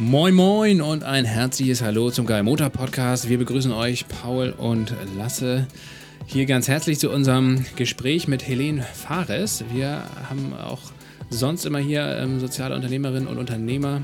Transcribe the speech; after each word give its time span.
Moin 0.00 0.34
Moin 0.34 0.80
und 0.80 1.04
ein 1.04 1.26
herzliches 1.26 1.82
Hallo 1.82 2.10
zum 2.10 2.24
Geil 2.24 2.42
Motor 2.42 2.70
Podcast. 2.70 3.28
Wir 3.28 3.36
begrüßen 3.36 3.70
euch, 3.70 4.08
Paul 4.08 4.54
und 4.56 4.94
Lasse, 5.18 5.66
hier 6.24 6.46
ganz 6.46 6.68
herzlich 6.68 6.98
zu 6.98 7.10
unserem 7.10 7.66
Gespräch 7.76 8.26
mit 8.26 8.48
Helene 8.48 8.82
Fares. 8.82 9.62
Wir 9.70 10.02
haben 10.26 10.54
auch 10.54 10.80
sonst 11.28 11.66
immer 11.66 11.80
hier 11.80 12.16
ähm, 12.16 12.40
soziale 12.40 12.74
Unternehmerinnen 12.76 13.28
und 13.28 13.36
Unternehmer 13.36 14.00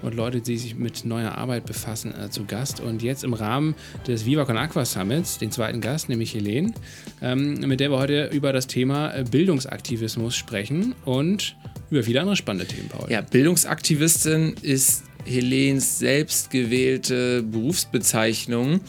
und 0.00 0.14
Leute, 0.14 0.40
die 0.40 0.56
sich 0.56 0.76
mit 0.76 1.04
neuer 1.04 1.32
Arbeit 1.32 1.66
befassen, 1.66 2.14
äh, 2.14 2.30
zu 2.30 2.46
Gast. 2.46 2.80
Und 2.80 3.02
jetzt 3.02 3.22
im 3.22 3.34
Rahmen 3.34 3.74
des 4.06 4.24
Viva 4.24 4.46
Con 4.46 4.56
Aqua 4.56 4.86
Summits, 4.86 5.36
den 5.36 5.50
zweiten 5.50 5.82
Gast, 5.82 6.08
nämlich 6.08 6.32
Helene, 6.34 6.72
ähm, 7.20 7.60
mit 7.60 7.80
der 7.80 7.90
wir 7.90 7.98
heute 7.98 8.30
über 8.32 8.54
das 8.54 8.66
Thema 8.66 9.14
äh, 9.14 9.24
Bildungsaktivismus 9.30 10.34
sprechen 10.34 10.94
und 11.04 11.54
über 11.90 12.02
viele 12.02 12.20
andere 12.20 12.36
spannende 12.36 12.66
Themen, 12.66 12.88
Paul. 12.88 13.10
Ja, 13.10 13.20
Bildungsaktivistin 13.20 14.54
ist 14.62 15.04
Helens 15.24 15.98
selbstgewählte 15.98 17.42
Berufsbezeichnung. 17.42 18.80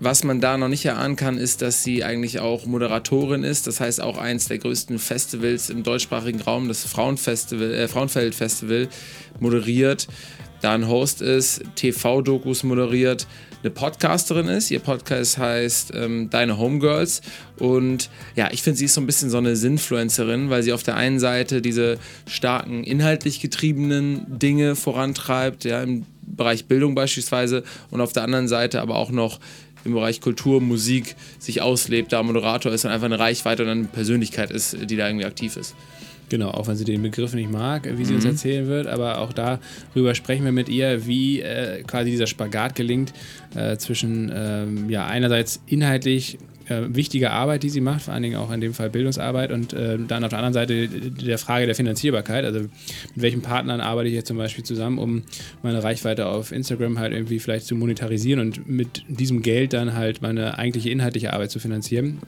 Was 0.00 0.24
man 0.24 0.40
da 0.40 0.58
noch 0.58 0.68
nicht 0.68 0.84
erahnen 0.84 1.16
kann, 1.16 1.38
ist, 1.38 1.62
dass 1.62 1.82
sie 1.82 2.04
eigentlich 2.04 2.40
auch 2.40 2.66
Moderatorin 2.66 3.44
ist. 3.44 3.66
Das 3.66 3.80
heißt, 3.80 4.00
auch 4.00 4.18
eins 4.18 4.48
der 4.48 4.58
größten 4.58 4.98
Festivals 4.98 5.70
im 5.70 5.82
deutschsprachigen 5.82 6.40
Raum, 6.40 6.68
das 6.68 6.84
Frauenfestival, 6.84 7.72
äh, 7.72 7.88
Frauenfeld 7.88 8.34
Festival, 8.34 8.88
moderiert. 9.40 10.08
Da 10.60 10.72
ein 10.72 10.88
Host 10.88 11.22
ist, 11.22 11.62
TV-Dokus 11.76 12.64
moderiert, 12.64 13.26
eine 13.64 13.70
Podcasterin 13.70 14.46
ist. 14.48 14.70
Ihr 14.70 14.78
Podcast 14.78 15.38
heißt 15.38 15.92
ähm, 15.94 16.28
Deine 16.28 16.58
Homegirls. 16.58 17.22
Und 17.58 18.10
ja, 18.36 18.50
ich 18.52 18.62
finde, 18.62 18.78
sie 18.78 18.84
ist 18.84 18.94
so 18.94 19.00
ein 19.00 19.06
bisschen 19.06 19.30
so 19.30 19.38
eine 19.38 19.56
Sinfluencerin, 19.56 20.50
weil 20.50 20.62
sie 20.62 20.74
auf 20.74 20.82
der 20.82 20.96
einen 20.96 21.18
Seite 21.18 21.62
diese 21.62 21.98
starken, 22.26 22.84
inhaltlich 22.84 23.40
getriebenen 23.40 24.38
Dinge 24.38 24.76
vorantreibt, 24.76 25.64
ja, 25.64 25.82
im 25.82 26.04
Bereich 26.22 26.66
Bildung 26.66 26.94
beispielsweise, 26.94 27.64
und 27.90 28.00
auf 28.00 28.12
der 28.12 28.24
anderen 28.24 28.48
Seite 28.48 28.82
aber 28.82 28.96
auch 28.96 29.10
noch 29.10 29.40
im 29.84 29.92
Bereich 29.92 30.20
Kultur, 30.20 30.60
Musik 30.60 31.16
sich 31.38 31.62
auslebt, 31.62 32.12
da 32.12 32.22
Moderator 32.22 32.72
ist 32.72 32.84
und 32.84 32.90
einfach 32.90 33.06
eine 33.06 33.18
Reichweite 33.18 33.62
und 33.62 33.68
eine 33.68 33.84
Persönlichkeit 33.84 34.50
ist, 34.50 34.76
die 34.90 34.96
da 34.96 35.06
irgendwie 35.06 35.26
aktiv 35.26 35.56
ist. 35.56 35.74
Genau, 36.28 36.50
auch 36.50 36.66
wenn 36.66 36.76
sie 36.76 36.84
den 36.84 37.02
Begriff 37.02 37.34
nicht 37.34 37.50
mag, 37.50 37.88
wie 37.96 38.04
sie 38.04 38.12
mhm. 38.12 38.16
uns 38.16 38.24
erzählen 38.24 38.66
wird, 38.66 38.86
aber 38.86 39.18
auch 39.18 39.32
darüber 39.32 40.14
sprechen 40.14 40.44
wir 40.44 40.52
mit 40.52 40.68
ihr, 40.68 41.06
wie 41.06 41.40
äh, 41.40 41.82
quasi 41.82 42.10
dieser 42.10 42.26
Spagat 42.26 42.74
gelingt 42.74 43.12
äh, 43.54 43.76
zwischen 43.76 44.32
ähm, 44.34 44.88
ja 44.88 45.06
einerseits 45.06 45.60
inhaltlich 45.66 46.38
äh, 46.68 46.94
wichtige 46.94 47.30
Arbeit, 47.30 47.62
die 47.62 47.68
sie 47.68 47.80
macht, 47.80 48.02
vor 48.02 48.14
allen 48.14 48.22
Dingen 48.22 48.36
auch 48.36 48.50
in 48.50 48.60
dem 48.60 48.74
Fall 48.74 48.90
Bildungsarbeit 48.90 49.52
und 49.52 49.72
äh, 49.72 49.98
dann 49.98 50.24
auf 50.24 50.30
der 50.30 50.38
anderen 50.38 50.54
Seite 50.54 50.88
der 50.88 51.38
Frage 51.38 51.66
der 51.66 51.74
Finanzierbarkeit. 51.74 52.44
Also 52.44 52.60
mit 52.60 52.70
welchen 53.14 53.42
Partnern 53.42 53.80
arbeite 53.80 54.08
ich 54.08 54.14
jetzt 54.14 54.28
zum 54.28 54.38
Beispiel 54.38 54.64
zusammen, 54.64 54.98
um 54.98 55.22
meine 55.62 55.82
Reichweite 55.82 56.26
auf 56.26 56.52
Instagram 56.52 56.98
halt 56.98 57.12
irgendwie 57.12 57.38
vielleicht 57.38 57.66
zu 57.66 57.74
monetarisieren 57.74 58.40
und 58.40 58.68
mit 58.68 59.04
diesem 59.08 59.42
Geld 59.42 59.72
dann 59.72 59.94
halt 59.94 60.22
meine 60.22 60.58
eigentliche 60.58 60.90
inhaltliche 60.90 61.32
Arbeit 61.32 61.50
zu 61.50 61.58
finanzieren. 61.58 62.18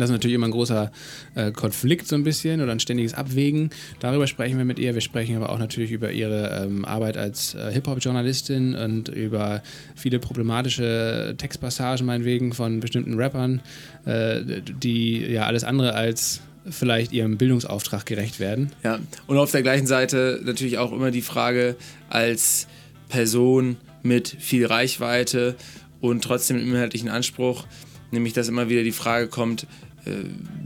Das 0.00 0.10
ist 0.10 0.14
natürlich 0.14 0.34
immer 0.34 0.46
ein 0.46 0.52
großer 0.52 0.90
äh, 1.34 1.50
Konflikt 1.52 2.08
so 2.08 2.16
ein 2.16 2.24
bisschen 2.24 2.60
oder 2.60 2.72
ein 2.72 2.80
ständiges 2.80 3.14
Abwägen. 3.14 3.70
Darüber 4.00 4.26
sprechen 4.26 4.58
wir 4.58 4.64
mit 4.64 4.78
ihr. 4.78 4.94
Wir 4.94 5.00
sprechen 5.00 5.36
aber 5.36 5.50
auch 5.50 5.58
natürlich 5.58 5.90
über 5.90 6.12
ihre 6.12 6.64
ähm, 6.64 6.84
Arbeit 6.84 7.16
als 7.16 7.54
äh, 7.54 7.72
Hip-Hop-Journalistin 7.72 8.74
und 8.74 9.08
über 9.08 9.62
viele 9.94 10.18
problematische 10.18 11.34
Textpassagen 11.38 12.06
meinetwegen 12.06 12.52
von 12.52 12.80
bestimmten 12.80 13.14
Rappern, 13.14 13.60
äh, 14.04 14.40
die 14.82 15.24
ja 15.24 15.46
alles 15.46 15.64
andere 15.64 15.94
als 15.94 16.40
vielleicht 16.70 17.12
ihrem 17.12 17.38
Bildungsauftrag 17.38 18.04
gerecht 18.06 18.40
werden. 18.40 18.72
Ja, 18.84 18.98
und 19.26 19.38
auf 19.38 19.50
der 19.50 19.62
gleichen 19.62 19.86
Seite 19.86 20.40
natürlich 20.44 20.78
auch 20.78 20.92
immer 20.92 21.10
die 21.10 21.22
Frage 21.22 21.76
als 22.10 22.66
Person 23.08 23.76
mit 24.02 24.28
viel 24.38 24.66
Reichweite 24.66 25.56
und 26.00 26.22
trotzdem 26.22 26.58
inhaltlichen 26.58 27.08
Anspruch, 27.08 27.64
nämlich 28.10 28.32
dass 28.32 28.48
immer 28.48 28.68
wieder 28.68 28.82
die 28.82 28.92
Frage 28.92 29.28
kommt, 29.28 29.66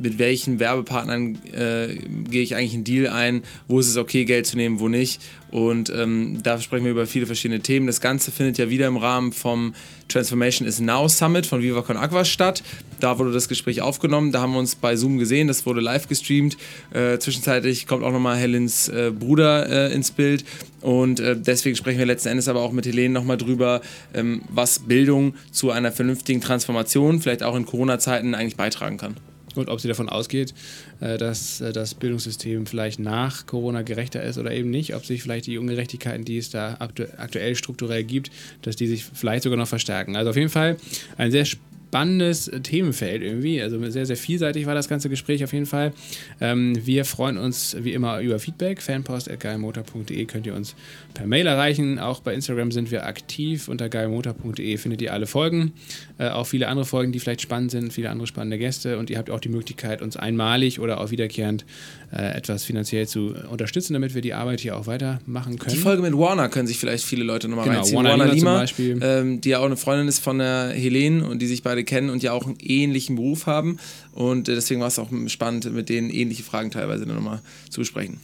mit 0.00 0.18
welchen 0.18 0.60
Werbepartnern 0.60 1.38
äh, 1.52 1.96
gehe 2.28 2.42
ich 2.42 2.54
eigentlich 2.54 2.74
einen 2.74 2.84
Deal 2.84 3.08
ein, 3.08 3.42
wo 3.68 3.80
ist 3.80 3.88
es 3.88 3.96
okay, 3.96 4.24
Geld 4.24 4.46
zu 4.46 4.56
nehmen, 4.56 4.80
wo 4.80 4.88
nicht. 4.88 5.20
Und 5.50 5.90
ähm, 5.90 6.42
da 6.42 6.60
sprechen 6.60 6.84
wir 6.84 6.92
über 6.92 7.06
viele 7.06 7.26
verschiedene 7.26 7.60
Themen. 7.60 7.86
Das 7.86 8.00
Ganze 8.00 8.30
findet 8.30 8.58
ja 8.58 8.70
wieder 8.70 8.86
im 8.86 8.96
Rahmen 8.96 9.32
vom 9.32 9.74
Transformation 10.12 10.68
is 10.68 10.80
Now 10.80 11.08
Summit 11.08 11.46
von 11.46 11.62
Viva 11.62 11.82
Con 11.82 11.96
Aqua 11.96 12.24
statt. 12.24 12.62
Da 13.00 13.18
wurde 13.18 13.32
das 13.32 13.48
Gespräch 13.48 13.80
aufgenommen. 13.80 14.30
Da 14.30 14.40
haben 14.40 14.52
wir 14.52 14.58
uns 14.58 14.74
bei 14.74 14.94
Zoom 14.96 15.18
gesehen. 15.18 15.48
Das 15.48 15.64
wurde 15.66 15.80
live 15.80 16.06
gestreamt. 16.06 16.56
Äh, 16.92 17.18
zwischenzeitlich 17.18 17.86
kommt 17.86 18.04
auch 18.04 18.12
nochmal 18.12 18.36
Helens 18.36 18.88
äh, 18.88 19.10
Bruder 19.10 19.68
äh, 19.68 19.94
ins 19.94 20.10
Bild. 20.10 20.44
Und 20.80 21.20
äh, 21.20 21.36
deswegen 21.36 21.76
sprechen 21.76 21.98
wir 21.98 22.06
letzten 22.06 22.28
Endes 22.28 22.48
aber 22.48 22.60
auch 22.60 22.72
mit 22.72 22.86
Helene 22.86 23.14
nochmal 23.14 23.38
drüber, 23.38 23.80
ähm, 24.14 24.42
was 24.48 24.80
Bildung 24.80 25.34
zu 25.50 25.70
einer 25.70 25.92
vernünftigen 25.92 26.40
Transformation, 26.40 27.20
vielleicht 27.20 27.42
auch 27.42 27.56
in 27.56 27.64
Corona-Zeiten, 27.64 28.34
eigentlich 28.34 28.56
beitragen 28.56 28.98
kann 28.98 29.16
und 29.56 29.68
ob 29.68 29.80
sie 29.80 29.88
davon 29.88 30.08
ausgeht, 30.08 30.54
äh, 31.00 31.18
dass 31.18 31.60
äh, 31.60 31.72
das 31.72 31.94
Bildungssystem 31.94 32.66
vielleicht 32.66 32.98
nach 32.98 33.46
Corona 33.46 33.82
gerechter 33.82 34.22
ist 34.22 34.38
oder 34.38 34.52
eben 34.52 34.70
nicht, 34.70 34.94
ob 34.94 35.04
sich 35.04 35.22
vielleicht 35.22 35.46
die 35.46 35.58
Ungerechtigkeiten, 35.58 36.24
die 36.24 36.38
es 36.38 36.50
da 36.50 36.76
aktuell 36.78 37.56
strukturell 37.56 38.04
gibt, 38.04 38.30
dass 38.62 38.76
die 38.76 38.86
sich 38.86 39.04
vielleicht 39.04 39.42
sogar 39.44 39.58
noch 39.58 39.68
verstärken. 39.68 40.16
Also 40.16 40.30
auf 40.30 40.36
jeden 40.36 40.50
Fall 40.50 40.76
ein 41.16 41.30
sehr 41.30 41.44
spannendes 41.44 41.71
spannendes 41.92 42.50
Themenfeld 42.62 43.22
irgendwie. 43.22 43.60
Also 43.60 43.78
sehr, 43.90 44.06
sehr 44.06 44.16
vielseitig 44.16 44.64
war 44.64 44.74
das 44.74 44.88
ganze 44.88 45.10
Gespräch 45.10 45.44
auf 45.44 45.52
jeden 45.52 45.66
Fall. 45.66 45.92
Ähm, 46.40 46.74
wir 46.86 47.04
freuen 47.04 47.36
uns 47.36 47.76
wie 47.78 47.92
immer 47.92 48.20
über 48.20 48.38
Feedback. 48.38 48.80
Fanpost.geilmotor.de 48.80 50.24
könnt 50.24 50.46
ihr 50.46 50.54
uns 50.54 50.74
per 51.12 51.26
Mail 51.26 51.46
erreichen. 51.46 51.98
Auch 51.98 52.20
bei 52.20 52.32
Instagram 52.32 52.72
sind 52.72 52.90
wir 52.90 53.04
aktiv. 53.04 53.68
Unter 53.68 53.90
geilmotor.de 53.90 54.78
findet 54.78 55.02
ihr 55.02 55.12
alle 55.12 55.26
Folgen. 55.26 55.74
Äh, 56.16 56.30
auch 56.30 56.46
viele 56.46 56.68
andere 56.68 56.86
Folgen, 56.86 57.12
die 57.12 57.20
vielleicht 57.20 57.42
spannend 57.42 57.72
sind, 57.72 57.92
viele 57.92 58.08
andere 58.08 58.26
spannende 58.26 58.56
Gäste. 58.56 58.96
Und 58.96 59.10
ihr 59.10 59.18
habt 59.18 59.28
auch 59.28 59.40
die 59.40 59.50
Möglichkeit, 59.50 60.00
uns 60.00 60.16
einmalig 60.16 60.80
oder 60.80 60.98
auch 60.98 61.10
wiederkehrend 61.10 61.66
äh, 62.10 62.34
etwas 62.34 62.64
finanziell 62.64 63.06
zu 63.06 63.34
unterstützen, 63.50 63.92
damit 63.92 64.14
wir 64.14 64.22
die 64.22 64.32
Arbeit 64.32 64.60
hier 64.60 64.78
auch 64.78 64.86
weitermachen 64.86 65.58
können. 65.58 65.74
Die 65.74 65.80
Folge 65.80 66.00
mit 66.00 66.16
Warner 66.16 66.48
können 66.48 66.66
sich 66.66 66.78
vielleicht 66.78 67.04
viele 67.04 67.24
Leute 67.24 67.48
nochmal 67.48 67.66
genau, 67.66 67.80
reinziehen. 67.80 67.96
Warner, 67.96 68.10
Warner 68.10 68.24
Lima, 68.32 68.34
Lima 68.34 68.50
zum 68.50 68.60
Beispiel. 68.60 69.00
Ähm, 69.02 69.40
die 69.42 69.50
ja 69.50 69.58
auch 69.58 69.66
eine 69.66 69.76
Freundin 69.76 70.08
ist 70.08 70.20
von 70.20 70.38
der 70.38 70.70
Helene 70.70 71.26
und 71.26 71.42
die 71.42 71.46
sich 71.46 71.62
beide 71.62 71.81
kennen 71.84 72.10
und 72.10 72.22
ja 72.22 72.32
auch 72.32 72.46
einen 72.46 72.58
ähnlichen 72.60 73.16
Beruf 73.16 73.46
haben. 73.46 73.78
Und 74.12 74.48
äh, 74.48 74.54
deswegen 74.54 74.80
war 74.80 74.88
es 74.88 74.98
auch 74.98 75.10
spannend, 75.26 75.72
mit 75.72 75.88
denen 75.88 76.10
ähnliche 76.10 76.42
Fragen 76.42 76.70
teilweise 76.70 77.06
dann 77.06 77.16
nochmal 77.16 77.40
zu 77.70 77.80
besprechen. 77.80 78.18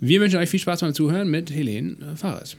Wir 0.00 0.20
wünschen 0.20 0.38
euch 0.38 0.48
viel 0.48 0.60
Spaß 0.60 0.80
beim 0.80 0.94
Zuhören 0.94 1.28
mit 1.30 1.50
Helene 1.50 1.96
Fahrers. 2.16 2.56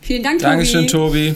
Vielen 0.00 0.22
Dank, 0.22 0.38
Tobi. 0.38 0.50
Dankeschön, 0.50 0.86
Tobi. 0.86 1.34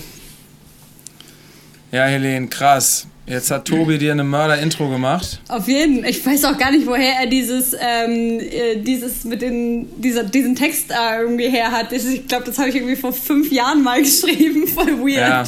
Ja, 1.91 2.06
Helene, 2.06 2.49
krass. 2.49 3.06
Jetzt 3.32 3.50
hat 3.50 3.65
Tobi 3.65 3.97
dir 3.97 4.12
eine 4.12 4.25
Mörder-Intro 4.25 4.91
gemacht. 4.91 5.41
Auf 5.48 5.66
jeden. 5.66 6.04
Ich 6.04 6.25
weiß 6.25 6.44
auch 6.44 6.59
gar 6.59 6.70
nicht, 6.70 6.87
woher 6.87 7.20
er 7.20 7.26
dieses, 7.26 7.72
ähm, 7.72 8.38
äh, 8.41 8.76
dieses 8.76 9.25
mit 9.25 9.41
den, 9.41 9.87
dieser, 10.03 10.22
diesen 10.25 10.54
Text 10.54 10.91
äh, 10.91 11.22
irgendwie 11.22 11.48
her 11.48 11.71
hat. 11.71 11.92
Ich 11.92 12.28
glaube, 12.28 12.44
das 12.44 12.59
habe 12.59 12.69
ich 12.69 12.75
irgendwie 12.75 12.94
vor 12.94 13.15
fünf 13.15 13.50
Jahren 13.50 13.82
mal 13.82 14.03
geschrieben. 14.03 14.66
Voll 14.66 14.98
weird. 14.98 15.16
Ja. 15.16 15.44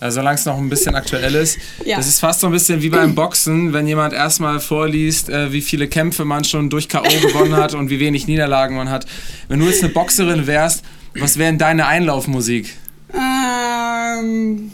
Also 0.00 0.16
solange 0.16 0.34
es 0.34 0.44
noch 0.44 0.58
ein 0.58 0.68
bisschen 0.68 0.96
aktuell 0.96 1.36
ist. 1.36 1.56
Ja. 1.84 1.98
Das 1.98 2.08
ist 2.08 2.18
fast 2.18 2.40
so 2.40 2.48
ein 2.48 2.52
bisschen 2.52 2.82
wie 2.82 2.88
beim 2.88 3.14
Boxen, 3.14 3.72
wenn 3.72 3.86
jemand 3.86 4.12
erstmal 4.12 4.58
vorliest, 4.58 5.28
äh, 5.28 5.52
wie 5.52 5.62
viele 5.62 5.86
Kämpfe 5.86 6.24
man 6.24 6.42
schon 6.42 6.68
durch 6.68 6.88
K.O. 6.88 7.04
gewonnen 7.22 7.54
hat 7.54 7.74
und 7.74 7.90
wie 7.90 8.00
wenig 8.00 8.26
Niederlagen 8.26 8.74
man 8.74 8.90
hat. 8.90 9.06
Wenn 9.46 9.60
du 9.60 9.66
jetzt 9.66 9.84
eine 9.84 9.92
Boxerin 9.92 10.48
wärst, 10.48 10.84
was 11.14 11.38
wäre 11.38 11.50
denn 11.50 11.58
deine 11.58 11.86
Einlaufmusik? 11.86 12.74
Ähm. 13.14 14.72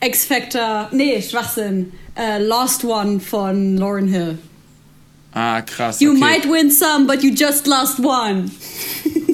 X-Factor, 0.00 0.88
nee, 0.92 1.20
Schwachsinn. 1.20 1.92
Uh, 2.16 2.42
Lost 2.42 2.84
One 2.84 3.20
von 3.20 3.76
Lauren 3.76 4.08
Hill. 4.08 4.38
Ah, 5.32 5.60
krass. 5.62 6.00
You 6.00 6.10
okay. 6.10 6.20
might 6.20 6.50
win 6.50 6.70
some, 6.70 7.06
but 7.06 7.22
you 7.22 7.32
just 7.32 7.66
lost 7.66 8.00
one. 8.00 8.50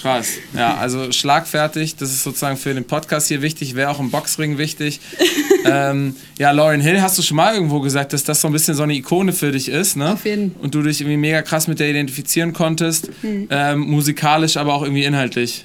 Krass. 0.00 0.34
Ja, 0.54 0.76
also 0.76 1.10
schlagfertig. 1.10 1.96
Das 1.96 2.10
ist 2.10 2.22
sozusagen 2.22 2.56
für 2.56 2.72
den 2.72 2.84
Podcast 2.84 3.28
hier 3.28 3.42
wichtig, 3.42 3.74
wäre 3.74 3.90
auch 3.90 3.98
im 3.98 4.10
Boxring 4.10 4.56
wichtig. 4.56 5.00
ähm, 5.64 6.14
ja, 6.38 6.52
Lauren 6.52 6.80
Hill, 6.80 7.02
hast 7.02 7.18
du 7.18 7.22
schon 7.22 7.36
mal 7.36 7.54
irgendwo 7.54 7.80
gesagt, 7.80 8.12
dass 8.12 8.22
das 8.22 8.40
so 8.40 8.46
ein 8.46 8.52
bisschen 8.52 8.74
so 8.74 8.84
eine 8.84 8.94
Ikone 8.94 9.32
für 9.32 9.50
dich 9.50 9.68
ist, 9.68 9.96
ne? 9.96 10.12
Auf 10.12 10.24
jeden. 10.24 10.52
Und 10.62 10.74
du 10.74 10.82
dich 10.82 11.00
irgendwie 11.00 11.16
mega 11.16 11.42
krass 11.42 11.66
mit 11.66 11.80
der 11.80 11.90
identifizieren 11.90 12.52
konntest. 12.52 13.10
Hm. 13.22 13.48
Ähm, 13.50 13.80
musikalisch, 13.80 14.56
aber 14.56 14.74
auch 14.74 14.82
irgendwie 14.82 15.04
inhaltlich. 15.04 15.64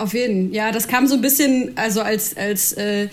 Auf 0.00 0.14
jeden. 0.14 0.52
Ja, 0.54 0.72
das 0.72 0.88
kam 0.88 1.06
so 1.06 1.16
ein 1.16 1.20
bisschen, 1.20 1.72
also 1.76 2.00
als, 2.00 2.34
als 2.34 2.72
äh, 2.72 3.08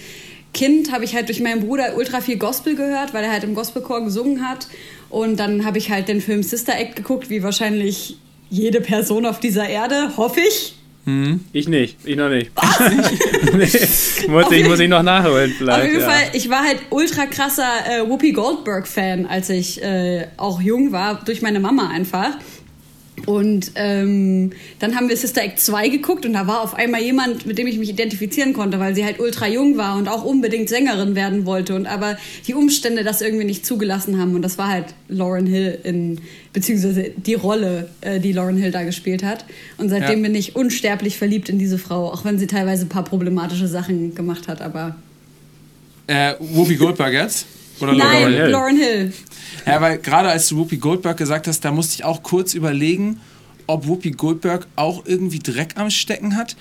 Kind 0.53 0.93
habe 0.93 1.03
ich 1.03 1.15
halt 1.15 1.27
durch 1.27 1.41
meinen 1.41 1.59
Bruder 1.59 1.97
ultra 1.97 2.21
viel 2.21 2.37
Gospel 2.37 2.75
gehört, 2.75 3.13
weil 3.13 3.25
er 3.25 3.31
halt 3.31 3.43
im 3.43 3.55
Gospelchor 3.55 4.05
gesungen 4.05 4.47
hat. 4.47 4.67
Und 5.09 5.37
dann 5.37 5.65
habe 5.65 5.77
ich 5.79 5.91
halt 5.91 6.07
den 6.07 6.21
Film 6.21 6.43
Sister 6.43 6.79
Act 6.79 6.95
geguckt, 6.95 7.29
wie 7.29 7.43
wahrscheinlich 7.43 8.17
jede 8.49 8.79
Person 8.79 9.25
auf 9.25 9.41
dieser 9.41 9.67
Erde, 9.67 10.15
hoffe 10.15 10.39
ich. 10.39 10.75
Hm? 11.03 11.41
Ich 11.51 11.67
nicht, 11.67 11.97
ich 12.05 12.15
noch 12.15 12.29
nicht. 12.29 12.51
nee, 13.53 14.29
muss, 14.29 14.51
ich, 14.51 14.67
muss 14.67 14.79
ich 14.79 14.89
noch 14.89 15.03
nachholen 15.03 15.53
vielleicht. 15.57 15.79
Auf 15.79 15.85
jeden 15.85 16.01
ja. 16.01 16.09
Fall, 16.09 16.23
ich 16.33 16.49
war 16.49 16.63
halt 16.63 16.79
ultra 16.89 17.25
krasser 17.25 17.69
äh, 17.85 18.09
Whoopi 18.09 18.31
Goldberg-Fan, 18.31 19.25
als 19.25 19.49
ich 19.49 19.83
äh, 19.83 20.27
auch 20.37 20.61
jung 20.61 20.93
war, 20.93 21.21
durch 21.25 21.41
meine 21.41 21.59
Mama 21.59 21.89
einfach. 21.89 22.37
Und 23.27 23.73
ähm, 23.75 24.51
dann 24.79 24.95
haben 24.95 25.09
wir 25.09 25.17
Sister 25.17 25.43
Act 25.43 25.59
2 25.59 25.89
geguckt 25.89 26.25
und 26.25 26.31
da 26.31 26.47
war 26.47 26.61
auf 26.61 26.73
einmal 26.75 27.01
jemand, 27.01 27.45
mit 27.45 27.57
dem 27.57 27.67
ich 27.67 27.77
mich 27.77 27.89
identifizieren 27.89 28.53
konnte, 28.53 28.79
weil 28.79 28.95
sie 28.95 29.03
halt 29.03 29.19
ultra 29.19 29.49
jung 29.49 29.75
war 29.75 29.97
und 29.97 30.07
auch 30.07 30.23
unbedingt 30.23 30.69
Sängerin 30.69 31.13
werden 31.13 31.45
wollte 31.45 31.75
und 31.75 31.87
aber 31.87 32.15
die 32.47 32.53
Umstände 32.53 33.03
das 33.03 33.21
irgendwie 33.21 33.43
nicht 33.43 33.65
zugelassen 33.65 34.17
haben. 34.17 34.33
Und 34.33 34.43
das 34.43 34.57
war 34.57 34.69
halt 34.69 34.85
Lauren 35.09 35.45
Hill 35.45 35.77
in, 35.83 36.21
beziehungsweise 36.53 37.11
die 37.17 37.33
Rolle, 37.33 37.89
äh, 37.99 38.21
die 38.21 38.31
Lauren 38.31 38.55
Hill 38.55 38.71
da 38.71 38.83
gespielt 38.83 39.23
hat. 39.23 39.43
Und 39.77 39.89
seitdem 39.89 40.19
ja. 40.19 40.29
bin 40.29 40.33
ich 40.33 40.55
unsterblich 40.55 41.17
verliebt 41.17 41.49
in 41.49 41.59
diese 41.59 41.77
Frau, 41.77 42.09
auch 42.09 42.23
wenn 42.23 42.39
sie 42.39 42.47
teilweise 42.47 42.85
ein 42.85 42.89
paar 42.89 43.03
problematische 43.03 43.67
Sachen 43.67 44.15
gemacht 44.15 44.47
hat, 44.47 44.61
aber. 44.61 44.95
Äh, 46.07 46.35
Whoopi 46.39 46.77
Goldberg 46.77 47.11
jetzt? 47.11 47.45
Oder 47.79 47.93
Nein, 47.93 47.99
Lauren 47.99 48.33
Hill. 48.33 48.49
Lauren 48.49 48.77
Hill. 48.77 49.13
Ja, 49.65 49.81
weil 49.81 49.97
gerade 49.97 50.29
als 50.29 50.47
du 50.47 50.57
Whoopi 50.57 50.77
Goldberg 50.77 51.17
gesagt 51.17 51.47
hast, 51.47 51.63
da 51.65 51.71
musste 51.71 51.95
ich 51.95 52.03
auch 52.03 52.23
kurz 52.23 52.53
überlegen, 52.53 53.19
ob 53.67 53.87
Whoopi 53.87 54.11
Goldberg 54.11 54.67
auch 54.75 55.05
irgendwie 55.05 55.39
Dreck 55.39 55.73
am 55.75 55.89
Stecken 55.89 56.35
hat. 56.35 56.55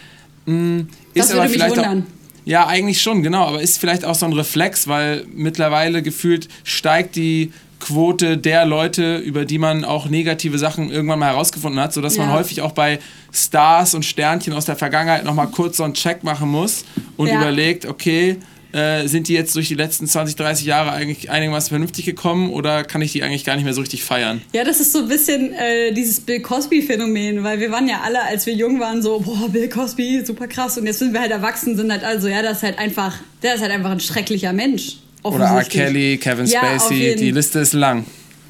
Hm, 0.46 0.88
ist 1.14 1.30
das 1.30 1.36
würde 1.36 1.48
mich 1.48 1.68
wundern. 1.68 2.02
Auch, 2.02 2.16
ja, 2.44 2.66
eigentlich 2.66 3.00
schon, 3.00 3.22
genau. 3.22 3.44
Aber 3.44 3.60
ist 3.60 3.78
vielleicht 3.78 4.04
auch 4.04 4.14
so 4.14 4.26
ein 4.26 4.32
Reflex, 4.32 4.86
weil 4.86 5.24
mittlerweile 5.34 6.02
gefühlt 6.02 6.48
steigt 6.64 7.16
die 7.16 7.52
Quote 7.80 8.38
der 8.38 8.64
Leute, 8.64 9.18
über 9.18 9.44
die 9.44 9.58
man 9.58 9.84
auch 9.84 10.08
negative 10.08 10.58
Sachen 10.58 10.90
irgendwann 10.90 11.18
mal 11.18 11.30
herausgefunden 11.30 11.80
hat, 11.80 11.92
sodass 11.92 12.16
ja. 12.16 12.24
man 12.24 12.32
häufig 12.32 12.62
auch 12.62 12.72
bei 12.72 12.98
Stars 13.32 13.94
und 13.94 14.04
Sternchen 14.04 14.52
aus 14.52 14.64
der 14.64 14.76
Vergangenheit 14.76 15.24
nochmal 15.24 15.48
kurz 15.48 15.76
so 15.76 15.84
einen 15.84 15.94
Check 15.94 16.24
machen 16.24 16.48
muss 16.48 16.84
und 17.16 17.28
ja. 17.28 17.36
überlegt, 17.36 17.84
okay, 17.84 18.38
äh, 18.76 19.06
sind 19.06 19.28
die 19.28 19.32
jetzt 19.32 19.56
durch 19.56 19.68
die 19.68 19.74
letzten 19.74 20.06
20, 20.06 20.36
30 20.36 20.66
Jahre 20.66 20.92
eigentlich 20.92 21.30
einigermaßen 21.30 21.70
vernünftig 21.70 22.04
gekommen 22.04 22.50
oder 22.50 22.84
kann 22.84 23.00
ich 23.00 23.12
die 23.12 23.22
eigentlich 23.22 23.44
gar 23.44 23.56
nicht 23.56 23.64
mehr 23.64 23.72
so 23.72 23.80
richtig 23.80 24.04
feiern? 24.04 24.42
Ja, 24.52 24.64
das 24.64 24.80
ist 24.80 24.92
so 24.92 24.98
ein 25.00 25.08
bisschen 25.08 25.54
äh, 25.54 25.92
dieses 25.92 26.20
Bill 26.20 26.40
Cosby-Phänomen, 26.40 27.42
weil 27.42 27.58
wir 27.58 27.70
waren 27.70 27.88
ja 27.88 28.02
alle, 28.04 28.22
als 28.22 28.44
wir 28.44 28.52
jung 28.52 28.78
waren, 28.78 29.00
so, 29.02 29.20
boah, 29.20 29.48
Bill 29.48 29.68
Cosby, 29.70 30.22
super 30.26 30.46
krass. 30.46 30.76
Und 30.76 30.86
jetzt 30.86 30.98
sind 30.98 31.14
wir 31.14 31.20
halt 31.20 31.30
erwachsen, 31.30 31.74
sind 31.76 31.90
halt 31.90 32.04
also, 32.04 32.28
ja, 32.28 32.42
das 32.42 32.58
ist 32.58 32.62
halt 32.64 32.78
einfach, 32.78 33.16
der 33.42 33.54
ist 33.54 33.62
halt 33.62 33.72
einfach 33.72 33.90
ein 33.90 34.00
schrecklicher 34.00 34.52
Mensch. 34.52 34.98
Oder 35.22 35.46
R. 35.46 35.64
Kelly, 35.64 36.18
Kevin 36.18 36.46
Spacey, 36.46 37.10
ja, 37.10 37.16
die 37.16 37.30
Liste 37.30 37.60
ist 37.60 37.72
lang. 37.72 38.04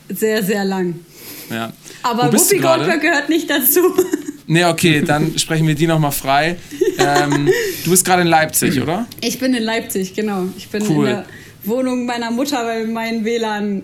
Sehr, 0.08 0.42
sehr 0.42 0.64
lang. 0.64 0.98
Ja. 1.50 1.72
Aber 2.02 2.32
Whoopi 2.32 2.58
Goldberg 2.58 3.00
gehört 3.00 3.28
nicht 3.28 3.48
dazu. 3.48 3.80
Nee, 4.46 4.64
okay, 4.64 5.02
dann 5.02 5.38
sprechen 5.38 5.66
wir 5.66 5.74
die 5.74 5.86
nochmal 5.86 6.12
frei. 6.12 6.56
Ähm, 6.98 7.48
du 7.84 7.90
bist 7.90 8.04
gerade 8.04 8.22
in 8.22 8.28
Leipzig, 8.28 8.80
oder? 8.80 9.06
Ich 9.20 9.38
bin 9.38 9.54
in 9.54 9.62
Leipzig, 9.62 10.14
genau. 10.14 10.44
Ich 10.56 10.68
bin 10.68 10.82
cool. 10.88 11.08
in 11.08 11.14
der 11.14 11.26
Wohnung 11.64 12.06
meiner 12.06 12.30
Mutter, 12.30 12.64
weil 12.64 12.86
mein 12.86 13.24
WLAN 13.24 13.82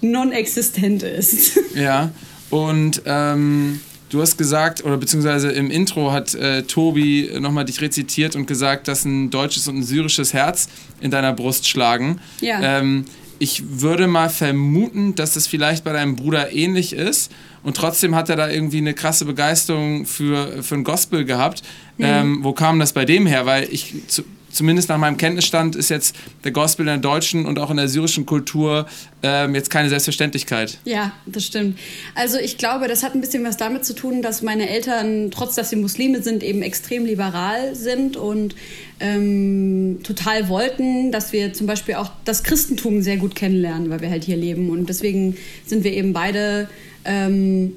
non-existent 0.00 1.02
ist. 1.02 1.58
Ja, 1.74 2.12
und 2.50 3.02
ähm, 3.04 3.80
du 4.08 4.20
hast 4.20 4.38
gesagt, 4.38 4.84
oder 4.84 4.96
beziehungsweise 4.96 5.50
im 5.50 5.72
Intro 5.72 6.12
hat 6.12 6.34
äh, 6.34 6.62
Tobi 6.62 7.30
nochmal 7.40 7.64
dich 7.64 7.80
rezitiert 7.80 8.36
und 8.36 8.46
gesagt, 8.46 8.86
dass 8.86 9.04
ein 9.04 9.30
deutsches 9.30 9.66
und 9.66 9.78
ein 9.78 9.82
syrisches 9.82 10.32
Herz 10.32 10.68
in 11.00 11.10
deiner 11.10 11.32
Brust 11.32 11.68
schlagen. 11.68 12.20
Ja. 12.40 12.78
Ähm, 12.78 13.06
ich 13.40 13.80
würde 13.80 14.06
mal 14.06 14.30
vermuten, 14.30 15.16
dass 15.16 15.34
es 15.34 15.48
vielleicht 15.48 15.82
bei 15.82 15.92
deinem 15.92 16.14
Bruder 16.14 16.52
ähnlich 16.52 16.92
ist. 16.92 17.32
Und 17.64 17.76
trotzdem 17.76 18.14
hat 18.14 18.28
er 18.28 18.36
da 18.36 18.48
irgendwie 18.48 18.78
eine 18.78 18.94
krasse 18.94 19.24
Begeisterung 19.24 20.06
für, 20.06 20.62
für 20.62 20.74
ein 20.76 20.84
Gospel 20.84 21.24
gehabt. 21.24 21.62
Mhm. 21.96 22.04
Ähm, 22.04 22.38
wo 22.42 22.52
kam 22.52 22.78
das 22.78 22.92
bei 22.92 23.04
dem 23.04 23.26
her? 23.26 23.46
Weil 23.46 23.66
ich, 23.70 23.94
zu, 24.06 24.22
zumindest 24.50 24.88
nach 24.88 24.98
meinem 24.98 25.16
Kenntnisstand, 25.16 25.74
ist 25.74 25.88
jetzt 25.88 26.14
der 26.44 26.52
Gospel 26.52 26.82
in 26.82 26.86
der 26.86 26.98
deutschen 26.98 27.46
und 27.46 27.58
auch 27.58 27.70
in 27.70 27.78
der 27.78 27.88
syrischen 27.88 28.26
Kultur 28.26 28.86
ähm, 29.22 29.54
jetzt 29.54 29.70
keine 29.70 29.88
Selbstverständlichkeit. 29.88 30.78
Ja, 30.84 31.12
das 31.26 31.46
stimmt. 31.46 31.78
Also 32.14 32.38
ich 32.38 32.58
glaube, 32.58 32.86
das 32.86 33.02
hat 33.02 33.14
ein 33.14 33.20
bisschen 33.20 33.44
was 33.44 33.56
damit 33.56 33.84
zu 33.84 33.94
tun, 33.94 34.22
dass 34.22 34.42
meine 34.42 34.68
Eltern, 34.68 35.30
trotz 35.30 35.54
dass 35.54 35.70
sie 35.70 35.76
Muslime 35.76 36.22
sind, 36.22 36.42
eben 36.42 36.62
extrem 36.62 37.04
liberal 37.04 37.74
sind 37.74 38.16
und 38.16 38.54
ähm, 39.00 40.00
total 40.02 40.48
wollten, 40.48 41.10
dass 41.12 41.32
wir 41.32 41.52
zum 41.52 41.66
Beispiel 41.66 41.94
auch 41.94 42.10
das 42.24 42.44
Christentum 42.44 43.02
sehr 43.02 43.16
gut 43.16 43.34
kennenlernen, 43.34 43.90
weil 43.90 44.00
wir 44.00 44.10
halt 44.10 44.24
hier 44.24 44.36
leben. 44.36 44.70
Und 44.70 44.88
deswegen 44.88 45.36
sind 45.66 45.82
wir 45.82 45.92
eben 45.92 46.12
beide 46.12 46.68
ähm, 47.04 47.72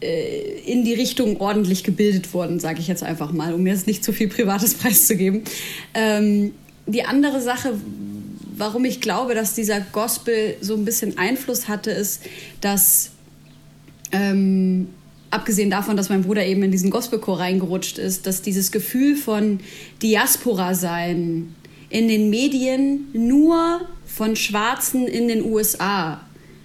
äh, 0.00 0.60
in 0.64 0.84
die 0.84 0.94
Richtung 0.94 1.40
ordentlich 1.40 1.84
gebildet 1.84 2.32
worden, 2.32 2.58
sage 2.58 2.80
ich 2.80 2.88
jetzt 2.88 3.02
einfach 3.02 3.32
mal, 3.32 3.52
um 3.52 3.62
mir 3.62 3.72
jetzt 3.72 3.86
nicht 3.86 4.02
zu 4.02 4.12
viel 4.12 4.28
privates 4.28 4.74
preiszugeben. 4.76 5.42
Ähm, 5.94 6.52
die 6.86 7.04
andere 7.04 7.40
Sache, 7.40 7.74
warum 8.56 8.84
ich 8.84 9.00
glaube, 9.00 9.34
dass 9.34 9.54
dieser 9.54 9.80
Gospel 9.80 10.56
so 10.60 10.74
ein 10.74 10.84
bisschen 10.84 11.18
Einfluss 11.18 11.68
hatte, 11.68 11.90
ist, 11.90 12.22
dass 12.60 13.10
ähm, 14.12 14.88
abgesehen 15.30 15.70
davon, 15.70 15.96
dass 15.96 16.08
mein 16.08 16.22
Bruder 16.22 16.44
eben 16.44 16.62
in 16.62 16.72
diesen 16.72 16.90
Gospelchor 16.90 17.38
reingerutscht 17.38 17.98
ist, 17.98 18.26
dass 18.26 18.42
dieses 18.42 18.72
Gefühl 18.72 19.16
von 19.16 19.60
Diaspora 20.02 20.74
sein 20.74 21.54
in 21.88 22.08
den 22.08 22.30
Medien 22.30 23.08
nur 23.12 23.82
von 24.06 24.36
Schwarzen 24.36 25.06
in 25.06 25.28
den 25.28 25.44
USA 25.44 26.20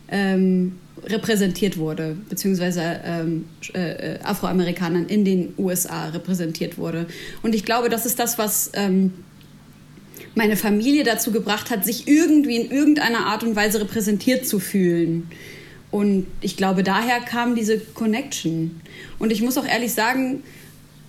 ähm, 0.09 0.77
repräsentiert 1.05 1.77
wurde, 1.77 2.17
beziehungsweise 2.29 2.81
ähm, 3.05 3.45
äh, 3.73 4.19
Afroamerikanern 4.23 5.07
in 5.07 5.25
den 5.25 5.53
USA 5.57 6.09
repräsentiert 6.09 6.77
wurde. 6.77 7.05
Und 7.43 7.53
ich 7.53 7.63
glaube, 7.65 7.89
das 7.89 8.05
ist 8.05 8.19
das, 8.19 8.37
was 8.37 8.71
ähm, 8.73 9.13
meine 10.35 10.57
Familie 10.57 11.03
dazu 11.03 11.31
gebracht 11.31 11.69
hat, 11.69 11.85
sich 11.85 12.07
irgendwie 12.07 12.57
in 12.57 12.71
irgendeiner 12.71 13.27
Art 13.27 13.43
und 13.43 13.55
Weise 13.55 13.79
repräsentiert 13.79 14.47
zu 14.47 14.59
fühlen. 14.59 15.29
Und 15.91 16.27
ich 16.41 16.57
glaube, 16.57 16.83
daher 16.83 17.21
kam 17.21 17.55
diese 17.55 17.79
Connection. 17.79 18.81
Und 19.17 19.31
ich 19.31 19.41
muss 19.41 19.57
auch 19.57 19.65
ehrlich 19.65 19.93
sagen, 19.93 20.43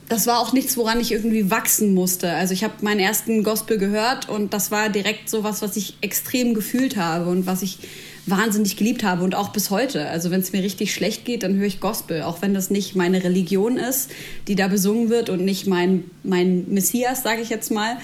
das 0.08 0.26
war 0.26 0.38
auch 0.38 0.52
nichts, 0.52 0.76
woran 0.76 1.00
ich 1.00 1.10
irgendwie 1.10 1.50
wachsen 1.50 1.94
musste. 1.94 2.30
Also 2.32 2.54
ich 2.54 2.62
habe 2.62 2.74
meinen 2.82 3.00
ersten 3.00 3.42
Gospel 3.42 3.78
gehört 3.78 4.28
und 4.28 4.54
das 4.54 4.70
war 4.70 4.88
direkt 4.88 5.28
so 5.28 5.42
was, 5.42 5.62
was 5.62 5.76
ich 5.76 5.96
extrem 6.00 6.54
gefühlt 6.54 6.96
habe 6.96 7.28
und 7.28 7.46
was 7.46 7.62
ich 7.62 7.78
wahnsinnig 8.26 8.76
geliebt 8.76 9.04
habe 9.04 9.22
und 9.22 9.34
auch 9.34 9.50
bis 9.50 9.70
heute. 9.70 10.08
Also 10.08 10.30
wenn 10.30 10.40
es 10.40 10.52
mir 10.52 10.62
richtig 10.62 10.92
schlecht 10.92 11.24
geht, 11.24 11.44
dann 11.44 11.54
höre 11.54 11.66
ich 11.66 11.80
Gospel, 11.80 12.22
auch 12.22 12.42
wenn 12.42 12.54
das 12.54 12.70
nicht 12.70 12.96
meine 12.96 13.22
Religion 13.22 13.76
ist, 13.76 14.10
die 14.48 14.56
da 14.56 14.68
besungen 14.68 15.08
wird 15.08 15.30
und 15.30 15.44
nicht 15.44 15.66
mein, 15.66 16.04
mein 16.24 16.64
Messias, 16.68 17.22
sage 17.22 17.40
ich 17.40 17.48
jetzt 17.48 17.70
mal. 17.70 17.96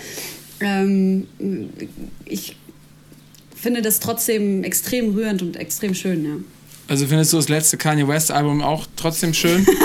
Ähm, 0.61 1.27
ich 2.25 2.57
finde 3.55 3.83
das 3.83 4.01
trotzdem 4.01 4.63
extrem 4.65 5.15
rührend 5.15 5.43
und 5.43 5.57
extrem 5.57 5.95
schön, 5.95 6.25
ja. 6.25 6.37
Also 6.89 7.07
findest 7.07 7.33
du 7.33 7.37
das 7.39 7.49
letzte 7.49 7.77
Kanye 7.77 8.07
West 8.07 8.31
Album 8.31 8.61
auch 8.63 8.87
trotzdem 8.97 9.35
schön? 9.35 9.67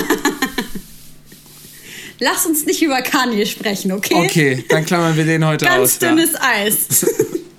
Lass 2.20 2.46
uns 2.48 2.66
nicht 2.66 2.82
über 2.82 3.02
Kanye 3.02 3.46
sprechen, 3.46 3.92
okay? 3.92 4.16
Okay, 4.16 4.66
dann 4.70 4.86
klammern 4.86 5.16
wir 5.16 5.26
den 5.26 5.46
heute 5.46 5.66
Ganz 5.66 5.78
aus. 5.78 6.00
Ganz 6.00 6.16
dünnes 6.16 6.34
ja. 6.34 6.42
Eis. 6.42 7.06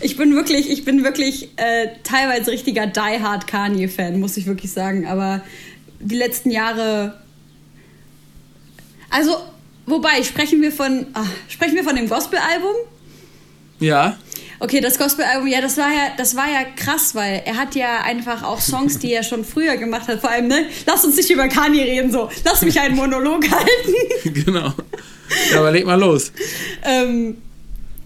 ich 0.00 0.16
bin 0.16 0.34
wirklich, 0.34 0.70
ich 0.70 0.84
bin 0.84 1.04
wirklich 1.04 1.50
äh, 1.56 1.88
teilweise 2.04 2.50
richtiger 2.50 2.86
Die 2.86 3.00
Hard 3.22 3.46
Kanye-Fan, 3.46 4.20
muss 4.20 4.36
ich 4.36 4.46
wirklich 4.46 4.72
sagen. 4.72 5.06
Aber 5.06 5.42
die 6.00 6.16
letzten 6.16 6.50
Jahre. 6.50 7.20
Also, 9.10 9.36
wobei, 9.86 10.22
sprechen 10.22 10.62
wir 10.62 10.72
von. 10.72 11.06
Ach, 11.14 11.28
sprechen 11.48 11.74
wir 11.74 11.84
von 11.84 11.96
dem 11.96 12.08
Gospel-Album? 12.08 12.74
Ja. 13.80 14.16
Okay, 14.60 14.80
das 14.80 14.98
Gospel-Album, 14.98 15.46
ja, 15.46 15.60
das 15.60 15.76
war 15.76 15.88
ja, 15.88 16.10
das 16.16 16.34
war 16.34 16.50
ja 16.50 16.64
krass, 16.74 17.14
weil 17.14 17.42
er 17.44 17.56
hat 17.56 17.76
ja 17.76 18.02
einfach 18.02 18.42
auch 18.42 18.60
Songs, 18.60 18.98
die 18.98 19.12
er 19.12 19.22
schon 19.22 19.44
früher 19.44 19.76
gemacht 19.76 20.08
hat. 20.08 20.20
Vor 20.20 20.30
allem, 20.30 20.48
ne, 20.48 20.66
lass 20.84 21.04
uns 21.04 21.16
nicht 21.16 21.30
über 21.30 21.46
Kanye 21.46 21.82
reden, 21.82 22.10
so, 22.10 22.28
lass 22.44 22.62
mich 22.62 22.80
einen 22.80 22.96
Monolog 22.96 23.44
halten. 23.50 24.44
genau. 24.44 24.72
Ja, 25.52 25.60
aber 25.60 25.70
leg 25.70 25.86
mal 25.86 26.00
los. 26.00 26.32
ähm, 26.84 27.36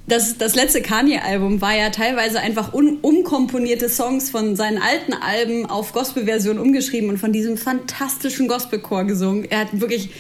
das, 0.07 0.37
das 0.37 0.57
letzte 0.57 0.83
Kanye-Album 0.83 1.61
war 1.61 1.77
ja 1.77 1.91
teilweise 1.91 2.41
einfach 2.41 2.75
un, 2.75 2.99
umkomponierte 3.03 3.89
Songs 3.89 4.31
von 4.31 4.57
seinen 4.57 4.79
alten 4.79 5.13
Alben 5.15 5.67
auf 5.67 5.93
Gospel-Version 5.93 6.59
umgeschrieben 6.59 7.09
und 7.09 7.19
von 7.19 7.33
diesem 7.33 7.57
fantastischen 7.57 8.49
Gospelchor 8.49 9.05
gesungen. 9.05 9.45
Er 9.49 9.61
hat 9.61 9.81
wirklich, 9.81 10.11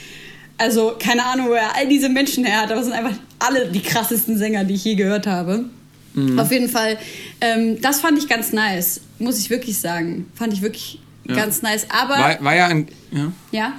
also 0.56 0.94
keine 0.98 1.24
Ahnung, 1.24 1.48
wo 1.48 1.52
er 1.52 1.76
all 1.76 1.88
diese 1.88 2.08
Menschen 2.08 2.44
her 2.44 2.62
hat, 2.62 2.70
aber 2.70 2.80
es 2.80 2.86
sind 2.86 2.94
einfach 2.94 3.16
alle 3.40 3.70
die 3.70 3.82
krassesten 3.82 4.38
Sänger, 4.38 4.64
die 4.64 4.74
ich 4.74 4.84
je 4.84 4.94
gehört 4.94 5.26
habe. 5.26 5.64
Mhm. 6.14 6.38
Auf 6.38 6.52
jeden 6.52 6.68
Fall, 6.68 6.96
ähm, 7.40 7.80
das 7.80 8.00
fand 8.00 8.18
ich 8.18 8.28
ganz 8.28 8.52
nice, 8.52 9.00
muss 9.18 9.38
ich 9.38 9.50
wirklich 9.50 9.78
sagen. 9.78 10.26
Fand 10.34 10.52
ich 10.52 10.62
wirklich 10.62 11.00
ja. 11.24 11.34
ganz 11.34 11.62
nice. 11.62 11.86
Aber. 11.90 12.14
War, 12.14 12.44
war 12.44 12.54
ja 12.54 12.66
ein. 12.68 12.86
Ja? 13.10 13.32
ja? 13.50 13.72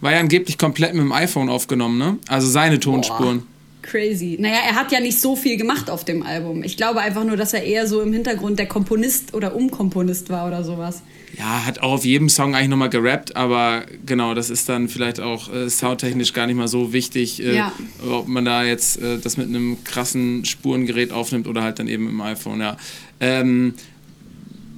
War 0.00 0.12
ja 0.12 0.18
angeblich 0.18 0.58
komplett 0.58 0.92
mit 0.94 1.02
dem 1.02 1.12
iPhone 1.12 1.48
aufgenommen, 1.48 1.98
ne? 1.98 2.18
Also 2.26 2.48
seine 2.48 2.80
Tonspuren. 2.80 3.40
Boah. 3.40 3.46
Crazy. 3.84 4.36
Naja, 4.40 4.58
er 4.66 4.74
hat 4.74 4.90
ja 4.90 5.00
nicht 5.00 5.20
so 5.20 5.36
viel 5.36 5.56
gemacht 5.56 5.90
auf 5.90 6.04
dem 6.04 6.22
Album. 6.22 6.64
Ich 6.64 6.76
glaube 6.76 7.00
einfach 7.00 7.24
nur, 7.24 7.36
dass 7.36 7.52
er 7.52 7.62
eher 7.62 7.86
so 7.86 8.00
im 8.00 8.12
Hintergrund 8.12 8.58
der 8.58 8.66
Komponist 8.66 9.34
oder 9.34 9.54
Umkomponist 9.54 10.30
war 10.30 10.46
oder 10.46 10.64
sowas. 10.64 11.02
Ja, 11.38 11.66
hat 11.66 11.80
auch 11.80 11.92
auf 11.92 12.04
jedem 12.04 12.28
Song 12.28 12.54
eigentlich 12.54 12.68
nochmal 12.68 12.90
gerappt, 12.90 13.36
aber 13.36 13.84
genau, 14.06 14.34
das 14.34 14.50
ist 14.50 14.68
dann 14.68 14.88
vielleicht 14.88 15.20
auch 15.20 15.52
äh, 15.52 15.68
soundtechnisch 15.68 16.32
gar 16.32 16.46
nicht 16.46 16.56
mal 16.56 16.68
so 16.68 16.92
wichtig, 16.92 17.42
äh, 17.42 17.56
ja. 17.56 17.72
ob 18.08 18.28
man 18.28 18.44
da 18.44 18.64
jetzt 18.64 19.02
äh, 19.02 19.18
das 19.18 19.36
mit 19.36 19.48
einem 19.48 19.82
krassen 19.82 20.44
Spurengerät 20.44 21.12
aufnimmt 21.12 21.48
oder 21.48 21.62
halt 21.62 21.78
dann 21.78 21.88
eben 21.88 22.08
im 22.08 22.20
iPhone, 22.20 22.60
ja. 22.60 22.76
Ähm, 23.20 23.74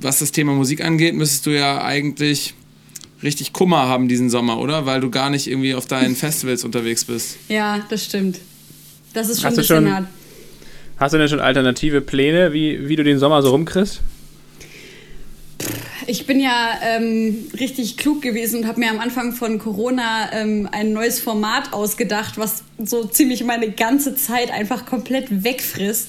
was 0.00 0.18
das 0.18 0.32
Thema 0.32 0.52
Musik 0.52 0.82
angeht, 0.84 1.14
müsstest 1.14 1.46
du 1.46 1.50
ja 1.50 1.82
eigentlich 1.82 2.54
richtig 3.22 3.52
Kummer 3.52 3.88
haben 3.88 4.08
diesen 4.08 4.30
Sommer, 4.30 4.58
oder? 4.58 4.86
Weil 4.86 5.00
du 5.00 5.10
gar 5.10 5.30
nicht 5.30 5.46
irgendwie 5.46 5.74
auf 5.74 5.86
deinen 5.86 6.16
Festivals 6.16 6.64
unterwegs 6.64 7.04
bist. 7.04 7.36
Ja, 7.48 7.84
das 7.90 8.04
stimmt. 8.04 8.38
Das 9.16 9.30
ist 9.30 9.40
schon 9.40 9.46
hast 9.46 9.54
ein 9.54 9.56
bisschen 9.56 9.76
schon, 9.84 9.94
hart. 9.94 10.06
Hast 10.98 11.14
du 11.14 11.18
denn 11.18 11.28
schon 11.28 11.40
alternative 11.40 12.02
Pläne, 12.02 12.52
wie, 12.52 12.86
wie 12.86 12.96
du 12.96 13.02
den 13.02 13.18
Sommer 13.18 13.40
so 13.40 13.50
rumkriegst? 13.50 14.02
Ich 16.06 16.26
bin 16.26 16.38
ja 16.38 16.74
ähm, 16.82 17.46
richtig 17.58 17.96
klug 17.96 18.20
gewesen 18.20 18.60
und 18.60 18.66
habe 18.66 18.78
mir 18.78 18.90
am 18.90 18.98
Anfang 18.98 19.32
von 19.32 19.58
Corona 19.58 20.30
ähm, 20.32 20.68
ein 20.70 20.92
neues 20.92 21.18
Format 21.18 21.72
ausgedacht, 21.72 22.36
was 22.36 22.62
so 22.78 23.04
ziemlich 23.04 23.42
meine 23.42 23.70
ganze 23.70 24.14
Zeit 24.14 24.52
einfach 24.52 24.84
komplett 24.84 25.44
wegfrisst. 25.44 26.08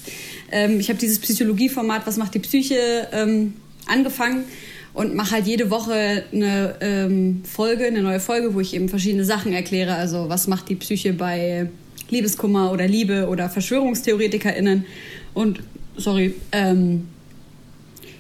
Ähm, 0.52 0.80
ich 0.82 0.90
habe 0.90 1.00
dieses 1.00 1.20
Psychologieformat, 1.20 2.06
was 2.06 2.18
macht 2.18 2.34
die 2.34 2.40
Psyche, 2.40 3.08
ähm, 3.14 3.54
angefangen 3.88 4.44
und 4.94 5.16
mache 5.16 5.32
halt 5.32 5.48
jede 5.48 5.70
Woche 5.70 6.26
eine 6.34 6.76
ähm, 6.82 7.42
Folge, 7.46 7.86
eine 7.86 8.02
neue 8.02 8.20
Folge, 8.20 8.54
wo 8.54 8.60
ich 8.60 8.76
eben 8.76 8.90
verschiedene 8.90 9.24
Sachen 9.24 9.54
erkläre. 9.54 9.96
Also 9.96 10.28
was 10.28 10.48
macht 10.48 10.68
die 10.68 10.76
Psyche 10.76 11.14
bei 11.14 11.70
Liebeskummer 12.10 12.72
oder 12.72 12.88
Liebe 12.88 13.28
oder 13.28 13.50
VerschwörungstheoretikerInnen. 13.50 14.86
Und 15.34 15.62
sorry, 15.98 16.36
ähm, 16.52 17.08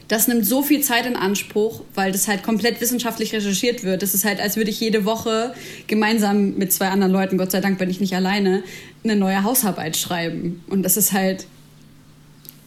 das 0.08 0.28
nimmt 0.28 0.46
so 0.46 0.62
viel 0.62 0.82
Zeit 0.82 1.06
in 1.06 1.16
Anspruch, 1.16 1.82
weil 1.94 2.12
das 2.12 2.28
halt 2.28 2.44
komplett 2.44 2.80
wissenschaftlich 2.80 3.34
recherchiert 3.34 3.84
wird. 3.84 4.02
Das 4.02 4.14
ist 4.14 4.24
halt, 4.24 4.40
als 4.40 4.56
würde 4.56 4.70
ich 4.70 4.80
jede 4.80 5.04
Woche 5.04 5.54
gemeinsam 5.88 6.56
mit 6.56 6.72
zwei 6.72 6.88
anderen 6.88 7.12
Leuten, 7.12 7.38
Gott 7.38 7.52
sei 7.52 7.60
Dank 7.60 7.78
bin 7.78 7.90
ich 7.90 8.00
nicht 8.00 8.16
alleine, 8.16 8.64
eine 9.04 9.16
neue 9.16 9.44
Hausarbeit 9.44 9.98
schreiben. 9.98 10.64
Und 10.70 10.84
das 10.84 10.96
ist 10.96 11.12
halt. 11.12 11.46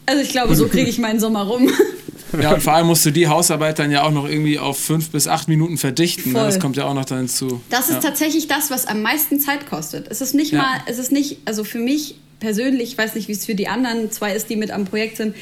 Also 0.06 0.22
ich 0.22 0.30
glaube, 0.30 0.54
so 0.54 0.68
kriege 0.68 0.90
ich 0.90 0.98
meinen 0.98 1.20
Sommer 1.20 1.42
rum. 1.42 1.70
Ja, 2.40 2.54
und 2.54 2.62
vor 2.62 2.74
allem 2.74 2.86
musst 2.86 3.04
du 3.06 3.10
die 3.10 3.28
Hausarbeit 3.28 3.78
dann 3.78 3.90
ja 3.90 4.02
auch 4.02 4.10
noch 4.10 4.28
irgendwie 4.28 4.58
auf 4.58 4.78
fünf 4.78 5.10
bis 5.10 5.26
acht 5.26 5.48
Minuten 5.48 5.78
verdichten. 5.78 6.32
Ne? 6.32 6.40
Das 6.40 6.60
kommt 6.60 6.76
ja 6.76 6.84
auch 6.84 6.94
noch 6.94 7.04
dann 7.04 7.18
hinzu. 7.18 7.60
Das 7.70 7.88
ist 7.88 7.96
ja. 7.96 8.00
tatsächlich 8.00 8.48
das, 8.48 8.70
was 8.70 8.86
am 8.86 9.02
meisten 9.02 9.40
Zeit 9.40 9.68
kostet. 9.68 10.08
Es 10.08 10.20
ist 10.20 10.34
nicht 10.34 10.52
ja. 10.52 10.58
mal, 10.58 10.80
es 10.86 10.98
ist 10.98 11.12
nicht, 11.12 11.38
also 11.44 11.64
für 11.64 11.78
mich 11.78 12.16
persönlich, 12.38 12.92
ich 12.92 12.98
weiß 12.98 13.14
nicht, 13.14 13.28
wie 13.28 13.32
es 13.32 13.46
für 13.46 13.54
die 13.54 13.68
anderen 13.68 14.10
zwei 14.10 14.34
ist, 14.34 14.48
die 14.50 14.56
mit 14.56 14.70
am 14.70 14.84
Projekt 14.84 15.16
sind, 15.16 15.34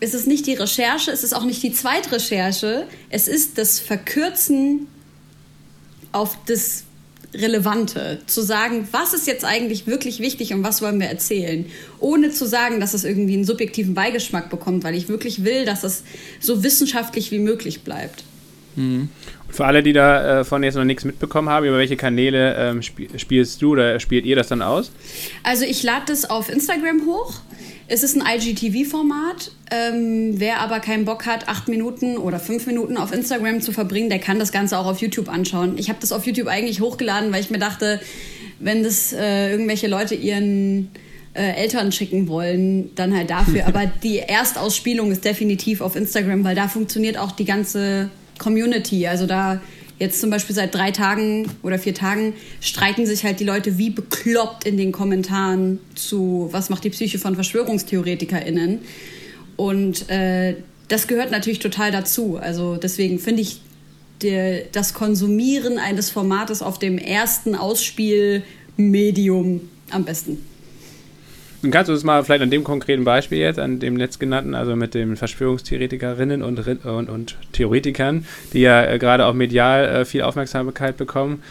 es 0.00 0.14
ist 0.14 0.26
nicht 0.26 0.46
die 0.46 0.54
Recherche, 0.54 1.10
es 1.10 1.24
ist 1.24 1.34
auch 1.34 1.44
nicht 1.44 1.62
die 1.62 1.72
Zweitrecherche, 1.72 2.86
es 3.08 3.28
ist 3.28 3.58
das 3.58 3.80
Verkürzen 3.80 4.88
auf 6.12 6.36
das 6.46 6.85
Relevante, 7.40 8.18
zu 8.26 8.42
sagen, 8.42 8.88
was 8.92 9.14
ist 9.14 9.26
jetzt 9.26 9.44
eigentlich 9.44 9.86
wirklich 9.86 10.20
wichtig 10.20 10.52
und 10.54 10.62
was 10.62 10.82
wollen 10.82 11.00
wir 11.00 11.08
erzählen, 11.08 11.66
ohne 11.98 12.30
zu 12.30 12.46
sagen, 12.46 12.80
dass 12.80 12.94
es 12.94 13.04
irgendwie 13.04 13.34
einen 13.34 13.44
subjektiven 13.44 13.94
Beigeschmack 13.94 14.50
bekommt, 14.50 14.84
weil 14.84 14.94
ich 14.94 15.08
wirklich 15.08 15.44
will, 15.44 15.64
dass 15.64 15.84
es 15.84 16.04
so 16.40 16.62
wissenschaftlich 16.62 17.30
wie 17.30 17.38
möglich 17.38 17.82
bleibt. 17.82 18.24
Mhm. 18.76 19.08
Für 19.48 19.64
alle, 19.64 19.82
die 19.82 19.92
davon 19.92 20.62
äh, 20.62 20.66
jetzt 20.66 20.74
noch 20.74 20.84
nichts 20.84 21.04
mitbekommen 21.04 21.48
haben, 21.48 21.66
über 21.66 21.78
welche 21.78 21.96
Kanäle 21.96 22.54
ähm, 22.56 22.82
spielst 22.82 23.62
du 23.62 23.72
oder 23.72 24.00
spielt 24.00 24.26
ihr 24.26 24.36
das 24.36 24.48
dann 24.48 24.60
aus? 24.60 24.90
Also 25.42 25.64
ich 25.64 25.82
lade 25.82 26.04
das 26.08 26.28
auf 26.28 26.50
Instagram 26.50 27.06
hoch. 27.06 27.40
Es 27.88 28.02
ist 28.02 28.16
ein 28.16 28.24
IGTV-Format. 28.26 29.52
Ähm, 29.70 30.34
wer 30.38 30.60
aber 30.60 30.80
keinen 30.80 31.04
Bock 31.04 31.26
hat, 31.26 31.48
acht 31.48 31.68
Minuten 31.68 32.16
oder 32.16 32.38
fünf 32.38 32.66
Minuten 32.66 32.96
auf 32.96 33.12
Instagram 33.12 33.60
zu 33.60 33.72
verbringen, 33.72 34.08
der 34.08 34.18
kann 34.18 34.38
das 34.38 34.52
Ganze 34.52 34.78
auch 34.78 34.86
auf 34.86 35.00
YouTube 35.00 35.28
anschauen. 35.28 35.76
Ich 35.78 35.88
habe 35.88 35.98
das 36.00 36.12
auf 36.12 36.26
YouTube 36.26 36.48
eigentlich 36.48 36.80
hochgeladen, 36.80 37.32
weil 37.32 37.40
ich 37.40 37.50
mir 37.50 37.58
dachte, 37.58 38.00
wenn 38.58 38.82
das 38.82 39.12
äh, 39.12 39.50
irgendwelche 39.50 39.86
Leute 39.86 40.14
ihren 40.14 40.90
äh, 41.34 41.52
Eltern 41.52 41.92
schicken 41.92 42.28
wollen, 42.28 42.94
dann 42.96 43.16
halt 43.16 43.30
dafür. 43.30 43.66
aber 43.66 43.86
die 43.86 44.18
Erstausspielung 44.18 45.12
ist 45.12 45.24
definitiv 45.24 45.80
auf 45.80 45.94
Instagram, 45.94 46.42
weil 46.42 46.56
da 46.56 46.68
funktioniert 46.68 47.18
auch 47.18 47.32
die 47.32 47.44
ganze 47.44 48.10
Community. 48.38 49.06
Also 49.06 49.26
da 49.26 49.60
Jetzt 49.98 50.20
zum 50.20 50.28
Beispiel 50.28 50.54
seit 50.54 50.74
drei 50.74 50.90
Tagen 50.90 51.48
oder 51.62 51.78
vier 51.78 51.94
Tagen 51.94 52.34
streiten 52.60 53.06
sich 53.06 53.24
halt 53.24 53.40
die 53.40 53.44
Leute 53.44 53.78
wie 53.78 53.88
bekloppt 53.88 54.66
in 54.66 54.76
den 54.76 54.92
Kommentaren 54.92 55.78
zu, 55.94 56.48
was 56.52 56.68
macht 56.68 56.84
die 56.84 56.90
Psyche 56.90 57.18
von 57.18 57.34
VerschwörungstheoretikerInnen. 57.34 58.80
Und 59.56 60.10
äh, 60.10 60.56
das 60.88 61.06
gehört 61.06 61.30
natürlich 61.30 61.60
total 61.60 61.92
dazu. 61.92 62.36
Also 62.36 62.76
deswegen 62.76 63.18
finde 63.18 63.40
ich 63.42 63.62
der, 64.22 64.62
das 64.72 64.92
Konsumieren 64.92 65.78
eines 65.78 66.10
Formates 66.10 66.62
auf 66.62 66.78
dem 66.78 66.98
ersten 66.98 67.54
Ausspielmedium 67.54 69.62
am 69.90 70.04
besten. 70.04 70.44
Und 71.62 71.70
kannst 71.70 71.88
du 71.88 71.92
das 71.92 72.04
mal 72.04 72.22
vielleicht 72.24 72.42
an 72.42 72.50
dem 72.50 72.64
konkreten 72.64 73.04
Beispiel 73.04 73.38
jetzt, 73.38 73.58
an 73.58 73.78
dem 73.78 73.96
letztgenannten, 73.96 74.54
also 74.54 74.76
mit 74.76 74.94
den 74.94 75.16
Verschwörungstheoretikerinnen 75.16 76.42
und, 76.42 76.66
und, 76.84 77.08
und 77.08 77.36
Theoretikern, 77.52 78.26
die 78.52 78.60
ja 78.60 78.84
äh, 78.84 78.98
gerade 78.98 79.26
auch 79.26 79.34
medial 79.34 79.84
äh, 79.84 80.04
viel 80.04 80.22
Aufmerksamkeit 80.22 80.96
bekommen, 80.96 81.42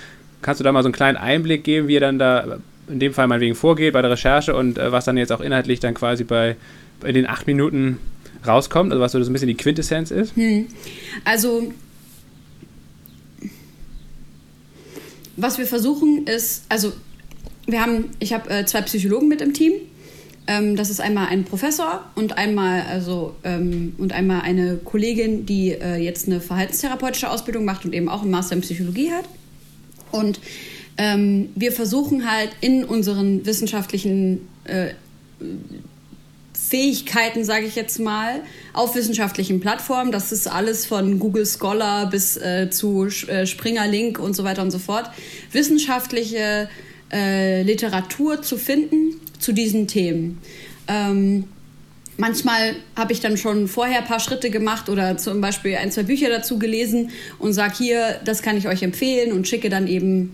kannst 0.41 0.59
du 0.59 0.63
da 0.63 0.71
mal 0.71 0.83
so 0.83 0.87
einen 0.87 0.93
kleinen 0.93 1.17
Einblick 1.17 1.63
geben, 1.63 1.87
wie 1.87 1.93
ihr 1.93 1.99
dann 1.99 2.19
da 2.19 2.59
in 2.87 2.99
dem 2.99 3.13
Fall 3.13 3.27
meinetwegen 3.27 3.55
vorgeht 3.55 3.93
bei 3.93 4.01
der 4.01 4.11
Recherche 4.11 4.55
und 4.55 4.77
äh, 4.77 4.91
was 4.91 5.05
dann 5.05 5.17
jetzt 5.17 5.31
auch 5.31 5.41
inhaltlich 5.41 5.79
dann 5.79 5.95
quasi 5.95 6.23
bei, 6.23 6.55
bei 6.99 7.11
den 7.11 7.27
acht 7.27 7.47
Minuten 7.47 7.97
rauskommt, 8.45 8.91
also 8.91 9.01
was 9.01 9.11
so 9.11 9.17
ein 9.17 9.33
bisschen 9.33 9.47
die 9.47 9.57
Quintessenz 9.57 10.11
ist? 10.11 10.35
Hm. 10.35 10.67
Also 11.23 11.73
was 15.35 15.57
wir 15.57 15.65
versuchen 15.65 16.27
ist, 16.27 16.65
also 16.69 16.93
wir 17.65 17.81
haben, 17.81 18.05
ich 18.19 18.33
habe 18.33 18.49
äh, 18.49 18.65
zwei 18.65 18.81
Psychologen 18.83 19.27
mit 19.27 19.41
im 19.41 19.53
Team 19.53 19.73
ähm, 20.47 20.75
das 20.75 20.89
ist 20.89 21.01
einmal 21.01 21.27
ein 21.27 21.43
Professor 21.43 22.03
und 22.15 22.37
einmal, 22.37 22.81
also, 22.89 23.35
ähm, 23.43 23.95
und 23.97 24.13
einmal 24.13 24.41
eine 24.41 24.77
Kollegin, 24.77 25.45
die 25.45 25.71
äh, 25.71 25.95
jetzt 25.95 26.27
eine 26.27 26.41
verhaltenstherapeutische 26.41 27.29
Ausbildung 27.29 27.65
macht 27.65 27.85
und 27.85 27.93
eben 27.93 28.09
auch 28.09 28.21
einen 28.21 28.31
Master 28.31 28.55
in 28.55 28.61
Psychologie 28.61 29.11
hat. 29.11 29.25
Und 30.11 30.39
ähm, 30.97 31.49
wir 31.55 31.71
versuchen 31.71 32.31
halt 32.31 32.51
in 32.61 32.85
unseren 32.85 33.45
wissenschaftlichen 33.45 34.47
äh, 34.65 34.89
Fähigkeiten, 36.53 37.43
sage 37.43 37.65
ich 37.65 37.75
jetzt 37.75 37.99
mal, 37.99 38.41
auf 38.73 38.95
wissenschaftlichen 38.95 39.59
Plattformen. 39.59 40.11
Das 40.11 40.31
ist 40.31 40.47
alles 40.47 40.85
von 40.85 41.19
Google 41.19 41.45
Scholar 41.45 42.09
bis 42.09 42.37
äh, 42.37 42.69
zu 42.69 43.05
äh, 43.27 43.45
Springer 43.45 43.87
Link 43.87 44.19
und 44.19 44.35
so 44.35 44.43
weiter 44.43 44.61
und 44.61 44.71
so 44.71 44.79
fort. 44.79 45.09
Wissenschaftliche 45.51 46.69
äh, 47.11 47.63
Literatur 47.63 48.41
zu 48.41 48.57
finden, 48.57 49.19
zu 49.39 49.51
diesen 49.51 49.87
Themen. 49.87 50.39
Ähm, 50.87 51.45
manchmal 52.17 52.75
habe 52.95 53.13
ich 53.13 53.19
dann 53.19 53.37
schon 53.37 53.67
vorher 53.67 53.99
ein 53.99 54.05
paar 54.05 54.19
Schritte 54.19 54.49
gemacht 54.49 54.89
oder 54.89 55.17
zum 55.17 55.41
Beispiel 55.41 55.75
ein, 55.75 55.91
zwei 55.91 56.03
Bücher 56.03 56.29
dazu 56.29 56.59
gelesen 56.59 57.11
und 57.39 57.53
sage 57.53 57.75
hier, 57.77 58.19
das 58.25 58.41
kann 58.41 58.57
ich 58.57 58.67
euch 58.67 58.83
empfehlen 58.83 59.33
und 59.33 59.47
schicke 59.47 59.69
dann 59.69 59.87
eben 59.87 60.31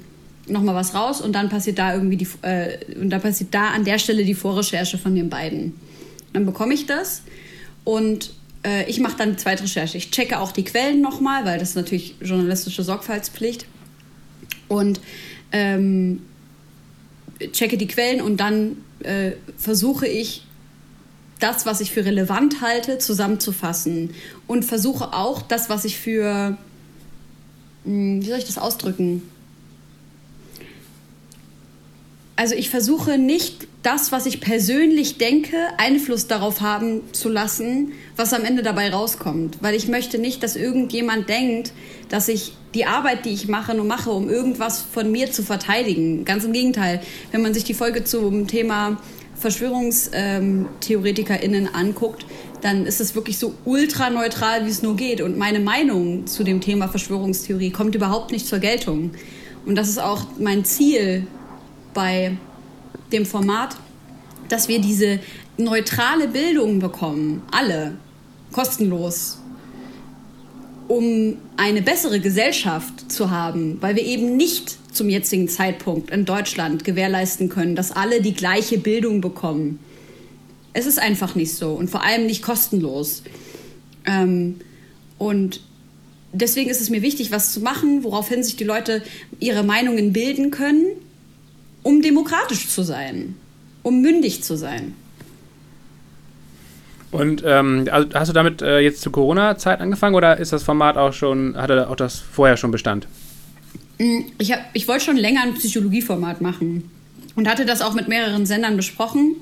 nochmal 0.48 0.76
was 0.76 0.94
raus 0.94 1.22
und 1.22 1.34
dann 1.34 1.50
passiert 1.50 1.80
da 1.80 1.94
irgendwie 1.94 2.18
die, 2.18 2.28
äh, 2.42 2.78
und 2.96 3.10
da 3.10 3.20
passiert 3.20 3.54
da 3.54 3.70
an 3.70 3.86
der 3.86 4.00
Stelle 4.00 4.26
die 4.26 4.34
Vorrecherche 4.34 4.98
von 4.98 5.16
den 5.16 5.30
beiden. 5.30 5.74
Dann 6.34 6.46
bekomme 6.46 6.74
ich 6.74 6.86
das 6.86 7.24
und 7.84 8.34
äh, 8.64 8.90
ich 8.90 9.00
mache 9.00 9.18
dann 9.18 9.32
die 9.32 9.38
zweite 9.38 9.64
Recherche. 9.64 9.98
Ich 9.98 10.12
checke 10.12 10.40
auch 10.40 10.52
die 10.52 10.64
Quellen 10.64 11.02
nochmal, 11.02 11.46
weil 11.46 11.60
das 11.60 11.70
ist 11.70 11.76
natürlich 11.76 12.16
journalistische 12.22 12.84
Sorgfaltspflicht. 12.84 13.66
Und 14.68 15.02
ähm, 15.52 16.22
checke 17.52 17.78
die 17.78 17.88
Quellen 17.88 18.22
und 18.22 18.38
dann 18.38 18.78
äh, 19.04 19.32
versuche 19.58 20.08
ich 20.08 20.44
das, 21.40 21.66
was 21.66 21.82
ich 21.82 21.92
für 21.92 22.06
relevant 22.06 22.62
halte, 22.62 23.00
zusammenzufassen 23.00 24.12
und 24.48 24.64
versuche 24.64 25.14
auch 25.14 25.42
das, 25.42 25.70
was 25.70 25.86
ich 25.86 25.98
für, 25.98 26.58
hm, 27.84 28.22
wie 28.22 28.28
soll 28.28 28.38
ich 28.38 28.46
das 28.46 28.58
ausdrücken? 28.58 29.24
Also 32.42 32.56
ich 32.56 32.72
versuche 32.72 33.20
nicht 33.20 33.68
das, 33.84 34.12
was 34.12 34.26
ich 34.26 34.42
persönlich 34.42 35.20
denke, 35.20 35.58
Einfluss 35.78 36.26
darauf 36.26 36.62
haben 36.62 37.02
zu 37.12 37.30
lassen, 37.30 37.92
was 38.16 38.34
am 38.34 38.44
Ende 38.44 38.64
dabei 38.64 38.90
rauskommt. 38.90 39.60
Weil 39.62 39.76
ich 39.76 39.88
möchte 39.88 40.18
nicht, 40.18 40.42
dass 40.42 40.56
irgendjemand 40.56 41.30
denkt, 41.30 41.72
dass 42.10 42.30
ich 42.30 42.54
die 42.74 42.86
Arbeit, 42.86 43.26
die 43.26 43.30
ich 43.30 43.48
mache, 43.48 43.76
nur 43.76 43.86
mache, 43.86 44.10
um 44.10 44.28
irgendwas 44.28 44.82
von 44.82 45.12
mir 45.12 45.32
zu 45.32 45.44
verteidigen. 45.44 46.26
Ganz 46.26 46.44
im 46.44 46.52
Gegenteil. 46.52 47.00
Wenn 47.32 47.44
man 47.44 47.54
sich 47.54 47.64
die 47.64 47.76
Folge 47.76 48.06
zum 48.06 48.48
Thema 48.48 49.00
VerschwörungstheoretikerInnen 49.36 51.76
anguckt, 51.76 52.26
dann 52.62 52.88
ist 52.88 53.02
es 53.02 53.14
wirklich 53.14 53.38
so 53.38 53.54
ultra 53.66 54.10
neutral, 54.10 54.66
wie 54.66 54.72
es 54.72 54.82
nur 54.82 54.96
geht. 54.96 55.22
Und 55.22 55.38
meine 55.38 55.60
Meinung 55.60 56.26
zu 56.26 56.44
dem 56.44 56.60
Thema 56.60 56.88
Verschwörungstheorie 56.88 57.70
kommt 57.70 57.94
überhaupt 57.94 58.32
nicht 58.32 58.48
zur 58.48 58.58
Geltung. 58.58 59.12
Und 59.64 59.76
das 59.76 59.90
ist 59.90 60.00
auch 60.00 60.26
mein 60.40 60.66
Ziel 60.66 61.28
bei 61.94 62.38
dem 63.12 63.26
Format, 63.26 63.76
dass 64.50 64.68
wir 64.68 64.80
diese 64.80 65.20
neutrale 65.58 66.28
Bildung 66.28 66.80
bekommen, 66.80 67.42
alle, 67.52 67.98
kostenlos, 68.52 69.40
um 70.88 71.38
eine 71.56 71.82
bessere 71.82 72.20
Gesellschaft 72.20 73.12
zu 73.12 73.32
haben, 73.32 73.78
weil 73.82 73.96
wir 73.96 74.04
eben 74.04 74.36
nicht 74.36 74.78
zum 74.94 75.10
jetzigen 75.10 75.48
Zeitpunkt 75.48 76.12
in 76.12 76.26
Deutschland 76.26 76.84
gewährleisten 76.84 77.48
können, 77.48 77.76
dass 77.76 77.92
alle 77.92 78.22
die 78.22 78.34
gleiche 78.34 78.78
Bildung 78.78 79.22
bekommen. 79.22 79.80
Es 80.74 80.86
ist 80.86 81.00
einfach 81.00 81.36
nicht 81.36 81.54
so 81.54 81.74
und 81.74 81.90
vor 81.90 82.04
allem 82.04 82.26
nicht 82.26 82.42
kostenlos. 82.42 83.24
Ähm, 84.06 84.60
und 85.18 85.62
deswegen 86.34 86.70
ist 86.70 86.82
es 86.82 86.90
mir 86.90 87.02
wichtig, 87.02 87.32
was 87.32 87.54
zu 87.54 87.62
machen, 87.62 88.04
woraufhin 88.04 88.44
sich 88.44 88.58
die 88.58 88.64
Leute 88.64 89.02
ihre 89.40 89.64
Meinungen 89.64 90.12
bilden 90.12 90.52
können, 90.52 90.86
um 91.84 92.02
demokratisch 92.02 92.68
zu 92.68 92.84
sein, 92.84 93.36
um 93.84 94.02
mündig 94.02 94.44
zu 94.44 94.56
sein. 94.56 94.94
Und 97.12 97.44
ähm, 97.46 97.88
also 97.92 98.10
hast 98.14 98.30
du 98.30 98.34
damit 98.34 98.62
äh, 98.62 98.80
jetzt 98.80 99.02
zur 99.02 99.12
Corona-Zeit 99.12 99.82
angefangen 99.82 100.16
oder 100.16 100.38
ist 100.38 100.54
das 100.54 100.64
Format 100.64 100.98
auch 100.98 101.12
schon, 101.12 101.58
hatte 101.58 101.90
auch 101.90 101.98
das 101.98 102.20
vorher 102.20 102.56
schon 102.56 102.72
Bestand? 102.72 103.08
Mm, 103.98 104.22
ich, 104.38 104.54
ich 104.74 104.88
wollte 104.88 105.06
schon 105.06 105.18
länger 105.18 105.44
ein 105.44 105.54
Psychologieformat 105.56 106.40
machen 106.40 106.90
und 107.36 107.50
hatte 107.50 107.66
das 107.66 107.82
auch 107.82 107.94
mit 107.94 108.08
mehreren 108.08 108.46
Sendern 108.46 108.78
besprochen. 108.78 109.36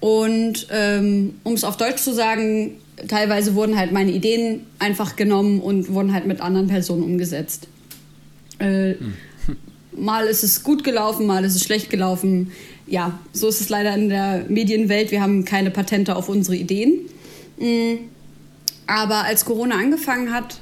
Und 0.00 0.66
ähm, 0.70 1.36
um 1.44 1.54
es 1.54 1.64
auf 1.64 1.76
Deutsch 1.76 2.02
zu 2.02 2.12
sagen, 2.12 2.76
teilweise 3.08 3.54
wurden 3.54 3.78
halt 3.78 3.92
meine 3.92 4.10
Ideen 4.10 4.66
einfach 4.78 5.16
genommen 5.16 5.60
und 5.60 5.88
wurden 5.88 6.12
halt 6.12 6.26
mit 6.26 6.40
anderen 6.40 6.66
Personen 6.66 7.04
umgesetzt. 7.04 7.68
Äh, 8.58 8.94
hm. 8.94 9.14
Mal 9.96 10.26
ist 10.26 10.42
es 10.42 10.62
gut 10.62 10.84
gelaufen, 10.84 11.26
mal 11.26 11.44
ist 11.44 11.54
es 11.54 11.62
schlecht 11.64 11.90
gelaufen 11.90 12.50
ja, 12.86 13.18
so 13.32 13.48
ist 13.48 13.60
es 13.60 13.68
leider 13.68 13.94
in 13.94 14.08
der 14.08 14.44
Medienwelt. 14.48 15.10
Wir 15.10 15.22
haben 15.22 15.44
keine 15.44 15.70
Patente 15.70 16.16
auf 16.16 16.28
unsere 16.28 16.56
Ideen. 16.56 17.00
Mm. 17.58 18.10
Aber 18.86 19.24
als 19.24 19.44
Corona 19.44 19.76
angefangen 19.76 20.32
hat, 20.32 20.60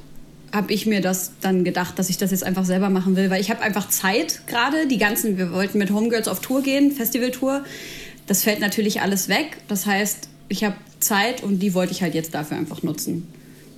habe 0.52 0.72
ich 0.72 0.86
mir 0.86 1.00
das 1.00 1.32
dann 1.40 1.64
gedacht, 1.64 1.98
dass 1.98 2.10
ich 2.10 2.18
das 2.18 2.30
jetzt 2.30 2.44
einfach 2.44 2.64
selber 2.64 2.90
machen 2.90 3.16
will, 3.16 3.30
weil 3.30 3.40
ich 3.40 3.50
habe 3.50 3.62
einfach 3.62 3.88
Zeit 3.88 4.46
gerade. 4.46 4.86
Die 4.86 4.98
ganzen, 4.98 5.38
wir 5.38 5.52
wollten 5.52 5.78
mit 5.78 5.90
Homegirls 5.90 6.28
auf 6.28 6.40
Tour 6.40 6.62
gehen, 6.62 6.92
Festivaltour. 6.92 7.64
Das 8.26 8.44
fällt 8.44 8.60
natürlich 8.60 9.00
alles 9.00 9.28
weg. 9.28 9.56
Das 9.66 9.86
heißt, 9.86 10.28
ich 10.48 10.62
habe 10.62 10.76
Zeit 11.00 11.42
und 11.42 11.58
die 11.58 11.74
wollte 11.74 11.92
ich 11.92 12.02
halt 12.02 12.14
jetzt 12.14 12.34
dafür 12.34 12.58
einfach 12.58 12.82
nutzen. 12.84 13.26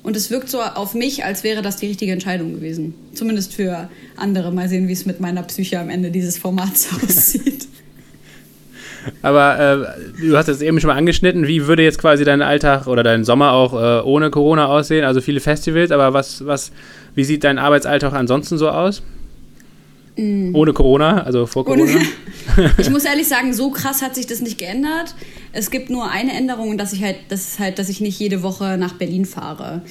Und 0.05 0.17
es 0.17 0.31
wirkt 0.31 0.51
so 0.51 0.61
auf 0.61 0.95
mich, 0.95 1.25
als 1.25 1.45
wäre 1.45 1.63
das 1.63 1.79
die 1.79 1.87
richtige 1.87 2.13
Entscheidung 2.13 2.53
gewesen. 2.53 2.95
Zumindest 3.15 3.55
für 3.55 3.89
andere. 4.17 4.53
Mal 4.53 4.69
sehen, 4.69 4.87
wie 4.87 4.93
es 4.93 5.07
mit 5.07 5.19
meiner 5.19 5.43
Psyche 5.43 5.81
am 5.81 5.89
Ende 5.89 6.11
dieses 6.11 6.37
Formats 6.37 6.89
aussieht. 7.03 7.67
Aber 9.23 9.59
äh, 9.59 10.21
du 10.21 10.37
hast 10.37 10.49
es 10.49 10.61
eben 10.61 10.79
schon 10.79 10.89
mal 10.89 10.97
angeschnitten. 10.97 11.47
Wie 11.47 11.67
würde 11.67 11.83
jetzt 11.83 11.99
quasi 11.99 12.25
dein 12.25 12.43
Alltag 12.43 12.87
oder 12.87 13.03
dein 13.03 13.25
Sommer 13.25 13.53
auch 13.53 13.73
äh, 13.73 14.03
ohne 14.05 14.31
Corona 14.31 14.67
aussehen? 14.67 15.05
Also 15.05 15.23
viele 15.23 15.41
Festivals, 15.41 15.91
aber 15.91 16.13
was, 16.13 16.45
was, 16.45 16.71
wie 17.15 17.25
sieht 17.25 17.43
dein 17.43 17.59
Arbeitsalltag 17.59 18.13
ansonsten 18.13 18.59
so 18.59 18.69
aus? 18.69 19.03
Mm. 20.17 20.55
Ohne 20.55 20.75
Corona, 20.75 21.23
also 21.23 21.47
vor 21.47 21.65
Corona? 21.65 22.01
ich 22.79 22.91
muss 22.91 23.07
ehrlich 23.07 23.27
sagen, 23.27 23.55
so 23.55 23.71
krass 23.71 24.03
hat 24.03 24.15
sich 24.15 24.27
das 24.27 24.41
nicht 24.41 24.59
geändert. 24.59 25.15
Es 25.55 25.71
gibt 25.71 25.89
nur 25.89 26.11
eine 26.11 26.33
Änderung, 26.33 26.77
dass 26.77 26.93
ich 26.93 27.03
halt, 27.03 27.17
das 27.29 27.59
halt, 27.59 27.79
dass 27.79 27.89
ich 27.89 28.01
nicht 28.01 28.19
jede 28.19 28.43
Woche 28.43 28.77
nach 28.77 28.95
Berlin 28.95 29.25
fahre. 29.25 29.83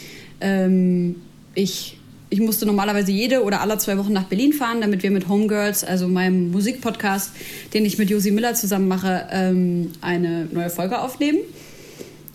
Ähm, 0.41 1.15
ich 1.55 1.97
ich 2.33 2.39
musste 2.39 2.65
normalerweise 2.65 3.11
jede 3.11 3.43
oder 3.43 3.61
alle 3.61 3.77
zwei 3.77 3.95
Wochen 3.99 4.11
nach 4.11 4.23
Berlin 4.23 4.53
fahren, 4.53 4.81
damit 4.81 5.03
wir 5.03 5.11
mit 5.11 5.29
Homegirls, 5.29 5.83
also 5.83 6.07
meinem 6.07 6.49
Musikpodcast, 6.49 7.29
den 7.75 7.85
ich 7.85 7.99
mit 7.99 8.09
Josi 8.09 8.31
Miller 8.31 8.55
zusammen 8.55 8.87
mache, 8.87 9.27
ähm, 9.29 9.91
eine 10.01 10.47
neue 10.51 10.71
Folge 10.71 10.99
aufnehmen. 10.99 11.37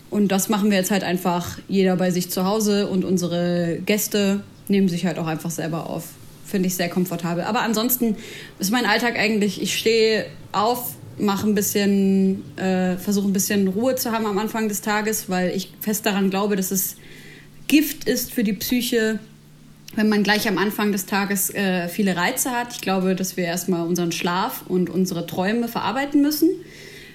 Und 0.09 0.29
das 0.29 0.47
machen 0.47 0.71
wir 0.71 0.77
jetzt 0.77 0.89
halt 0.89 1.03
einfach 1.03 1.59
jeder 1.67 1.97
bei 1.97 2.11
sich 2.11 2.31
zu 2.31 2.45
Hause 2.45 2.87
und 2.87 3.03
unsere 3.03 3.79
Gäste 3.85 4.39
nehmen 4.69 4.87
sich 4.87 5.05
halt 5.05 5.19
auch 5.19 5.27
einfach 5.27 5.51
selber 5.51 5.89
auf. 5.89 6.05
Finde 6.45 6.67
ich 6.67 6.75
sehr 6.75 6.87
komfortabel. 6.87 7.43
Aber 7.43 7.59
ansonsten 7.59 8.15
ist 8.57 8.71
mein 8.71 8.85
Alltag 8.85 9.19
eigentlich, 9.19 9.61
ich 9.61 9.77
stehe 9.77 10.27
auf, 10.53 10.95
mache 11.19 11.47
ein 11.47 11.55
bisschen, 11.55 12.43
äh, 12.57 12.97
versuche 12.97 13.27
ein 13.27 13.33
bisschen 13.33 13.67
Ruhe 13.67 13.95
zu 13.95 14.11
haben 14.11 14.25
am 14.25 14.37
Anfang 14.37 14.67
des 14.67 14.81
Tages, 14.81 15.29
weil 15.29 15.55
ich 15.55 15.73
fest 15.79 16.05
daran 16.05 16.29
glaube, 16.29 16.55
dass 16.55 16.71
es 16.71 16.95
Gift 17.67 18.07
ist 18.07 18.31
für 18.31 18.43
die 18.43 18.53
Psyche, 18.53 19.19
wenn 19.95 20.09
man 20.09 20.23
gleich 20.23 20.47
am 20.47 20.57
Anfang 20.57 20.91
des 20.91 21.05
Tages 21.05 21.53
äh, 21.53 21.87
viele 21.87 22.15
Reize 22.15 22.51
hat. 22.51 22.73
Ich 22.73 22.81
glaube, 22.81 23.15
dass 23.15 23.37
wir 23.37 23.43
erstmal 23.43 23.87
unseren 23.87 24.11
Schlaf 24.11 24.63
und 24.67 24.89
unsere 24.89 25.25
Träume 25.27 25.67
verarbeiten 25.67 26.21
müssen. 26.21 26.49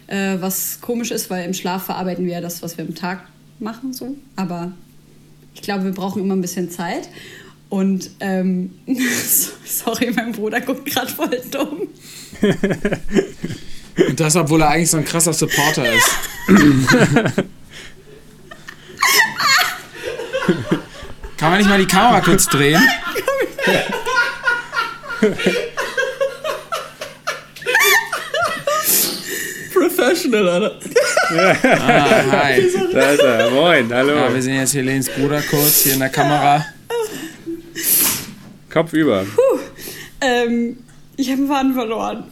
Äh, 0.06 0.36
was 0.40 0.80
komisch 0.80 1.10
ist, 1.10 1.30
weil 1.30 1.44
im 1.46 1.54
Schlaf 1.54 1.84
verarbeiten 1.84 2.26
wir 2.26 2.34
ja 2.34 2.40
das, 2.40 2.62
was 2.62 2.76
wir 2.76 2.84
im 2.84 2.94
Tag 2.94 3.26
machen. 3.58 3.92
So. 3.92 4.16
Aber 4.36 4.72
ich 5.54 5.62
glaube, 5.62 5.84
wir 5.84 5.92
brauchen 5.92 6.22
immer 6.22 6.36
ein 6.36 6.40
bisschen 6.40 6.70
Zeit. 6.70 7.08
Und 7.68 8.10
ähm, 8.20 8.70
sorry, 9.64 10.12
mein 10.14 10.32
Bruder 10.32 10.60
guckt 10.60 10.86
gerade 10.86 11.10
voll 11.10 11.40
dumm. 11.50 11.88
Und 13.96 14.18
das, 14.18 14.36
obwohl 14.36 14.62
er 14.62 14.70
eigentlich 14.70 14.90
so 14.90 14.96
ein 14.96 15.04
krasser 15.04 15.32
Supporter 15.32 15.84
ist. 15.92 16.10
Kann 21.36 21.50
man 21.50 21.58
nicht 21.58 21.68
mal 21.68 21.78
die 21.78 21.86
Kamera 21.86 22.20
kurz 22.20 22.46
drehen? 22.46 22.82
Professional, 29.72 30.48
Alter. 30.48 30.78
ah, 31.30 32.44
hi. 32.44 32.62
Da 32.92 33.10
ist 33.10 33.20
er. 33.20 33.50
Moin, 33.50 33.92
hallo. 33.92 34.14
Ja, 34.14 34.32
wir 34.32 34.42
sehen 34.42 34.56
jetzt 34.56 34.74
Helens 34.74 35.08
Bruder 35.08 35.42
kurz 35.42 35.82
hier 35.82 35.94
in 35.94 36.00
der 36.00 36.10
Kamera. 36.10 36.64
Kopf 38.70 38.92
über. 38.92 39.24
Puh. 39.24 39.58
Ähm, 40.20 40.78
ich 41.16 41.30
habe 41.30 41.38
einen 41.40 41.48
Faden 41.48 41.74
verloren. 41.74 42.24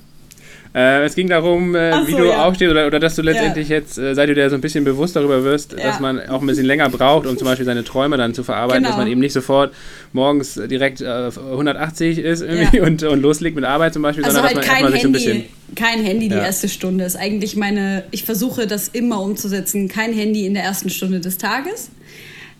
Äh, 0.74 1.04
es 1.04 1.14
ging 1.14 1.28
darum, 1.28 1.74
äh, 1.74 1.92
so, 1.92 2.08
wie 2.08 2.12
du 2.12 2.28
ja. 2.28 2.46
aufstehst 2.46 2.70
oder, 2.70 2.86
oder 2.86 2.98
dass 2.98 3.14
du 3.14 3.22
letztendlich 3.22 3.68
ja. 3.68 3.76
jetzt, 3.76 3.98
äh, 3.98 4.14
seit 4.14 4.30
du 4.30 4.34
dir 4.34 4.48
so 4.48 4.54
ein 4.54 4.62
bisschen 4.62 4.84
bewusst 4.84 5.14
darüber 5.16 5.44
wirst, 5.44 5.72
ja. 5.72 5.78
dass 5.82 6.00
man 6.00 6.18
auch 6.30 6.40
ein 6.40 6.46
bisschen 6.46 6.64
länger 6.64 6.88
braucht, 6.88 7.26
um 7.26 7.36
zum 7.36 7.46
Beispiel 7.46 7.66
seine 7.66 7.84
Träume 7.84 8.16
dann 8.16 8.32
zu 8.32 8.42
verarbeiten, 8.42 8.82
genau. 8.82 8.88
dass 8.88 8.96
man 8.96 9.06
eben 9.06 9.20
nicht 9.20 9.34
sofort 9.34 9.74
morgens 10.14 10.54
direkt 10.54 11.02
180 11.02 12.18
äh, 12.18 12.30
ist 12.32 12.40
irgendwie 12.40 12.80
und, 12.80 13.02
und 13.02 13.20
loslegt 13.20 13.54
mit 13.54 13.66
Arbeit 13.66 13.92
zum 13.92 14.02
Beispiel, 14.02 14.24
also 14.24 14.36
sondern 14.36 14.54
halt 14.54 14.58
dass 14.58 14.66
man 14.66 14.76
erstmal 14.76 14.92
sich 14.92 15.04
ein 15.04 15.12
bisschen. 15.12 15.44
Kein 15.74 16.04
Handy 16.04 16.28
die 16.28 16.34
erste 16.34 16.68
Stunde 16.68 17.04
ist 17.04 17.16
eigentlich 17.16 17.56
meine, 17.56 18.04
ich 18.10 18.24
versuche 18.24 18.66
das 18.66 18.88
immer 18.88 19.22
umzusetzen, 19.22 19.88
kein 19.88 20.12
Handy 20.12 20.44
in 20.44 20.52
der 20.52 20.64
ersten 20.64 20.90
Stunde 20.90 21.20
des 21.20 21.38
Tages. 21.38 21.90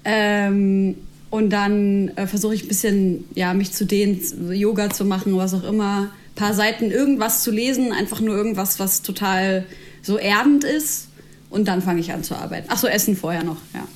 Ähm, 0.05 0.97
und 1.29 1.51
dann 1.51 2.09
äh, 2.17 2.27
versuche 2.27 2.55
ich 2.55 2.65
ein 2.65 2.69
bisschen, 2.69 3.25
ja, 3.35 3.55
mich 3.55 3.73
zu 3.73 3.87
dehnen, 3.87 4.21
Yoga 4.53 4.91
zu 4.91 5.05
machen, 5.05 5.37
was 5.37 5.55
auch 5.55 5.65
immer 5.65 6.11
paar 6.35 6.55
Seiten 6.55 6.91
irgendwas 6.91 7.43
zu 7.43 7.51
lesen, 7.51 7.93
einfach 7.93 8.21
nur 8.21 8.37
irgendwas, 8.37 8.79
was 8.79 9.03
total 9.03 9.67
so 10.03 10.19
erdend 10.19 10.65
ist. 10.65 11.09
Und 11.51 11.69
dann 11.69 11.83
fange 11.83 12.01
ich 12.01 12.13
an 12.13 12.25
zu 12.25 12.35
arbeiten. 12.35 12.67
Ach 12.71 12.79
so, 12.79 12.87
Essen 12.87 13.17
vorher 13.17 13.45
noch, 13.45 13.59
ja. 13.75 13.87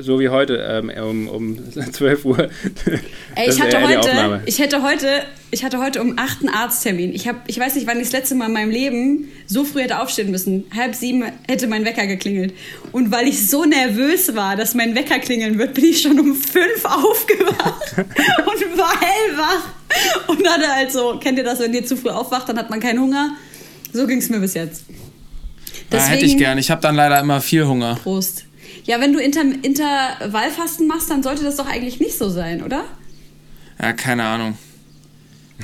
So 0.00 0.20
wie 0.20 0.28
heute 0.28 0.56
ähm, 0.56 0.92
um, 1.02 1.28
um 1.28 1.72
12 1.92 2.24
Uhr. 2.24 2.50
Ey, 3.34 3.48
ich, 3.48 3.60
hatte 3.60 3.82
heute, 3.82 4.42
ich, 4.44 4.58
hätte 4.58 4.82
heute, 4.82 5.22
ich 5.50 5.64
hatte 5.64 5.78
heute 5.78 6.02
um 6.02 6.18
8 6.18 6.40
einen 6.40 6.54
Arzttermin. 6.54 7.14
Ich, 7.14 7.26
hab, 7.26 7.48
ich 7.48 7.58
weiß 7.58 7.74
nicht, 7.74 7.86
wann 7.86 7.96
ich 7.96 8.04
das 8.04 8.12
letzte 8.12 8.34
Mal 8.34 8.46
in 8.46 8.52
meinem 8.52 8.70
Leben 8.70 9.28
so 9.46 9.64
früh 9.64 9.80
hätte 9.80 10.00
aufstehen 10.00 10.30
müssen. 10.30 10.64
Halb 10.76 10.94
sieben 10.94 11.24
hätte 11.48 11.66
mein 11.68 11.86
Wecker 11.86 12.06
geklingelt. 12.06 12.52
Und 12.92 13.10
weil 13.10 13.28
ich 13.28 13.48
so 13.48 13.64
nervös 13.64 14.34
war, 14.34 14.56
dass 14.56 14.74
mein 14.74 14.94
Wecker 14.94 15.18
klingeln 15.20 15.58
wird, 15.58 15.74
bin 15.74 15.84
ich 15.84 16.02
schon 16.02 16.20
um 16.20 16.34
5 16.34 16.64
aufgewacht 16.84 17.94
und 17.96 18.78
war 18.78 19.00
hellwach. 19.00 19.68
Und 20.26 20.46
hatte 20.46 20.68
halt 20.68 20.92
so, 20.92 21.18
kennt 21.18 21.38
ihr 21.38 21.44
das, 21.44 21.60
wenn 21.60 21.72
ihr 21.72 21.84
zu 21.84 21.96
früh 21.96 22.10
aufwacht, 22.10 22.48
dann 22.48 22.58
hat 22.58 22.68
man 22.68 22.78
keinen 22.78 23.00
Hunger? 23.00 23.30
So 23.92 24.06
ging 24.06 24.18
es 24.18 24.28
mir 24.28 24.38
bis 24.38 24.52
jetzt. 24.52 24.84
Deswegen, 25.90 26.04
ja, 26.04 26.08
hätte 26.10 26.26
ich 26.26 26.36
gern. 26.36 26.58
Ich 26.58 26.70
habe 26.70 26.82
dann 26.82 26.94
leider 26.94 27.18
immer 27.20 27.40
viel 27.40 27.66
Hunger. 27.66 27.98
Prost. 28.02 28.47
Ja, 28.88 29.02
wenn 29.02 29.12
du 29.12 29.20
Inter 29.20 29.42
Intervallfasten 29.42 30.86
machst, 30.86 31.10
dann 31.10 31.22
sollte 31.22 31.44
das 31.44 31.56
doch 31.56 31.66
eigentlich 31.66 32.00
nicht 32.00 32.16
so 32.16 32.30
sein, 32.30 32.62
oder? 32.62 32.84
Ja, 33.78 33.92
keine 33.92 34.24
Ahnung. 34.24 34.56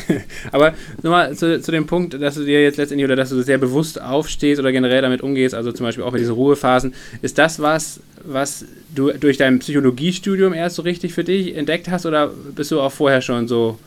Aber 0.52 0.74
nochmal 1.02 1.34
zu, 1.34 1.58
zu 1.58 1.72
dem 1.72 1.86
Punkt, 1.86 2.20
dass 2.20 2.34
du 2.34 2.44
dir 2.44 2.62
jetzt 2.62 2.76
letztendlich 2.76 3.06
oder 3.06 3.16
dass 3.16 3.30
du 3.30 3.40
sehr 3.40 3.56
bewusst 3.56 3.98
aufstehst 3.98 4.60
oder 4.60 4.72
generell 4.72 5.00
damit 5.00 5.22
umgehst, 5.22 5.54
also 5.54 5.72
zum 5.72 5.86
Beispiel 5.86 6.04
auch 6.04 6.12
mit 6.12 6.20
diesen 6.20 6.34
Ruhephasen, 6.34 6.92
ist 7.22 7.38
das 7.38 7.60
was, 7.60 8.00
was 8.22 8.66
du 8.94 9.10
durch 9.12 9.38
dein 9.38 9.58
Psychologiestudium 9.58 10.52
erst 10.52 10.76
so 10.76 10.82
richtig 10.82 11.14
für 11.14 11.24
dich 11.24 11.56
entdeckt 11.56 11.88
hast 11.88 12.04
oder 12.04 12.30
bist 12.54 12.72
du 12.72 12.80
auch 12.82 12.92
vorher 12.92 13.22
schon 13.22 13.48
so 13.48 13.78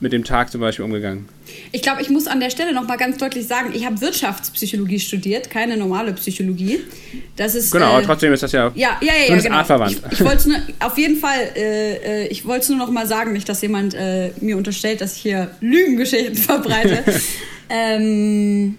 mit 0.00 0.12
dem 0.12 0.24
Tag 0.24 0.50
zum 0.50 0.60
Beispiel 0.60 0.84
umgegangen? 0.84 1.28
Ich 1.72 1.82
glaube, 1.82 2.02
ich 2.02 2.10
muss 2.10 2.26
an 2.26 2.40
der 2.40 2.50
Stelle 2.50 2.74
noch 2.74 2.86
mal 2.86 2.96
ganz 2.96 3.16
deutlich 3.18 3.46
sagen, 3.46 3.72
ich 3.74 3.86
habe 3.86 4.00
Wirtschaftspsychologie 4.00 5.00
studiert, 5.00 5.48
keine 5.50 5.76
normale 5.76 6.12
Psychologie. 6.12 6.80
Das 7.36 7.54
ist 7.54 7.70
genau, 7.70 7.86
äh, 7.86 7.96
aber 7.96 8.02
trotzdem 8.02 8.32
ist 8.32 8.42
das 8.42 8.52
ja 8.52 8.72
ja 8.74 8.98
ja 9.00 9.12
ja, 9.14 9.34
ja 9.34 9.40
genau. 9.40 9.56
artverwandt. 9.56 10.02
Ich, 10.10 10.12
ich 10.12 10.24
wollte 10.24 10.48
nur 10.48 10.58
auf 10.80 10.98
jeden 10.98 11.16
Fall, 11.16 11.52
äh, 11.56 12.24
äh 12.24 12.26
ich 12.28 12.44
wollte 12.44 12.62
es 12.62 12.68
nur 12.68 12.78
noch 12.78 12.90
mal 12.90 13.06
sagen, 13.06 13.32
nicht, 13.32 13.48
dass 13.48 13.62
jemand 13.62 13.94
äh, 13.94 14.30
mir 14.40 14.56
unterstellt, 14.56 15.00
dass 15.00 15.16
ich 15.16 15.22
hier 15.22 15.50
Lügengeschichten 15.60 16.34
verbreite. 16.36 17.04
ähm, 17.70 18.76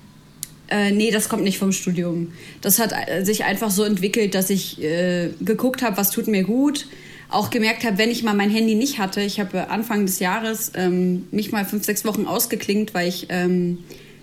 Äh, 0.70 0.92
nee, 0.92 1.12
das 1.12 1.30
kommt 1.30 1.44
nicht 1.44 1.60
vom 1.60 1.72
Studium. 1.72 2.34
Das 2.62 2.80
hat 2.80 2.92
äh, 3.08 3.24
sich 3.24 3.46
einfach 3.46 3.72
so 3.72 3.84
entwickelt, 3.84 4.36
dass 4.36 4.50
ich 4.50 4.82
äh, 4.84 5.30
geguckt 5.40 5.82
habe, 5.82 5.98
was 5.98 6.12
tut 6.12 6.28
mir 6.28 6.44
gut. 6.44 6.88
Auch 7.30 7.50
gemerkt 7.50 7.84
habe, 7.84 7.98
wenn 7.98 8.10
ich 8.10 8.24
mal 8.24 8.34
mein 8.34 8.50
Handy 8.50 8.76
nicht 8.76 9.00
hatte, 9.00 9.22
ich 9.22 9.40
habe 9.40 9.70
Anfang 9.70 10.06
des 10.06 10.20
Jahres 10.20 10.72
ähm, 10.76 11.28
mich 11.32 11.52
mal 11.52 11.66
fünf, 11.66 11.84
sechs 11.84 12.06
Wochen 12.06 12.26
ausgeklingt, 12.26 12.94
weil 12.94 13.10
ich 13.10 13.28
ähm, 13.30 13.80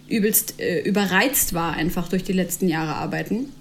übelst 0.09 0.59
äh, 0.59 0.81
überreizt 0.81 1.53
war, 1.53 1.75
einfach 1.75 2.09
durch 2.09 2.25
die 2.25 2.33
letzten 2.33 2.69
Jahre 2.69 2.95
arbeiten. 2.95 3.53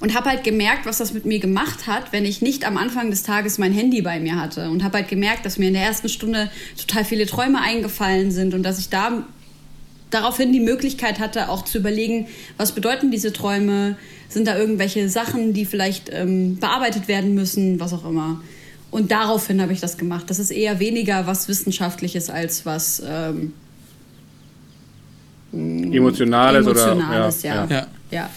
Und 0.00 0.14
habe 0.14 0.30
halt 0.30 0.44
gemerkt, 0.44 0.86
was 0.86 0.96
das 0.96 1.12
mit 1.12 1.26
mir 1.26 1.40
gemacht 1.40 1.86
hat, 1.86 2.12
wenn 2.12 2.24
ich 2.24 2.40
nicht 2.40 2.64
am 2.64 2.78
Anfang 2.78 3.10
des 3.10 3.22
Tages 3.22 3.58
mein 3.58 3.72
Handy 3.72 4.00
bei 4.00 4.18
mir 4.18 4.36
hatte. 4.36 4.70
Und 4.70 4.82
habe 4.82 4.98
halt 4.98 5.08
gemerkt, 5.08 5.44
dass 5.44 5.58
mir 5.58 5.68
in 5.68 5.74
der 5.74 5.82
ersten 5.82 6.08
Stunde 6.08 6.50
total 6.78 7.04
viele 7.04 7.26
Träume 7.26 7.60
eingefallen 7.60 8.30
sind 8.30 8.54
und 8.54 8.62
dass 8.62 8.78
ich 8.78 8.88
da 8.88 9.24
daraufhin 10.10 10.52
die 10.54 10.60
Möglichkeit 10.60 11.18
hatte, 11.18 11.50
auch 11.50 11.64
zu 11.64 11.78
überlegen, 11.78 12.28
was 12.56 12.72
bedeuten 12.72 13.10
diese 13.10 13.32
Träume, 13.32 13.96
sind 14.28 14.46
da 14.46 14.56
irgendwelche 14.58 15.08
Sachen, 15.08 15.52
die 15.54 15.64
vielleicht 15.64 16.10
ähm, 16.12 16.58
bearbeitet 16.58 17.08
werden 17.08 17.34
müssen, 17.34 17.80
was 17.80 17.92
auch 17.92 18.04
immer. 18.04 18.40
Und 18.90 19.10
daraufhin 19.10 19.60
habe 19.60 19.72
ich 19.72 19.80
das 19.80 19.96
gemacht. 19.98 20.24
Das 20.28 20.38
ist 20.38 20.50
eher 20.50 20.80
weniger 20.80 21.26
was 21.26 21.48
Wissenschaftliches 21.48 22.30
als 22.30 22.64
was 22.64 23.02
ähm, 23.06 23.52
Emotionales, 25.52 26.66
Emotionales 26.66 27.40
oder 27.44 27.54
ja. 27.54 27.66
Ja. 27.70 27.86
ja. 28.10 28.30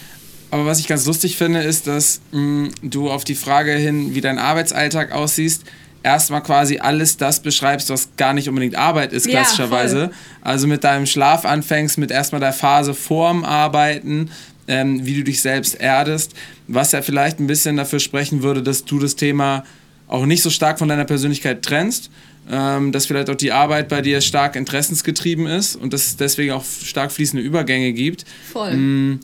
Aber 0.49 0.65
was 0.65 0.79
ich 0.79 0.87
ganz 0.87 1.05
lustig 1.05 1.37
finde, 1.37 1.61
ist, 1.61 1.87
dass 1.87 2.21
mh, 2.31 2.69
du 2.81 3.09
auf 3.09 3.23
die 3.23 3.35
Frage 3.35 3.73
hin, 3.73 4.15
wie 4.15 4.21
dein 4.21 4.37
Arbeitsalltag 4.37 5.11
aussieht, 5.11 5.59
erstmal 6.03 6.41
quasi 6.41 6.79
alles 6.79 7.17
das 7.17 7.41
beschreibst, 7.41 7.89
was 7.89 8.09
gar 8.17 8.33
nicht 8.33 8.49
unbedingt 8.49 8.75
Arbeit 8.75 9.13
ist, 9.13 9.27
Ja, 9.27 9.41
klassischerweise. 9.41 10.05
voll. 10.07 10.11
also 10.41 10.67
mit 10.67 10.83
deinem 10.83 11.05
Schlaf 11.05 11.45
anfängst, 11.45 11.97
mit 11.97 12.11
erstmal 12.11 12.41
der 12.41 12.53
Phase 12.53 12.93
vorm 12.93 13.43
Arbeiten, 13.45 14.29
ähm, 14.67 15.05
wie 15.05 15.15
du 15.15 15.23
dich 15.23 15.41
selbst 15.41 15.75
erdest, 15.75 16.33
was 16.67 16.91
ja 16.91 17.01
vielleicht 17.01 17.39
ein 17.39 17.47
bisschen 17.47 17.77
dafür 17.77 17.99
sprechen 17.99 18.43
würde, 18.43 18.61
dass 18.61 18.85
du 18.85 18.99
das 18.99 19.15
Thema 19.15 19.63
auch 20.07 20.25
nicht 20.25 20.43
so 20.43 20.49
stark 20.49 20.79
von 20.79 20.87
deiner 20.89 21.05
Persönlichkeit 21.05 21.63
trennst, 21.63 22.09
ähm, 22.49 22.91
dass 22.91 23.05
vielleicht 23.05 23.29
auch 23.29 23.35
die 23.35 23.51
Arbeit 23.51 23.87
bei 23.87 24.01
dir 24.01 24.19
stark 24.21 24.55
interessensgetrieben 24.55 25.47
ist 25.47 25.75
und 25.75 25.93
dass 25.93 26.05
es 26.07 26.17
deswegen 26.17 26.51
auch 26.51 26.65
stark 26.65 27.11
fließende 27.11 27.43
Übergänge 27.45 27.93
gibt. 27.93 28.25
Voll. 28.51 28.73
Mm, 28.75 29.19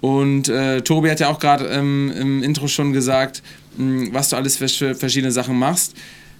Und 0.00 0.48
äh, 0.48 0.80
Tobi 0.82 1.10
hat 1.10 1.20
ja 1.20 1.28
auch 1.28 1.38
gerade 1.38 1.66
ähm, 1.66 2.12
im 2.16 2.42
Intro 2.42 2.68
schon 2.68 2.92
gesagt, 2.92 3.42
mh, 3.76 4.08
was 4.12 4.28
du 4.30 4.36
alles 4.36 4.56
für, 4.56 4.94
verschiedene 4.94 5.32
Sachen 5.32 5.58
machst. 5.58 5.94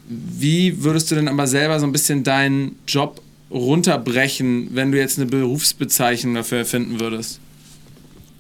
Wie 0.09 0.83
würdest 0.83 1.11
du 1.11 1.15
denn 1.15 1.29
aber 1.29 1.47
selber 1.47 1.79
so 1.79 1.87
ein 1.87 1.93
bisschen 1.93 2.23
deinen 2.25 2.77
Job 2.87 3.21
runterbrechen, 3.51 4.71
wenn 4.73 4.93
du 4.93 4.99
jetzt 4.99 5.19
eine 5.19 5.27
Berufsbezeichnung 5.27 6.35
dafür 6.35 6.59
erfinden 6.59 7.01
würdest? 7.01 7.41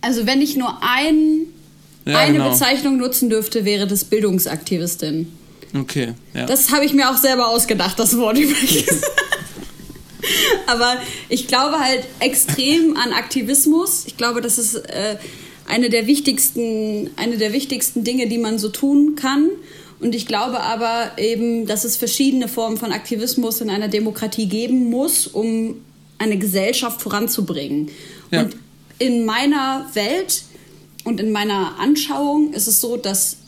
Also 0.00 0.26
wenn 0.26 0.40
ich 0.40 0.56
nur 0.56 0.78
ein, 0.82 1.46
Ja, 2.06 2.18
eine 2.18 2.34
genau. 2.34 2.50
Bezeichnung 2.50 2.96
nutzen 2.96 3.30
dürfte, 3.30 3.64
wäre 3.64 3.86
das 3.86 4.04
Bildungsaktivistin. 4.04 5.28
Okay, 5.78 6.14
ja. 6.34 6.46
Das 6.46 6.72
habe 6.72 6.84
ich 6.84 6.92
mir 6.94 7.10
auch 7.10 7.16
selber 7.16 7.48
ausgedacht, 7.48 7.98
das 7.98 8.16
Wort 8.16 8.38
übrigens. 8.38 9.02
Aber 10.66 10.96
ich 11.28 11.46
glaube 11.46 11.78
halt 11.78 12.06
extrem 12.20 12.96
an 12.96 13.12
Aktivismus. 13.12 14.04
Ich 14.06 14.16
glaube, 14.16 14.40
das 14.40 14.58
ist 14.58 14.74
äh, 14.74 15.16
eine, 15.66 15.90
der 15.90 16.06
wichtigsten, 16.06 17.10
eine 17.16 17.36
der 17.36 17.52
wichtigsten 17.52 18.04
Dinge, 18.04 18.28
die 18.28 18.38
man 18.38 18.58
so 18.58 18.68
tun 18.68 19.14
kann. 19.16 19.48
Und 20.00 20.14
ich 20.14 20.26
glaube 20.26 20.60
aber 20.60 21.12
eben, 21.18 21.66
dass 21.66 21.84
es 21.84 21.96
verschiedene 21.96 22.48
Formen 22.48 22.78
von 22.78 22.92
Aktivismus 22.92 23.60
in 23.60 23.70
einer 23.70 23.88
Demokratie 23.88 24.46
geben 24.46 24.88
muss, 24.88 25.26
um 25.26 25.76
eine 26.18 26.38
Gesellschaft 26.38 27.02
voranzubringen. 27.02 27.90
Ja. 28.30 28.42
Und 28.42 28.56
in 29.00 29.24
meiner 29.24 29.86
Welt 29.94 30.44
und 31.04 31.18
in 31.18 31.32
meiner 31.32 31.80
Anschauung 31.80 32.52
ist 32.52 32.68
es 32.68 32.80
so, 32.80 32.96
dass 32.96 33.38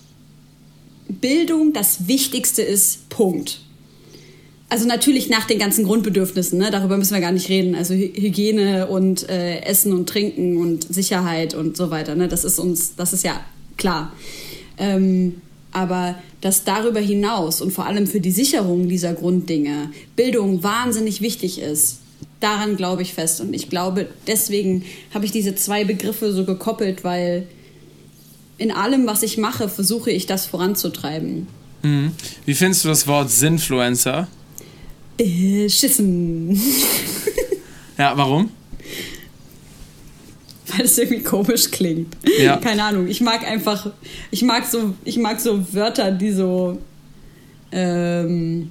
Bildung 1.08 1.72
das 1.72 2.08
Wichtigste 2.08 2.62
ist, 2.62 3.08
Punkt. 3.10 3.60
Also 4.70 4.88
natürlich 4.88 5.28
nach 5.28 5.46
den 5.46 5.58
ganzen 5.58 5.84
Grundbedürfnissen, 5.84 6.58
ne? 6.58 6.70
darüber 6.70 6.96
müssen 6.96 7.12
wir 7.12 7.20
gar 7.20 7.32
nicht 7.32 7.50
reden. 7.50 7.74
Also 7.74 7.92
Hy- 7.92 8.14
Hygiene 8.16 8.86
und 8.86 9.28
äh, 9.28 9.60
Essen 9.60 9.92
und 9.92 10.08
Trinken 10.08 10.56
und 10.56 10.92
Sicherheit 10.92 11.52
und 11.52 11.76
so 11.76 11.90
weiter. 11.90 12.14
Ne? 12.14 12.26
Das 12.26 12.44
ist 12.44 12.58
uns, 12.58 12.96
das 12.96 13.12
ist 13.12 13.22
ja 13.22 13.38
klar. 13.76 14.14
Ähm, 14.78 15.42
aber 15.72 16.16
dass 16.40 16.64
darüber 16.64 17.00
hinaus 17.00 17.60
und 17.60 17.70
vor 17.72 17.84
allem 17.86 18.06
für 18.06 18.20
die 18.20 18.30
Sicherung 18.30 18.88
dieser 18.88 19.12
Grunddinge 19.12 19.90
Bildung 20.16 20.62
wahnsinnig 20.62 21.20
wichtig 21.20 21.60
ist, 21.60 21.98
daran 22.40 22.76
glaube 22.76 23.02
ich 23.02 23.14
fest. 23.14 23.40
Und 23.40 23.54
ich 23.54 23.68
glaube, 23.68 24.08
deswegen 24.26 24.84
habe 25.14 25.24
ich 25.24 25.32
diese 25.32 25.54
zwei 25.54 25.84
Begriffe 25.84 26.32
so 26.32 26.44
gekoppelt, 26.44 27.04
weil 27.04 27.46
in 28.58 28.70
allem, 28.70 29.06
was 29.06 29.22
ich 29.22 29.38
mache, 29.38 29.68
versuche 29.68 30.10
ich 30.10 30.26
das 30.26 30.46
voranzutreiben. 30.46 31.46
Mhm. 31.82 32.12
Wie 32.44 32.54
findest 32.54 32.84
du 32.84 32.88
das 32.88 33.06
Wort 33.06 33.30
Sinfluencer? 33.30 34.28
Äh, 35.18 35.68
Schissen. 35.68 36.60
Ja, 37.98 38.16
warum? 38.16 38.50
Weil 40.66 40.86
es 40.86 40.96
irgendwie 40.98 41.22
komisch 41.22 41.70
klingt. 41.70 42.16
Ja. 42.40 42.56
Keine 42.56 42.84
Ahnung. 42.84 43.06
Ich 43.06 43.20
mag 43.20 43.46
einfach, 43.46 43.90
ich 44.30 44.42
mag 44.42 44.66
so, 44.66 44.94
ich 45.04 45.18
mag 45.18 45.40
so 45.40 45.62
Wörter, 45.72 46.10
die 46.10 46.32
so. 46.32 46.78
Ähm, 47.70 48.70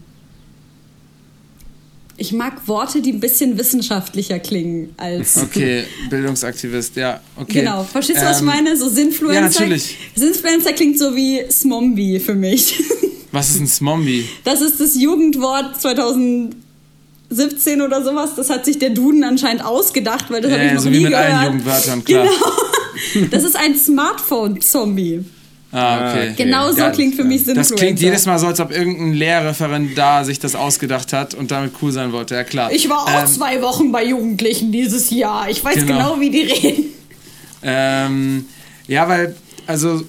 ich 2.21 2.31
mag 2.31 2.67
Worte, 2.67 3.01
die 3.01 3.11
ein 3.11 3.19
bisschen 3.19 3.57
wissenschaftlicher 3.57 4.39
klingen 4.39 4.93
als. 4.97 5.37
Okay, 5.43 5.83
Bildungsaktivist, 6.09 6.95
ja, 6.95 7.19
okay. 7.35 7.59
Genau. 7.59 7.83
Verstehst 7.83 8.21
du, 8.21 8.25
was 8.25 8.37
ich 8.37 8.41
Ähm, 8.41 8.45
meine? 8.47 8.77
So 8.77 8.89
Sinfluencer. 8.89 9.41
ja, 9.41 9.47
natürlich. 9.47 9.97
Sinfluencer 10.15 10.73
klingt 10.73 10.97
so 10.99 11.15
wie 11.15 11.41
Smombie 11.51 12.19
für 12.19 12.35
mich. 12.35 12.81
Was 13.33 13.49
ist 13.51 13.61
ein 13.61 13.67
Smombie? 13.67 14.25
Das 14.43 14.59
ist 14.59 14.81
das 14.81 14.93
Jugendwort 14.95 15.79
2017 15.81 17.81
oder 17.81 18.03
sowas. 18.03 18.31
Das 18.35 18.49
hat 18.49 18.65
sich 18.65 18.77
der 18.77 18.89
Duden 18.89 19.23
anscheinend 19.23 19.63
ausgedacht, 19.63 20.25
weil 20.29 20.41
das 20.41 20.51
habe 20.51 20.63
ich 20.63 20.67
Ja, 20.69 20.73
noch 20.75 20.81
so 20.81 20.89
nie 20.89 20.97
wie 20.99 21.03
mit 21.03 21.11
gehört. 21.11 21.31
allen 21.33 21.45
Jugendwörtern, 21.45 22.03
klar. 22.03 22.27
Genau. 23.13 23.27
Das 23.31 23.43
ist 23.45 23.55
ein 23.55 23.77
Smartphone-Zombie. 23.77 25.23
Ah, 25.73 26.09
okay. 26.11 26.33
Genau 26.35 26.71
so 26.71 26.79
Ja, 26.79 26.89
klingt 26.89 27.15
für 27.15 27.23
mich 27.23 27.37
Das 27.39 27.45
Sinfluencer. 27.47 27.75
klingt 27.75 27.99
jedes 28.01 28.25
Mal 28.25 28.37
so, 28.39 28.47
als 28.47 28.59
ob 28.59 28.71
irgendein 28.71 29.13
Lehrreferent 29.13 29.97
da 29.97 30.23
sich 30.25 30.37
das 30.39 30.53
ausgedacht 30.55 31.13
hat 31.13 31.33
und 31.33 31.49
damit 31.51 31.73
cool 31.81 31.91
sein 31.93 32.11
wollte. 32.11 32.35
Ja, 32.35 32.43
klar. 32.43 32.71
Ich 32.73 32.89
war 32.89 33.03
auch 33.05 33.21
Ähm, 33.21 33.27
zwei 33.27 33.61
Wochen 33.61 33.91
bei 33.91 34.03
Jugendlichen 34.05 34.71
dieses 34.73 35.09
Jahr. 35.11 35.49
Ich 35.49 35.63
weiß 35.63 35.75
Genau. 35.75 35.93
genau, 35.93 36.19
wie 36.19 36.29
die 36.29 36.41
reden. 36.41 36.85
Ähm, 37.63 38.45
ja, 38.87 39.07
weil, 39.07 39.35
also 39.67 40.03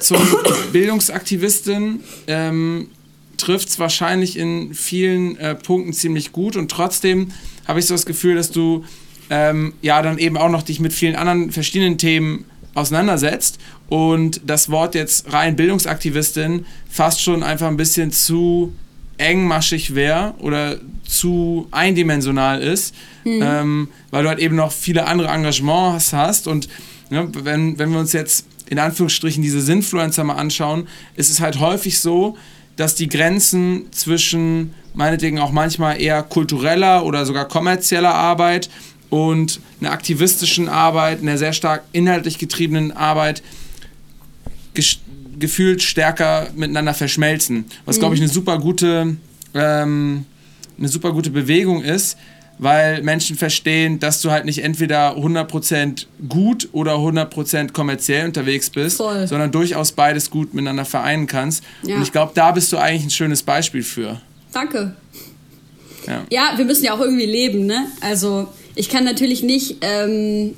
zum 0.00 0.18
Bildungsaktivistin 0.72 2.00
ähm, 2.26 2.88
trifft 3.36 3.68
es 3.68 3.78
wahrscheinlich 3.78 4.36
in 4.38 4.74
vielen 4.74 5.36
äh, 5.38 5.54
Punkten 5.54 5.92
ziemlich 5.92 6.32
gut 6.32 6.56
und 6.56 6.70
trotzdem 6.70 7.30
habe 7.66 7.78
ich 7.78 7.86
so 7.86 7.94
das 7.94 8.06
Gefühl, 8.06 8.34
dass 8.36 8.50
du 8.50 8.84
ähm, 9.30 9.74
ja 9.82 10.02
dann 10.02 10.18
eben 10.18 10.36
auch 10.36 10.48
noch 10.50 10.62
dich 10.62 10.80
mit 10.80 10.92
vielen 10.92 11.16
anderen 11.16 11.50
verschiedenen 11.52 11.98
Themen 11.98 12.44
auseinandersetzt 12.74 13.58
und 13.88 14.40
das 14.46 14.70
Wort 14.70 14.94
jetzt 14.94 15.32
rein 15.32 15.56
Bildungsaktivistin 15.56 16.66
fast 16.88 17.20
schon 17.22 17.42
einfach 17.42 17.68
ein 17.68 17.76
bisschen 17.76 18.12
zu 18.12 18.72
engmaschig 19.18 19.94
wäre 19.94 20.34
oder 20.38 20.78
zu 21.06 21.68
eindimensional 21.70 22.62
ist, 22.62 22.94
ähm, 23.24 23.88
weil 24.10 24.22
du 24.24 24.28
halt 24.28 24.38
eben 24.38 24.56
noch 24.56 24.72
viele 24.72 25.06
andere 25.06 25.28
Engagements 25.28 26.12
hast. 26.12 26.48
Und 26.48 26.68
ne, 27.10 27.28
wenn, 27.32 27.78
wenn 27.78 27.92
wir 27.92 28.00
uns 28.00 28.12
jetzt 28.12 28.46
in 28.68 28.78
Anführungsstrichen 28.78 29.42
diese 29.42 29.60
Sinfluencer 29.60 30.24
mal 30.24 30.34
anschauen, 30.34 30.88
ist 31.14 31.30
es 31.30 31.40
halt 31.40 31.60
häufig 31.60 32.00
so, 32.00 32.36
dass 32.76 32.94
die 32.94 33.08
Grenzen 33.08 33.92
zwischen 33.92 34.74
meinetwegen 34.94 35.38
auch 35.38 35.52
manchmal 35.52 36.00
eher 36.00 36.22
kultureller 36.22 37.04
oder 37.04 37.26
sogar 37.26 37.46
kommerzieller 37.46 38.14
Arbeit 38.14 38.70
und 39.10 39.60
einer 39.80 39.92
aktivistischen 39.92 40.68
Arbeit, 40.68 41.20
einer 41.20 41.38
sehr 41.38 41.52
stark 41.52 41.84
inhaltlich 41.92 42.38
getriebenen 42.38 42.90
Arbeit 42.92 43.42
gefühlt 45.38 45.82
stärker 45.82 46.48
miteinander 46.54 46.94
verschmelzen. 46.94 47.64
Was, 47.84 47.98
glaube 47.98 48.14
ich, 48.14 48.20
eine 48.20 48.30
super 48.30 48.58
gute, 48.58 49.16
ähm, 49.54 50.26
eine 50.78 50.88
super 50.88 51.12
gute 51.12 51.30
Bewegung 51.30 51.82
ist, 51.82 52.16
weil 52.58 53.02
Menschen 53.02 53.36
verstehen, 53.36 53.98
dass 53.98 54.20
du 54.20 54.30
halt 54.30 54.44
nicht 54.44 54.62
entweder 54.62 55.16
100% 55.16 56.06
gut 56.28 56.68
oder 56.72 56.94
100% 56.94 57.72
kommerziell 57.72 58.26
unterwegs 58.26 58.70
bist, 58.70 58.98
Voll. 58.98 59.26
sondern 59.26 59.50
durchaus 59.50 59.92
beides 59.92 60.30
gut 60.30 60.54
miteinander 60.54 60.84
vereinen 60.84 61.26
kannst. 61.26 61.64
Ja. 61.82 61.96
Und 61.96 62.02
ich 62.02 62.12
glaube, 62.12 62.32
da 62.34 62.52
bist 62.52 62.72
du 62.72 62.78
eigentlich 62.78 63.04
ein 63.04 63.10
schönes 63.10 63.42
Beispiel 63.42 63.82
für. 63.82 64.20
Danke. 64.52 64.94
Ja. 66.06 66.22
Ja, 66.30 66.52
wir 66.58 66.64
müssen 66.64 66.84
ja 66.84 66.94
auch 66.94 67.00
irgendwie 67.00 67.26
leben, 67.26 67.66
ne? 67.66 67.86
Also 68.00 68.48
ich 68.74 68.88
kann 68.88 69.04
natürlich 69.04 69.42
nicht, 69.42 69.78
ähm, 69.80 70.54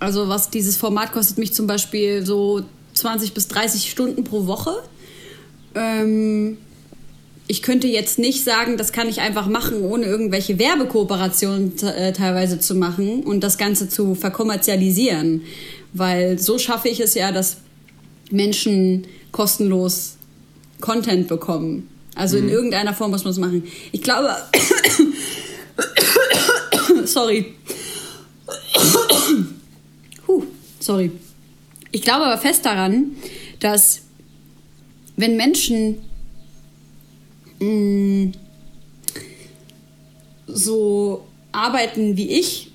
also 0.00 0.28
was 0.28 0.50
dieses 0.50 0.76
Format 0.76 1.12
kostet 1.12 1.38
mich 1.38 1.52
zum 1.52 1.66
Beispiel 1.66 2.24
so 2.24 2.64
20 2.98 3.34
bis 3.34 3.48
30 3.48 3.90
Stunden 3.90 4.24
pro 4.24 4.46
Woche. 4.46 4.82
Ähm, 5.74 6.58
ich 7.46 7.62
könnte 7.62 7.86
jetzt 7.86 8.18
nicht 8.18 8.44
sagen, 8.44 8.76
das 8.76 8.92
kann 8.92 9.08
ich 9.08 9.20
einfach 9.20 9.46
machen, 9.46 9.82
ohne 9.82 10.04
irgendwelche 10.04 10.58
Werbekooperationen 10.58 11.78
äh, 11.82 12.12
teilweise 12.12 12.60
zu 12.60 12.74
machen 12.74 13.24
und 13.24 13.42
das 13.42 13.56
Ganze 13.56 13.88
zu 13.88 14.14
verkommerzialisieren. 14.14 15.42
Weil 15.94 16.38
so 16.38 16.58
schaffe 16.58 16.88
ich 16.88 17.00
es 17.00 17.14
ja, 17.14 17.32
dass 17.32 17.58
Menschen 18.30 19.06
kostenlos 19.32 20.16
Content 20.80 21.28
bekommen. 21.28 21.88
Also 22.14 22.36
mhm. 22.36 22.44
in 22.44 22.48
irgendeiner 22.50 22.94
Form 22.94 23.12
muss 23.12 23.24
man 23.24 23.32
es 23.32 23.38
machen. 23.38 23.64
Ich 23.92 24.02
glaube. 24.02 24.34
sorry. 27.06 27.54
Huh, 30.26 30.42
sorry. 30.78 31.10
Ich 31.90 32.02
glaube 32.02 32.24
aber 32.26 32.38
fest 32.38 32.66
daran, 32.66 33.16
dass 33.60 34.02
wenn 35.16 35.36
Menschen 35.36 35.96
mh, 37.60 37.66
mm, 37.66 38.32
so 40.46 41.26
arbeiten 41.52 42.16
wie 42.16 42.30
ich, 42.30 42.68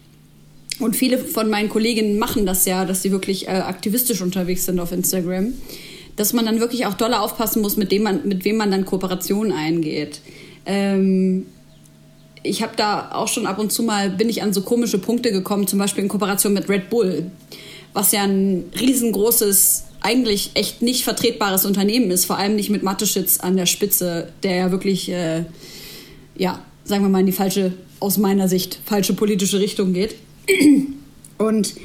und 0.80 0.96
viele 0.96 1.18
von 1.18 1.50
meinen 1.50 1.70
Kolleginnen 1.70 2.18
machen 2.18 2.46
das 2.46 2.66
ja, 2.66 2.86
dass 2.86 3.02
sie 3.02 3.12
wirklich 3.12 3.48
äh, 3.48 3.52
aktivistisch 3.52 4.22
unterwegs 4.22 4.66
sind 4.66 4.80
auf 4.80 4.92
Instagram, 4.92 5.54
dass 6.16 6.34
man 6.34 6.46
dann 6.46 6.60
wirklich 6.60 6.86
auch 6.86 6.94
doller 6.94 7.22
aufpassen 7.22 7.62
muss, 7.62 7.78
mit, 7.78 7.92
dem 7.92 8.04
man, 8.04 8.28
mit 8.28 8.46
wem 8.46 8.58
man 8.58 8.72
dann 8.72 8.86
Kooperationen 8.86 9.52
eingeht. 9.52 10.22
Ähm, 10.66 11.46
ich 12.44 12.62
habe 12.62 12.74
da 12.76 13.12
auch 13.14 13.28
schon 13.28 13.46
ab 13.46 13.60
und 13.60 13.72
zu 13.72 13.84
mal, 13.84 14.10
bin 14.10 14.30
ich 14.30 14.44
an 14.44 14.52
so 14.52 14.62
komische 14.62 14.98
Punkte 14.98 15.32
gekommen, 15.32 15.68
zum 15.68 15.80
Beispiel 15.80 16.04
in 16.04 16.10
Kooperation 16.10 16.54
mit 16.54 16.68
Red 16.70 16.90
Bull, 16.90 17.32
was 17.94 18.12
ja 18.12 18.24
ein 18.24 18.66
riesengroßes 18.80 19.86
eigentlich 20.02 20.52
echt 20.56 20.82
nicht 20.82 21.04
vertretbares 21.04 21.66
Unternehmen 21.66 22.12
ist, 22.12 22.26
vor 22.26 22.38
allem 22.38 22.56
nicht 22.56 22.70
mit 22.70 22.84
Matteschitz 22.84 23.40
an 23.40 23.56
der 23.56 23.66
Spitze, 23.66 24.34
der 24.44 24.56
ja 24.56 24.72
wirklich, 24.72 25.10
äh, 25.10 25.46
ja, 26.36 26.62
sagen 26.84 27.04
wir 27.04 27.10
mal, 27.10 27.22
in 27.22 27.26
die 27.26 27.32
falsche, 27.32 27.74
aus 28.00 28.18
meiner 28.18 28.50
Sicht, 28.50 28.80
falsche 28.86 29.14
politische 29.14 29.60
Richtung 29.60 29.94
geht. 29.94 30.16
Und 31.38 31.76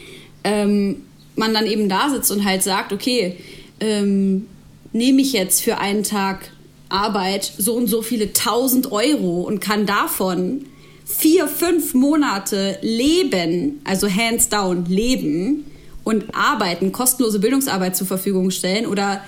ähm, 0.42 1.03
man 1.37 1.55
dann 1.55 1.66
eben 1.66 1.88
da 1.88 2.11
sitzt 2.11 2.31
und 2.31 2.44
halt 2.44 2.62
sagt, 2.62 2.92
okay, 2.92 3.37
ähm, 3.81 4.47
nehme 4.92 5.23
ich 5.23 5.33
jetzt 5.33 5.62
für 5.62 5.79
einen 5.79 6.03
Tag 6.03 6.51
Arbeit 6.88 7.53
so 7.59 7.75
und 7.75 7.87
so 7.87 8.03
viele 8.03 8.33
tausend 8.33 8.90
Euro 8.92 9.42
und 9.42 9.61
kann 9.61 9.87
davon 9.87 10.66
vier, 11.05 11.47
fünf 11.47 11.94
Monate 11.94 12.79
leben, 12.83 13.81
also 13.85 14.09
hands 14.09 14.49
down 14.49 14.85
leben, 14.87 15.64
und 16.09 16.35
arbeiten, 16.35 16.90
kostenlose 16.90 17.38
Bildungsarbeit 17.38 17.94
zur 17.94 18.07
Verfügung 18.07 18.51
stellen 18.51 18.87
oder 18.87 19.21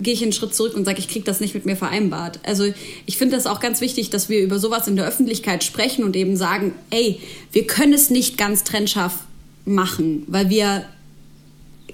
gehe 0.00 0.12
ich 0.12 0.20
einen 0.20 0.32
Schritt 0.32 0.52
zurück 0.52 0.74
und 0.74 0.84
sage, 0.84 0.98
ich 0.98 1.06
kriege 1.06 1.24
das 1.24 1.38
nicht 1.38 1.54
mit 1.54 1.64
mir 1.64 1.76
vereinbart. 1.76 2.40
Also 2.42 2.64
ich 3.06 3.16
finde 3.16 3.36
das 3.36 3.46
auch 3.46 3.60
ganz 3.60 3.80
wichtig, 3.80 4.10
dass 4.10 4.28
wir 4.28 4.42
über 4.42 4.58
sowas 4.58 4.88
in 4.88 4.96
der 4.96 5.06
Öffentlichkeit 5.06 5.62
sprechen 5.62 6.02
und 6.02 6.16
eben 6.16 6.36
sagen, 6.36 6.72
ey, 6.90 7.20
wir 7.52 7.68
können 7.68 7.92
es 7.92 8.10
nicht 8.10 8.36
ganz 8.36 8.64
trennscharf 8.64 9.20
machen, 9.64 10.24
weil 10.26 10.50
wir 10.50 10.84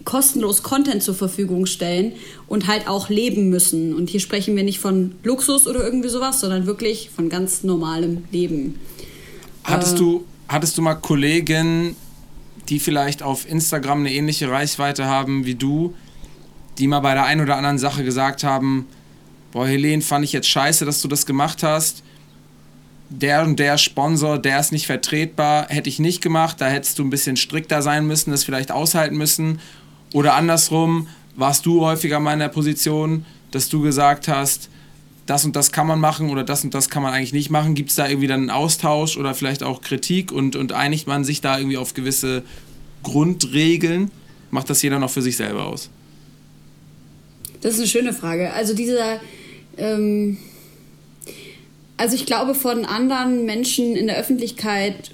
kostenlos 0.06 0.62
Content 0.62 1.02
zur 1.02 1.14
Verfügung 1.14 1.66
stellen 1.66 2.12
und 2.48 2.66
halt 2.66 2.88
auch 2.88 3.10
leben 3.10 3.50
müssen. 3.50 3.94
Und 3.94 4.08
hier 4.08 4.20
sprechen 4.20 4.56
wir 4.56 4.62
nicht 4.62 4.78
von 4.78 5.12
Luxus 5.22 5.66
oder 5.66 5.84
irgendwie 5.84 6.08
sowas, 6.08 6.40
sondern 6.40 6.64
wirklich 6.64 7.10
von 7.14 7.28
ganz 7.28 7.62
normalem 7.62 8.24
Leben. 8.32 8.76
Hattest, 9.64 9.96
äh, 9.96 9.98
du, 9.98 10.24
hattest 10.48 10.78
du 10.78 10.80
mal 10.80 10.94
Kollegen, 10.94 11.94
die 12.70 12.78
vielleicht 12.78 13.22
auf 13.22 13.48
Instagram 13.48 14.00
eine 14.00 14.12
ähnliche 14.12 14.50
Reichweite 14.50 15.06
haben 15.06 15.44
wie 15.44 15.56
du, 15.56 15.94
die 16.78 16.86
mal 16.86 17.00
bei 17.00 17.14
der 17.14 17.24
einen 17.24 17.40
oder 17.40 17.56
anderen 17.56 17.78
Sache 17.78 18.04
gesagt 18.04 18.44
haben, 18.44 18.86
boah, 19.52 19.66
Helene, 19.66 20.02
fand 20.02 20.24
ich 20.24 20.32
jetzt 20.32 20.48
scheiße, 20.48 20.84
dass 20.84 21.02
du 21.02 21.08
das 21.08 21.26
gemacht 21.26 21.62
hast. 21.62 22.04
Der 23.08 23.42
und 23.42 23.58
der 23.58 23.76
Sponsor, 23.76 24.38
der 24.38 24.60
ist 24.60 24.70
nicht 24.70 24.86
vertretbar, 24.86 25.66
hätte 25.68 25.88
ich 25.88 25.98
nicht 25.98 26.22
gemacht, 26.22 26.60
da 26.60 26.68
hättest 26.68 26.98
du 27.00 27.04
ein 27.04 27.10
bisschen 27.10 27.36
strikter 27.36 27.82
sein 27.82 28.06
müssen, 28.06 28.30
das 28.30 28.44
vielleicht 28.44 28.70
aushalten 28.70 29.16
müssen. 29.16 29.58
Oder 30.14 30.34
andersrum, 30.34 31.08
warst 31.34 31.66
du 31.66 31.84
häufiger 31.84 32.20
mal 32.20 32.34
in 32.34 32.38
der 32.38 32.48
Position, 32.48 33.26
dass 33.50 33.68
du 33.68 33.82
gesagt 33.82 34.28
hast, 34.28 34.70
das 35.30 35.44
und 35.44 35.54
das 35.54 35.70
kann 35.70 35.86
man 35.86 36.00
machen 36.00 36.28
oder 36.30 36.42
das 36.42 36.64
und 36.64 36.74
das 36.74 36.90
kann 36.90 37.04
man 37.04 37.14
eigentlich 37.14 37.32
nicht 37.32 37.50
machen? 37.50 37.74
Gibt 37.74 37.90
es 37.90 37.96
da 37.96 38.08
irgendwie 38.08 38.26
dann 38.26 38.40
einen 38.40 38.50
Austausch 38.50 39.16
oder 39.16 39.32
vielleicht 39.32 39.62
auch 39.62 39.80
Kritik 39.80 40.32
und, 40.32 40.56
und 40.56 40.72
einigt 40.72 41.06
man 41.06 41.22
sich 41.22 41.40
da 41.40 41.56
irgendwie 41.56 41.76
auf 41.76 41.94
gewisse 41.94 42.42
Grundregeln? 43.04 44.10
Macht 44.50 44.68
das 44.70 44.82
jeder 44.82 44.98
noch 44.98 45.10
für 45.10 45.22
sich 45.22 45.36
selber 45.36 45.66
aus? 45.66 45.88
Das 47.60 47.74
ist 47.74 47.78
eine 47.78 47.88
schöne 47.88 48.12
Frage. 48.12 48.52
Also 48.52 48.74
dieser, 48.74 49.20
ähm, 49.76 50.36
also 51.96 52.16
ich 52.16 52.26
glaube 52.26 52.56
von 52.56 52.84
anderen 52.84 53.44
Menschen 53.44 53.94
in 53.94 54.08
der 54.08 54.16
Öffentlichkeit 54.16 55.12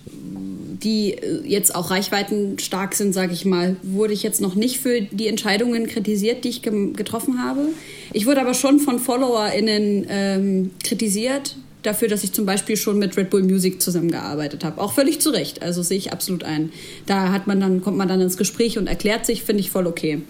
die 0.82 1.12
äh, 1.12 1.42
jetzt 1.46 1.74
auch 1.74 1.90
reichweitenstark 1.90 2.94
sind, 2.94 3.12
sage 3.12 3.32
ich 3.32 3.44
mal, 3.44 3.76
wurde 3.82 4.12
ich 4.12 4.22
jetzt 4.22 4.40
noch 4.40 4.54
nicht 4.54 4.78
für 4.78 5.00
die 5.00 5.28
Entscheidungen 5.28 5.86
kritisiert, 5.86 6.44
die 6.44 6.48
ich 6.48 6.62
getroffen 6.62 7.42
habe. 7.42 7.68
Ich 8.12 8.26
wurde 8.26 8.40
aber 8.40 8.54
schon 8.54 8.78
von 8.78 8.98
FollowerInnen 8.98 10.06
ähm, 10.08 10.70
kritisiert 10.82 11.56
dafür, 11.82 12.08
dass 12.08 12.24
ich 12.24 12.32
zum 12.32 12.46
Beispiel 12.46 12.76
schon 12.76 12.98
mit 12.98 13.16
Red 13.16 13.30
Bull 13.30 13.42
Music 13.42 13.80
zusammengearbeitet 13.80 14.64
habe. 14.64 14.80
Auch 14.80 14.92
völlig 14.92 15.20
zu 15.20 15.30
Recht. 15.30 15.62
Also 15.62 15.82
sehe 15.82 15.98
ich 15.98 16.12
absolut 16.12 16.42
ein. 16.42 16.72
Da 17.06 17.32
hat 17.32 17.46
man 17.46 17.60
dann, 17.60 17.80
kommt 17.80 17.96
man 17.96 18.08
dann 18.08 18.20
ins 18.20 18.36
Gespräch 18.36 18.76
und 18.76 18.88
erklärt 18.88 19.24
sich, 19.24 19.44
finde 19.44 19.60
ich 19.60 19.70
voll 19.70 19.86
okay. 19.86 20.22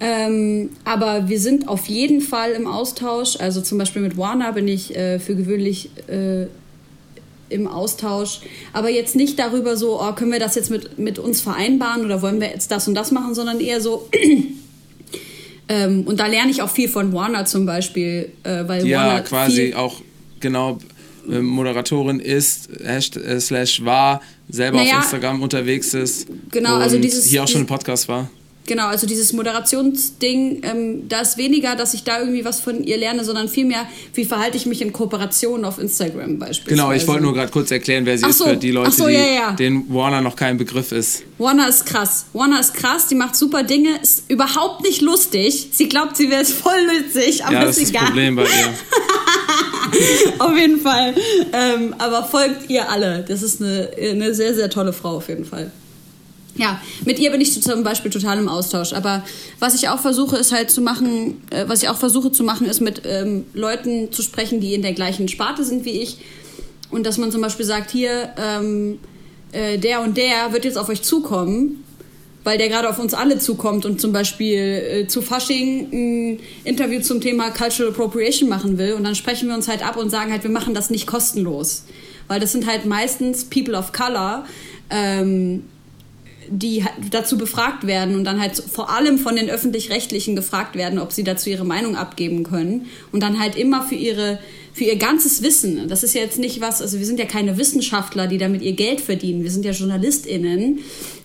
Ähm, 0.00 0.70
aber 0.84 1.28
wir 1.28 1.40
sind 1.40 1.68
auf 1.68 1.86
jeden 1.86 2.20
Fall 2.20 2.52
im 2.52 2.66
Austausch. 2.66 3.36
Also 3.38 3.60
zum 3.60 3.78
Beispiel 3.78 4.02
mit 4.02 4.16
Warner 4.16 4.52
bin 4.52 4.68
ich 4.68 4.96
äh, 4.96 5.18
für 5.18 5.34
gewöhnlich 5.34 5.90
äh, 6.08 6.46
im 7.48 7.66
Austausch, 7.66 8.40
aber 8.72 8.90
jetzt 8.90 9.16
nicht 9.16 9.38
darüber 9.38 9.76
so, 9.76 10.00
oh, 10.00 10.12
können 10.12 10.32
wir 10.32 10.38
das 10.38 10.54
jetzt 10.54 10.70
mit, 10.70 10.98
mit 10.98 11.18
uns 11.18 11.40
vereinbaren 11.40 12.04
oder 12.04 12.22
wollen 12.22 12.40
wir 12.40 12.48
jetzt 12.48 12.70
das 12.70 12.88
und 12.88 12.94
das 12.94 13.10
machen, 13.10 13.34
sondern 13.34 13.60
eher 13.60 13.80
so, 13.80 14.08
ähm, 15.68 16.02
und 16.06 16.20
da 16.20 16.26
lerne 16.26 16.50
ich 16.50 16.62
auch 16.62 16.70
viel 16.70 16.88
von 16.88 17.12
Warner 17.12 17.44
zum 17.44 17.66
Beispiel, 17.66 18.32
äh, 18.42 18.66
weil 18.66 18.86
ja, 18.86 18.98
Warner 18.98 19.20
quasi 19.22 19.74
auch 19.74 20.00
genau 20.40 20.78
äh, 21.30 21.40
Moderatorin 21.40 22.20
ist, 22.20 22.68
Hashtag, 22.82 23.24
äh, 23.24 23.40
slash 23.40 23.84
war, 23.84 24.20
selber 24.48 24.78
naja, 24.78 24.98
auf 24.98 25.04
Instagram 25.04 25.42
unterwegs 25.42 25.94
ist. 25.94 26.28
Genau, 26.50 26.76
also 26.76 26.98
dieses. 26.98 27.26
Hier 27.26 27.42
auch 27.42 27.48
schon 27.48 27.62
im 27.62 27.66
Podcast 27.66 28.08
war. 28.08 28.30
Genau, 28.66 28.86
also 28.86 29.06
dieses 29.06 29.34
Moderationsding, 29.34 30.62
ähm, 30.62 31.08
da 31.08 31.20
ist 31.20 31.36
weniger, 31.36 31.76
dass 31.76 31.92
ich 31.92 32.02
da 32.02 32.18
irgendwie 32.20 32.46
was 32.46 32.60
von 32.60 32.82
ihr 32.82 32.96
lerne, 32.96 33.22
sondern 33.22 33.48
vielmehr, 33.50 33.86
wie 34.14 34.24
verhalte 34.24 34.56
ich 34.56 34.64
mich 34.64 34.80
in 34.80 34.90
Kooperationen 34.90 35.66
auf 35.66 35.78
Instagram 35.78 36.38
beispielsweise. 36.38 36.68
Genau, 36.68 36.92
ich 36.92 37.06
wollte 37.06 37.22
nur 37.24 37.34
gerade 37.34 37.52
kurz 37.52 37.70
erklären, 37.70 38.06
wer 38.06 38.16
sie 38.16 38.24
so, 38.24 38.44
ist 38.44 38.50
für 38.50 38.56
die 38.56 38.70
Leute, 38.70 38.90
so, 38.90 39.08
ja, 39.08 39.26
ja. 39.26 39.50
die, 39.50 39.56
denen 39.64 39.92
Warner 39.92 40.22
noch 40.22 40.34
kein 40.34 40.56
Begriff 40.56 40.92
ist. 40.92 41.24
Warner 41.36 41.68
ist 41.68 41.84
krass. 41.84 42.24
Warner 42.32 42.58
ist 42.58 42.72
krass, 42.72 43.06
die 43.06 43.16
macht 43.16 43.36
super 43.36 43.64
Dinge, 43.64 43.98
ist 44.02 44.30
überhaupt 44.30 44.82
nicht 44.82 45.02
lustig. 45.02 45.68
Sie 45.72 45.90
glaubt, 45.90 46.16
sie 46.16 46.30
wäre 46.30 46.40
es 46.40 46.52
voll 46.52 46.72
lustig, 46.86 47.44
aber 47.44 47.52
ja, 47.54 47.64
das 47.66 47.76
ist 47.76 47.90
egal. 47.90 48.00
das 48.00 48.10
Problem 48.10 48.36
bei 48.36 48.44
ihr. 48.44 50.38
auf 50.38 50.56
jeden 50.56 50.80
Fall. 50.80 51.14
Ähm, 51.52 51.94
aber 51.98 52.24
folgt 52.24 52.70
ihr 52.70 52.88
alle. 52.90 53.26
Das 53.28 53.42
ist 53.42 53.60
eine, 53.60 53.90
eine 54.00 54.34
sehr, 54.34 54.54
sehr 54.54 54.70
tolle 54.70 54.94
Frau 54.94 55.16
auf 55.16 55.28
jeden 55.28 55.44
Fall 55.44 55.70
ja, 56.56 56.80
mit 57.04 57.18
ihr 57.18 57.30
bin 57.30 57.40
ich 57.40 57.60
zum 57.60 57.82
Beispiel 57.82 58.10
total 58.10 58.38
im 58.38 58.48
Austausch. 58.48 58.92
Aber 58.92 59.24
was 59.58 59.74
ich 59.74 59.88
auch 59.88 59.98
versuche, 59.98 60.36
ist 60.36 60.52
halt 60.52 60.70
zu 60.70 60.80
machen, 60.80 61.42
äh, 61.50 61.64
was 61.66 61.82
ich 61.82 61.88
auch 61.88 61.96
versuche 61.96 62.30
zu 62.30 62.44
machen, 62.44 62.66
ist 62.66 62.80
mit 62.80 63.02
ähm, 63.04 63.44
Leuten 63.54 64.12
zu 64.12 64.22
sprechen, 64.22 64.60
die 64.60 64.74
in 64.74 64.82
der 64.82 64.92
gleichen 64.92 65.28
Sparte 65.28 65.64
sind 65.64 65.84
wie 65.84 66.02
ich. 66.02 66.18
Und 66.90 67.06
dass 67.06 67.18
man 67.18 67.32
zum 67.32 67.40
Beispiel 67.40 67.66
sagt, 67.66 67.90
hier, 67.90 68.32
ähm, 68.38 69.00
äh, 69.52 69.78
der 69.78 70.00
und 70.02 70.16
der 70.16 70.52
wird 70.52 70.64
jetzt 70.64 70.78
auf 70.78 70.88
euch 70.88 71.02
zukommen, 71.02 71.82
weil 72.44 72.56
der 72.56 72.68
gerade 72.68 72.88
auf 72.88 73.00
uns 73.00 73.14
alle 73.14 73.38
zukommt 73.38 73.84
und 73.84 74.00
zum 74.00 74.12
Beispiel 74.12 74.58
äh, 74.58 75.06
zu 75.08 75.22
Fasching 75.22 75.88
ein 75.92 76.40
Interview 76.62 77.00
zum 77.00 77.20
Thema 77.20 77.50
Cultural 77.50 77.90
Appropriation 77.90 78.48
machen 78.48 78.78
will. 78.78 78.92
Und 78.92 79.02
dann 79.02 79.16
sprechen 79.16 79.48
wir 79.48 79.56
uns 79.56 79.66
halt 79.66 79.84
ab 79.84 79.96
und 79.96 80.10
sagen 80.10 80.30
halt, 80.30 80.44
wir 80.44 80.50
machen 80.50 80.72
das 80.72 80.90
nicht 80.90 81.06
kostenlos. 81.06 81.84
Weil 82.28 82.38
das 82.38 82.52
sind 82.52 82.66
halt 82.66 82.84
meistens 82.84 83.44
People 83.44 83.74
of 83.76 83.92
Color. 83.92 84.44
Ähm, 84.90 85.64
die 86.58 86.84
dazu 87.10 87.36
befragt 87.36 87.86
werden 87.86 88.14
und 88.14 88.24
dann 88.24 88.40
halt 88.40 88.56
vor 88.56 88.90
allem 88.90 89.18
von 89.18 89.36
den 89.36 89.50
öffentlich-rechtlichen 89.50 90.36
gefragt 90.36 90.76
werden, 90.76 90.98
ob 90.98 91.12
sie 91.12 91.24
dazu 91.24 91.50
ihre 91.50 91.64
Meinung 91.64 91.96
abgeben 91.96 92.44
können 92.44 92.86
und 93.10 93.22
dann 93.22 93.40
halt 93.40 93.56
immer 93.56 93.82
für 93.82 93.96
ihre 93.96 94.38
für 94.72 94.84
ihr 94.84 94.96
ganzes 94.96 95.42
Wissen. 95.42 95.88
Das 95.88 96.02
ist 96.02 96.16
ja 96.16 96.20
jetzt 96.20 96.38
nicht 96.38 96.60
was, 96.60 96.82
also 96.82 96.98
wir 96.98 97.06
sind 97.06 97.20
ja 97.20 97.26
keine 97.26 97.58
Wissenschaftler, 97.58 98.26
die 98.26 98.38
damit 98.38 98.60
ihr 98.60 98.72
Geld 98.72 99.00
verdienen. 99.00 99.44
Wir 99.44 99.50
sind 99.52 99.64
ja 99.64 99.70
JournalistInnen. 99.70 100.80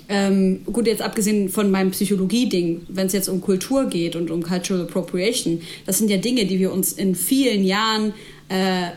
Ähm, 0.08 0.62
gut, 0.66 0.86
jetzt 0.86 1.02
abgesehen 1.02 1.50
von 1.50 1.72
meinem 1.72 1.90
Psychologie-Ding, 1.90 2.82
wenn 2.90 3.08
es 3.08 3.14
jetzt 3.14 3.28
um 3.28 3.42
Kultur 3.42 3.86
geht 3.86 4.16
und 4.16 4.30
um 4.30 4.44
Cultural 4.44 4.84
Appropriation, 4.84 5.62
das 5.88 5.98
sind 5.98 6.12
ja 6.12 6.18
Dinge, 6.18 6.46
die 6.46 6.60
wir 6.60 6.72
uns 6.72 6.94
in 6.94 7.16
vielen 7.16 7.64
Jahren 7.64 8.14
äh, 8.50 8.92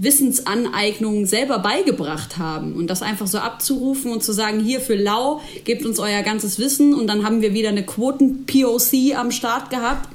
Wissensaneignung 0.00 1.26
selber 1.26 1.58
beigebracht 1.58 2.38
haben. 2.38 2.74
Und 2.74 2.88
das 2.88 3.02
einfach 3.02 3.26
so 3.26 3.38
abzurufen 3.38 4.12
und 4.12 4.22
zu 4.22 4.32
sagen, 4.32 4.60
hier 4.60 4.80
für 4.80 4.94
Lau, 4.94 5.40
gebt 5.64 5.84
uns 5.84 5.98
euer 5.98 6.22
ganzes 6.22 6.58
Wissen 6.58 6.94
und 6.94 7.06
dann 7.08 7.24
haben 7.24 7.42
wir 7.42 7.52
wieder 7.52 7.70
eine 7.70 7.84
Quoten-POC 7.84 9.16
am 9.16 9.30
Start 9.30 9.70
gehabt. 9.70 10.08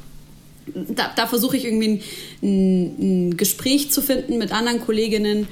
da, 0.74 1.12
da 1.16 1.28
versuche 1.28 1.58
ich 1.58 1.66
irgendwie 1.66 1.90
ein, 1.90 2.02
ein, 2.42 2.96
ein, 3.00 3.38
Gespräch 3.38 3.92
zu 3.92 4.02
finden 4.02 4.38
mit 4.38 4.54
anderen 4.54 4.80
Kolleginnen, 4.80 5.48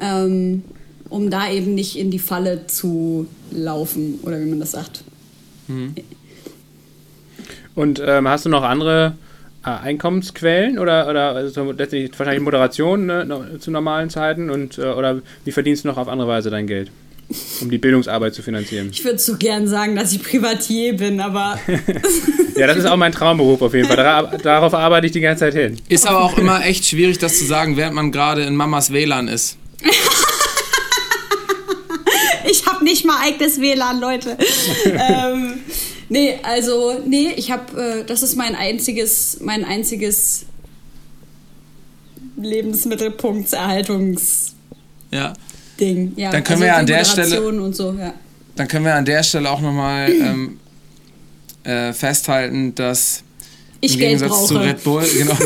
ähm, 0.00 0.62
um 1.08 1.30
da 1.30 1.50
eben 1.50 1.74
nicht 1.74 1.98
in 1.98 2.10
die 2.10 2.20
Falle 2.20 2.68
zu 2.68 3.26
laufen 3.50 4.20
oder 4.22 4.40
wie 4.40 4.46
man 4.46 4.60
das 4.60 4.70
sagt. 4.70 5.02
Mhm. 5.66 5.94
Und 7.74 8.00
ähm, 8.04 8.28
hast 8.28 8.44
du 8.44 8.48
noch 8.48 8.62
andere 8.62 9.14
äh, 9.64 9.70
Einkommensquellen 9.70 10.78
oder, 10.78 11.08
oder 11.08 11.34
also 11.36 11.72
letztlich 11.72 12.10
wahrscheinlich 12.18 12.42
Moderation 12.42 13.06
ne, 13.06 13.58
zu 13.60 13.70
normalen 13.70 14.10
Zeiten 14.10 14.50
und 14.50 14.78
äh, 14.78 14.82
oder 14.82 15.22
wie 15.44 15.52
verdienst 15.52 15.84
du 15.84 15.88
noch 15.88 15.98
auf 15.98 16.08
andere 16.08 16.28
Weise 16.28 16.50
dein 16.50 16.66
Geld? 16.66 16.90
Um 17.60 17.70
die 17.70 17.78
Bildungsarbeit 17.78 18.34
zu 18.34 18.42
finanzieren. 18.42 18.90
Ich 18.92 19.04
würde 19.04 19.18
so 19.18 19.36
gern 19.36 19.66
sagen, 19.66 19.96
dass 19.96 20.12
ich 20.12 20.22
Privatier 20.22 20.96
bin, 20.96 21.20
aber. 21.20 21.58
ja, 22.56 22.66
das 22.66 22.76
ist 22.76 22.84
auch 22.86 22.96
mein 22.96 23.12
Traumberuf 23.12 23.62
auf 23.62 23.72
jeden 23.72 23.88
Fall. 23.88 24.38
Darauf 24.42 24.74
arbeite 24.74 25.06
ich 25.06 25.12
die 25.12 25.20
ganze 25.20 25.44
Zeit 25.44 25.54
hin. 25.54 25.78
Ist 25.88 26.06
aber 26.06 26.22
auch 26.22 26.36
immer 26.36 26.64
echt 26.64 26.84
schwierig, 26.84 27.18
das 27.18 27.38
zu 27.38 27.46
sagen, 27.46 27.76
während 27.76 27.94
man 27.94 28.12
gerade 28.12 28.42
in 28.42 28.54
Mamas 28.54 28.92
WLAN 28.92 29.28
ist. 29.28 29.56
ich 32.50 32.66
habe 32.66 32.84
nicht 32.84 33.06
mal 33.06 33.16
eigenes 33.22 33.60
WLAN, 33.60 34.00
Leute. 34.00 34.36
ähm, 34.86 35.54
Nee, 36.12 36.38
also, 36.42 37.00
nee, 37.06 37.30
ich 37.36 37.50
habe, 37.50 38.00
äh, 38.02 38.04
das 38.04 38.22
ist 38.22 38.36
mein 38.36 38.54
einziges, 38.54 39.38
mein 39.40 39.64
einziges 39.64 40.44
Lebensmittelpunktserhaltungs 42.36 44.54
ja. 45.10 45.32
Ding. 45.80 46.12
Ja, 46.16 46.30
dann 46.30 46.44
können 46.44 46.56
also 46.56 46.64
wir 46.64 46.68
ja 46.68 46.76
an 46.76 46.84
der 46.84 47.06
Stelle 47.06 47.40
und 47.40 47.74
so, 47.74 47.96
ja. 47.98 48.12
Dann 48.56 48.68
können 48.68 48.84
wir 48.84 48.94
an 48.94 49.06
der 49.06 49.22
Stelle 49.22 49.50
auch 49.50 49.62
nochmal 49.62 50.12
ähm, 50.20 50.58
äh, 51.64 51.94
festhalten, 51.94 52.74
dass 52.74 53.22
ich 53.80 53.94
im 53.94 54.00
Geld 54.00 54.10
Gegensatz 54.10 54.32
brauche. 54.32 54.48
zu 54.48 54.58
Red 54.58 54.84
Bull, 54.84 55.06
genau, 55.16 55.38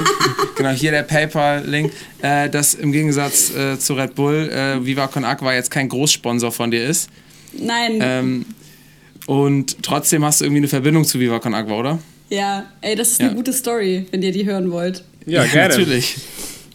genau 0.54 0.72
hier 0.72 0.90
der 0.90 1.04
PayPal-Link, 1.04 1.94
äh, 2.20 2.50
dass 2.50 2.74
im 2.74 2.92
Gegensatz 2.92 3.54
äh, 3.54 3.78
zu 3.78 3.94
Red 3.94 4.14
Bull 4.16 4.50
äh, 4.50 4.84
Viva 4.84 5.06
Con 5.06 5.24
Aqua 5.24 5.54
jetzt 5.54 5.70
kein 5.70 5.88
Großsponsor 5.88 6.52
von 6.52 6.70
dir 6.70 6.86
ist. 6.86 7.08
Nein. 7.54 8.00
Ähm, 8.02 8.44
und 9.30 9.84
trotzdem 9.84 10.24
hast 10.24 10.40
du 10.40 10.44
irgendwie 10.44 10.58
eine 10.58 10.66
Verbindung 10.66 11.04
zu 11.04 11.20
Viva 11.20 11.38
Con 11.38 11.54
Agua, 11.54 11.78
oder? 11.78 11.98
Ja, 12.30 12.66
ey, 12.80 12.96
das 12.96 13.12
ist 13.12 13.20
ja. 13.20 13.28
eine 13.28 13.36
gute 13.36 13.52
Story, 13.52 14.04
wenn 14.10 14.22
ihr 14.22 14.32
die 14.32 14.44
hören 14.44 14.72
wollt. 14.72 15.04
Ja, 15.24 15.44
ja 15.44 15.52
gerne. 15.52 15.68
natürlich. 15.68 16.16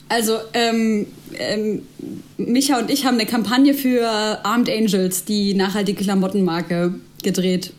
Also, 0.07 0.37
ähm, 0.53 1.05
ähm, 1.37 1.81
Micha 2.37 2.79
und 2.79 2.89
ich 2.89 3.05
haben 3.05 3.15
eine 3.15 3.25
Kampagne 3.25 3.73
für 3.73 4.07
Armed 4.07 4.69
Angels, 4.69 5.25
die 5.25 5.53
nachhaltige 5.53 6.01
Klamottenmarke, 6.01 6.95
gedreht. 7.23 7.73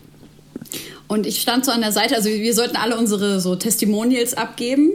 Und 1.08 1.26
ich 1.26 1.40
stand 1.40 1.64
so 1.64 1.72
an 1.72 1.80
der 1.80 1.92
Seite, 1.92 2.14
also 2.14 2.28
wir 2.28 2.52
sollten 2.52 2.76
alle 2.76 2.98
unsere 2.98 3.40
so 3.40 3.56
Testimonials 3.56 4.34
abgeben. 4.34 4.90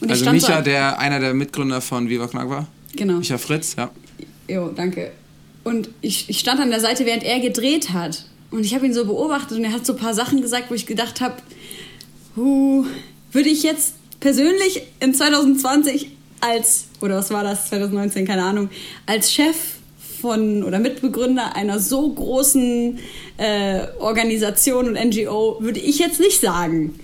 Und 0.00 0.10
also 0.10 0.30
Micha, 0.30 0.56
so 0.56 0.62
der 0.62 0.98
einer 0.98 1.20
der 1.20 1.34
Mitgründer 1.34 1.82
von 1.82 2.08
Viva 2.08 2.26
Con 2.26 2.40
Agua. 2.40 2.68
Genau. 2.94 3.18
Micha 3.18 3.36
Fritz, 3.36 3.76
ja. 3.76 3.90
Jo, 4.48 4.70
danke. 4.74 5.10
Und 5.62 5.90
ich, 6.00 6.30
ich 6.30 6.38
stand 6.38 6.58
an 6.58 6.70
der 6.70 6.80
Seite, 6.80 7.04
während 7.04 7.22
er 7.22 7.38
gedreht 7.40 7.90
hat. 7.92 8.24
Und 8.56 8.64
ich 8.64 8.74
habe 8.74 8.86
ihn 8.86 8.94
so 8.94 9.04
beobachtet 9.04 9.58
und 9.58 9.64
er 9.64 9.72
hat 9.72 9.84
so 9.84 9.92
ein 9.92 9.98
paar 9.98 10.14
Sachen 10.14 10.40
gesagt, 10.40 10.70
wo 10.70 10.74
ich 10.74 10.86
gedacht 10.86 11.20
habe, 11.20 11.34
uh, 12.38 12.86
würde 13.30 13.50
ich 13.50 13.62
jetzt 13.62 13.96
persönlich 14.18 14.80
in 14.98 15.12
2020 15.12 16.08
als, 16.40 16.86
oder 17.02 17.18
was 17.18 17.30
war 17.30 17.44
das, 17.44 17.68
2019, 17.68 18.26
keine 18.26 18.44
Ahnung, 18.44 18.70
als 19.04 19.30
Chef 19.30 19.56
von 20.22 20.64
oder 20.64 20.78
Mitbegründer 20.78 21.54
einer 21.54 21.78
so 21.78 22.08
großen 22.08 22.98
äh, 23.36 23.80
Organisation 23.98 24.88
und 24.88 24.94
NGO, 24.94 25.58
würde 25.60 25.80
ich 25.80 25.98
jetzt 25.98 26.18
nicht 26.18 26.40
sagen. 26.40 26.98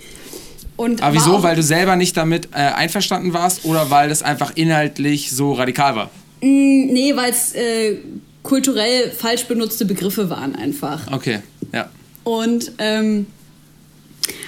Und 0.75 1.03
Aber 1.03 1.13
wieso? 1.13 1.43
Weil 1.43 1.55
du 1.55 1.61
selber 1.61 1.95
nicht 1.95 2.17
damit 2.17 2.47
äh, 2.51 2.57
einverstanden 2.57 3.31
warst 3.31 3.63
oder 3.65 3.91
weil 3.91 4.09
das 4.09 4.23
einfach 4.23 4.53
inhaltlich 4.55 5.29
so 5.29 5.53
radikal 5.53 5.95
war? 5.95 6.09
Mm, 6.41 6.87
nee, 6.91 7.15
weil 7.15 7.29
es 7.29 7.53
äh, 7.53 7.97
kulturell 8.43 9.09
falsch 9.11 9.45
benutzte 9.45 9.85
Begriffe 9.85 10.29
waren 10.29 10.55
einfach. 10.55 11.11
Okay, 11.11 11.39
ja. 11.73 11.89
Und 12.23 12.73
ähm, 12.77 13.25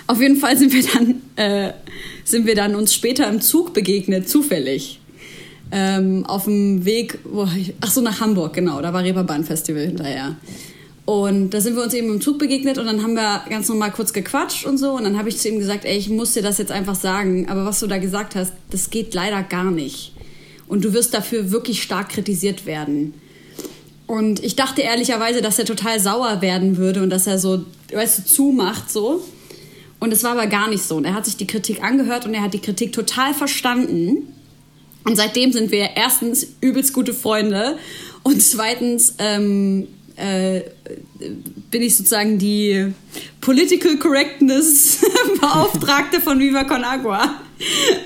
auf 0.07 0.21
jeden 0.21 0.37
Fall 0.37 0.57
sind 0.57 0.73
wir 0.73 0.83
dann, 0.83 1.21
äh, 1.35 1.73
sind 2.23 2.45
wir 2.45 2.55
dann 2.55 2.75
uns 2.75 2.93
später 2.93 3.27
im 3.27 3.41
Zug 3.41 3.73
begegnet, 3.73 4.29
zufällig. 4.29 4.99
Ähm, 5.71 6.25
auf 6.25 6.43
dem 6.43 6.85
Weg, 6.85 7.17
wo, 7.23 7.47
ach 7.81 7.91
so, 7.91 8.01
nach 8.01 8.21
Hamburg, 8.21 8.53
genau, 8.53 8.81
da 8.81 8.93
war 8.93 9.03
Reeperbahn 9.03 9.43
Festival 9.43 9.87
hinterher. 9.87 10.35
Und 11.05 11.51
da 11.51 11.61
sind 11.61 11.75
wir 11.75 11.83
uns 11.83 11.93
eben 11.93 12.09
im 12.09 12.21
Zug 12.21 12.39
begegnet 12.39 12.79
und 12.79 12.87
dann 12.87 13.03
haben 13.03 13.13
wir 13.13 13.43
ganz 13.49 13.69
normal 13.69 13.91
kurz 13.91 14.11
gequatscht 14.11 14.65
und 14.65 14.77
so. 14.77 14.91
Und 14.91 15.03
dann 15.03 15.17
habe 15.17 15.29
ich 15.29 15.37
zu 15.37 15.49
ihm 15.49 15.59
gesagt, 15.59 15.85
ey, 15.85 15.97
ich 15.97 16.09
muss 16.09 16.33
dir 16.33 16.41
das 16.41 16.57
jetzt 16.57 16.71
einfach 16.71 16.95
sagen, 16.95 17.47
aber 17.47 17.65
was 17.65 17.79
du 17.79 17.87
da 17.87 17.99
gesagt 17.99 18.35
hast, 18.35 18.53
das 18.71 18.89
geht 18.89 19.13
leider 19.13 19.43
gar 19.43 19.69
nicht. 19.69 20.13
Und 20.67 20.83
du 20.83 20.93
wirst 20.93 21.13
dafür 21.13 21.51
wirklich 21.51 21.83
stark 21.83 22.09
kritisiert 22.09 22.65
werden. 22.65 23.13
Und 24.07 24.43
ich 24.43 24.55
dachte 24.55 24.81
ehrlicherweise, 24.81 25.41
dass 25.41 25.57
er 25.57 25.65
total 25.65 25.99
sauer 25.99 26.41
werden 26.41 26.77
würde 26.77 27.01
und 27.01 27.09
dass 27.09 27.25
er 27.27 27.39
so, 27.39 27.65
weißt 27.91 28.19
du, 28.19 28.25
zumacht 28.25 28.91
so. 28.91 29.23
Und 29.99 30.13
es 30.13 30.23
war 30.23 30.33
aber 30.33 30.47
gar 30.47 30.69
nicht 30.69 30.83
so. 30.83 30.97
Und 30.97 31.05
er 31.05 31.15
hat 31.15 31.25
sich 31.25 31.37
die 31.37 31.47
Kritik 31.47 31.83
angehört 31.83 32.25
und 32.25 32.33
er 32.33 32.41
hat 32.41 32.53
die 32.53 32.59
Kritik 32.59 32.93
total 32.93 33.33
verstanden. 33.33 34.33
Und 35.03 35.15
seitdem 35.15 35.51
sind 35.51 35.71
wir 35.71 35.91
erstens 35.95 36.47
übelst 36.61 36.93
gute 36.93 37.13
Freunde 37.13 37.77
und 38.23 38.41
zweitens 38.41 39.15
ähm, 39.19 39.87
äh, 40.15 40.61
bin 41.69 41.83
ich 41.83 41.95
sozusagen 41.95 42.39
die 42.39 42.91
Political 43.41 43.97
Correctness 43.97 44.99
Beauftragte 45.39 46.21
von 46.21 46.39
Viva 46.39 46.63
Con 46.63 46.83
Agua 46.83 47.35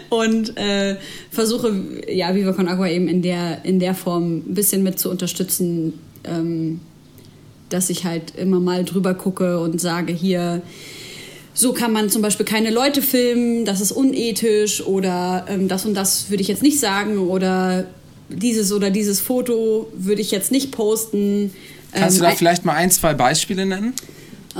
und 0.09 0.57
äh, 0.57 0.97
versuche 1.31 1.73
ja 2.11 2.33
Viva 2.35 2.53
Con 2.53 2.67
Agua 2.67 2.87
eben 2.87 3.07
in 3.07 3.21
der, 3.21 3.63
in 3.65 3.79
der 3.79 3.95
Form 3.95 4.37
ein 4.37 4.53
bisschen 4.53 4.83
mit 4.83 4.99
zu 4.99 5.09
unterstützen, 5.09 5.93
ähm, 6.23 6.79
dass 7.69 7.89
ich 7.89 8.05
halt 8.05 8.35
immer 8.35 8.59
mal 8.59 8.83
drüber 8.83 9.13
gucke 9.13 9.59
und 9.59 9.79
sage 9.79 10.13
hier, 10.13 10.61
so 11.53 11.73
kann 11.73 11.91
man 11.91 12.09
zum 12.09 12.21
Beispiel 12.21 12.45
keine 12.45 12.71
Leute 12.71 13.01
filmen, 13.01 13.65
das 13.65 13.81
ist 13.81 13.91
unethisch 13.91 14.85
oder 14.85 15.45
ähm, 15.49 15.67
das 15.67 15.85
und 15.85 15.93
das 15.93 16.29
würde 16.29 16.41
ich 16.41 16.47
jetzt 16.47 16.63
nicht 16.63 16.79
sagen 16.79 17.17
oder 17.17 17.85
dieses 18.29 18.71
oder 18.71 18.91
dieses 18.91 19.19
Foto 19.19 19.87
würde 19.93 20.21
ich 20.21 20.31
jetzt 20.31 20.51
nicht 20.51 20.71
posten. 20.71 21.51
Kannst 21.91 22.17
ähm, 22.17 22.23
du 22.23 22.29
da 22.29 22.35
vielleicht 22.35 22.65
mal 22.65 22.73
ein, 22.73 22.91
zwei 22.91 23.13
Beispiele 23.13 23.65
nennen? 23.65 23.93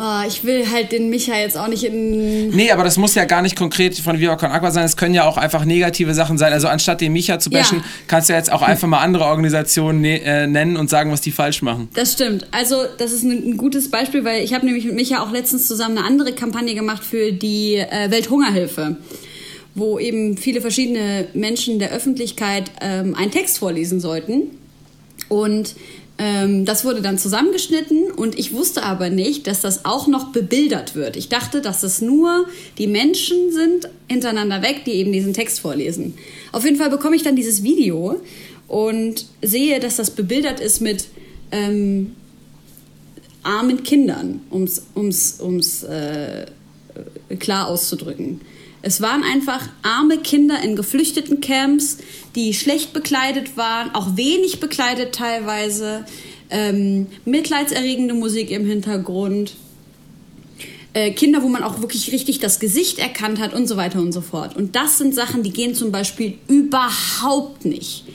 Oh, 0.02 0.26
ich 0.26 0.46
will 0.46 0.66
halt 0.72 0.94
den 0.94 1.10
Micha 1.10 1.36
jetzt 1.38 1.58
auch 1.58 1.68
nicht 1.68 1.84
in. 1.84 2.50
Nee, 2.52 2.72
aber 2.72 2.86
das 2.86 2.96
muss 2.96 3.16
ja 3.16 3.26
gar 3.26 3.42
nicht 3.42 3.58
konkret 3.58 3.98
von 3.98 4.18
Viva 4.18 4.38
Con 4.38 4.50
Aqua 4.50 4.72
sein. 4.72 4.86
Es 4.86 4.96
können 4.96 5.14
ja 5.14 5.26
auch 5.28 5.36
einfach 5.36 5.66
negative 5.66 6.14
Sachen 6.14 6.38
sein. 6.38 6.54
Also 6.54 6.70
anstatt 6.70 7.02
den 7.02 7.12
Micha 7.12 7.40
zu 7.40 7.50
bashen, 7.50 7.80
ja. 7.80 7.84
kannst 8.08 8.30
du 8.30 8.34
ja 8.34 8.40
jetzt 8.40 8.50
auch 8.50 8.62
einfach 8.62 8.88
mal 8.88 9.00
andere 9.00 9.26
Organisationen 9.26 10.00
ne 10.00 10.22
äh, 10.22 10.48
nennen 10.48 10.78
und 10.78 10.90
sagen, 10.90 11.12
was 11.12 11.20
die 11.20 11.32
falsch 11.32 11.62
machen. 11.62 11.90
Das 11.96 12.14
stimmt. 12.14 12.48
Also, 12.52 12.86
das 12.98 13.12
ist 13.12 13.24
ein, 13.24 13.58
gutes 13.58 13.92
Beispiel, 13.92 14.24
weil 14.24 14.42
ich 14.42 14.54
habe 14.54 14.66
nämlich 14.66 14.86
mit 14.86 14.96
Micha 14.96 15.22
auch 15.22 15.32
letztens 15.32 15.68
zusammen 15.68 15.98
eine 15.98 16.08
andere 16.08 16.32
Kampagne 16.32 16.76
gemacht 16.76 17.04
für 17.04 17.34
die 17.34 17.76
äh, 17.76 18.10
Welthungerhilfe 18.10 18.98
wo 19.76 19.98
eben 19.98 20.36
viele 20.36 20.60
verschiedene 20.60 21.28
Menschen 21.34 21.80
der 21.80 21.92
Öffentlichkeit 21.92 22.72
ähm, 22.82 23.16
einen 23.16 23.32
Text 23.32 23.60
vorlesen 23.60 24.00
sollten. 24.00 24.52
Und 25.30 25.76
das 26.66 26.84
wurde 26.84 27.02
dann 27.02 27.18
zusammengeschnitten 27.18 28.12
und 28.12 28.38
ich 28.38 28.52
wusste 28.52 28.84
aber 28.84 29.10
nicht, 29.10 29.48
dass 29.48 29.62
das 29.62 29.86
auch 29.86 30.08
noch 30.08 30.34
bebildert 30.34 30.94
wird. 30.94 31.16
Ich 31.16 31.30
dachte, 31.30 31.62
dass 31.62 31.82
es 31.84 32.02
nur 32.02 32.46
die 32.78 32.88
Menschen 32.88 33.54
sind 33.54 33.88
hintereinander 34.10 34.62
weg, 34.62 34.84
die 34.86 34.92
eben 34.96 35.14
diesen 35.14 35.34
Text 35.34 35.62
vorlesen. 35.62 36.16
Auf 36.52 36.66
jeden 36.66 36.76
Fall 36.76 36.90
bekomme 36.90 37.16
ich 37.16 37.24
dann 37.24 37.38
dieses 37.38 37.64
Video 37.64 38.20
und 38.68 39.28
sehe, 39.42 39.80
dass 39.80 39.96
das 39.96 40.12
bebildert 40.12 40.60
ist 40.60 40.82
mit 40.82 41.08
ähm, 41.52 42.16
armen 43.44 43.84
Kindern, 43.84 44.42
um 44.50 44.66
es 44.66 45.84
äh, 45.84 46.46
klar 47.40 47.70
auszudrücken. 47.70 48.42
Es 48.82 49.02
waren 49.02 49.24
einfach 49.24 49.68
arme 49.82 50.18
Kinder 50.20 50.62
in 50.62 50.76
geflüchteten 50.76 51.42
Camps, 51.42 51.98
die 52.36 52.54
schlecht 52.54 52.94
bekleidet 52.94 53.58
waren, 53.58 53.94
auch 53.94 54.16
wenig 54.16 54.60
bekleidet 54.60 55.14
teilweise, 55.14 56.06
ähm, 56.50 57.08
mitleidserregende 57.26 58.14
Musik 58.14 58.52
im 58.52 58.66
Hintergrund, 58.66 59.54
äh, 60.94 61.12
Kinder, 61.12 61.44
wo 61.44 61.50
man 61.50 61.64
auch 61.64 61.82
wirklich 61.82 62.12
richtig 62.12 62.40
das 62.40 62.60
Gesicht 62.60 63.00
erkannt 63.00 63.40
hat 63.40 63.54
und 63.54 63.68
so 63.68 63.78
weiter 63.78 64.00
und 64.00 64.12
so 64.12 64.22
fort. 64.22 64.56
Und 64.56 64.76
das 64.76 64.98
sind 64.98 65.14
Sachen, 65.14 65.44
die 65.44 65.52
gehen 65.52 65.76
zum 65.76 65.92
Beispiel 65.92 66.38
überhaupt 66.48 67.66
nicht. 67.66 68.06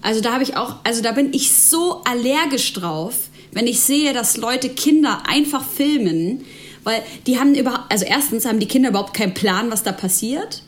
Also 0.00 0.20
da 0.20 0.32
habe 0.32 0.42
ich 0.42 0.56
auch, 0.56 0.76
also 0.84 1.02
da 1.02 1.12
bin 1.12 1.32
ich 1.32 1.52
so 1.52 2.02
allergisch 2.04 2.72
drauf, 2.72 3.14
wenn 3.52 3.66
ich 3.66 3.80
sehe, 3.80 4.12
dass 4.12 4.36
Leute 4.36 4.68
Kinder 4.68 5.22
einfach 5.26 5.64
filmen, 5.64 6.44
weil 6.84 7.02
die 7.26 7.38
haben 7.38 7.54
überhaupt, 7.54 7.90
also 7.90 8.04
erstens 8.04 8.46
haben 8.46 8.60
die 8.60 8.68
Kinder 8.68 8.90
überhaupt 8.90 9.14
keinen 9.14 9.34
Plan, 9.34 9.70
was 9.70 9.82
da 9.82 9.92
passiert. 9.92 10.62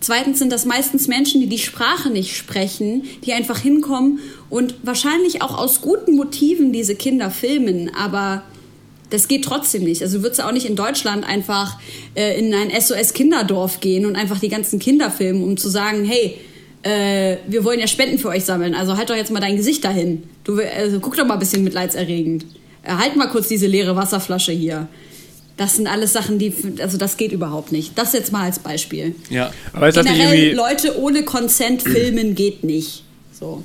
Zweitens 0.00 0.38
sind 0.38 0.50
das 0.50 0.64
meistens 0.64 1.08
Menschen, 1.08 1.42
die 1.42 1.46
die 1.46 1.58
Sprache 1.58 2.08
nicht 2.08 2.34
sprechen, 2.34 3.04
die 3.24 3.34
einfach 3.34 3.58
hinkommen 3.58 4.20
und 4.48 4.74
wahrscheinlich 4.82 5.42
auch 5.42 5.58
aus 5.58 5.82
guten 5.82 6.16
Motiven 6.16 6.72
diese 6.72 6.94
Kinder 6.94 7.30
filmen, 7.30 7.90
aber 7.94 8.42
Das 9.10 9.26
geht 9.26 9.44
trotzdem 9.44 9.82
nicht. 9.82 10.02
Also 10.02 10.18
du 10.18 10.22
würdest 10.22 10.42
auch 10.42 10.52
nicht 10.52 10.66
in 10.66 10.76
Deutschland 10.76 11.28
einfach 11.28 11.78
äh, 12.14 12.38
in 12.38 12.54
ein 12.54 12.70
SOS-Kinderdorf 12.70 13.80
gehen 13.80 14.06
und 14.06 14.14
einfach 14.16 14.38
die 14.38 14.48
ganzen 14.48 14.78
Kinder 14.78 15.10
filmen, 15.10 15.42
um 15.42 15.56
zu 15.56 15.68
sagen, 15.68 16.04
hey, 16.04 16.36
äh, 16.82 17.38
wir 17.48 17.64
wollen 17.64 17.80
ja 17.80 17.88
Spenden 17.88 18.18
für 18.18 18.28
euch 18.28 18.44
sammeln. 18.44 18.74
Also 18.74 18.96
halt 18.96 19.10
doch 19.10 19.16
jetzt 19.16 19.32
mal 19.32 19.40
dein 19.40 19.56
Gesicht 19.56 19.84
dahin. 19.84 20.22
Du, 20.44 20.60
also, 20.60 21.00
guck 21.00 21.16
doch 21.16 21.26
mal 21.26 21.34
ein 21.34 21.40
bisschen 21.40 21.64
mitleidserregend. 21.64 22.46
Äh, 22.84 22.92
halt 22.92 23.16
mal 23.16 23.26
kurz 23.26 23.48
diese 23.48 23.66
leere 23.66 23.96
Wasserflasche 23.96 24.52
hier. 24.52 24.88
Das 25.60 25.76
sind 25.76 25.86
alles 25.86 26.14
Sachen, 26.14 26.38
die, 26.38 26.54
also 26.80 26.96
das 26.96 27.18
geht 27.18 27.32
überhaupt 27.32 27.70
nicht. 27.70 27.98
Das 27.98 28.14
jetzt 28.14 28.32
mal 28.32 28.44
als 28.44 28.58
Beispiel. 28.58 29.14
Ja, 29.28 29.52
aber 29.74 29.88
ist 29.88 29.96
das 29.98 30.06
nicht 30.06 30.18
irgendwie... 30.18 30.52
Leute 30.52 30.98
ohne 30.98 31.22
Consent 31.22 31.82
filmen 31.82 32.34
geht 32.34 32.64
nicht. 32.64 33.04
So. 33.38 33.62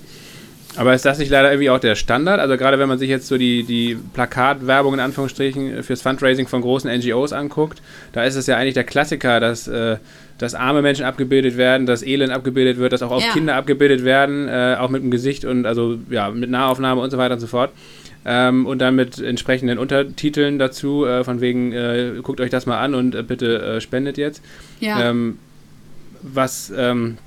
Aber 0.75 0.93
ist 0.93 1.05
das 1.05 1.19
nicht 1.19 1.31
leider 1.31 1.51
irgendwie 1.51 1.69
auch 1.69 1.79
der 1.79 1.95
Standard? 1.95 2.41
Also 2.41 2.57
gerade 2.57 2.79
wenn 2.79 2.89
man 2.89 2.99
sich 2.99 3.07
jetzt 3.07 3.27
so 3.27 3.37
die, 3.37 3.63
die 3.63 3.97
Plakatwerbung 4.11 4.95
in 4.95 4.99
Anführungsstrichen 4.99 5.83
fürs 5.83 6.01
Fundraising 6.01 6.49
von 6.49 6.59
großen 6.59 6.91
NGOs 6.91 7.31
anguckt, 7.31 7.81
da 8.11 8.25
ist 8.25 8.35
es 8.35 8.45
ja 8.47 8.57
eigentlich 8.57 8.73
der 8.73 8.83
Klassiker, 8.83 9.39
dass, 9.39 9.69
äh, 9.69 9.95
dass 10.37 10.53
arme 10.53 10.81
Menschen 10.81 11.05
abgebildet 11.05 11.55
werden, 11.55 11.85
dass 11.85 12.03
Elend 12.03 12.33
abgebildet 12.33 12.77
wird, 12.77 12.91
dass 12.91 13.03
auch 13.03 13.11
oft 13.11 13.25
ja. 13.25 13.31
Kinder 13.31 13.55
abgebildet 13.55 14.03
werden, 14.03 14.49
äh, 14.49 14.75
auch 14.77 14.89
mit 14.89 15.01
dem 15.01 15.11
Gesicht 15.11 15.45
und 15.45 15.65
also 15.65 15.97
ja, 16.09 16.29
mit 16.29 16.49
Nahaufnahme 16.49 16.99
und 16.99 17.09
so 17.09 17.17
weiter 17.17 17.35
und 17.35 17.39
so 17.39 17.47
fort. 17.47 17.71
Ähm, 18.25 18.65
und 18.65 18.79
dann 18.79 18.95
mit 18.95 19.19
entsprechenden 19.19 19.77
Untertiteln 19.77 20.57
dazu, 20.57 21.05
äh, 21.05 21.23
von 21.23 21.41
wegen, 21.41 21.71
äh, 21.71 22.13
guckt 22.23 22.41
euch 22.41 22.49
das 22.49 22.65
mal 22.65 22.79
an 22.79 22.95
und 22.95 23.13
äh, 23.13 23.21
bitte 23.21 23.61
äh, 23.61 23.81
spendet 23.81 24.17
jetzt. 24.17 24.41
Ja. 24.79 25.09
Ähm, 25.09 25.37
was 26.23 26.73
ähm, 26.75 27.17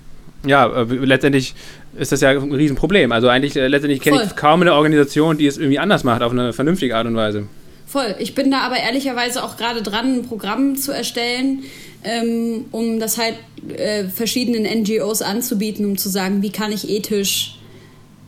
ja, 0.45 0.67
letztendlich 0.83 1.55
ist 1.97 2.13
das 2.13 2.21
ja 2.21 2.31
ein 2.31 2.53
Riesenproblem. 2.53 3.13
Also 3.13 3.29
eigentlich 3.29 3.57
äh, 3.57 3.67
letztendlich 3.67 4.01
kenne 4.01 4.23
ich 4.25 4.37
kaum 4.37 4.63
eine 4.63 4.75
Organisation, 4.75 5.39
die 5.39 5.47
es 5.47 5.59
irgendwie 5.59 5.79
anders 5.79 6.05
macht, 6.05 6.23
auf 6.23 6.33
eine 6.33 6.53
vernünftige 6.53 6.97
Art 6.97 7.07
und 7.07 7.17
Weise. 7.17 7.49
Voll. 7.87 8.15
Ich 8.19 8.35
bin 8.35 8.51
da 8.51 8.61
aber 8.61 8.77
ehrlicherweise 8.77 9.43
auch 9.43 9.57
gerade 9.57 9.83
dran, 9.83 10.19
ein 10.19 10.23
Programm 10.23 10.77
zu 10.77 10.93
erstellen, 10.93 11.65
ähm, 12.05 12.67
um 12.71 13.01
das 13.01 13.19
halt 13.19 13.35
äh, 13.69 14.05
verschiedenen 14.05 14.65
NGOs 14.83 15.23
anzubieten, 15.23 15.87
um 15.87 15.97
zu 15.97 16.09
sagen, 16.09 16.43
wie 16.43 16.51
kann 16.51 16.71
ich 16.71 16.89
ethisch 16.89 17.59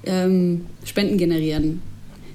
ähm, 0.04 0.66
Spenden 0.84 1.18
generieren. 1.18 1.82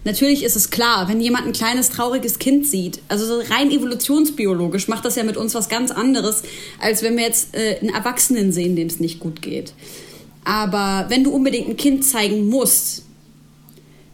Natürlich 0.05 0.43
ist 0.43 0.55
es 0.55 0.69
klar, 0.69 1.09
wenn 1.09 1.19
jemand 1.19 1.47
ein 1.47 1.51
kleines 1.51 1.89
trauriges 1.89 2.37
Kind 2.37 2.67
sieht, 2.67 3.01
also 3.09 3.39
rein 3.49 3.71
evolutionsbiologisch 3.71 4.87
macht 4.87 5.03
das 5.03 5.15
ja 5.15 5.23
mit 5.23 5.35
uns 5.35 5.55
was 5.55 5.67
ganz 5.67 5.89
anderes, 5.89 6.43
als 6.79 7.01
wenn 7.01 7.17
wir 7.17 7.23
jetzt 7.23 7.55
äh, 7.55 7.79
einen 7.79 7.89
Erwachsenen 7.89 8.51
sehen, 8.51 8.75
dem 8.75 8.85
es 8.85 8.99
nicht 8.99 9.19
gut 9.19 9.41
geht. 9.41 9.73
Aber 10.43 11.07
wenn 11.09 11.23
du 11.23 11.31
unbedingt 11.31 11.67
ein 11.67 11.75
Kind 11.75 12.05
zeigen 12.05 12.47
musst, 12.47 13.03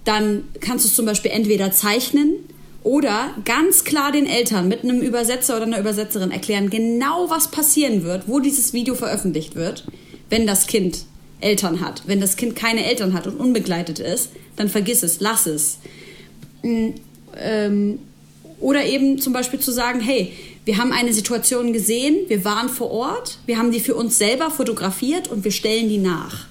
dann 0.06 0.46
kannst 0.62 0.86
du 0.86 0.90
es 0.90 0.96
zum 0.96 1.06
Beispiel 1.06 1.32
entweder 1.32 1.74
zeichnen 1.74 2.36
oder 2.84 3.36
ganz 3.44 3.84
klar 3.84 4.14
den 4.14 4.28
Eltern 4.28 4.70
mit 4.70 4.84
einem 4.84 5.02
Übersetzer 5.02 5.58
oder 5.58 5.66
einer 5.66 5.80
Übersetzerin 5.80 6.32
erklären, 6.32 6.70
genau 6.70 7.30
was 7.30 7.52
passieren 7.52 8.04
wird, 8.04 8.30
wo 8.30 8.40
dieses 8.40 8.72
Video 8.72 8.96
veröffentlicht 8.96 9.56
wird, 9.56 9.86
wenn 10.30 10.48
das 10.48 10.68
Kind 10.68 11.00
Eltern 11.42 11.82
hat. 11.82 12.04
Wenn 12.06 12.22
das 12.22 12.36
Kind 12.36 12.56
keine 12.56 12.86
Eltern 12.86 13.14
hat 13.14 13.28
und 13.28 13.38
unbegleitet 13.38 14.00
ist, 14.00 14.30
dann 14.56 14.70
vergiss 14.70 15.04
es, 15.04 15.20
lass 15.20 15.46
es. 15.46 15.80
Mm, 16.64 16.90
ähm, 17.38 18.00
oder 18.60 18.86
eben 18.86 19.20
zum 19.20 19.34
Beispiel 19.34 19.60
zu 19.60 19.72
sagen, 19.72 20.00
hey, 20.00 20.32
wir 20.66 20.78
haben 20.78 20.92
eine 20.92 21.14
Situation 21.14 21.74
gesehen, 21.74 22.18
wir 22.28 22.46
waren 22.46 22.70
vor 22.70 22.92
Ort, 22.92 23.40
wir 23.48 23.58
haben 23.58 23.72
die 23.72 23.80
für 23.80 23.96
uns 23.96 24.18
selber 24.18 24.52
fotografiert 24.52 25.28
und 25.28 25.44
wir 25.44 25.52
stellen 25.52 25.90
die 25.90 25.98
nach. 25.98 26.46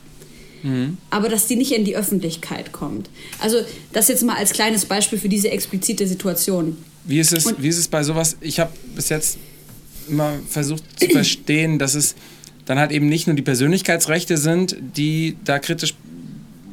Mhm. 0.62 0.98
Aber 1.10 1.28
dass 1.28 1.46
die 1.46 1.56
nicht 1.56 1.72
in 1.72 1.84
die 1.84 1.96
Öffentlichkeit 1.96 2.72
kommt. 2.72 3.08
Also 3.38 3.58
das 3.92 4.08
jetzt 4.08 4.24
mal 4.24 4.36
als 4.36 4.52
kleines 4.52 4.84
Beispiel 4.84 5.18
für 5.18 5.28
diese 5.28 5.50
explizite 5.50 6.06
Situation. 6.06 6.76
Wie 7.04 7.20
ist 7.20 7.32
es, 7.32 7.54
wie 7.58 7.68
ist 7.68 7.78
es 7.78 7.88
bei 7.88 8.02
sowas? 8.02 8.36
Ich 8.40 8.60
habe 8.60 8.72
bis 8.94 9.08
jetzt 9.08 9.38
immer 10.08 10.32
versucht 10.48 10.82
zu 10.98 11.06
verstehen, 11.10 11.78
dass 11.78 11.94
es 11.94 12.14
dann 12.70 12.78
halt 12.78 12.92
eben 12.92 13.08
nicht 13.08 13.26
nur 13.26 13.34
die 13.34 13.42
Persönlichkeitsrechte 13.42 14.36
sind, 14.36 14.76
die 14.96 15.36
da 15.44 15.58
kritisch 15.58 15.94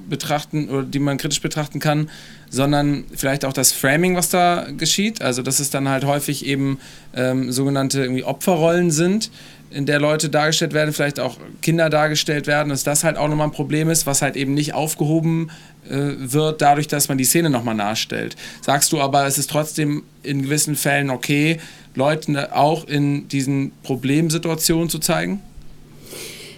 betrachten 0.08 0.70
oder 0.70 0.84
die 0.84 1.00
man 1.00 1.18
kritisch 1.18 1.42
betrachten 1.42 1.80
kann, 1.80 2.12
sondern 2.52 3.06
vielleicht 3.16 3.44
auch 3.44 3.52
das 3.52 3.72
Framing, 3.72 4.16
was 4.16 4.30
da 4.30 4.68
geschieht. 4.78 5.24
Also 5.24 5.42
dass 5.42 5.60
es 5.60 5.72
dann 5.72 5.90
halt 5.90 6.06
häufig 6.06 6.46
eben 6.46 6.78
ähm, 7.16 7.52
sogenannte 7.52 8.04
irgendwie 8.04 8.24
Opferrollen 8.24 8.92
sind, 8.92 9.32
in 9.72 9.88
der 9.88 10.00
Leute 10.00 10.30
dargestellt 10.30 10.74
werden, 10.74 10.94
vielleicht 10.94 11.20
auch 11.20 11.38
Kinder 11.64 11.90
dargestellt 11.90 12.46
werden, 12.46 12.70
dass 12.70 12.84
das 12.84 13.04
halt 13.04 13.18
auch 13.18 13.28
nochmal 13.28 13.48
ein 13.48 13.52
Problem 13.52 13.90
ist, 13.90 14.06
was 14.06 14.22
halt 14.22 14.36
eben 14.36 14.54
nicht 14.54 14.76
aufgehoben 14.76 15.50
äh, 15.90 16.12
wird, 16.20 16.62
dadurch, 16.62 16.88
dass 16.88 17.10
man 17.10 17.18
die 17.18 17.26
Szene 17.26 17.50
nochmal 17.50 17.76
nachstellt. 17.76 18.36
Sagst 18.62 18.92
du 18.92 19.02
aber, 19.02 19.26
es 19.26 19.40
ist 19.40 19.50
trotzdem 19.50 20.04
in 20.22 20.44
gewissen 20.44 20.76
Fällen 20.76 21.10
okay, 21.10 21.58
Leuten 21.96 22.38
auch 22.38 22.88
in 22.88 23.28
diesen 23.30 23.72
Problemsituationen 23.82 24.90
zu 24.90 25.00
zeigen? 25.00 25.42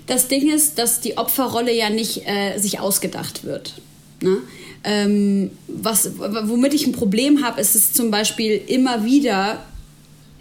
Das 0.09 0.27
Ding 0.27 0.49
ist, 0.51 0.79
dass 0.79 1.01
die 1.01 1.19
Opferrolle 1.19 1.71
ja 1.71 1.91
nicht 1.91 2.23
äh, 2.25 2.57
sich 2.57 2.79
ausgedacht 2.79 3.43
wird. 3.43 3.75
Ne? 4.21 4.37
Ähm, 4.83 5.51
was, 5.67 6.09
womit 6.17 6.73
ich 6.73 6.87
ein 6.87 6.93
Problem 6.93 7.43
habe, 7.43 7.61
ist 7.61 7.75
es 7.75 7.93
zum 7.93 8.09
Beispiel 8.09 8.59
immer 8.67 9.05
wieder 9.05 9.63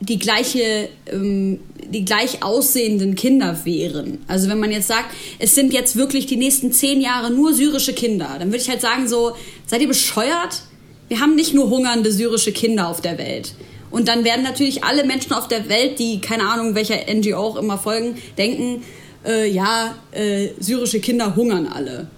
die 0.00 0.18
gleiche, 0.18 0.88
ähm, 1.12 1.60
die 1.92 2.06
gleich 2.06 2.42
aussehenden 2.42 3.14
Kinder 3.14 3.60
wären. 3.64 4.18
Also 4.26 4.48
wenn 4.48 4.58
man 4.58 4.70
jetzt 4.70 4.88
sagt, 4.88 5.14
es 5.38 5.54
sind 5.54 5.74
jetzt 5.74 5.96
wirklich 5.96 6.24
die 6.24 6.36
nächsten 6.38 6.72
zehn 6.72 7.02
Jahre 7.02 7.30
nur 7.30 7.52
syrische 7.52 7.92
Kinder, 7.92 8.36
dann 8.38 8.48
würde 8.48 8.62
ich 8.62 8.70
halt 8.70 8.80
sagen 8.80 9.06
so, 9.06 9.32
seid 9.66 9.82
ihr 9.82 9.88
bescheuert? 9.88 10.62
Wir 11.08 11.20
haben 11.20 11.34
nicht 11.34 11.52
nur 11.52 11.68
hungernde 11.68 12.10
syrische 12.10 12.52
Kinder 12.52 12.88
auf 12.88 13.02
der 13.02 13.18
Welt. 13.18 13.52
Und 13.90 14.08
dann 14.08 14.24
werden 14.24 14.44
natürlich 14.44 14.82
alle 14.82 15.04
Menschen 15.04 15.34
auf 15.34 15.46
der 15.46 15.68
Welt, 15.68 15.98
die 15.98 16.22
keine 16.22 16.44
Ahnung 16.44 16.74
welcher 16.74 17.12
NGO 17.12 17.36
auch 17.36 17.56
immer 17.56 17.76
folgen, 17.76 18.16
denken, 18.38 18.82
äh, 19.28 19.46
ja, 19.48 19.94
äh, 20.10 20.48
syrische 20.58 21.00
Kinder 21.00 21.36
hungern 21.36 21.66
alle. 21.66 22.08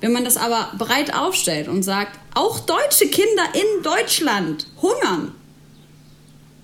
Wenn 0.00 0.12
man 0.12 0.24
das 0.24 0.36
aber 0.36 0.72
breit 0.78 1.14
aufstellt 1.14 1.68
und 1.68 1.82
sagt, 1.82 2.18
auch 2.34 2.60
deutsche 2.60 3.08
Kinder 3.08 3.42
in 3.52 3.82
Deutschland 3.82 4.66
hungern, 4.80 5.32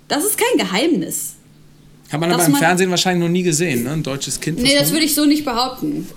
das 0.08 0.24
ist 0.24 0.38
kein 0.38 0.58
Geheimnis. 0.58 1.34
Hat 2.10 2.20
man 2.20 2.30
aber 2.32 2.44
im 2.44 2.54
Fernsehen 2.54 2.90
wahrscheinlich 2.90 3.24
noch 3.26 3.32
nie 3.32 3.42
gesehen, 3.42 3.84
ne? 3.84 3.90
Ein 3.90 4.02
deutsches 4.02 4.40
Kind. 4.40 4.60
Nee, 4.60 4.76
das 4.78 4.92
würde 4.92 5.04
ich 5.04 5.14
so 5.14 5.24
nicht 5.24 5.44
behaupten. 5.44 6.08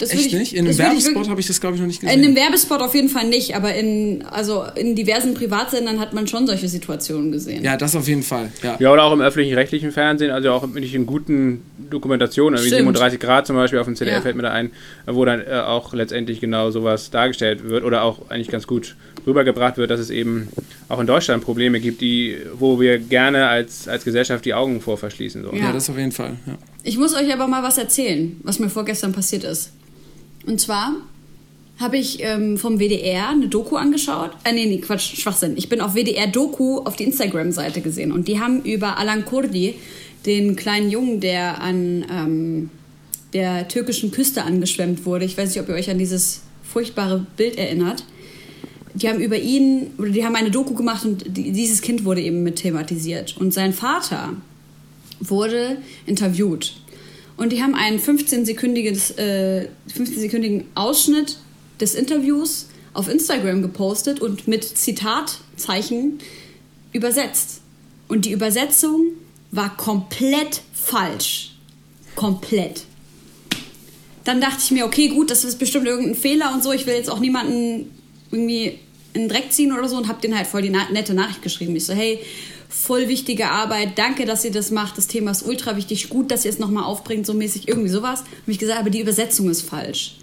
Das 0.00 0.14
Echt 0.14 0.26
ich, 0.26 0.32
nicht? 0.32 0.54
In 0.54 0.66
einem 0.66 0.78
Werbespot 0.78 1.28
habe 1.28 1.40
ich 1.40 1.46
das, 1.46 1.60
glaube 1.60 1.76
ich, 1.76 1.80
noch 1.80 1.86
nicht 1.86 2.00
gesehen. 2.00 2.18
In 2.18 2.24
einem 2.24 2.34
Werbespot 2.34 2.80
auf 2.80 2.94
jeden 2.94 3.10
Fall 3.10 3.28
nicht, 3.28 3.54
aber 3.54 3.74
in, 3.74 4.24
also 4.30 4.64
in 4.74 4.94
diversen 4.94 5.34
Privatsendern 5.34 6.00
hat 6.00 6.14
man 6.14 6.26
schon 6.26 6.46
solche 6.46 6.68
Situationen 6.68 7.32
gesehen. 7.32 7.62
Ja, 7.62 7.76
das 7.76 7.94
auf 7.94 8.08
jeden 8.08 8.22
Fall. 8.22 8.50
Ja, 8.62 8.76
ja 8.80 8.90
oder 8.90 9.04
auch 9.04 9.12
im 9.12 9.20
öffentlichen 9.20 9.54
rechtlichen 9.54 9.92
Fernsehen, 9.92 10.30
also 10.30 10.52
auch 10.52 10.62
wirklich 10.62 10.94
in 10.94 11.04
guten 11.04 11.60
Dokumentationen, 11.90 12.64
wie 12.64 12.70
37 12.70 13.20
Grad 13.20 13.46
zum 13.46 13.56
Beispiel 13.56 13.78
auf 13.78 13.84
dem 13.84 13.94
CDF 13.94 14.14
ja. 14.14 14.20
fällt 14.22 14.36
mir 14.36 14.42
da 14.42 14.52
ein, 14.52 14.70
wo 15.06 15.22
dann 15.26 15.42
äh, 15.42 15.50
auch 15.66 15.92
letztendlich 15.92 16.40
genau 16.40 16.70
sowas 16.70 17.10
dargestellt 17.10 17.68
wird 17.68 17.84
oder 17.84 18.02
auch 18.02 18.30
eigentlich 18.30 18.48
ganz 18.48 18.66
gut 18.66 18.96
rübergebracht 19.26 19.76
wird, 19.76 19.90
dass 19.90 20.00
es 20.00 20.08
eben 20.08 20.48
auch 20.88 20.98
in 20.98 21.06
Deutschland 21.06 21.44
Probleme 21.44 21.78
gibt, 21.78 22.00
die, 22.00 22.38
wo 22.54 22.80
wir 22.80 22.98
gerne 22.98 23.48
als, 23.48 23.86
als 23.86 24.04
Gesellschaft 24.04 24.46
die 24.46 24.54
Augen 24.54 24.80
vor 24.80 24.96
verschließen. 24.96 25.42
So. 25.42 25.52
Ja. 25.52 25.64
ja, 25.64 25.72
das 25.72 25.90
auf 25.90 25.98
jeden 25.98 26.12
Fall. 26.12 26.36
Ja. 26.46 26.54
Ich 26.84 26.96
muss 26.96 27.14
euch 27.14 27.30
aber 27.30 27.46
mal 27.46 27.62
was 27.62 27.76
erzählen, 27.76 28.40
was 28.44 28.58
mir 28.58 28.70
vorgestern 28.70 29.12
passiert 29.12 29.44
ist. 29.44 29.72
Und 30.46 30.60
zwar 30.60 30.96
habe 31.78 31.96
ich 31.96 32.22
ähm, 32.22 32.58
vom 32.58 32.78
WDR 32.78 33.30
eine 33.30 33.48
Doku 33.48 33.76
angeschaut. 33.76 34.32
Äh, 34.44 34.52
nee, 34.52 34.66
nee, 34.66 34.78
Quatsch, 34.78 35.16
Schwachsinn. 35.16 35.56
Ich 35.56 35.68
bin 35.68 35.80
auf 35.80 35.94
WDR 35.94 36.26
Doku 36.26 36.78
auf 36.78 36.96
die 36.96 37.04
Instagram-Seite 37.04 37.80
gesehen 37.80 38.12
und 38.12 38.28
die 38.28 38.38
haben 38.38 38.62
über 38.62 38.98
Alan 38.98 39.24
Kurdi, 39.24 39.74
den 40.26 40.56
kleinen 40.56 40.90
Jungen, 40.90 41.20
der 41.20 41.62
an 41.62 42.04
ähm, 42.10 42.70
der 43.32 43.68
türkischen 43.68 44.10
Küste 44.10 44.44
angeschwemmt 44.44 45.06
wurde. 45.06 45.24
Ich 45.24 45.38
weiß 45.38 45.48
nicht, 45.48 45.60
ob 45.60 45.68
ihr 45.70 45.74
euch 45.74 45.88
an 45.88 45.98
dieses 45.98 46.42
furchtbare 46.62 47.24
Bild 47.36 47.56
erinnert. 47.56 48.04
Die 48.92 49.08
haben 49.08 49.20
über 49.20 49.38
ihn, 49.38 49.92
oder 49.98 50.10
die 50.10 50.24
haben 50.24 50.36
eine 50.36 50.50
Doku 50.50 50.74
gemacht 50.74 51.04
und 51.04 51.24
die, 51.36 51.52
dieses 51.52 51.80
Kind 51.80 52.04
wurde 52.04 52.20
eben 52.20 52.42
mit 52.42 52.56
thematisiert. 52.56 53.36
Und 53.38 53.54
sein 53.54 53.72
Vater 53.72 54.34
wurde 55.20 55.78
interviewt. 56.06 56.74
Und 57.40 57.52
die 57.52 57.62
haben 57.62 57.74
einen 57.74 57.98
15-sekündigen 57.98 59.16
äh, 59.16 59.68
15 59.90 60.64
Ausschnitt 60.74 61.38
des 61.80 61.94
Interviews 61.94 62.66
auf 62.92 63.08
Instagram 63.08 63.62
gepostet 63.62 64.20
und 64.20 64.46
mit 64.46 64.62
Zitatzeichen 64.62 66.18
übersetzt. 66.92 67.62
Und 68.08 68.26
die 68.26 68.32
Übersetzung 68.32 69.06
war 69.52 69.74
komplett 69.74 70.60
falsch. 70.74 71.52
Komplett. 72.14 72.82
Dann 74.24 74.42
dachte 74.42 74.58
ich 74.62 74.70
mir, 74.72 74.84
okay, 74.84 75.08
gut, 75.08 75.30
das 75.30 75.42
ist 75.42 75.58
bestimmt 75.58 75.86
irgendein 75.86 76.16
Fehler 76.16 76.52
und 76.52 76.62
so. 76.62 76.72
Ich 76.72 76.84
will 76.84 76.92
jetzt 76.92 77.08
auch 77.08 77.20
niemanden 77.20 77.90
irgendwie 78.30 78.78
in 79.14 79.22
den 79.22 79.28
Dreck 79.30 79.50
ziehen 79.50 79.72
oder 79.72 79.88
so 79.88 79.96
und 79.96 80.08
habe 80.08 80.20
den 80.20 80.36
halt 80.36 80.46
voll 80.46 80.60
die 80.60 80.68
nette 80.68 81.14
Nachricht 81.14 81.40
geschrieben. 81.40 81.74
Ich 81.74 81.86
so, 81.86 81.94
hey, 81.94 82.20
voll 82.80 83.08
wichtige 83.08 83.50
Arbeit. 83.50 83.98
Danke, 83.98 84.24
dass 84.24 84.44
ihr 84.44 84.52
das 84.52 84.70
macht. 84.70 84.96
Das 84.96 85.06
Thema 85.06 85.32
ist 85.32 85.42
ultra 85.42 85.76
wichtig. 85.76 86.08
Gut, 86.08 86.30
dass 86.30 86.44
ihr 86.44 86.50
es 86.50 86.58
nochmal 86.58 86.84
aufbringt, 86.84 87.26
so 87.26 87.34
mäßig 87.34 87.68
irgendwie 87.68 87.90
sowas. 87.90 88.20
Habe 88.20 88.52
ich 88.52 88.58
gesagt, 88.58 88.80
aber 88.80 88.90
die 88.90 89.00
Übersetzung 89.00 89.50
ist 89.50 89.62
falsch. 89.62 90.16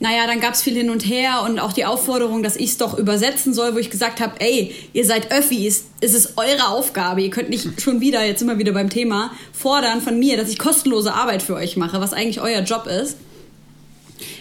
naja, 0.00 0.26
dann 0.26 0.40
gab 0.40 0.54
es 0.54 0.62
viel 0.62 0.74
hin 0.74 0.90
und 0.90 1.06
her 1.06 1.42
und 1.44 1.60
auch 1.60 1.72
die 1.72 1.84
Aufforderung, 1.84 2.42
dass 2.42 2.56
ich 2.56 2.70
es 2.70 2.76
doch 2.76 2.98
übersetzen 2.98 3.54
soll, 3.54 3.74
wo 3.74 3.78
ich 3.78 3.88
gesagt 3.88 4.20
habe, 4.20 4.34
ey, 4.40 4.74
ihr 4.92 5.06
seid 5.06 5.32
Öffis, 5.32 5.84
es 6.00 6.12
ist 6.12 6.36
eure 6.36 6.68
Aufgabe. 6.68 7.22
Ihr 7.22 7.30
könnt 7.30 7.50
nicht 7.50 7.80
schon 7.80 8.00
wieder, 8.00 8.24
jetzt 8.24 8.42
immer 8.42 8.58
wieder 8.58 8.72
beim 8.72 8.90
Thema, 8.90 9.30
fordern 9.52 10.02
von 10.02 10.18
mir, 10.18 10.36
dass 10.36 10.50
ich 10.50 10.58
kostenlose 10.58 11.14
Arbeit 11.14 11.42
für 11.42 11.54
euch 11.54 11.76
mache, 11.76 12.00
was 12.00 12.12
eigentlich 12.12 12.40
euer 12.40 12.62
Job 12.62 12.86
ist. 12.86 13.16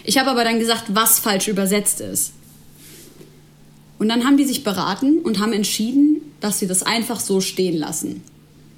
Ich 0.04 0.18
habe 0.18 0.32
aber 0.32 0.43
dann 0.43 0.60
gesagt, 0.60 0.86
was 0.89 1.20
falsch 1.20 1.47
übersetzt 1.47 2.02
ist. 2.02 2.34
Und 3.99 4.10
dann 4.10 4.26
haben 4.26 4.36
die 4.36 4.45
sich 4.45 4.64
beraten 4.64 5.20
und 5.20 5.39
haben 5.39 5.54
entschieden, 5.54 6.30
dass 6.41 6.59
sie 6.59 6.67
das 6.67 6.83
einfach 6.83 7.19
so 7.19 7.39
stehen 7.39 7.77
lassen. 7.77 8.21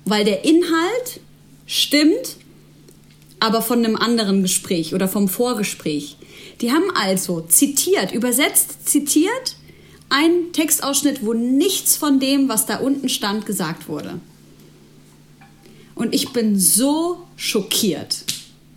Weil 0.06 0.26
der 0.26 0.46
Inhalt 0.46 1.22
stimmt, 1.66 2.38
aber 3.40 3.62
von 3.62 3.80
einem 3.80 3.96
anderen 3.96 4.42
Gespräch 4.44 4.94
oder 4.94 5.08
vom 5.08 5.28
Vorgespräch. 5.28 6.18
Die 6.62 6.72
haben 6.72 6.92
also 6.96 7.42
zitiert, 7.42 8.14
übersetzt, 8.14 8.88
zitiert, 8.88 9.58
einen 10.10 10.54
Textausschnitt, 10.54 11.26
wo 11.26 11.34
nichts 11.34 11.96
von 11.96 12.20
dem, 12.20 12.48
was 12.48 12.66
da 12.66 12.78
unten 12.78 13.10
stand, 13.10 13.46
gesagt 13.46 13.88
wurde. 13.88 14.20
Und 15.96 16.14
ich 16.14 16.30
bin 16.30 16.60
so 16.60 17.18
schockiert. 17.36 18.26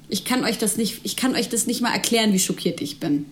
Ich 0.09 0.25
kann 0.25 0.45
euch 0.45 0.59
das 0.59 0.77
nicht, 0.77 1.01
ich 1.03 1.17
kann 1.17 1.35
euch 1.35 1.49
das 1.49 1.67
nicht 1.67 1.81
mal 1.81 1.93
erklären, 1.93 2.33
wie 2.33 2.39
schockiert 2.39 2.81
ich 2.81 3.01
bin. 3.01 3.27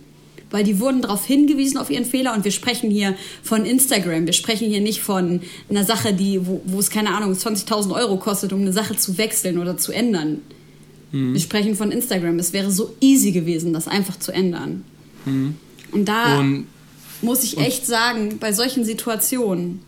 Weil 0.51 0.65
die 0.65 0.79
wurden 0.79 1.03
darauf 1.03 1.25
hingewiesen, 1.27 1.79
auf 1.79 1.91
ihren 1.91 2.05
Fehler. 2.05 2.35
Und 2.35 2.45
wir 2.45 2.53
sprechen 2.53 2.91
hier 2.91 3.15
von 3.43 3.65
Instagram. 3.65 4.27
Wir 4.27 4.33
sprechen 4.33 4.69
hier 4.69 4.81
nicht 4.81 5.01
von 5.01 5.41
einer 5.69 5.85
Sache, 5.85 6.13
die, 6.13 6.47
wo, 6.47 6.61
wo 6.65 6.79
es, 6.79 6.91
keine 6.91 7.15
Ahnung, 7.15 7.33
20.000 7.33 7.95
Euro 7.95 8.17
kostet, 8.19 8.53
um 8.53 8.61
eine 8.61 8.73
Sache 8.73 8.97
zu 8.97 9.19
wechseln 9.19 9.59
oder 9.59 9.77
zu 9.77 9.93
ändern. 9.93 10.43
Mhm. 11.13 11.33
Wir 11.33 11.41
sprechen 11.41 11.77
von 11.77 11.93
Instagram. 11.93 12.39
Es 12.39 12.53
wäre 12.53 12.71
so 12.71 12.95
easy 13.01 13.33
gewesen, 13.33 13.73
das 13.73 13.89
einfach 13.89 14.19
zu 14.19 14.33
ändern. 14.33 14.85
Mhm. 15.25 15.57
Und 15.93 16.07
da 16.07 16.41
und, 16.41 16.67
muss 17.23 17.45
ich 17.45 17.59
echt 17.59 17.87
sagen, 17.87 18.39
bei 18.39 18.53
solchen 18.53 18.85
Situationen, 18.85 19.81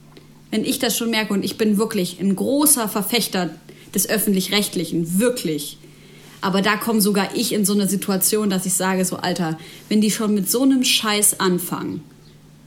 wenn 0.51 0.65
ich 0.65 0.79
das 0.79 0.97
schon 0.97 1.11
merke, 1.11 1.33
und 1.33 1.45
ich 1.45 1.59
bin 1.59 1.79
wirklich 1.79 2.19
ein 2.21 2.35
großer 2.35 2.89
Verfechter 2.89 3.51
des 3.95 4.09
Öffentlich-Rechtlichen, 4.09 5.19
wirklich, 5.19 5.79
aber 6.41 6.63
da 6.63 6.77
komme 6.77 7.01
sogar 7.01 7.35
ich 7.35 7.53
in 7.53 7.65
so 7.65 7.73
eine 7.73 7.89
Situation, 7.89 8.51
dass 8.51 8.67
ich 8.67 8.75
sage, 8.75 9.05
so 9.05 9.17
Alter, 9.17 9.59
wenn 9.89 10.01
die 10.01 10.11
schon 10.11 10.35
mit 10.35 10.51
so 10.51 10.63
einem 10.63 10.85
Scheiß 10.85 11.41
anfangen, 11.41 12.03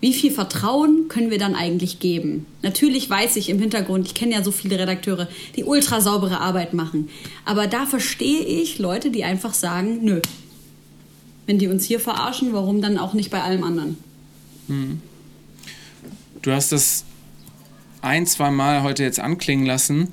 wie 0.01 0.13
viel 0.13 0.31
Vertrauen 0.31 1.09
können 1.09 1.29
wir 1.29 1.39
dann 1.39 1.55
eigentlich 1.55 1.99
geben? 1.99 2.45
Natürlich 2.61 3.09
weiß 3.09 3.35
ich 3.35 3.49
im 3.49 3.59
Hintergrund, 3.59 4.07
ich 4.07 4.13
kenne 4.13 4.33
ja 4.33 4.43
so 4.43 4.51
viele 4.51 4.79
Redakteure, 4.79 5.27
die 5.57 5.65
ultra 5.65 5.99
saubere 5.99 6.39
Arbeit 6.39 6.73
machen. 6.73 7.09
Aber 7.43 7.67
da 7.67 7.85
verstehe 7.85 8.43
ich 8.43 8.79
Leute, 8.79 9.11
die 9.11 9.25
einfach 9.25 9.53
sagen, 9.53 9.99
nö. 10.03 10.21
Wenn 11.47 11.59
die 11.59 11.67
uns 11.67 11.83
hier 11.83 11.99
verarschen, 11.99 12.53
warum 12.53 12.81
dann 12.81 12.97
auch 12.97 13.13
nicht 13.13 13.29
bei 13.29 13.41
allem 13.41 13.63
anderen? 13.63 13.97
Hm. 14.67 15.01
Du 16.41 16.51
hast 16.51 16.71
das 16.71 17.03
ein, 18.01 18.25
zwei 18.25 18.51
Mal 18.51 18.83
heute 18.83 19.03
jetzt 19.03 19.19
anklingen 19.19 19.65
lassen, 19.65 20.09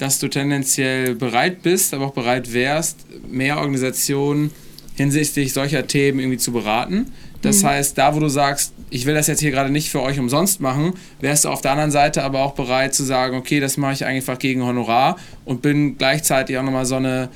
dass 0.00 0.18
du 0.18 0.28
tendenziell 0.28 1.14
bereit 1.14 1.62
bist, 1.62 1.92
aber 1.92 2.06
auch 2.06 2.14
bereit 2.14 2.52
wärst, 2.52 2.98
mehr 3.28 3.58
Organisationen 3.58 4.50
hinsichtlich 4.94 5.52
solcher 5.52 5.86
Themen 5.86 6.20
irgendwie 6.20 6.38
zu 6.38 6.52
beraten. 6.52 7.12
Das 7.42 7.62
mhm. 7.62 7.68
heißt, 7.68 7.98
da 7.98 8.14
wo 8.14 8.20
du 8.20 8.28
sagst, 8.28 8.72
ich 8.90 9.06
will 9.06 9.14
das 9.14 9.26
jetzt 9.26 9.40
hier 9.40 9.50
gerade 9.50 9.70
nicht 9.70 9.90
für 9.90 10.02
euch 10.02 10.18
umsonst 10.18 10.60
machen, 10.60 10.94
wärst 11.20 11.44
du 11.44 11.48
auf 11.48 11.60
der 11.60 11.72
anderen 11.72 11.90
Seite 11.90 12.22
aber 12.22 12.40
auch 12.40 12.54
bereit 12.54 12.94
zu 12.94 13.04
sagen, 13.04 13.36
okay, 13.36 13.60
das 13.60 13.76
mache 13.76 13.92
ich 13.92 14.04
einfach 14.04 14.38
gegen 14.38 14.62
Honorar 14.62 15.16
und 15.44 15.62
bin 15.62 15.96
gleichzeitig 15.96 16.56
auch 16.58 16.62
nochmal 16.62 16.86
so 16.86 16.96
eine 16.96 17.28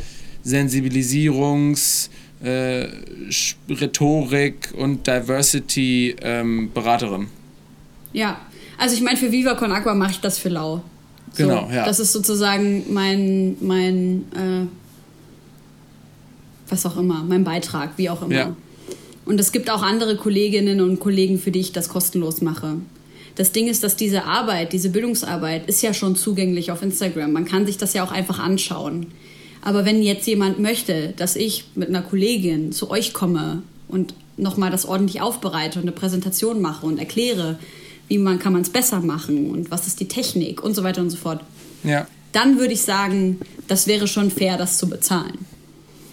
Sensibilisierungs- 0.44 2.08
äh, 2.42 2.88
Rhetorik 3.70 4.74
und 4.76 5.06
Diversity 5.06 6.14
ähm, 6.20 6.70
Beraterin. 6.72 7.28
Ja, 8.12 8.38
also 8.76 8.94
ich 8.94 9.00
meine, 9.00 9.16
für 9.16 9.32
Viva 9.32 9.54
Con 9.54 9.72
Agua 9.72 9.94
mache 9.94 10.12
ich 10.12 10.20
das 10.20 10.38
für 10.38 10.50
lau. 10.50 10.82
So, 11.36 11.42
genau, 11.44 11.68
ja. 11.72 11.84
Das 11.84 12.00
ist 12.00 12.12
sozusagen 12.12 12.92
mein, 12.92 13.56
mein 13.60 14.24
äh, 14.34 14.66
was 16.68 16.86
auch 16.86 16.96
immer, 16.96 17.24
mein 17.24 17.44
Beitrag, 17.44 17.92
wie 17.96 18.08
auch 18.08 18.22
immer. 18.22 18.34
Ja. 18.34 18.56
Und 19.24 19.40
es 19.40 19.52
gibt 19.52 19.70
auch 19.70 19.82
andere 19.82 20.16
Kolleginnen 20.16 20.80
und 20.80 21.00
Kollegen, 21.00 21.38
für 21.38 21.50
die 21.50 21.60
ich 21.60 21.72
das 21.72 21.88
kostenlos 21.88 22.40
mache. 22.40 22.76
Das 23.36 23.52
Ding 23.52 23.68
ist, 23.68 23.82
dass 23.82 23.96
diese 23.96 24.24
Arbeit, 24.24 24.72
diese 24.72 24.90
Bildungsarbeit, 24.90 25.68
ist 25.68 25.82
ja 25.82 25.92
schon 25.92 26.14
zugänglich 26.14 26.70
auf 26.70 26.82
Instagram. 26.82 27.32
Man 27.32 27.44
kann 27.44 27.66
sich 27.66 27.78
das 27.78 27.94
ja 27.94 28.04
auch 28.04 28.12
einfach 28.12 28.38
anschauen. 28.38 29.08
Aber 29.62 29.84
wenn 29.84 30.02
jetzt 30.02 30.26
jemand 30.26 30.60
möchte, 30.60 31.14
dass 31.16 31.36
ich 31.36 31.64
mit 31.74 31.88
einer 31.88 32.02
Kollegin 32.02 32.70
zu 32.70 32.90
euch 32.90 33.12
komme 33.12 33.62
und 33.88 34.14
nochmal 34.36 34.70
das 34.70 34.84
ordentlich 34.84 35.20
aufbereite 35.20 35.78
und 35.78 35.86
eine 35.86 35.92
Präsentation 35.92 36.60
mache 36.60 36.86
und 36.86 36.98
erkläre, 36.98 37.58
wie 38.08 38.18
man 38.18 38.38
kann 38.38 38.52
man 38.52 38.62
es 38.62 38.70
besser 38.70 39.00
machen 39.00 39.50
und 39.50 39.70
was 39.70 39.86
ist 39.86 40.00
die 40.00 40.08
Technik 40.08 40.62
und 40.62 40.74
so 40.74 40.84
weiter 40.84 41.00
und 41.00 41.10
so 41.10 41.16
fort. 41.16 41.42
Ja. 41.82 42.06
Dann 42.32 42.58
würde 42.58 42.74
ich 42.74 42.82
sagen, 42.82 43.40
das 43.68 43.86
wäre 43.86 44.08
schon 44.08 44.30
fair, 44.30 44.56
das 44.56 44.78
zu 44.78 44.88
bezahlen. 44.88 45.38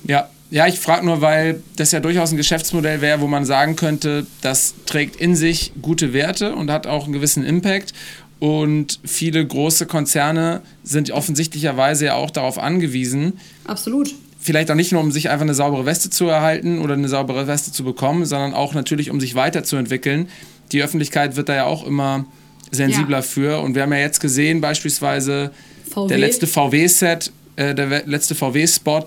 Ja, 0.04 0.30
ja, 0.52 0.68
ich 0.68 0.80
frage 0.80 1.06
nur, 1.06 1.22
weil 1.22 1.64
das 1.78 1.94
ja 1.94 2.02
durchaus 2.02 2.32
ein 2.32 2.38
Geschäftsmodell 2.38 3.00
wäre, 3.00 3.22
wo 3.22 3.28
man 3.28 3.46
sagen 3.46 3.78
könnte, 3.78 4.28
das 4.42 4.76
trägt 4.86 5.16
in 5.16 5.36
sich 5.36 5.72
gute 5.82 6.12
Werte 6.12 6.56
und 6.56 6.70
hat 6.70 6.88
auch 6.88 7.06
einen 7.06 7.14
gewissen 7.14 7.46
Impact. 7.46 7.94
Und 8.40 9.00
viele 9.06 9.46
große 9.46 9.86
Konzerne 9.86 10.62
sind 10.84 11.12
offensichtlicherweise 11.12 12.08
ja 12.08 12.16
auch 12.16 12.32
darauf 12.32 12.58
angewiesen. 12.60 13.40
Absolut. 13.66 14.14
Vielleicht 14.40 14.70
auch 14.72 14.76
nicht 14.76 14.92
nur, 14.92 15.00
um 15.00 15.12
sich 15.12 15.30
einfach 15.30 15.44
eine 15.44 15.54
saubere 15.54 15.86
Weste 15.86 16.10
zu 16.10 16.26
erhalten 16.26 16.80
oder 16.80 16.96
eine 16.96 17.08
saubere 17.08 17.48
Weste 17.48 17.72
zu 17.72 17.84
bekommen, 17.84 18.26
sondern 18.26 18.54
auch 18.54 18.74
natürlich, 18.74 19.10
um 19.10 19.22
sich 19.22 19.36
weiterzuentwickeln, 19.36 20.28
die 20.72 20.84
Öffentlichkeit 20.84 21.36
wird 21.36 21.50
da 21.50 21.56
ja 21.56 21.66
auch 21.66 21.86
immer 21.86 22.26
sensibler 22.72 23.18
ja. 23.18 23.22
für. 23.22 23.60
Und 23.60 23.76
wir 23.76 23.84
haben 23.84 23.94
ja 23.94 24.00
jetzt 24.00 24.20
gesehen, 24.20 24.62
beispielsweise 24.62 25.52
VW. 25.90 26.08
der 26.08 26.18
letzte 26.18 26.48
VW-Set, 26.48 27.32
äh, 27.56 27.76
der 27.76 28.06
letzte 28.06 28.36
VW-Spot, 28.36 29.04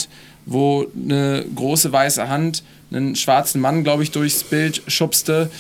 wo 0.47 0.87
eine 0.95 1.45
große 1.55 1.91
weiße 1.91 2.29
Hand 2.29 2.63
einen 2.93 3.17
schwarzen 3.17 3.61
Mann, 3.61 3.83
glaube 3.83 4.03
ich, 4.03 4.11
durchs 4.11 4.45
Bild 4.45 4.83
schubste. 4.87 5.51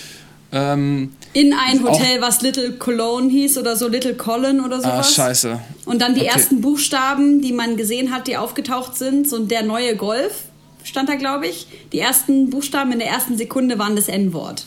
Ähm, 0.52 1.12
in 1.32 1.52
ein 1.52 1.82
Hotel, 1.82 2.20
was 2.20 2.42
Little 2.42 2.72
Cologne 2.72 3.28
hieß 3.28 3.58
oder 3.58 3.74
so, 3.74 3.88
Little 3.88 4.14
Colin 4.14 4.60
oder 4.60 4.76
ah, 4.76 4.80
sowas. 4.80 5.08
Ah, 5.08 5.12
scheiße. 5.14 5.60
Und 5.84 6.00
dann 6.00 6.14
die 6.14 6.20
okay. 6.20 6.30
ersten 6.30 6.60
Buchstaben, 6.60 7.40
die 7.40 7.52
man 7.52 7.76
gesehen 7.76 8.12
hat, 8.12 8.28
die 8.28 8.36
aufgetaucht 8.36 8.96
sind, 8.96 9.28
so 9.28 9.44
der 9.44 9.64
neue 9.64 9.96
Golf 9.96 10.44
stand 10.84 11.08
da, 11.08 11.16
glaube 11.16 11.46
ich. 11.48 11.66
Die 11.92 11.98
ersten 11.98 12.50
Buchstaben 12.50 12.92
in 12.92 13.00
der 13.00 13.08
ersten 13.08 13.36
Sekunde 13.36 13.78
waren 13.78 13.96
das 13.96 14.06
N-Wort. 14.06 14.66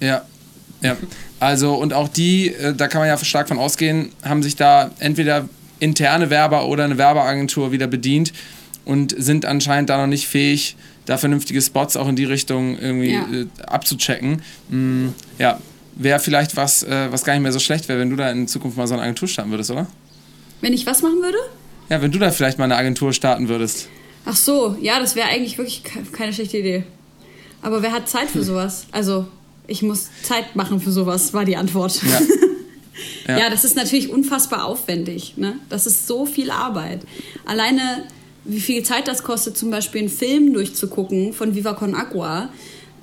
Ja, 0.00 0.22
ja, 0.82 0.96
also 1.40 1.74
und 1.74 1.92
auch 1.92 2.08
die, 2.08 2.48
äh, 2.48 2.74
da 2.74 2.88
kann 2.88 3.00
man 3.00 3.08
ja 3.08 3.18
stark 3.18 3.48
von 3.48 3.58
ausgehen, 3.58 4.10
haben 4.22 4.42
sich 4.42 4.56
da 4.56 4.90
entweder 4.98 5.48
interne 5.78 6.30
Werber 6.30 6.66
oder 6.66 6.84
eine 6.84 6.98
Werbeagentur 6.98 7.72
wieder 7.72 7.86
bedient 7.86 8.32
und 8.84 9.14
sind 9.16 9.44
anscheinend 9.44 9.90
da 9.90 9.98
noch 9.98 10.06
nicht 10.06 10.26
fähig, 10.26 10.76
da 11.04 11.18
vernünftige 11.18 11.60
Spots 11.60 11.96
auch 11.96 12.08
in 12.08 12.16
die 12.16 12.24
Richtung 12.24 12.78
irgendwie 12.78 13.14
ja. 13.14 13.26
äh, 13.32 13.46
abzuchecken. 13.66 14.42
Mm, 14.68 15.08
ja, 15.38 15.60
wäre 15.94 16.20
vielleicht 16.20 16.56
was, 16.56 16.82
äh, 16.82 17.10
was 17.10 17.24
gar 17.24 17.34
nicht 17.34 17.42
mehr 17.42 17.52
so 17.52 17.58
schlecht 17.58 17.88
wäre, 17.88 17.98
wenn 17.98 18.10
du 18.10 18.16
da 18.16 18.30
in 18.30 18.48
Zukunft 18.48 18.76
mal 18.76 18.86
so 18.86 18.94
eine 18.94 19.02
Agentur 19.02 19.28
starten 19.28 19.50
würdest, 19.50 19.70
oder? 19.70 19.86
Wenn 20.60 20.72
ich 20.72 20.86
was 20.86 21.02
machen 21.02 21.20
würde? 21.22 21.38
Ja, 21.88 22.02
wenn 22.02 22.10
du 22.10 22.18
da 22.18 22.30
vielleicht 22.30 22.58
mal 22.58 22.64
eine 22.64 22.76
Agentur 22.76 23.12
starten 23.12 23.48
würdest. 23.48 23.88
Ach 24.24 24.36
so, 24.36 24.76
ja, 24.80 24.98
das 24.98 25.14
wäre 25.14 25.28
eigentlich 25.28 25.58
wirklich 25.58 25.82
keine 26.12 26.32
schlechte 26.32 26.58
Idee. 26.58 26.84
Aber 27.62 27.82
wer 27.82 27.92
hat 27.92 28.08
Zeit 28.08 28.28
für 28.28 28.42
sowas? 28.42 28.86
Also, 28.90 29.26
ich 29.66 29.82
muss 29.82 30.08
Zeit 30.22 30.56
machen 30.56 30.80
für 30.80 30.92
sowas, 30.92 31.32
war 31.34 31.44
die 31.44 31.56
Antwort. 31.56 32.00
Ja. 32.02 32.20
Ja. 33.28 33.38
ja, 33.38 33.50
das 33.50 33.64
ist 33.64 33.76
natürlich 33.76 34.08
unfassbar 34.10 34.64
aufwendig. 34.64 35.34
Ne? 35.36 35.58
Das 35.68 35.86
ist 35.86 36.06
so 36.06 36.24
viel 36.26 36.50
Arbeit. 36.50 37.00
Alleine, 37.44 38.04
wie 38.44 38.60
viel 38.60 38.84
Zeit 38.84 39.06
das 39.06 39.22
kostet, 39.22 39.58
zum 39.58 39.70
Beispiel 39.70 40.02
einen 40.02 40.08
Film 40.08 40.54
durchzugucken 40.54 41.32
von 41.32 41.54
Viva 41.54 41.74
Con 41.74 41.94
Agua, 41.94 42.48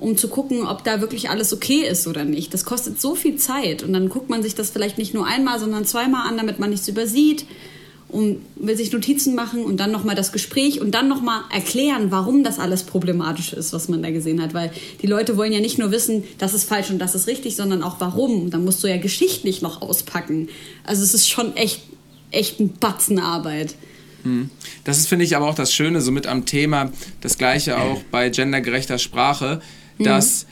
um 0.00 0.16
zu 0.16 0.28
gucken, 0.28 0.66
ob 0.66 0.82
da 0.82 1.00
wirklich 1.00 1.30
alles 1.30 1.52
okay 1.52 1.86
ist 1.88 2.06
oder 2.06 2.24
nicht. 2.24 2.54
Das 2.54 2.64
kostet 2.64 3.00
so 3.00 3.14
viel 3.14 3.36
Zeit. 3.36 3.82
Und 3.82 3.92
dann 3.92 4.08
guckt 4.08 4.30
man 4.30 4.42
sich 4.42 4.54
das 4.54 4.70
vielleicht 4.70 4.98
nicht 4.98 5.14
nur 5.14 5.26
einmal, 5.26 5.60
sondern 5.60 5.84
zweimal 5.84 6.26
an, 6.26 6.38
damit 6.38 6.58
man 6.58 6.70
nichts 6.70 6.88
übersieht 6.88 7.44
und 8.14 8.38
will 8.54 8.76
sich 8.76 8.92
Notizen 8.92 9.34
machen 9.34 9.64
und 9.64 9.78
dann 9.78 9.90
nochmal 9.90 10.14
das 10.14 10.30
Gespräch 10.30 10.80
und 10.80 10.92
dann 10.92 11.08
nochmal 11.08 11.40
erklären, 11.52 12.12
warum 12.12 12.44
das 12.44 12.60
alles 12.60 12.84
problematisch 12.84 13.52
ist, 13.52 13.72
was 13.72 13.88
man 13.88 14.04
da 14.04 14.10
gesehen 14.12 14.40
hat. 14.40 14.54
Weil 14.54 14.70
die 15.02 15.08
Leute 15.08 15.36
wollen 15.36 15.52
ja 15.52 15.58
nicht 15.58 15.78
nur 15.78 15.90
wissen, 15.90 16.22
das 16.38 16.54
ist 16.54 16.68
falsch 16.68 16.90
und 16.90 17.00
das 17.00 17.16
ist 17.16 17.26
richtig, 17.26 17.56
sondern 17.56 17.82
auch 17.82 17.96
warum. 17.98 18.50
Da 18.50 18.58
musst 18.58 18.84
du 18.84 18.86
ja 18.86 18.98
geschichtlich 18.98 19.62
noch 19.62 19.82
auspacken. 19.82 20.48
Also 20.84 21.02
es 21.02 21.12
ist 21.12 21.28
schon 21.28 21.56
echt, 21.56 21.82
echt 22.30 22.60
ein 22.60 22.72
Batzen 22.74 23.18
Arbeit. 23.18 23.74
Hm. 24.22 24.48
Das 24.84 24.98
ist, 24.98 25.08
finde 25.08 25.24
ich, 25.24 25.34
aber 25.34 25.48
auch 25.48 25.56
das 25.56 25.72
Schöne, 25.74 26.00
so 26.00 26.12
mit 26.12 26.28
am 26.28 26.46
Thema, 26.46 26.92
das 27.20 27.36
gleiche 27.36 27.78
auch 27.78 28.00
bei 28.12 28.30
gendergerechter 28.30 28.98
Sprache, 28.98 29.60
dass 29.98 30.44
mhm. 30.44 30.48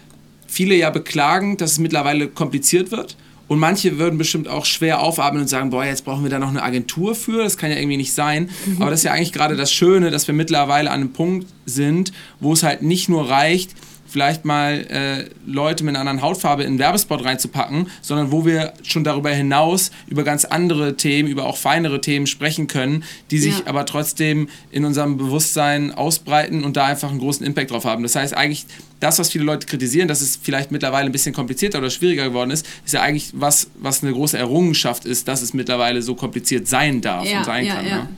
viele 0.48 0.74
ja 0.74 0.90
beklagen, 0.90 1.58
dass 1.58 1.72
es 1.72 1.78
mittlerweile 1.78 2.26
kompliziert 2.26 2.90
wird 2.90 3.16
und 3.52 3.58
manche 3.58 3.98
würden 3.98 4.16
bestimmt 4.16 4.48
auch 4.48 4.64
schwer 4.64 5.02
aufatmen 5.02 5.42
und 5.42 5.48
sagen, 5.48 5.68
boah, 5.68 5.84
jetzt 5.84 6.06
brauchen 6.06 6.22
wir 6.22 6.30
da 6.30 6.38
noch 6.38 6.48
eine 6.48 6.62
Agentur 6.62 7.14
für, 7.14 7.42
das 7.42 7.58
kann 7.58 7.70
ja 7.70 7.76
irgendwie 7.76 7.98
nicht 7.98 8.14
sein. 8.14 8.48
Mhm. 8.64 8.80
Aber 8.80 8.90
das 8.90 9.00
ist 9.00 9.04
ja 9.04 9.12
eigentlich 9.12 9.34
gerade 9.34 9.56
das 9.56 9.70
Schöne, 9.70 10.10
dass 10.10 10.26
wir 10.26 10.32
mittlerweile 10.32 10.90
an 10.90 11.00
einem 11.00 11.12
Punkt 11.12 11.48
sind, 11.66 12.12
wo 12.40 12.54
es 12.54 12.62
halt 12.62 12.80
nicht 12.80 13.10
nur 13.10 13.28
reicht, 13.28 13.72
vielleicht 14.12 14.44
mal 14.44 14.86
äh, 14.90 15.30
Leute 15.46 15.84
mit 15.84 15.96
einer 15.96 16.00
anderen 16.00 16.22
Hautfarbe 16.22 16.62
in 16.62 16.68
einen 16.68 16.78
Werbespot 16.78 17.24
reinzupacken, 17.24 17.88
sondern 18.02 18.30
wo 18.30 18.44
wir 18.44 18.74
schon 18.82 19.04
darüber 19.04 19.30
hinaus 19.30 19.90
über 20.06 20.22
ganz 20.22 20.44
andere 20.44 20.96
Themen, 20.96 21.28
über 21.28 21.46
auch 21.46 21.56
feinere 21.56 22.00
Themen 22.00 22.26
sprechen 22.26 22.66
können, 22.66 23.04
die 23.30 23.38
sich 23.38 23.60
ja. 23.60 23.66
aber 23.66 23.86
trotzdem 23.86 24.48
in 24.70 24.84
unserem 24.84 25.16
Bewusstsein 25.16 25.92
ausbreiten 25.92 26.62
und 26.62 26.76
da 26.76 26.84
einfach 26.84 27.10
einen 27.10 27.20
großen 27.20 27.44
Impact 27.44 27.70
drauf 27.70 27.86
haben. 27.86 28.02
Das 28.02 28.14
heißt 28.14 28.36
eigentlich, 28.36 28.66
das, 29.00 29.18
was 29.18 29.30
viele 29.30 29.44
Leute 29.44 29.66
kritisieren, 29.66 30.08
dass 30.08 30.20
es 30.20 30.38
vielleicht 30.40 30.70
mittlerweile 30.70 31.06
ein 31.06 31.12
bisschen 31.12 31.34
komplizierter 31.34 31.78
oder 31.78 31.90
schwieriger 31.90 32.24
geworden 32.24 32.50
ist, 32.50 32.66
ist 32.84 32.92
ja 32.92 33.00
eigentlich 33.00 33.30
was, 33.32 33.70
was 33.80 34.02
eine 34.02 34.12
große 34.12 34.36
Errungenschaft 34.36 35.06
ist, 35.06 35.26
dass 35.26 35.40
es 35.40 35.54
mittlerweile 35.54 36.02
so 36.02 36.14
kompliziert 36.14 36.68
sein 36.68 37.00
darf 37.00 37.26
ja, 37.26 37.38
und 37.38 37.44
sein 37.44 37.64
ja, 37.64 37.74
kann. 37.74 37.86
Ja. 37.86 38.08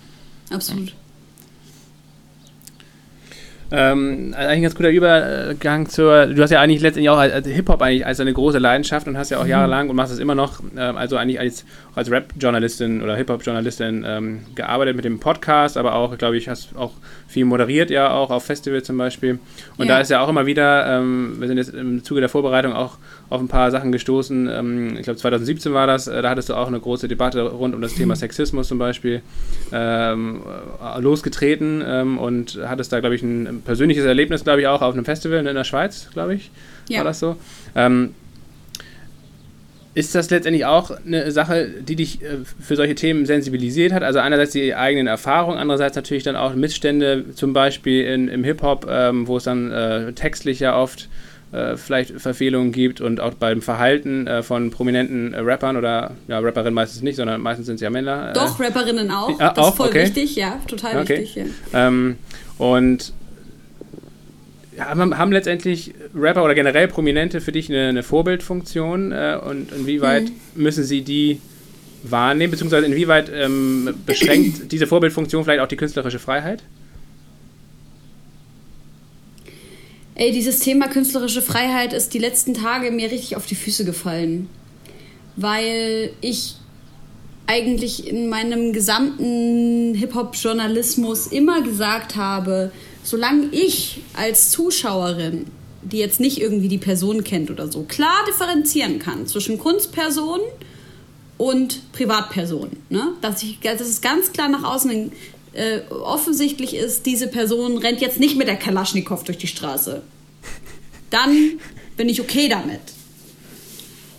Absolut. 0.51 0.95
Ähm, 3.77 4.35
eigentlich 4.37 4.51
ein 4.51 4.63
ganz 4.63 4.75
guter 4.75 4.91
Übergang 4.91 5.89
zur. 5.89 6.27
Du 6.27 6.43
hast 6.43 6.51
ja 6.51 6.61
eigentlich 6.61 6.81
letztendlich 6.81 7.11
auch 7.11 7.19
als 7.19 7.47
Hip-Hop 7.47 7.83
eigentlich 7.83 8.07
als 8.07 8.21
eine 8.21 8.33
große 8.33 8.59
Leidenschaft 8.59 9.07
und 9.09 9.19
hast 9.19 9.31
ja 9.31 9.39
auch 9.39 9.45
mhm. 9.45 9.51
jahrelang 9.51 9.91
und 9.91 9.97
machst 9.97 10.13
es 10.13 10.19
immer 10.19 10.35
noch, 10.35 10.61
äh, 10.77 10.81
also 10.81 11.17
eigentlich 11.17 11.41
als, 11.41 11.65
als 11.95 12.11
Rap-Journalistin 12.11 13.03
oder 13.03 13.17
Hip-Hop-Journalistin 13.17 14.05
ähm, 14.07 14.41
gearbeitet 14.55 14.97
mit 14.97 15.05
dem 15.05 15.21
Podcast, 15.21 15.77
aber 15.77 15.95
auch, 15.95 16.17
glaube 16.19 16.37
ich, 16.37 16.49
hast 16.49 16.75
auch 16.77 16.93
viel 17.29 17.45
moderiert 17.45 17.91
ja 17.91 18.11
auch 18.11 18.31
auf 18.31 18.45
Festivals 18.45 18.87
zum 18.87 18.99
Beispiel. 18.99 19.39
Und 19.77 19.87
ja. 19.87 19.95
da 19.95 20.01
ist 20.01 20.11
ja 20.11 20.21
auch 20.21 20.29
immer 20.29 20.47
wieder, 20.47 20.87
ähm, 20.87 21.37
wir 21.39 21.47
sind 21.47 21.57
jetzt 21.57 21.73
im 21.73 22.03
Zuge 22.03 22.21
der 22.21 22.29
Vorbereitung 22.29 22.73
auch 22.73 22.99
auf 23.31 23.41
ein 23.41 23.49
paar 23.49 23.71
Sachen 23.71 23.93
gestoßen. 23.93 24.49
Ähm, 24.49 24.97
ich 24.97 25.05
glaube 25.05 25.19
2017 25.19 25.73
war 25.73 25.87
das, 25.87 26.09
äh, 26.09 26.21
da 26.21 26.31
hattest 26.31 26.49
du 26.49 26.55
auch 26.55 26.67
eine 26.67 26.81
große 26.81 27.07
Debatte 27.07 27.43
rund 27.43 27.75
um 27.75 27.81
das 27.81 27.95
Thema 27.95 28.17
Sexismus 28.17 28.69
zum 28.69 28.79
Beispiel 28.79 29.23
ähm, 29.73 30.43
äh, 30.83 31.01
losgetreten 31.01 31.83
ähm, 31.87 32.19
und 32.19 32.59
hattest 32.67 32.93
da, 32.93 33.01
glaube 33.01 33.15
ich, 33.15 33.23
ein 33.23 33.63
persönliches 33.65 34.05
Erlebnis, 34.05 34.43
glaube 34.43 34.61
ich, 34.61 34.67
auch 34.67 34.83
auf 34.83 34.95
einem 34.95 35.05
Festival 35.05 35.47
in 35.47 35.55
der 35.55 35.65
Schweiz, 35.65 36.09
glaube 36.13 36.35
ich, 36.35 36.51
ja. 36.89 36.99
war 36.99 37.05
das 37.05 37.21
so. 37.21 37.37
Ähm, 37.77 38.15
ist 39.95 40.15
das 40.15 40.31
letztendlich 40.31 40.67
auch 40.67 40.91
eine 41.07 41.31
Sache, 41.31 41.69
die 41.81 41.97
dich 41.97 42.21
äh, 42.23 42.39
für 42.61 42.77
solche 42.77 42.95
Themen 42.95 43.27
sensibilisiert 43.27 43.93
hat? 43.93 44.03
Also 44.03 44.19
einerseits 44.19 44.53
die 44.53 44.75
eigenen 44.75 45.07
Erfahrungen, 45.07 45.59
andererseits 45.59 45.97
natürlich 45.97 46.25
dann 46.25 46.37
auch 46.37 46.55
Missstände, 46.55 47.25
zum 47.35 47.53
Beispiel 47.53 48.05
in, 48.05 48.29
im 48.29 48.45
Hip-Hop, 48.45 48.87
ähm, 48.91 49.29
wo 49.29 49.37
es 49.37 49.45
dann 49.45 49.71
äh, 49.71 50.13
textlich 50.13 50.61
ja 50.61 50.77
oft 50.77 51.09
äh, 51.53 51.77
vielleicht 51.77 52.21
Verfehlungen 52.21 52.73
gibt 52.73 53.01
und 53.01 53.21
auch 53.21 53.35
beim 53.35 53.63
Verhalten 53.63 54.27
äh, 54.27 54.43
von 54.43 54.71
prominenten 54.71 55.33
äh, 55.33 55.39
Rappern 55.39 55.77
oder 55.77 56.17
ja, 56.27 56.41
Rapperinnen 56.41 56.75
meistens 56.75 57.03
nicht, 57.03 57.17
sondern 57.17 57.41
meistens 57.41 57.67
sind 57.67 57.77
es 57.77 57.81
ja 57.81 57.91
Männer. 57.91 58.31
Äh. 58.31 58.33
Doch, 58.33 58.59
Rapperinnen 58.59 59.11
auch. 59.13 59.39
Ah, 59.39 59.51
das 59.51 59.59
auch? 59.59 59.71
ist 59.71 59.77
voll 59.77 59.89
okay. 59.89 60.03
wichtig, 60.03 60.35
ja, 60.35 60.59
total 60.67 61.03
okay. 61.03 61.21
wichtig. 61.21 61.45
Ja. 61.73 61.87
Ähm, 61.87 62.17
und 62.59 63.13
ja, 64.77 64.87
haben 64.87 65.33
letztendlich 65.33 65.95
Rapper 66.15 66.45
oder 66.45 66.55
generell 66.55 66.89
Prominente 66.89 67.41
für 67.41 67.53
dich 67.53 67.69
eine, 67.69 67.89
eine 67.89 68.03
Vorbildfunktion 68.03 69.13
äh, 69.13 69.39
und 69.45 69.73
inwieweit 69.73 70.29
hm. 70.29 70.35
müssen 70.55 70.85
sie 70.85 71.03
die 71.03 71.41
wahrnehmen, 72.03 72.51
beziehungsweise 72.51 72.87
inwieweit 72.87 73.31
ähm, 73.35 73.95
beschränkt 74.07 74.61
diese 74.73 74.87
Vorbildfunktion 74.87 75.45
vielleicht 75.45 75.61
auch 75.61 75.69
die 75.69 75.77
künstlerische 75.77 76.19
Freiheit? 76.19 76.63
Ey, 80.17 80.31
dieses 80.31 80.61
Thema 80.61 80.89
künstlerische 80.89 81.43
Freiheit 81.43 81.93
ist 81.93 82.15
die 82.15 82.19
letzten 82.19 82.55
Tage 82.55 82.91
mir 82.93 83.11
richtig 83.11 83.37
auf 83.37 83.47
die 83.47 83.57
Füße 83.57 83.85
gefallen. 83.85 84.49
Weil 85.37 86.11
ich 86.21 86.55
eigentlich 87.47 88.07
in 88.09 88.29
meinem 88.29 88.73
gesamten 88.73 89.95
Hip-Hop-Journalismus 89.95 91.27
immer 91.27 91.63
gesagt 91.63 92.15
habe, 92.17 92.71
solange 93.05 93.47
ich 93.53 94.01
als 94.15 94.51
Zuschauerin, 94.51 95.47
die 95.83 95.99
jetzt 95.99 96.19
nicht 96.19 96.41
irgendwie 96.41 96.69
die 96.69 96.79
Person 96.79 97.23
kennt 97.23 97.51
oder 97.51 97.71
so, 97.71 97.83
klar 97.83 98.25
differenzieren 98.27 98.99
kann 98.99 99.27
zwischen 99.27 99.59
Kunstperson 99.59 100.41
und 101.37 101.93
Privatperson, 101.93 102.71
ne? 102.89 103.09
dass, 103.21 103.43
ich, 103.43 103.61
dass 103.61 103.81
es 103.81 104.01
ganz 104.01 104.33
klar 104.33 104.49
nach 104.49 104.65
außen 104.65 105.13
äh, 105.53 105.81
offensichtlich 105.91 106.75
ist, 106.75 107.07
diese 107.07 107.29
Person 107.29 107.79
rennt 107.79 108.01
jetzt 108.01 108.19
nicht 108.19 108.37
mit 108.37 108.49
der 108.49 108.57
Kalaschnikow 108.57 109.23
durch 109.23 109.39
die 109.39 109.47
Straße. 109.47 110.03
Dann 111.11 111.61
bin 111.97 112.09
ich 112.09 112.21
okay 112.21 112.49
damit. 112.49 112.81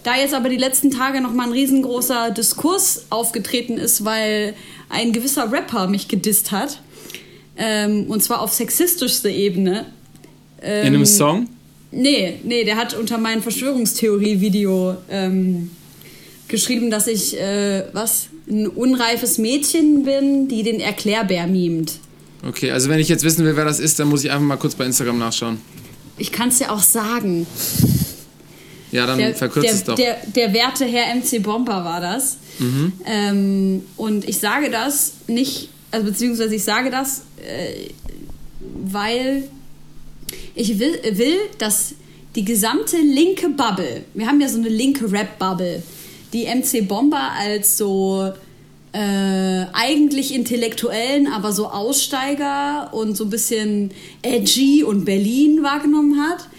Da 0.04 0.16
jetzt 0.16 0.36
aber 0.36 0.50
die 0.50 0.58
letzten 0.58 0.92
Tage 0.92 1.20
noch 1.20 1.34
mal 1.34 1.48
ein 1.48 1.52
riesengroßer 1.52 2.30
Diskurs 2.30 3.08
aufgetreten 3.10 3.78
ist, 3.78 4.06
weil 4.06 4.54
ein 4.88 5.12
gewisser 5.14 5.52
Rapper 5.52 5.88
mich 5.88 6.08
gedisst 6.08 6.52
hat, 6.52 6.80
ähm, 7.58 8.06
und 8.08 8.24
zwar 8.24 8.42
auf 8.42 8.54
sexistischste 8.54 9.30
Ebene. 9.30 9.86
Ähm, 10.62 10.88
In 10.88 10.94
einem 10.96 11.06
Song? 11.06 11.48
Nee, 11.92 12.40
nee, 12.44 12.64
der 12.64 12.76
hat 12.76 12.94
unter 12.94 13.18
meinem 13.18 13.42
Verschwörungstheorie-Video 13.42 14.98
ähm, 15.10 15.72
geschrieben, 16.48 16.90
dass 16.90 17.08
ich, 17.08 17.40
äh, 17.40 17.86
was, 17.94 18.28
ein 18.48 18.68
unreifes 18.68 19.38
Mädchen 19.38 20.04
bin, 20.04 20.48
die 20.48 20.64
den 20.64 20.80
Erklärbär 20.80 21.48
mimt. 21.48 21.94
Okay, 22.48 22.72
also 22.72 22.90
wenn 22.90 23.00
ich 23.00 23.10
jetzt 23.10 23.24
wissen 23.24 23.44
will, 23.46 23.56
wer 23.56 23.66
das 23.66 23.80
ist, 23.80 23.98
dann 24.00 24.08
muss 24.08 24.24
ich 24.24 24.30
einfach 24.30 24.46
mal 24.46 24.58
kurz 24.58 24.76
bei 24.76 24.86
Instagram 24.86 25.18
nachschauen. 25.18 25.60
Ich 26.18 26.32
kann 26.32 26.50
es 26.50 26.60
ja 26.60 26.70
auch 26.70 26.84
sagen. 26.84 27.48
Ja, 28.92 29.08
dann 29.08 29.34
verkürzt 29.34 29.74
es 29.74 29.84
doch. 29.84 29.96
Der, 29.96 30.18
der 30.36 30.54
werte 30.54 30.86
Herr 30.86 31.16
MC 31.16 31.42
Bomber 31.42 31.84
war 31.84 32.00
das. 32.00 32.38
Mhm. 32.60 32.94
Ähm, 33.06 33.82
und 33.98 34.30
ich 34.30 34.38
sage 34.38 34.70
das 34.70 35.14
nicht, 35.28 35.70
also 35.96 36.08
beziehungsweise 36.08 36.54
ich 36.56 36.64
sage 36.64 36.90
das, 36.90 37.22
äh, 37.38 37.90
weil 38.60 39.48
ich 40.54 40.78
will, 40.78 41.00
will, 41.12 41.38
dass 41.58 41.96
die 42.36 42.44
gesamte 42.44 42.98
linke 42.98 43.48
Bubble, 43.50 44.04
wir 44.14 44.28
haben 44.28 44.42
ja 44.42 44.50
so 44.50 44.58
eine 44.58 44.68
linke 44.68 45.10
Rap-Bubble, 45.10 45.82
die 46.34 46.48
MC 46.48 46.86
Bomber 46.86 47.32
als 47.40 47.78
so 47.78 48.34
äh, 48.92 49.66
eigentlich 49.72 50.34
Intellektuellen, 50.36 51.28
aber 51.28 51.54
so 51.54 51.68
Aussteiger 51.68 52.94
und 52.94 53.16
so 53.16 53.24
ein 53.24 53.30
bisschen 53.30 53.92
edgy 54.22 54.84
und 54.84 55.06
Berlin 55.06 55.64
wahrgenommen 55.64 56.20
hat. 56.22 56.50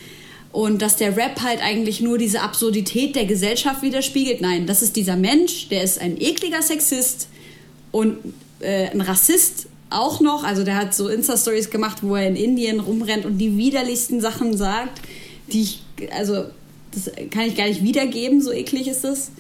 Und 0.51 0.81
dass 0.81 0.97
der 0.97 1.15
Rap 1.15 1.43
halt 1.43 1.61
eigentlich 1.63 2.01
nur 2.01 2.17
diese 2.17 2.41
Absurdität 2.41 3.15
der 3.15 3.27
Gesellschaft 3.27 3.83
widerspiegelt. 3.83 4.41
Nein, 4.41 4.67
das 4.67 4.81
ist 4.81 4.97
dieser 4.97 5.17
Mensch, 5.17 5.69
der 5.69 5.83
ist 5.83 6.01
ein 6.01 6.19
ekliger 6.19 6.63
Sexist 6.63 7.29
und 7.93 8.17
äh, 8.61 8.89
ein 8.89 9.01
Rassist 9.01 9.69
auch 9.91 10.21
noch. 10.21 10.45
Also 10.45 10.65
der 10.65 10.77
hat 10.77 10.95
so 10.95 11.09
Insta-Stories 11.09 11.71
gemacht, 11.71 11.99
wo 12.03 12.17
er 12.17 12.27
in 12.29 12.37
Indien 12.37 12.81
rumrennt 12.81 13.25
und 13.25 13.39
die 13.39 13.57
widerlichsten 13.57 14.21
Sachen 14.21 14.57
sagt, 14.57 15.01
die 15.53 15.63
ich, 15.63 15.83
also 16.13 16.47
das 16.93 17.11
kann 17.31 17.43
ich 17.43 17.57
gar 17.57 17.67
nicht 17.67 17.83
wiedergeben, 17.83 18.41
so 18.41 18.53
eklig 18.53 18.89
ist 18.89 19.05
es. 19.05 19.31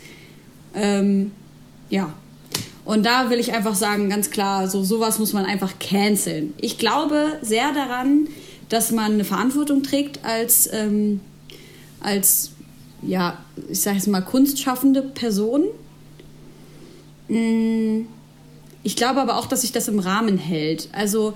Ähm, 0.75 1.33
ja. 1.89 2.13
Und 2.85 3.05
da 3.05 3.31
will 3.31 3.41
ich 3.41 3.53
einfach 3.53 3.75
sagen, 3.75 4.09
ganz 4.09 4.31
klar, 4.31 4.69
so 4.69 4.85
sowas 4.85 5.19
muss 5.19 5.33
man 5.33 5.45
einfach 5.45 5.79
canceln. 5.81 6.55
Ich 6.59 6.79
glaube 6.79 7.39
sehr 7.43 7.73
daran, 7.73 8.29
dass 8.69 8.93
man 8.93 9.15
eine 9.15 9.25
Verantwortung 9.25 9.83
trägt 9.83 10.25
als, 10.25 10.69
ähm, 10.73 11.21
als 12.01 12.53
ja, 13.03 13.39
ich 13.69 13.81
sage 13.81 13.97
jetzt 13.97 14.07
mal, 14.07 14.21
kunstschaffende 14.21 15.03
Person. 15.03 15.65
Mm, 17.29 18.03
ich 18.87 18.95
glaube 18.95 19.21
aber 19.21 19.37
auch, 19.37 19.47
dass 19.47 19.63
sich 19.63 19.73
das 19.73 19.89
im 19.89 19.99
Rahmen 19.99 20.39
hält. 20.39 20.89
Also 20.93 21.35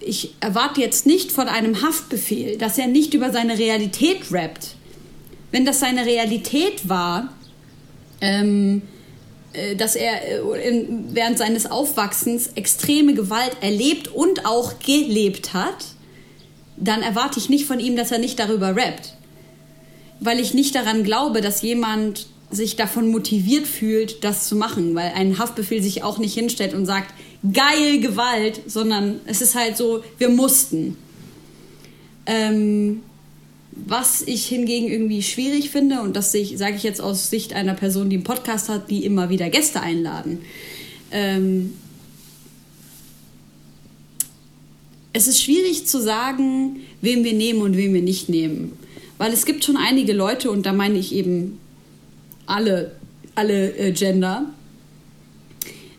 ich 0.00 0.34
erwarte 0.40 0.82
jetzt 0.82 1.06
nicht 1.06 1.32
von 1.32 1.48
einem 1.48 1.80
Haftbefehl, 1.80 2.58
dass 2.58 2.76
er 2.76 2.88
nicht 2.88 3.14
über 3.14 3.32
seine 3.32 3.58
Realität 3.58 4.30
rappt. 4.30 4.76
Wenn 5.50 5.64
das 5.64 5.80
seine 5.80 6.04
Realität 6.04 6.90
war, 6.90 7.32
ähm, 8.20 8.82
äh, 9.54 9.76
dass 9.76 9.96
er 9.96 10.12
äh, 10.12 10.86
während 11.08 11.38
seines 11.38 11.70
Aufwachsens 11.70 12.48
extreme 12.54 13.14
Gewalt 13.14 13.56
erlebt 13.62 14.08
und 14.08 14.44
auch 14.44 14.78
gelebt 14.78 15.54
hat, 15.54 15.86
dann 16.76 17.00
erwarte 17.00 17.38
ich 17.38 17.48
nicht 17.48 17.64
von 17.64 17.80
ihm, 17.80 17.96
dass 17.96 18.12
er 18.12 18.18
nicht 18.18 18.38
darüber 18.38 18.76
rappt. 18.76 19.14
Weil 20.20 20.38
ich 20.38 20.52
nicht 20.52 20.74
daran 20.74 21.02
glaube, 21.02 21.40
dass 21.40 21.62
jemand 21.62 22.26
sich 22.52 22.76
davon 22.76 23.10
motiviert 23.10 23.66
fühlt, 23.66 24.22
das 24.22 24.46
zu 24.46 24.56
machen, 24.56 24.94
weil 24.94 25.12
ein 25.14 25.38
Haftbefehl 25.38 25.82
sich 25.82 26.02
auch 26.02 26.18
nicht 26.18 26.34
hinstellt 26.34 26.74
und 26.74 26.86
sagt, 26.86 27.12
geil 27.52 27.98
Gewalt, 28.00 28.60
sondern 28.66 29.20
es 29.26 29.42
ist 29.42 29.54
halt 29.54 29.76
so, 29.76 30.04
wir 30.18 30.28
mussten. 30.28 30.96
Ähm, 32.26 33.02
was 33.74 34.22
ich 34.22 34.46
hingegen 34.46 34.88
irgendwie 34.88 35.22
schwierig 35.22 35.70
finde, 35.70 36.02
und 36.02 36.14
das 36.14 36.30
sage 36.30 36.76
ich 36.76 36.82
jetzt 36.82 37.00
aus 37.00 37.30
Sicht 37.30 37.54
einer 37.54 37.74
Person, 37.74 38.10
die 38.10 38.16
einen 38.16 38.24
Podcast 38.24 38.68
hat, 38.68 38.90
die 38.90 39.04
immer 39.04 39.30
wieder 39.30 39.48
Gäste 39.48 39.80
einladen. 39.80 40.40
Ähm, 41.10 41.72
es 45.14 45.26
ist 45.26 45.42
schwierig 45.42 45.86
zu 45.86 46.00
sagen, 46.00 46.80
wem 47.00 47.24
wir 47.24 47.32
nehmen 47.32 47.62
und 47.62 47.76
wem 47.76 47.94
wir 47.94 48.02
nicht 48.02 48.28
nehmen. 48.28 48.72
Weil 49.16 49.32
es 49.32 49.46
gibt 49.46 49.64
schon 49.64 49.76
einige 49.76 50.12
Leute, 50.12 50.50
und 50.50 50.66
da 50.66 50.72
meine 50.72 50.98
ich 50.98 51.14
eben 51.14 51.58
alle, 52.46 52.92
alle 53.34 53.76
äh, 53.76 53.92
Gender 53.92 54.46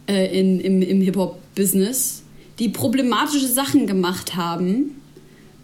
äh, 0.07 0.39
in, 0.39 0.59
im, 0.59 0.81
im 0.81 1.01
Hip-Hop-Business, 1.01 2.23
die 2.59 2.69
problematische 2.69 3.47
Sachen 3.47 3.87
gemacht 3.87 4.35
haben 4.35 4.95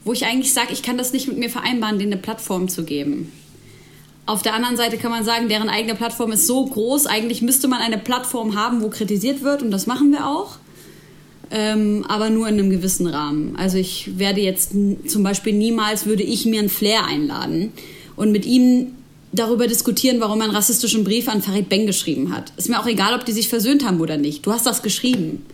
wo 0.03 0.13
ich 0.13 0.25
eigentlich 0.25 0.53
sage, 0.53 0.73
ich 0.73 0.81
kann 0.81 0.97
das 0.97 1.13
nicht 1.13 1.27
mit 1.27 1.37
mir 1.37 1.49
vereinbaren, 1.49 1.99
denen 1.99 2.13
eine 2.13 2.21
Plattform 2.21 2.69
zu 2.69 2.83
geben. 2.83 3.31
Auf 4.25 4.41
der 4.41 4.53
anderen 4.53 4.77
Seite 4.77 4.97
kann 4.97 5.11
man 5.11 5.23
sagen, 5.23 5.49
deren 5.49 5.69
eigene 5.69 5.95
Plattform 5.95 6.31
ist 6.31 6.47
so 6.47 6.65
groß, 6.65 7.07
eigentlich 7.07 7.41
müsste 7.41 7.67
man 7.67 7.79
eine 7.79 7.97
Plattform 7.97 8.55
haben, 8.55 8.81
wo 8.81 8.89
kritisiert 8.89 9.43
wird 9.43 9.61
und 9.61 9.71
das 9.71 9.87
machen 9.87 10.11
wir 10.11 10.27
auch. 10.27 10.57
Ähm, 11.51 12.05
aber 12.07 12.29
nur 12.29 12.47
in 12.47 12.59
einem 12.59 12.69
gewissen 12.69 13.07
Rahmen. 13.07 13.55
Also 13.55 13.77
ich 13.77 14.19
werde 14.19 14.39
jetzt 14.39 14.71
zum 15.07 15.23
Beispiel 15.23 15.53
niemals, 15.53 16.05
würde 16.05 16.21
ich 16.21 16.45
mir 16.45 16.59
einen 16.59 16.69
Flair 16.69 17.05
einladen 17.05 17.71
und 18.15 18.31
mit 18.31 18.45
ihm 18.45 18.95
darüber 19.31 19.67
diskutieren, 19.67 20.19
warum 20.19 20.39
er 20.41 20.45
einen 20.45 20.55
rassistischen 20.55 21.03
Brief 21.03 21.27
an 21.27 21.41
Farid 21.41 21.69
Beng 21.69 21.85
geschrieben 21.85 22.35
hat. 22.35 22.51
Ist 22.57 22.69
mir 22.69 22.79
auch 22.79 22.87
egal, 22.87 23.13
ob 23.13 23.25
die 23.25 23.31
sich 23.31 23.49
versöhnt 23.49 23.85
haben 23.85 24.01
oder 24.01 24.17
nicht. 24.17 24.45
Du 24.45 24.51
hast 24.51 24.65
das 24.65 24.81
geschrieben. 24.81 25.45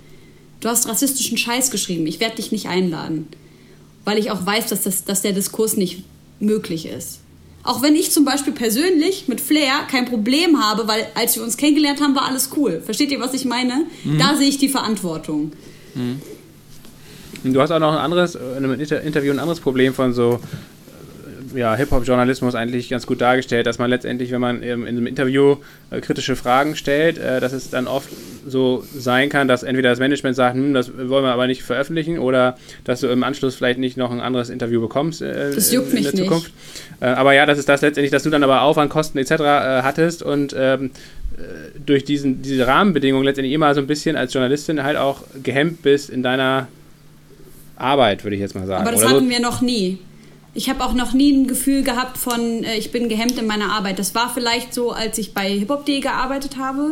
Du 0.61 0.69
hast 0.69 0.87
rassistischen 0.87 1.37
Scheiß 1.37 1.71
geschrieben. 1.71 2.07
Ich 2.07 2.19
werde 2.19 2.37
dich 2.37 2.51
nicht 2.51 2.67
einladen. 2.67 3.27
Weil 4.05 4.17
ich 4.17 4.31
auch 4.31 4.45
weiß, 4.45 4.67
dass, 4.67 4.83
das, 4.83 5.03
dass 5.03 5.21
der 5.21 5.33
Diskurs 5.33 5.77
nicht 5.77 6.03
möglich 6.39 6.85
ist. 6.85 7.19
Auch 7.63 7.81
wenn 7.81 7.95
ich 7.95 8.11
zum 8.11 8.25
Beispiel 8.25 8.53
persönlich 8.53 9.27
mit 9.27 9.41
Flair 9.41 9.87
kein 9.89 10.05
Problem 10.05 10.61
habe, 10.61 10.87
weil 10.87 11.07
als 11.15 11.35
wir 11.35 11.43
uns 11.43 11.57
kennengelernt 11.57 11.99
haben, 11.99 12.15
war 12.15 12.25
alles 12.25 12.51
cool. 12.55 12.81
Versteht 12.85 13.11
ihr, 13.11 13.19
was 13.19 13.33
ich 13.33 13.45
meine? 13.45 13.87
Mhm. 14.03 14.19
Da 14.19 14.35
sehe 14.35 14.47
ich 14.47 14.59
die 14.59 14.69
Verantwortung. 14.69 15.51
Mhm. 15.95 16.21
Du 17.43 17.61
hast 17.61 17.71
auch 17.71 17.79
noch 17.79 17.91
ein 17.91 17.97
anderes, 17.97 18.35
in 18.35 18.63
einem 18.63 18.79
Interview 18.79 19.31
ein 19.31 19.39
anderes 19.39 19.59
Problem 19.59 19.93
von 19.93 20.13
so 20.13 20.39
ja, 21.55 21.75
Hip-Hop-Journalismus 21.75 22.55
eigentlich 22.55 22.89
ganz 22.89 23.05
gut 23.07 23.21
dargestellt, 23.21 23.67
dass 23.67 23.79
man 23.79 23.89
letztendlich, 23.89 24.31
wenn 24.31 24.41
man 24.41 24.61
in 24.61 24.87
einem 24.87 25.07
Interview 25.07 25.57
äh, 25.91 26.01
kritische 26.01 26.35
Fragen 26.35 26.75
stellt, 26.75 27.17
äh, 27.17 27.39
dass 27.39 27.53
es 27.53 27.69
dann 27.69 27.87
oft 27.87 28.09
so 28.47 28.83
sein 28.95 29.29
kann, 29.29 29.47
dass 29.47 29.63
entweder 29.63 29.89
das 29.89 29.99
Management 29.99 30.35
sagt, 30.35 30.55
hm, 30.55 30.73
das 30.73 30.91
wollen 30.95 31.23
wir 31.23 31.31
aber 31.31 31.47
nicht 31.47 31.63
veröffentlichen, 31.63 32.19
oder 32.19 32.57
dass 32.83 32.99
du 32.99 33.07
im 33.07 33.23
Anschluss 33.23 33.55
vielleicht 33.55 33.79
nicht 33.79 33.97
noch 33.97 34.11
ein 34.11 34.19
anderes 34.19 34.49
Interview 34.49 34.81
bekommst 34.81 35.21
äh, 35.21 35.53
das 35.53 35.71
juckt 35.71 35.91
in, 35.91 35.97
in 35.97 36.03
der 36.03 36.11
mich 36.13 36.21
Zukunft. 36.21 36.51
Nicht. 36.53 37.01
Äh, 37.01 37.05
aber 37.07 37.33
ja, 37.33 37.45
das 37.45 37.57
ist 37.57 37.69
das 37.69 37.81
letztendlich, 37.81 38.11
dass 38.11 38.23
du 38.23 38.29
dann 38.29 38.43
aber 38.43 38.61
Aufwand, 38.61 38.89
Kosten 38.89 39.17
etc. 39.17 39.31
Äh, 39.31 39.37
hattest 39.81 40.23
und 40.23 40.55
ähm, 40.57 40.91
äh, 41.37 41.79
durch 41.85 42.05
diesen, 42.05 42.41
diese 42.41 42.67
Rahmenbedingungen 42.67 43.25
letztendlich 43.25 43.53
immer 43.53 43.73
so 43.73 43.81
ein 43.81 43.87
bisschen 43.87 44.15
als 44.15 44.33
Journalistin 44.33 44.83
halt 44.83 44.97
auch 44.97 45.23
gehemmt 45.43 45.81
bist 45.81 46.09
in 46.09 46.23
deiner 46.23 46.67
Arbeit, 47.77 48.23
würde 48.23 48.35
ich 48.35 48.41
jetzt 48.41 48.55
mal 48.55 48.65
sagen. 48.65 48.83
Aber 48.83 48.91
das 48.91 49.01
Oder 49.01 49.11
hatten 49.11 49.25
so. 49.25 49.29
wir 49.29 49.39
noch 49.39 49.61
nie. 49.61 49.99
Ich 50.55 50.69
habe 50.69 50.83
auch 50.85 50.93
noch 50.93 51.13
nie 51.13 51.33
ein 51.33 51.47
Gefühl 51.47 51.83
gehabt 51.83 52.17
von, 52.17 52.63
äh, 52.63 52.77
ich 52.77 52.91
bin 52.91 53.09
gehemmt 53.09 53.37
in 53.37 53.45
meiner 53.45 53.71
Arbeit. 53.73 53.99
Das 53.99 54.15
war 54.15 54.33
vielleicht 54.33 54.73
so, 54.73 54.91
als 54.91 55.17
ich 55.17 55.33
bei 55.33 55.49
HipHop.de 55.49 55.99
gearbeitet 55.99 56.57
habe. 56.57 56.91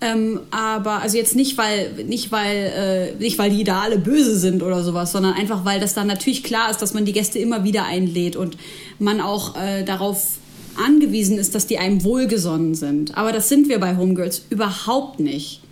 Ähm, 0.00 0.40
aber 0.50 1.02
also 1.02 1.16
jetzt 1.16 1.36
nicht, 1.36 1.56
weil 1.56 1.92
nicht 2.06 2.32
weil 2.32 3.14
äh, 3.16 3.22
nicht 3.22 3.38
weil 3.38 3.50
die 3.50 3.64
da 3.64 3.80
alle 3.80 3.98
böse 3.98 4.38
sind 4.38 4.62
oder 4.62 4.82
sowas, 4.82 5.12
sondern 5.12 5.32
einfach 5.32 5.64
weil 5.64 5.80
das 5.80 5.94
dann 5.94 6.06
natürlich 6.06 6.42
klar 6.42 6.70
ist, 6.70 6.82
dass 6.82 6.92
man 6.92 7.06
die 7.06 7.12
Gäste 7.12 7.38
immer 7.38 7.64
wieder 7.64 7.84
einlädt 7.84 8.36
und 8.36 8.58
man 8.98 9.22
auch 9.22 9.56
äh, 9.56 9.84
darauf 9.84 10.36
angewiesen 10.76 11.38
ist, 11.38 11.54
dass 11.54 11.66
die 11.66 11.78
einem 11.78 12.04
wohlgesonnen 12.04 12.74
sind. 12.74 13.16
Aber 13.16 13.32
das 13.32 13.48
sind 13.48 13.68
wir 13.68 13.78
bei 13.78 13.96
Homegirls 13.96 14.44
überhaupt 14.50 15.20
nicht. 15.20 15.62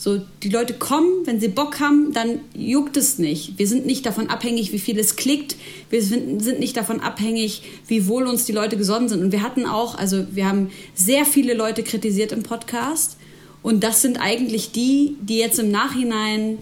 So, 0.00 0.20
die 0.44 0.48
Leute 0.48 0.74
kommen, 0.74 1.26
wenn 1.26 1.40
sie 1.40 1.48
Bock 1.48 1.80
haben, 1.80 2.12
dann 2.12 2.40
juckt 2.54 2.96
es 2.96 3.18
nicht. 3.18 3.58
Wir 3.58 3.66
sind 3.66 3.84
nicht 3.84 4.06
davon 4.06 4.30
abhängig, 4.30 4.72
wie 4.72 4.78
viel 4.78 4.96
es 4.96 5.16
klickt. 5.16 5.56
Wir 5.90 6.02
sind 6.02 6.60
nicht 6.60 6.76
davon 6.76 7.00
abhängig, 7.00 7.62
wie 7.88 8.06
wohl 8.06 8.28
uns 8.28 8.44
die 8.44 8.52
Leute 8.52 8.76
gesonnen 8.76 9.08
sind. 9.08 9.24
Und 9.24 9.32
wir 9.32 9.42
hatten 9.42 9.66
auch, 9.66 9.98
also 9.98 10.24
wir 10.30 10.46
haben 10.48 10.70
sehr 10.94 11.24
viele 11.24 11.52
Leute 11.52 11.82
kritisiert 11.82 12.30
im 12.30 12.44
Podcast. 12.44 13.16
Und 13.60 13.82
das 13.82 14.00
sind 14.00 14.18
eigentlich 14.20 14.70
die, 14.70 15.16
die 15.20 15.38
jetzt 15.38 15.58
im 15.58 15.72
Nachhinein 15.72 16.58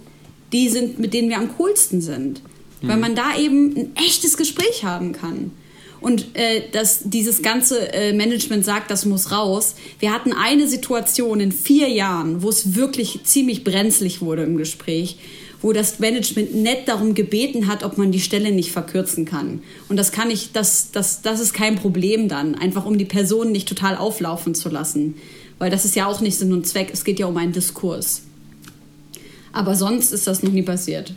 die 0.52 0.70
sind, 0.70 0.98
mit 0.98 1.12
denen 1.12 1.28
wir 1.28 1.36
am 1.36 1.54
coolsten 1.56 2.00
sind. 2.00 2.40
Mhm. 2.80 2.88
Weil 2.88 2.96
man 2.96 3.14
da 3.14 3.36
eben 3.36 3.76
ein 3.76 3.96
echtes 3.96 4.38
Gespräch 4.38 4.84
haben 4.84 5.12
kann 5.12 5.50
und 6.00 6.36
äh, 6.36 6.62
dass 6.72 7.00
dieses 7.04 7.42
ganze 7.42 7.92
äh, 7.92 8.12
Management 8.12 8.64
sagt, 8.64 8.90
das 8.90 9.04
muss 9.04 9.32
raus. 9.32 9.74
Wir 9.98 10.12
hatten 10.12 10.32
eine 10.32 10.68
Situation 10.68 11.40
in 11.40 11.52
vier 11.52 11.88
Jahren, 11.88 12.42
wo 12.42 12.48
es 12.48 12.74
wirklich 12.74 13.20
ziemlich 13.24 13.64
brenzlig 13.64 14.20
wurde 14.20 14.42
im 14.42 14.56
Gespräch, 14.56 15.18
wo 15.62 15.72
das 15.72 15.98
Management 15.98 16.54
nett 16.54 16.86
darum 16.86 17.14
gebeten 17.14 17.66
hat, 17.66 17.82
ob 17.82 17.96
man 17.98 18.12
die 18.12 18.20
Stelle 18.20 18.52
nicht 18.52 18.72
verkürzen 18.72 19.24
kann. 19.24 19.62
Und 19.88 19.96
das 19.96 20.12
kann 20.12 20.30
ich, 20.30 20.52
das, 20.52 20.90
das, 20.92 21.22
das 21.22 21.40
ist 21.40 21.54
kein 21.54 21.76
Problem 21.76 22.28
dann, 22.28 22.54
einfach 22.54 22.84
um 22.84 22.98
die 22.98 23.04
Person 23.06 23.50
nicht 23.50 23.68
total 23.68 23.96
auflaufen 23.96 24.54
zu 24.54 24.68
lassen. 24.68 25.14
Weil 25.58 25.70
das 25.70 25.84
ist 25.84 25.96
ja 25.96 26.06
auch 26.06 26.20
nicht 26.20 26.36
Sinn 26.36 26.52
und 26.52 26.66
Zweck, 26.66 26.90
es 26.92 27.04
geht 27.04 27.18
ja 27.18 27.26
um 27.26 27.36
einen 27.36 27.52
Diskurs. 27.52 28.22
Aber 29.52 29.74
sonst 29.74 30.12
ist 30.12 30.26
das 30.26 30.42
noch 30.42 30.52
nie 30.52 30.62
passiert. 30.62 31.14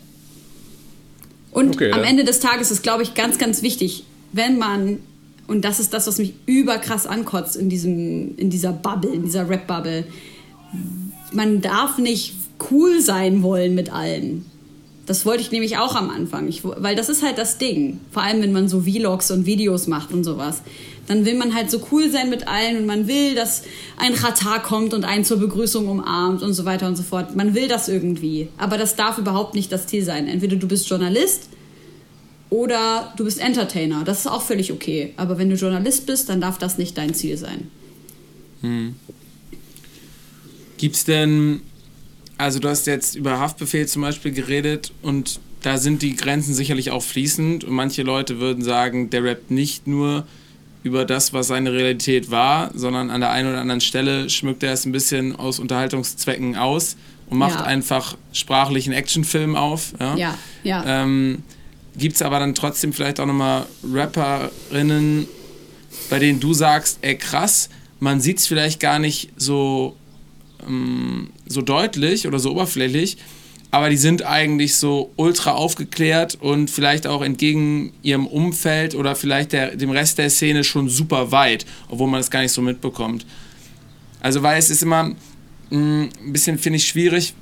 Und 1.51 1.75
okay, 1.75 1.91
am 1.91 2.03
Ende 2.03 2.23
des 2.23 2.39
Tages 2.39 2.71
ist, 2.71 2.83
glaube 2.83 3.03
ich, 3.03 3.15
ganz, 3.15 3.37
ganz 3.37 3.61
wichtig, 3.61 4.05
wenn 4.31 4.57
man, 4.57 4.99
und 5.47 5.65
das 5.65 5.79
ist 5.79 5.93
das, 5.93 6.07
was 6.07 6.17
mich 6.17 6.33
überkrass 6.45 7.07
ankotzt 7.07 7.55
in, 7.55 7.69
diesem, 7.69 8.37
in 8.37 8.49
dieser 8.49 8.71
Bubble, 8.71 9.11
in 9.11 9.23
dieser 9.23 9.49
Rap-Bubble, 9.49 10.05
man 11.31 11.61
darf 11.61 11.97
nicht 11.97 12.33
cool 12.71 13.01
sein 13.01 13.41
wollen 13.43 13.75
mit 13.75 13.91
allen. 13.91 14.45
Das 15.05 15.25
wollte 15.25 15.41
ich 15.41 15.51
nämlich 15.51 15.77
auch 15.77 15.95
am 15.95 16.11
Anfang, 16.11 16.47
ich, 16.47 16.63
weil 16.63 16.95
das 16.95 17.09
ist 17.09 17.23
halt 17.23 17.39
das 17.39 17.57
Ding. 17.57 17.99
Vor 18.11 18.21
allem, 18.21 18.43
wenn 18.43 18.51
man 18.51 18.69
so 18.69 18.81
Vlogs 18.81 19.31
und 19.31 19.47
Videos 19.47 19.87
macht 19.87 20.11
und 20.11 20.23
sowas. 20.23 20.61
Dann 21.07 21.25
will 21.25 21.33
man 21.33 21.55
halt 21.55 21.71
so 21.71 21.81
cool 21.91 22.11
sein 22.11 22.29
mit 22.29 22.47
allen 22.47 22.77
und 22.77 22.85
man 22.85 23.07
will, 23.07 23.33
dass 23.33 23.63
ein 23.97 24.13
Ratar 24.13 24.61
kommt 24.61 24.93
und 24.93 25.05
einen 25.05 25.25
zur 25.25 25.37
Begrüßung 25.37 25.87
umarmt 25.87 26.43
und 26.43 26.53
so 26.53 26.65
weiter 26.65 26.87
und 26.87 26.95
so 26.95 27.01
fort. 27.01 27.35
Man 27.35 27.55
will 27.55 27.67
das 27.67 27.89
irgendwie. 27.89 28.49
Aber 28.59 28.77
das 28.77 28.95
darf 28.95 29.17
überhaupt 29.17 29.55
nicht 29.55 29.71
das 29.71 29.87
Ziel 29.87 30.03
sein. 30.03 30.27
Entweder 30.27 30.57
du 30.57 30.67
bist 30.67 30.87
Journalist 30.87 31.49
oder 32.49 33.13
du 33.17 33.25
bist 33.25 33.39
Entertainer. 33.39 34.03
Das 34.03 34.19
ist 34.19 34.27
auch 34.27 34.41
völlig 34.41 34.71
okay. 34.71 35.13
Aber 35.17 35.37
wenn 35.37 35.49
du 35.49 35.55
Journalist 35.55 36.05
bist, 36.05 36.29
dann 36.29 36.41
darf 36.41 36.57
das 36.57 36.77
nicht 36.77 36.97
dein 36.97 37.13
Ziel 37.13 37.37
sein. 37.37 37.69
Hm. 38.61 38.95
es 40.81 41.05
denn, 41.05 41.61
also 42.37 42.59
du 42.59 42.69
hast 42.69 42.87
jetzt 42.87 43.15
über 43.15 43.39
Haftbefehl 43.39 43.87
zum 43.87 44.01
Beispiel 44.01 44.31
geredet 44.31 44.91
und 45.01 45.39
da 45.61 45.77
sind 45.77 46.01
die 46.01 46.15
Grenzen 46.15 46.53
sicherlich 46.53 46.91
auch 46.91 47.03
fließend 47.03 47.63
und 47.63 47.73
manche 47.73 48.03
Leute 48.03 48.39
würden 48.39 48.63
sagen, 48.63 49.09
der 49.09 49.23
rappt 49.23 49.51
nicht 49.51 49.87
nur 49.87 50.25
über 50.83 51.03
das, 51.03 51.33
was 51.33 51.47
seine 51.47 51.73
Realität 51.73 52.31
war, 52.31 52.71
sondern 52.73 53.09
an 53.09 53.19
der 53.19 53.31
einen 53.31 53.49
oder 53.49 53.59
anderen 53.59 53.81
Stelle 53.81 54.29
schmückt 54.29 54.63
er 54.63 54.71
es 54.71 54.85
ein 54.85 54.93
bisschen 54.93 55.35
aus 55.35 55.59
Unterhaltungszwecken 55.59 56.55
aus 56.55 56.95
und 57.29 57.37
macht 57.37 57.59
ja. 57.59 57.65
einfach 57.65 58.15
sprachlichen 58.31 58.93
Actionfilm 58.93 59.55
auf. 59.55 59.93
Ja, 59.99 60.15
ja. 60.15 60.35
ja. 60.63 61.03
Ähm, 61.03 61.43
gibt 61.97 62.15
es 62.15 62.21
aber 62.21 62.39
dann 62.39 62.55
trotzdem 62.55 62.93
vielleicht 62.93 63.19
auch 63.19 63.25
nochmal 63.25 63.65
Rapperinnen, 63.83 65.27
bei 66.09 66.19
denen 66.19 66.39
du 66.39 66.53
sagst, 66.53 66.99
ey 67.01 67.15
krass, 67.15 67.69
man 67.99 68.21
sieht 68.21 68.39
es 68.39 68.47
vielleicht 68.47 68.79
gar 68.79 68.99
nicht 68.99 69.29
so, 69.35 69.95
ähm, 70.65 71.31
so 71.47 71.61
deutlich 71.61 72.27
oder 72.27 72.39
so 72.39 72.51
oberflächlich, 72.51 73.17
aber 73.71 73.89
die 73.89 73.97
sind 73.97 74.25
eigentlich 74.25 74.75
so 74.75 75.11
ultra 75.15 75.51
aufgeklärt 75.51 76.37
und 76.41 76.69
vielleicht 76.69 77.05
auch 77.05 77.21
entgegen 77.21 77.93
ihrem 78.01 78.25
Umfeld 78.25 78.95
oder 78.95 79.15
vielleicht 79.15 79.51
der, 79.51 79.75
dem 79.75 79.91
Rest 79.91 80.17
der 80.17 80.29
Szene 80.29 80.63
schon 80.63 80.89
super 80.89 81.31
weit, 81.31 81.65
obwohl 81.87 82.07
man 82.07 82.19
es 82.19 82.31
gar 82.31 82.41
nicht 82.41 82.51
so 82.51 82.61
mitbekommt. 82.61 83.25
Also 84.21 84.41
weil 84.41 84.57
es 84.57 84.69
ist 84.69 84.81
immer 84.81 85.03
mh, 85.69 85.77
mm, 85.77 86.09
ein 86.25 86.33
bisschen, 86.33 86.57
finde 86.57 86.77
ich, 86.77 86.87
schwierig. 86.87 87.33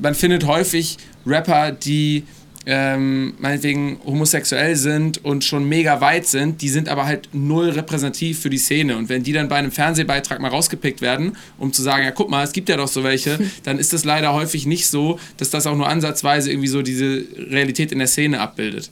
Man 0.00 0.14
findet 0.14 0.46
häufig 0.46 0.96
Rapper, 1.26 1.72
die 1.72 2.24
ähm, 2.66 3.34
meinetwegen 3.38 4.00
homosexuell 4.04 4.76
sind 4.76 5.24
und 5.24 5.44
schon 5.44 5.64
mega 5.68 6.00
weit 6.00 6.26
sind, 6.26 6.60
die 6.60 6.68
sind 6.68 6.88
aber 6.88 7.06
halt 7.06 7.30
null 7.32 7.70
repräsentativ 7.70 8.40
für 8.40 8.50
die 8.50 8.58
Szene. 8.58 8.96
Und 8.96 9.08
wenn 9.08 9.22
die 9.22 9.32
dann 9.32 9.48
bei 9.48 9.56
einem 9.56 9.72
Fernsehbeitrag 9.72 10.40
mal 10.40 10.48
rausgepickt 10.48 11.00
werden, 11.00 11.36
um 11.58 11.72
zu 11.72 11.82
sagen, 11.82 12.04
ja 12.04 12.10
guck 12.10 12.28
mal, 12.28 12.44
es 12.44 12.52
gibt 12.52 12.68
ja 12.68 12.76
doch 12.76 12.88
so 12.88 13.02
welche, 13.02 13.38
dann 13.62 13.78
ist 13.78 13.92
das 13.92 14.04
leider 14.04 14.34
häufig 14.34 14.66
nicht 14.66 14.88
so, 14.88 15.18
dass 15.38 15.50
das 15.50 15.66
auch 15.66 15.76
nur 15.76 15.88
ansatzweise 15.88 16.50
irgendwie 16.50 16.68
so 16.68 16.82
diese 16.82 17.24
Realität 17.36 17.92
in 17.92 17.98
der 17.98 18.08
Szene 18.08 18.40
abbildet. 18.40 18.90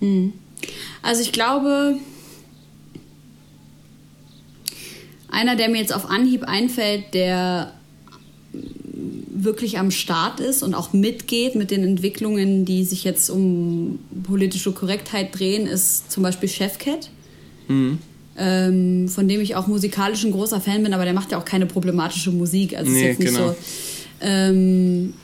Hm. 0.00 0.32
Also 1.02 1.22
ich 1.22 1.32
glaube, 1.32 1.96
einer, 5.30 5.56
der 5.56 5.68
mir 5.68 5.78
jetzt 5.78 5.92
auf 5.92 6.08
Anhieb 6.08 6.44
einfällt, 6.44 7.12
der 7.14 7.72
wirklich 9.44 9.78
am 9.78 9.90
Start 9.90 10.40
ist 10.40 10.62
und 10.62 10.74
auch 10.74 10.92
mitgeht 10.92 11.54
mit 11.54 11.70
den 11.70 11.84
Entwicklungen, 11.84 12.64
die 12.64 12.84
sich 12.84 13.04
jetzt 13.04 13.30
um 13.30 13.98
politische 14.24 14.72
Korrektheit 14.72 15.38
drehen, 15.38 15.66
ist 15.66 16.10
zum 16.10 16.22
Beispiel 16.22 16.48
Chefcat. 16.48 17.10
Mhm. 17.68 17.98
Ähm, 18.40 19.08
von 19.08 19.26
dem 19.26 19.40
ich 19.40 19.56
auch 19.56 19.66
musikalisch 19.66 20.24
ein 20.24 20.30
großer 20.30 20.60
Fan 20.60 20.84
bin, 20.84 20.94
aber 20.94 21.04
der 21.04 21.12
macht 21.12 21.32
ja 21.32 21.38
auch 21.38 21.44
keine 21.44 21.66
problematische 21.66 22.30
Musik. 22.30 22.76
Also 22.76 22.90
nee, 22.90 23.00
ist 23.00 23.06
jetzt 23.06 23.18
nicht 23.18 23.34
genau. 23.34 23.48
so. 23.48 23.56
Ähm, 24.20 25.14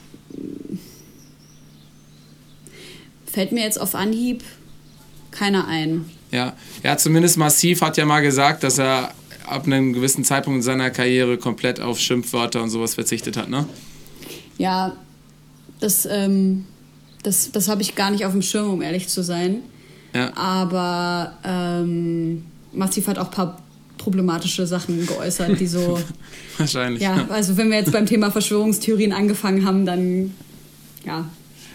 fällt 3.25 3.53
mir 3.53 3.63
jetzt 3.63 3.81
auf 3.81 3.95
Anhieb 3.95 4.43
keiner 5.31 5.69
ein. 5.69 6.07
Ja, 6.33 6.55
ja, 6.83 6.97
zumindest 6.97 7.37
Massiv 7.37 7.83
hat 7.83 7.97
ja 7.97 8.05
mal 8.05 8.21
gesagt, 8.21 8.65
dass 8.65 8.79
er 8.79 9.13
ab 9.47 9.67
einem 9.67 9.93
gewissen 9.93 10.25
Zeitpunkt 10.25 10.59
in 10.59 10.63
seiner 10.63 10.91
Karriere 10.91 11.39
komplett 11.39 11.81
auf 11.81 12.01
Schimpfwörter 12.01 12.63
und 12.63 12.71
sowas 12.71 12.95
verzichtet 12.95 13.37
hat, 13.37 13.49
ne? 13.49 13.67
Ja, 14.59 14.93
das, 15.81 16.07
ähm, 16.11 16.65
Das, 17.23 17.51
das 17.53 17.69
habe 17.69 17.83
ich 17.83 17.95
gar 17.95 18.11
nicht 18.11 18.25
auf 18.27 18.33
dem 18.33 18.43
Schirm, 18.43 18.71
um 18.71 18.83
ehrlich 18.83 19.09
zu 19.09 19.23
sein. 19.23 19.63
Ja. 20.15 20.37
Aber 20.37 21.33
ähm, 21.45 22.45
Massiv 22.73 23.07
hat 23.09 23.19
auch 23.19 23.27
ein 23.27 23.31
paar 23.31 23.59
problematische 23.99 24.67
Sachen 24.67 25.07
geäußert, 25.07 25.59
die 25.59 25.67
so. 25.67 25.99
Wahrscheinlich. 26.59 27.03
Ja, 27.03 27.27
also 27.31 27.57
wenn 27.57 27.71
wir 27.71 27.79
jetzt 27.79 27.93
beim 27.93 28.07
Thema 28.07 28.31
Verschwörungstheorien 28.31 29.13
angefangen 29.13 29.65
haben, 29.65 29.87
dann 29.87 30.35
ja. 31.05 31.29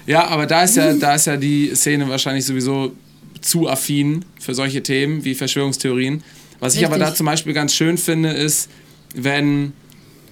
Ja, 0.06 0.28
aber 0.28 0.46
da 0.46 0.64
ist 0.64 0.76
ja, 0.76 0.94
da 0.94 1.16
ist 1.16 1.26
ja 1.26 1.38
die 1.38 1.76
Szene 1.76 2.08
wahrscheinlich 2.08 2.46
sowieso 2.46 2.94
zu 3.42 3.68
affin 3.68 4.26
für 4.40 4.54
solche 4.54 4.82
Themen 4.84 5.24
wie 5.26 5.36
Verschwörungstheorien. 5.36 6.24
Was 6.60 6.74
ich 6.74 6.82
Richtig. 6.82 6.96
aber 6.96 7.06
da 7.06 7.16
zum 7.16 7.26
Beispiel 7.26 7.54
ganz 7.54 7.74
schön 7.74 7.98
finde, 7.98 8.32
ist, 8.32 8.70
wenn 9.16 9.74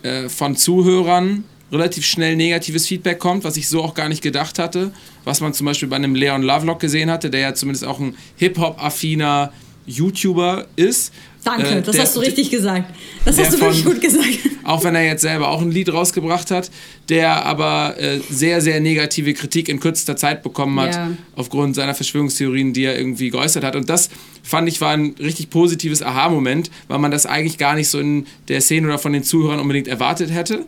äh, 0.04 0.30
von 0.30 0.56
Zuhörern 0.56 1.44
relativ 1.72 2.06
schnell 2.06 2.36
negatives 2.36 2.88
Feedback 2.88 3.20
kommt, 3.20 3.44
was 3.44 3.58
ich 3.58 3.68
so 3.68 3.84
auch 3.84 3.94
gar 3.94 4.08
nicht 4.10 4.22
gedacht 4.22 4.58
hatte, 4.60 4.92
was 5.26 5.42
man 5.42 5.54
zum 5.54 5.66
Beispiel 5.66 5.90
bei 5.90 5.96
einem 5.98 6.16
Leon 6.16 6.42
Lovelock 6.44 6.80
gesehen 6.80 7.10
hatte, 7.12 7.30
der 7.30 7.42
ja 7.42 7.54
zumindest 7.54 7.86
auch 7.86 8.00
ein 8.00 8.16
Hip-Hop-affiner 8.38 9.52
YouTuber 9.86 10.68
ist. 10.76 11.14
Danke, 11.44 11.68
Äh, 11.68 11.82
das 11.82 11.96
der- 11.96 12.04
hast 12.04 12.16
du 12.16 12.20
richtig 12.20 12.50
gesagt. 12.50 12.94
Das 13.24 13.38
hast 13.40 13.54
du 13.54 13.60
wirklich 13.62 13.84
von- 13.84 13.94
gut 13.94 14.02
gesagt. 14.02 14.28
auch 14.66 14.84
wenn 14.84 14.96
er 14.96 15.06
jetzt 15.06 15.22
selber 15.22 15.48
auch 15.48 15.62
ein 15.62 15.72
Lied 15.72 15.92
rausgebracht 15.94 16.52
hat, 16.52 16.70
der 17.08 17.46
aber 17.46 17.96
äh, 17.98 18.20
sehr, 18.30 18.60
sehr 18.60 18.82
negative 18.82 19.34
Kritik 19.34 19.70
in 19.70 19.80
kürzester 19.80 20.18
Zeit 20.18 20.44
bekommen 20.44 20.78
hat, 20.80 20.94
Ja. 20.96 21.12
aufgrund 21.38 21.76
seiner 21.76 21.96
Verschwörungstheorien, 21.96 22.74
die 22.74 22.84
er 22.84 22.98
irgendwie 22.98 23.30
geäußert 23.30 23.64
hat. 23.64 23.78
Und 23.78 23.88
das 23.90 24.10
fand 24.44 24.68
ich 24.68 24.82
war 24.82 24.92
ein 24.92 25.16
richtig 25.20 25.50
positives 25.50 26.04
Aha-Moment, 26.04 26.70
weil 26.90 27.00
man 27.00 27.12
das 27.12 27.26
eigentlich 27.26 27.58
gar 27.58 27.76
nicht 27.76 27.88
so 27.88 28.00
in 28.00 28.26
der 28.50 28.60
Szene 28.60 28.88
oder 28.88 29.00
von 29.00 29.14
den 29.14 29.24
Zuhörern 29.24 29.60
unbedingt 29.62 29.88
erwartet 29.88 30.32
hätte. 30.32 30.66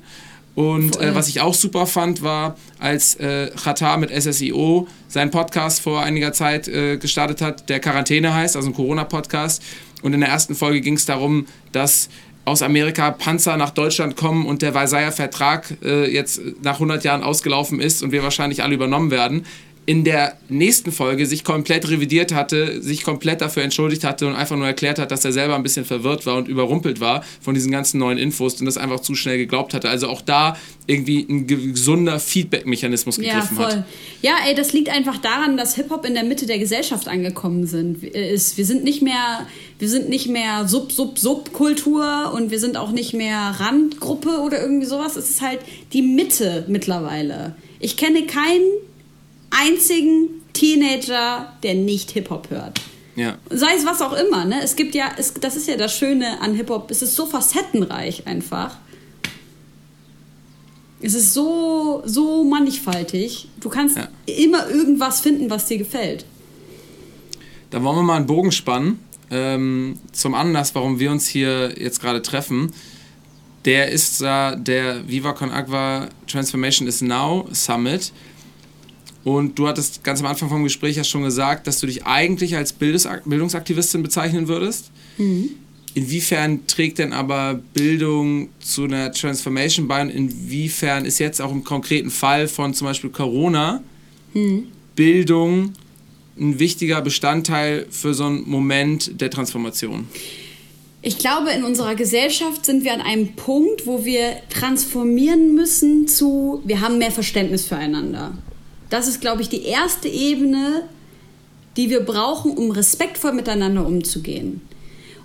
Und 0.55 0.99
äh, 0.99 1.15
was 1.15 1.29
ich 1.29 1.41
auch 1.41 1.53
super 1.53 1.85
fand, 1.85 2.21
war, 2.21 2.57
als 2.79 3.15
äh, 3.15 3.49
Qatar 3.63 3.97
mit 3.97 4.09
SSIO 4.11 4.87
seinen 5.07 5.31
Podcast 5.31 5.81
vor 5.81 6.01
einiger 6.01 6.33
Zeit 6.33 6.67
äh, 6.67 6.97
gestartet 6.97 7.41
hat, 7.41 7.69
der 7.69 7.79
Quarantäne 7.79 8.33
heißt, 8.33 8.55
also 8.55 8.69
ein 8.69 8.73
Corona-Podcast. 8.73 9.63
Und 10.01 10.13
in 10.13 10.21
der 10.21 10.29
ersten 10.29 10.55
Folge 10.55 10.81
ging 10.81 10.95
es 10.95 11.05
darum, 11.05 11.45
dass 11.71 12.09
aus 12.45 12.61
Amerika 12.63 13.11
Panzer 13.11 13.57
nach 13.57 13.69
Deutschland 13.69 14.15
kommen 14.15 14.45
und 14.45 14.61
der 14.61 14.73
Versailler 14.73 15.11
Vertrag 15.11 15.77
äh, 15.83 16.11
jetzt 16.11 16.41
nach 16.63 16.75
100 16.75 17.03
Jahren 17.03 17.21
ausgelaufen 17.23 17.79
ist 17.79 18.01
und 18.01 18.11
wir 18.11 18.23
wahrscheinlich 18.23 18.63
alle 18.63 18.73
übernommen 18.73 19.11
werden. 19.11 19.45
In 19.89 20.03
der 20.03 20.37
nächsten 20.49 20.91
Folge 20.91 21.25
sich 21.25 21.43
komplett 21.43 21.89
revidiert 21.89 22.31
hatte, 22.31 22.79
sich 22.79 23.03
komplett 23.03 23.41
dafür 23.41 23.63
entschuldigt 23.63 24.03
hatte 24.03 24.27
und 24.27 24.35
einfach 24.35 24.55
nur 24.55 24.67
erklärt 24.67 24.99
hat, 24.99 25.09
dass 25.09 25.25
er 25.25 25.31
selber 25.31 25.55
ein 25.55 25.63
bisschen 25.63 25.83
verwirrt 25.83 26.27
war 26.27 26.35
und 26.37 26.47
überrumpelt 26.47 26.99
war 26.99 27.23
von 27.41 27.55
diesen 27.55 27.71
ganzen 27.71 27.97
neuen 27.97 28.19
Infos 28.19 28.59
und 28.59 28.67
das 28.67 28.77
einfach 28.77 28.99
zu 28.99 29.15
schnell 29.15 29.39
geglaubt 29.39 29.73
hatte. 29.73 29.89
Also 29.89 30.07
auch 30.07 30.21
da 30.21 30.55
irgendwie 30.85 31.25
ein 31.27 31.47
gesunder 31.47 32.19
Feedback-Mechanismus 32.19 33.17
Ja, 33.17 33.23
gegriffen 33.33 33.57
voll. 33.57 33.65
hat. 33.65 33.83
Ja, 34.21 34.33
ey, 34.47 34.53
das 34.53 34.73
liegt 34.73 34.89
einfach 34.89 35.17
daran, 35.17 35.57
dass 35.57 35.73
Hip-Hop 35.73 36.05
in 36.05 36.13
der 36.13 36.23
Mitte 36.23 36.45
der 36.45 36.59
Gesellschaft 36.59 37.07
angekommen 37.07 37.65
sind. 37.65 38.03
äh, 38.03 38.31
Ist. 38.31 38.59
Wir 38.59 38.65
sind 38.65 38.83
nicht 38.83 39.01
mehr, 39.01 39.47
wir 39.79 39.89
sind 39.89 40.07
nicht 40.07 40.27
mehr 40.29 40.67
Sub, 40.67 40.91
Sub, 40.91 41.17
Subkultur 41.17 42.31
und 42.35 42.51
wir 42.51 42.59
sind 42.59 42.77
auch 42.77 42.91
nicht 42.91 43.15
mehr 43.15 43.55
Randgruppe 43.57 44.41
oder 44.41 44.61
irgendwie 44.61 44.85
sowas. 44.85 45.15
Es 45.15 45.31
ist 45.31 45.41
halt 45.41 45.61
die 45.93 46.03
Mitte 46.03 46.65
mittlerweile. 46.67 47.55
Ich 47.79 47.97
kenne 47.97 48.27
keinen 48.27 48.67
einzigen 49.59 50.29
Teenager, 50.53 51.53
der 51.63 51.75
nicht 51.75 52.11
Hip-Hop 52.11 52.49
hört. 52.49 52.81
Ja. 53.15 53.37
Sei 53.49 53.67
es 53.77 53.85
was 53.85 54.01
auch 54.01 54.13
immer, 54.13 54.45
ne? 54.45 54.61
Es 54.63 54.75
gibt 54.75 54.95
ja, 54.95 55.11
es, 55.17 55.33
das 55.33 55.55
ist 55.55 55.67
ja 55.67 55.75
das 55.77 55.95
Schöne 55.95 56.39
an 56.41 56.55
Hip-Hop, 56.55 56.89
es 56.91 57.01
ist 57.01 57.15
so 57.15 57.25
facettenreich 57.25 58.25
einfach. 58.27 58.77
Es 61.01 61.13
ist 61.13 61.33
so, 61.33 62.01
so 62.05 62.43
mannigfaltig. 62.43 63.47
Du 63.59 63.69
kannst 63.69 63.97
Ja. 63.97 64.07
immer 64.25 64.69
irgendwas 64.69 65.21
finden, 65.21 65.49
was 65.49 65.65
dir 65.65 65.77
gefällt. 65.77 66.25
Da 67.69 67.81
wollen 67.83 67.97
wir 67.97 68.03
mal 68.03 68.17
einen 68.17 68.25
Bogen 68.25 68.51
spannen 68.51 68.99
ähm, 69.31 69.97
zum 70.11 70.33
Anlass, 70.33 70.75
warum 70.75 70.99
wir 70.99 71.11
uns 71.11 71.27
hier 71.27 71.73
jetzt 71.79 72.01
gerade 72.01 72.21
treffen. 72.21 72.71
Der 73.65 73.89
ist 73.91 74.21
da 74.21 74.55
der 74.55 75.07
Viva 75.07 75.33
Con 75.33 75.51
Agua 75.51 76.09
Transformation 76.27 76.87
is 76.87 77.01
Now 77.01 77.47
Summit. 77.51 78.11
Und 79.23 79.59
du 79.59 79.67
hattest 79.67 80.03
ganz 80.03 80.21
am 80.21 80.27
Anfang 80.27 80.49
vom 80.49 80.63
Gespräch 80.63 80.95
ja 80.95 81.03
schon 81.03 81.23
gesagt, 81.23 81.67
dass 81.67 81.79
du 81.79 81.87
dich 81.87 82.05
eigentlich 82.05 82.55
als 82.55 82.73
Bildes 82.73 83.07
Bildungsaktivistin 83.25 84.01
bezeichnen 84.01 84.47
würdest. 84.47 84.91
Inwiefern 85.93 86.65
trägt 86.67 86.99
denn 86.99 87.13
aber 87.13 87.59
Bildung 87.73 88.49
zu 88.59 88.85
einer 88.85 89.11
Transformation 89.11 89.87
bei 89.87 90.01
und 90.01 90.09
inwiefern 90.09 91.03
ist 91.03 91.19
jetzt 91.19 91.41
auch 91.41 91.51
im 91.51 91.63
konkreten 91.63 92.11
Fall 92.11 92.47
von 92.47 92.73
zum 92.73 92.87
Beispiel 92.87 93.09
Corona 93.09 93.83
Bildung 94.95 95.73
ein 96.39 96.59
wichtiger 96.59 97.01
Bestandteil 97.01 97.85
für 97.89 98.13
so 98.13 98.25
einen 98.25 98.49
Moment 98.49 99.19
der 99.19 99.29
Transformation? 99.29 100.07
Ich 101.01 101.17
glaube, 101.17 101.51
in 101.51 101.63
unserer 101.63 101.95
Gesellschaft 101.95 102.65
sind 102.65 102.83
wir 102.83 102.93
an 102.93 103.01
einem 103.01 103.33
Punkt, 103.33 103.87
wo 103.87 104.03
wir 104.05 104.37
transformieren 104.49 105.55
müssen 105.55 106.07
zu, 106.07 106.61
wir 106.65 106.81
haben 106.81 106.97
mehr 106.97 107.11
Verständnis 107.11 107.65
füreinander. 107.65 108.37
Das 108.89 109.07
ist, 109.07 109.21
glaube 109.21 109.41
ich, 109.41 109.49
die 109.49 109.63
erste 109.63 110.07
Ebene, 110.07 110.87
die 111.77 111.89
wir 111.89 112.01
brauchen, 112.01 112.51
um 112.57 112.71
respektvoll 112.71 113.33
miteinander 113.33 113.85
umzugehen. 113.85 114.61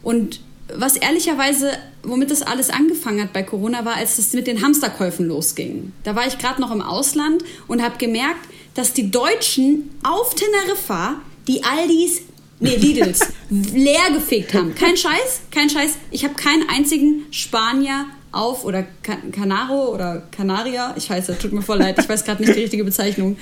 Und 0.02 0.40
was 0.72 0.96
ehrlicherweise, 0.96 1.72
womit 2.02 2.30
das 2.30 2.42
alles 2.42 2.70
angefangen 2.70 3.22
hat 3.22 3.32
bei 3.32 3.42
Corona, 3.42 3.84
war, 3.84 3.96
als 3.96 4.18
es 4.18 4.32
mit 4.32 4.46
den 4.46 4.62
Hamsterkäufen 4.62 5.26
losging. 5.26 5.92
Da 6.04 6.14
war 6.14 6.26
ich 6.26 6.38
gerade 6.38 6.60
noch 6.60 6.70
im 6.70 6.82
Ausland 6.82 7.42
und 7.66 7.82
habe 7.82 7.98
gemerkt, 7.98 8.48
dass 8.74 8.92
die 8.92 9.10
Deutschen 9.10 9.90
auf 10.02 10.34
Teneriffa 10.34 11.16
die 11.46 11.62
Aldis, 11.64 12.22
nee, 12.60 12.76
Lidls, 12.76 13.20
leer 13.50 14.10
gefegt 14.12 14.54
haben. 14.54 14.74
Kein 14.74 14.96
Scheiß, 14.96 15.42
kein 15.50 15.70
Scheiß. 15.70 15.92
Ich 16.10 16.24
habe 16.24 16.34
keinen 16.34 16.68
einzigen 16.68 17.26
Spanier 17.30 18.06
auf 18.34 18.64
oder 18.64 18.84
Can- 19.02 19.30
Canaro 19.32 19.92
oder 19.94 20.22
Canaria, 20.30 20.94
ich 20.96 21.08
weiß, 21.10 21.26
tut 21.40 21.52
mir 21.52 21.62
voll 21.62 21.78
leid, 21.78 21.96
ich 21.98 22.08
weiß 22.08 22.24
gerade 22.24 22.42
nicht 22.42 22.54
die 22.56 22.60
richtige 22.62 22.84
Bezeichnung, 22.84 23.36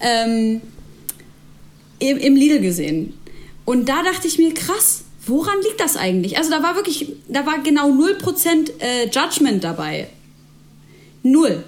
ähm, 0.00 0.60
im, 1.98 2.16
im 2.18 2.36
Lidl 2.36 2.60
gesehen. 2.60 3.14
Und 3.64 3.88
da 3.88 4.02
dachte 4.02 4.26
ich 4.28 4.38
mir, 4.38 4.54
krass, 4.54 5.02
woran 5.26 5.56
liegt 5.62 5.80
das 5.80 5.96
eigentlich? 5.96 6.38
Also 6.38 6.50
da 6.50 6.62
war 6.62 6.76
wirklich, 6.76 7.12
da 7.28 7.44
war 7.44 7.58
genau 7.62 7.90
0% 7.90 8.70
äh, 8.80 9.08
Judgment 9.10 9.62
dabei. 9.64 10.08
Null. 11.22 11.64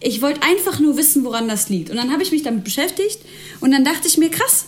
Ich 0.00 0.22
wollte 0.22 0.42
einfach 0.42 0.78
nur 0.80 0.96
wissen, 0.96 1.24
woran 1.24 1.48
das 1.48 1.68
liegt. 1.68 1.90
Und 1.90 1.96
dann 1.96 2.12
habe 2.12 2.22
ich 2.22 2.32
mich 2.32 2.42
damit 2.42 2.64
beschäftigt 2.64 3.20
und 3.60 3.70
dann 3.70 3.84
dachte 3.84 4.08
ich 4.08 4.18
mir, 4.18 4.30
krass, 4.30 4.66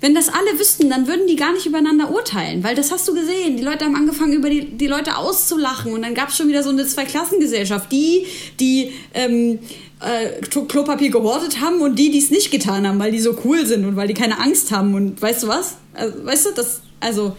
wenn 0.00 0.14
das 0.14 0.28
alle 0.28 0.58
wüssten, 0.58 0.88
dann 0.88 1.06
würden 1.06 1.26
die 1.26 1.36
gar 1.36 1.52
nicht 1.52 1.66
übereinander 1.66 2.10
urteilen, 2.10 2.64
weil 2.64 2.74
das 2.74 2.90
hast 2.90 3.06
du 3.06 3.14
gesehen. 3.14 3.56
Die 3.58 3.62
Leute 3.62 3.84
haben 3.84 3.96
angefangen, 3.96 4.32
über 4.32 4.48
die, 4.48 4.64
die 4.64 4.86
Leute 4.86 5.16
auszulachen 5.16 5.92
und 5.92 6.02
dann 6.02 6.14
gab 6.14 6.30
es 6.30 6.36
schon 6.36 6.48
wieder 6.48 6.62
so 6.62 6.70
eine 6.70 6.86
Zweiklassengesellschaft. 6.86 7.92
Die, 7.92 8.24
die 8.58 8.92
ähm, 9.12 9.58
äh, 10.00 10.40
Klo- 10.46 10.64
Klopapier 10.64 11.10
gehortet 11.10 11.60
haben 11.60 11.80
und 11.82 11.98
die, 11.98 12.10
die 12.10 12.18
es 12.18 12.30
nicht 12.30 12.50
getan 12.50 12.86
haben, 12.88 12.98
weil 12.98 13.12
die 13.12 13.20
so 13.20 13.36
cool 13.44 13.66
sind 13.66 13.84
und 13.84 13.96
weil 13.96 14.08
die 14.08 14.14
keine 14.14 14.40
Angst 14.40 14.70
haben 14.70 14.94
und 14.94 15.20
weißt 15.20 15.42
du 15.42 15.48
was? 15.48 15.74
Also, 15.92 16.24
weißt 16.24 16.46
du, 16.46 16.50
das, 16.52 16.80
also, 17.00 17.36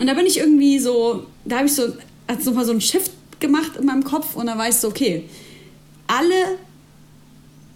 und 0.00 0.06
da 0.08 0.14
bin 0.14 0.26
ich 0.26 0.38
irgendwie 0.38 0.80
so, 0.80 1.26
da 1.44 1.58
habe 1.58 1.68
ich 1.68 1.74
so, 1.74 1.84
hat 2.26 2.44
nochmal 2.44 2.64
so 2.64 2.72
einen 2.72 2.80
Shift 2.80 3.12
gemacht 3.38 3.72
in 3.78 3.86
meinem 3.86 4.02
Kopf 4.02 4.34
und 4.34 4.46
da 4.46 4.58
war 4.58 4.68
ich 4.68 4.74
so, 4.74 4.88
okay, 4.88 5.24
alle 6.08 6.58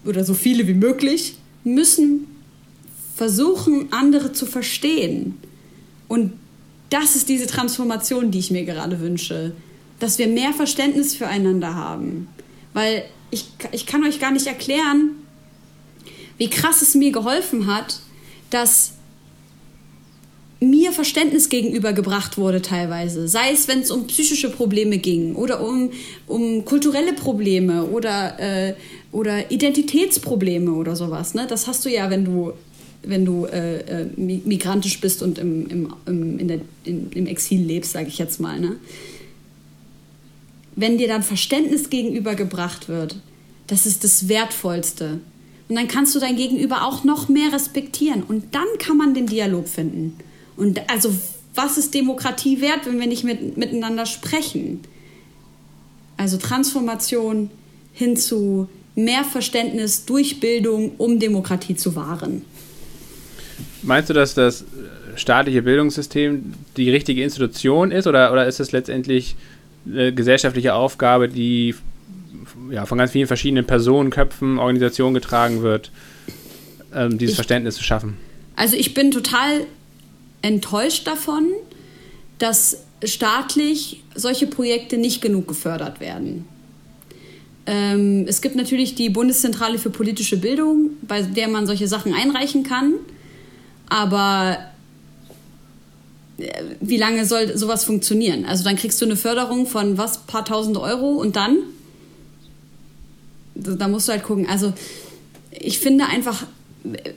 oder 0.05 0.25
so 0.25 0.35
viele 0.35 0.67
wie 0.67 0.75
möglich 0.75 1.37
müssen 1.63 2.27
versuchen, 3.23 3.87
andere 3.93 4.33
zu 4.33 4.47
verstehen. 4.47 5.39
Und 6.09 6.33
das 6.91 7.15
ist 7.15 7.29
diese 7.29 7.47
Transformation, 7.47 8.33
die 8.33 8.41
ich 8.41 8.51
mir 8.51 8.65
gerade 8.65 8.99
wünsche. 8.99 9.53
Dass 10.01 10.19
wir 10.19 10.27
mehr 10.27 10.53
Verständnis 10.53 11.15
füreinander 11.15 11.77
haben. 11.77 12.27
Weil 12.73 13.05
ich, 13.31 13.45
ich 13.71 13.87
kann 13.87 14.03
euch 14.03 14.19
gar 14.19 14.33
nicht 14.33 14.49
erklären, 14.49 15.13
wie 16.37 16.51
krass 16.51 16.83
es 16.83 16.97
mir 16.97 17.13
geholfen 17.13 17.69
hat, 17.69 18.01
dass 18.51 18.95
mir 20.59 20.91
Verständnis 20.91 21.49
gegenübergebracht 21.49 22.39
wurde 22.39 22.61
teilweise. 22.61 23.29
Sei 23.29 23.53
es, 23.53 23.69
wenn 23.69 23.83
es 23.83 23.93
um 23.93 24.09
psychische 24.09 24.51
Probleme 24.51 24.99
ging 24.99 25.37
oder 25.37 25.65
um, 25.65 25.93
um 26.27 26.65
kulturelle 26.65 27.13
Probleme 27.13 27.85
oder, 27.85 28.41
äh, 28.41 28.75
oder 29.13 29.53
Identitätsprobleme 29.53 30.73
oder 30.73 30.97
sowas. 30.97 31.35
Ne? 31.35 31.47
Das 31.49 31.69
hast 31.69 31.85
du 31.85 31.89
ja, 31.89 32.11
wenn 32.11 32.25
du, 32.25 32.55
wenn 33.03 33.25
du 33.25 33.47
äh, 33.47 33.79
äh, 33.81 34.07
mi- 34.17 34.43
migrantisch 34.45 35.01
bist 35.01 35.23
und 35.23 35.39
im, 35.39 35.69
im, 35.69 35.95
im, 36.07 36.39
in 36.39 36.49
der, 36.49 36.61
in, 36.85 37.11
im 37.13 37.27
Exil 37.27 37.61
lebst, 37.61 37.93
sage 37.93 38.09
ich 38.09 38.19
jetzt 38.19 38.41
mal. 38.41 38.61
Ne? 38.61 38.77
Wenn 40.77 40.99
dir 40.99 41.09
dann 41.09 41.23
Verständnis 41.23 41.91
gegenübergebracht 41.91 42.89
wird, 42.89 43.17
das 43.67 43.87
ist 43.87 44.05
das 44.05 44.29
Wertvollste. 44.29 45.21
Und 45.69 45.77
dann 45.77 45.89
kannst 45.89 46.15
du 46.15 46.19
dein 46.19 46.37
Gegenüber 46.37 46.87
auch 46.87 47.05
noch 47.05 47.29
mehr 47.29 47.53
respektieren. 47.53 48.23
Und 48.23 48.55
dann 48.55 48.67
kann 48.79 48.97
man 48.97 49.15
den 49.15 49.27
Dialog 49.27 49.69
finden. 49.69 50.15
Und 50.57 50.81
also, 50.91 51.13
was 51.55 51.79
ist 51.79 51.95
Demokratie 51.95 52.61
wert, 52.61 52.87
wenn 52.87 53.01
wir 53.01 53.07
nicht 53.07 53.25
mit, 53.25 53.57
miteinander 53.57 54.07
sprechen? 54.07 54.81
Also 56.17 56.37
Transformation 56.37 57.51
hin 57.93 58.17
zu 58.17 58.69
mehr 58.95 59.25
Verständnis 59.25 60.05
durch 60.05 60.41
Bildung, 60.41 60.93
um 60.99 61.19
Demokratie 61.19 61.75
zu 61.75 61.97
wahren. 61.97 62.43
Meinst 63.83 64.11
du, 64.11 64.15
dass 64.15 64.35
das 64.35 64.65
staatliche 65.17 65.63
Bildungssystem 65.63 66.55
die 66.77 66.91
richtige 66.91 67.23
Institution 67.23 67.91
ist 67.91 68.07
oder, 68.07 68.33
oder 68.33 68.47
ist 68.47 68.61
es 68.61 68.73
letztendlich 68.73 69.37
eine 69.87 70.13
gesellschaftliche 70.13 70.75
Aufgabe, 70.75 71.29
die 71.29 71.75
ja, 72.71 72.87
von 72.87 72.99
ganz 72.99 73.13
vielen 73.13 73.27
verschiedenen 73.27 73.67
Personen, 73.67 74.11
Köpfen, 74.11 74.59
Organisationen 74.59 75.15
getragen 75.15 75.63
wird, 75.63 75.91
ähm, 76.95 77.19
dieses 77.19 77.33
ich, 77.33 77.37
Verständnis 77.37 77.77
zu 77.77 77.83
schaffen? 77.83 78.17
Also 78.57 78.77
ich 78.77 78.95
bin 78.95 79.11
total 79.11 79.67
enttäuscht 80.43 81.07
davon, 81.07 81.47
dass 82.39 82.85
staatlich 83.05 84.03
solche 84.15 84.47
Projekte 84.47 84.97
nicht 84.97 85.23
genug 85.23 85.49
gefördert 85.49 86.01
werden. 86.01 86.45
Ähm, 87.67 88.27
es 88.29 88.41
gibt 88.41 88.57
natürlich 88.57 88.95
die 88.95 89.09
Bundeszentrale 89.09 89.79
für 89.79 89.91
politische 89.91 90.37
Bildung, 90.37 90.91
bei 91.03 91.23
der 91.23 91.49
man 91.49 91.67
solche 91.67 91.87
Sachen 91.87 92.15
einreichen 92.15 92.65
kann. 92.65 92.95
Aber 93.93 94.57
äh, 96.39 96.63
wie 96.81 96.97
lange 96.97 97.27
soll 97.27 97.59
sowas 97.59 97.85
funktionieren? 97.85 98.47
Also 98.47 98.65
dann 98.65 98.77
kriegst 98.77 98.99
du 99.03 99.05
eine 99.05 99.17
Förderung 99.17 99.67
von 99.67 99.99
was, 99.99 100.23
paar 100.23 100.47
tausend 100.47 100.79
Euro 100.79 101.11
und 101.11 101.37
dann? 101.37 101.59
Da 103.55 103.89
musst 103.89 104.09
du 104.09 104.13
halt 104.13 104.23
gucken. 104.23 104.49
Also 104.49 104.73
ich 105.51 105.79
finde 105.79 106.07
einfach, 106.07 106.47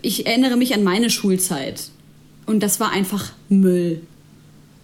ich 0.02 0.28
erinnere 0.28 0.58
mich 0.58 0.74
an 0.74 0.84
meine 0.84 1.10
Schulzeit 1.10 1.92
und 2.46 2.62
das 2.62 2.82
war 2.82 2.92
einfach 2.92 3.32
Müll. 3.48 4.02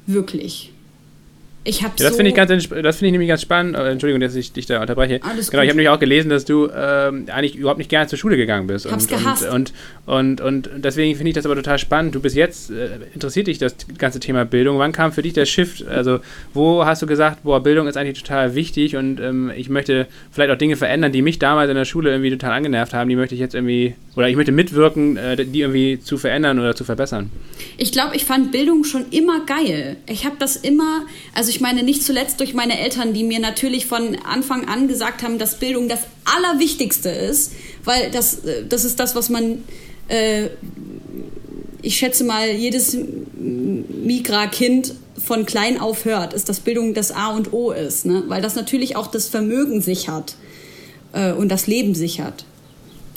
Wirklich. 0.08 0.72
Ich 1.64 1.84
habe 1.84 1.94
ja, 1.98 2.06
das 2.06 2.14
so 2.14 2.18
finde 2.18 2.30
ich, 2.30 2.36
ganz, 2.36 2.50
das 2.50 2.98
find 2.98 3.08
ich 3.08 3.12
nämlich 3.12 3.28
ganz 3.28 3.44
spannend. 3.44 3.76
Äh, 3.76 3.92
Entschuldigung, 3.92 4.20
dass 4.20 4.34
ich 4.34 4.52
dich 4.52 4.66
da 4.66 4.82
unterbreche. 4.82 5.20
Alles 5.22 5.52
genau, 5.52 5.62
gut. 5.62 5.66
ich 5.66 5.70
habe 5.70 5.78
nämlich 5.78 5.90
auch 5.90 6.00
gelesen, 6.00 6.30
dass 6.30 6.44
du 6.44 6.70
ähm, 6.76 7.26
eigentlich 7.32 7.56
überhaupt 7.56 7.78
nicht 7.78 7.90
gerne 7.90 8.08
zur 8.08 8.18
Schule 8.18 8.36
gegangen 8.36 8.66
bist. 8.66 8.88
Ich 8.88 8.92
hab's 8.92 9.04
und, 9.04 9.10
gehasst. 9.12 9.44
Und, 9.48 9.74
und, 10.08 10.42
und, 10.42 10.68
und 10.68 10.84
deswegen 10.84 11.16
finde 11.16 11.30
ich 11.30 11.36
das 11.36 11.46
aber 11.46 11.56
total 11.56 11.78
spannend. 11.78 12.16
Du 12.16 12.20
bist 12.20 12.36
jetzt, 12.36 12.72
äh, 12.72 12.90
interessiert 13.14 13.46
dich 13.46 13.60
das 13.60 13.76
ganze 14.00 14.20
Thema 14.20 14.44
Bildung. 14.44 14.80
Wann 14.80 14.92
kam 14.92 15.12
für 15.12 15.22
dich 15.22 15.34
der 15.34 15.46
Shift? 15.46 15.88
Also, 15.88 16.20
wo 16.56 16.84
hast 16.84 17.04
du 17.04 17.06
gesagt, 17.06 17.44
boah, 17.44 17.62
Bildung 17.62 17.88
ist 17.88 17.96
eigentlich 17.96 18.20
total 18.20 18.56
wichtig 18.56 18.96
und 18.96 19.20
ähm, 19.20 19.52
ich 19.56 19.70
möchte 19.70 20.08
vielleicht 20.32 20.52
auch 20.52 20.58
Dinge 20.58 20.78
verändern, 20.78 21.12
die 21.12 21.22
mich 21.22 21.38
damals 21.38 21.70
in 21.70 21.76
der 21.76 21.86
Schule 21.86 22.10
irgendwie 22.10 22.32
total 22.32 22.54
angenervt 22.54 22.96
haben, 22.96 23.08
die 23.08 23.16
möchte 23.16 23.36
ich 23.36 23.42
jetzt 23.42 23.54
irgendwie, 23.54 23.94
oder 24.16 24.28
ich 24.28 24.36
möchte 24.36 24.52
mitwirken, 24.52 25.16
äh, 25.16 25.46
die 25.46 25.62
irgendwie 25.62 26.00
zu 26.00 26.18
verändern 26.18 26.58
oder 26.58 26.76
zu 26.76 26.86
verbessern? 26.86 27.30
Ich 27.78 27.92
glaube, 27.92 28.16
ich 28.16 28.26
fand 28.26 28.52
Bildung 28.52 28.84
schon 28.84 29.06
immer 29.12 29.46
geil. 29.46 29.98
Ich 30.08 30.26
habe 30.26 30.38
das 30.40 30.56
immer, 30.56 31.06
also 31.36 31.51
ich 31.52 31.60
meine 31.62 31.84
nicht 31.84 32.04
zuletzt 32.04 32.40
durch 32.40 32.54
meine 32.54 32.80
Eltern, 32.80 33.14
die 33.14 33.24
mir 33.24 33.40
natürlich 33.40 33.86
von 33.86 34.16
Anfang 34.24 34.68
an 34.68 34.88
gesagt 34.88 35.22
haben, 35.22 35.38
dass 35.38 35.60
Bildung 35.60 35.90
das 35.90 36.00
Allerwichtigste 36.24 37.10
ist, 37.10 37.52
weil 37.84 38.10
das, 38.10 38.46
äh, 38.46 38.66
das 38.68 38.86
ist 38.86 39.00
das, 39.00 39.16
was 39.16 39.30
man, 39.30 39.64
äh, 40.08 40.48
ich 41.82 41.98
schätze 41.98 42.24
mal, 42.24 42.50
jedes 42.50 42.98
Migra-Kind 43.36 44.96
von 45.24 45.46
klein 45.46 45.80
auf 45.80 46.06
hört, 46.06 46.34
ist, 46.34 46.48
dass 46.48 46.62
Bildung 46.62 46.94
das 46.94 47.12
A 47.12 47.36
und 47.36 47.52
O 47.52 47.72
ist, 47.72 48.06
ne? 48.06 48.24
weil 48.28 48.42
das 48.42 48.56
natürlich 48.56 48.96
auch 48.96 49.08
das 49.08 49.28
Vermögen 49.28 49.82
sichert 49.82 50.36
äh, 51.12 51.34
und 51.34 51.50
das 51.50 51.68
Leben 51.68 51.96
sichert 51.96 52.46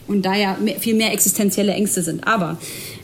und 0.08 0.26
da 0.26 0.34
ja 0.34 0.56
mehr, 0.60 0.80
viel 0.80 0.94
mehr 0.94 1.12
existenzielle 1.12 1.72
Ängste 1.72 2.02
sind. 2.02 2.26
Aber 2.26 2.58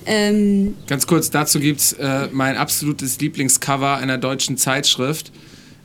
ähm, 0.06 0.76
ganz 0.86 1.06
kurz, 1.06 1.30
dazu 1.30 1.60
gibt 1.60 1.80
es 1.80 1.92
äh, 1.94 2.28
mein 2.32 2.56
absolutes 2.56 3.20
Lieblingscover 3.20 3.96
einer 3.96 4.18
deutschen 4.18 4.56
Zeitschrift, 4.56 5.32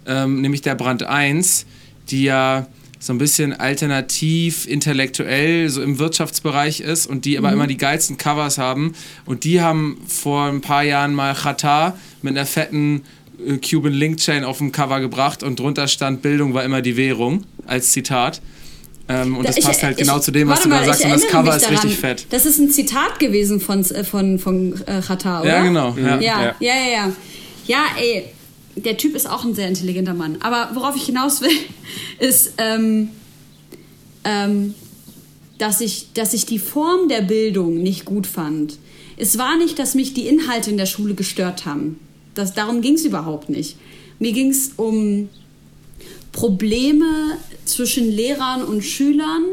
ähm, 0.07 0.41
nämlich 0.41 0.61
der 0.61 0.76
Brand 0.76 1.03
1, 1.03 1.66
die 2.09 2.24
ja 2.24 2.68
so 2.99 3.13
ein 3.13 3.18
bisschen 3.18 3.53
alternativ, 3.53 4.68
intellektuell, 4.68 5.70
so 5.70 5.82
im 5.82 5.99
Wirtschaftsbereich 5.99 6.80
ist 6.80 7.05
und 7.05 7.26
die 7.26 7.38
aber 7.38 7.49
mhm. 7.49 7.53
immer 7.53 7.68
die 7.68 7.78
geilsten 7.78 8.18
Covers 8.18 8.57
haben. 8.57 8.95
Und 9.26 9.43
die 9.43 9.61
haben 9.61 10.01
vor 10.07 10.45
ein 10.45 10.61
paar 10.61 10.84
Jahren 10.84 11.13
mal 11.13 11.36
Chata 11.36 11.97
mit 12.22 12.36
einer 12.36 12.47
fetten 12.47 13.03
äh, 13.45 13.57
Cuban 13.57 13.93
Link 13.93 14.18
Chain 14.18 14.43
auf 14.43 14.57
dem 14.57 14.72
Cover 14.72 14.99
gebracht 15.01 15.43
und 15.43 15.59
drunter 15.59 15.88
stand 15.88 16.22
Bildung 16.22 16.53
war 16.53 16.63
immer 16.63 16.82
die 16.82 16.97
Währung 16.97 17.43
als 17.68 17.91
Zitat. 17.91 18.41
Ähm, 19.08 19.38
und 19.38 19.47
das 19.47 19.58
ich, 19.58 19.64
passt 19.64 19.84
halt 19.84 19.99
ich, 19.99 20.06
genau 20.06 20.20
zu 20.20 20.32
dem, 20.32 20.47
was 20.47 20.62
du 20.62 20.70
da 20.70 20.84
sagst. 20.84 21.06
Und 21.06 21.12
das 21.12 21.28
Cover 21.28 21.56
ist 21.56 21.70
richtig 21.70 21.97
fett. 21.97 22.26
Das 22.32 22.45
ist 22.45 22.58
ein 22.58 22.70
Zitat 22.72 23.20
gewesen 23.20 23.60
von, 23.60 23.82
äh, 23.82 24.03
von, 24.03 24.39
von 24.39 24.74
äh, 24.88 25.01
Chata, 25.01 25.41
oder? 25.41 25.49
Ja, 25.49 25.64
genau. 25.64 25.95
Ja. 25.95 26.20
Ja, 26.20 26.41
ja, 26.41 26.56
ja, 26.60 26.91
ja. 26.91 27.12
Ja, 27.68 27.84
ey, 27.99 28.26
der 28.76 28.97
Typ 28.97 29.16
ist 29.16 29.30
auch 29.30 29.45
ein 29.45 29.53
sehr 29.53 29.68
intelligenter 29.68 30.14
Mann. 30.14 30.38
Aber 30.41 30.70
worauf 30.74 30.95
ich 30.95 31.03
hinaus 31.03 31.41
will, 31.41 31.51
ist, 32.20 32.53
ähm, 32.58 33.10
ähm, 34.24 34.74
dass, 35.60 35.82
ich, 35.82 36.12
dass 36.14 36.34
ich 36.34 36.45
die 36.45 36.60
Form 36.60 37.08
der 37.08 37.22
Bildung 37.22 37.82
nicht 37.82 38.06
gut 38.06 38.26
fand. 38.26 38.78
Es 39.18 39.38
war 39.38 39.58
nicht, 39.58 39.78
dass 39.78 39.95
mich 39.95 40.14
die 40.14 40.28
Inhalte 40.28 40.72
in 40.72 40.78
der 40.78 40.88
Schule 40.88 41.14
gestört 41.14 41.66
haben. 41.66 41.99
Das, 42.34 42.53
darum 42.53 42.82
ging 42.82 42.95
es 42.95 43.06
überhaupt 43.06 43.49
nicht. 43.49 43.78
Mir 44.20 44.34
ging 44.34 44.49
es 44.49 44.72
um 44.76 45.30
Probleme 46.36 47.38
zwischen 47.63 48.11
Lehrern 48.11 48.61
und 48.61 48.83
Schülern, 48.83 49.45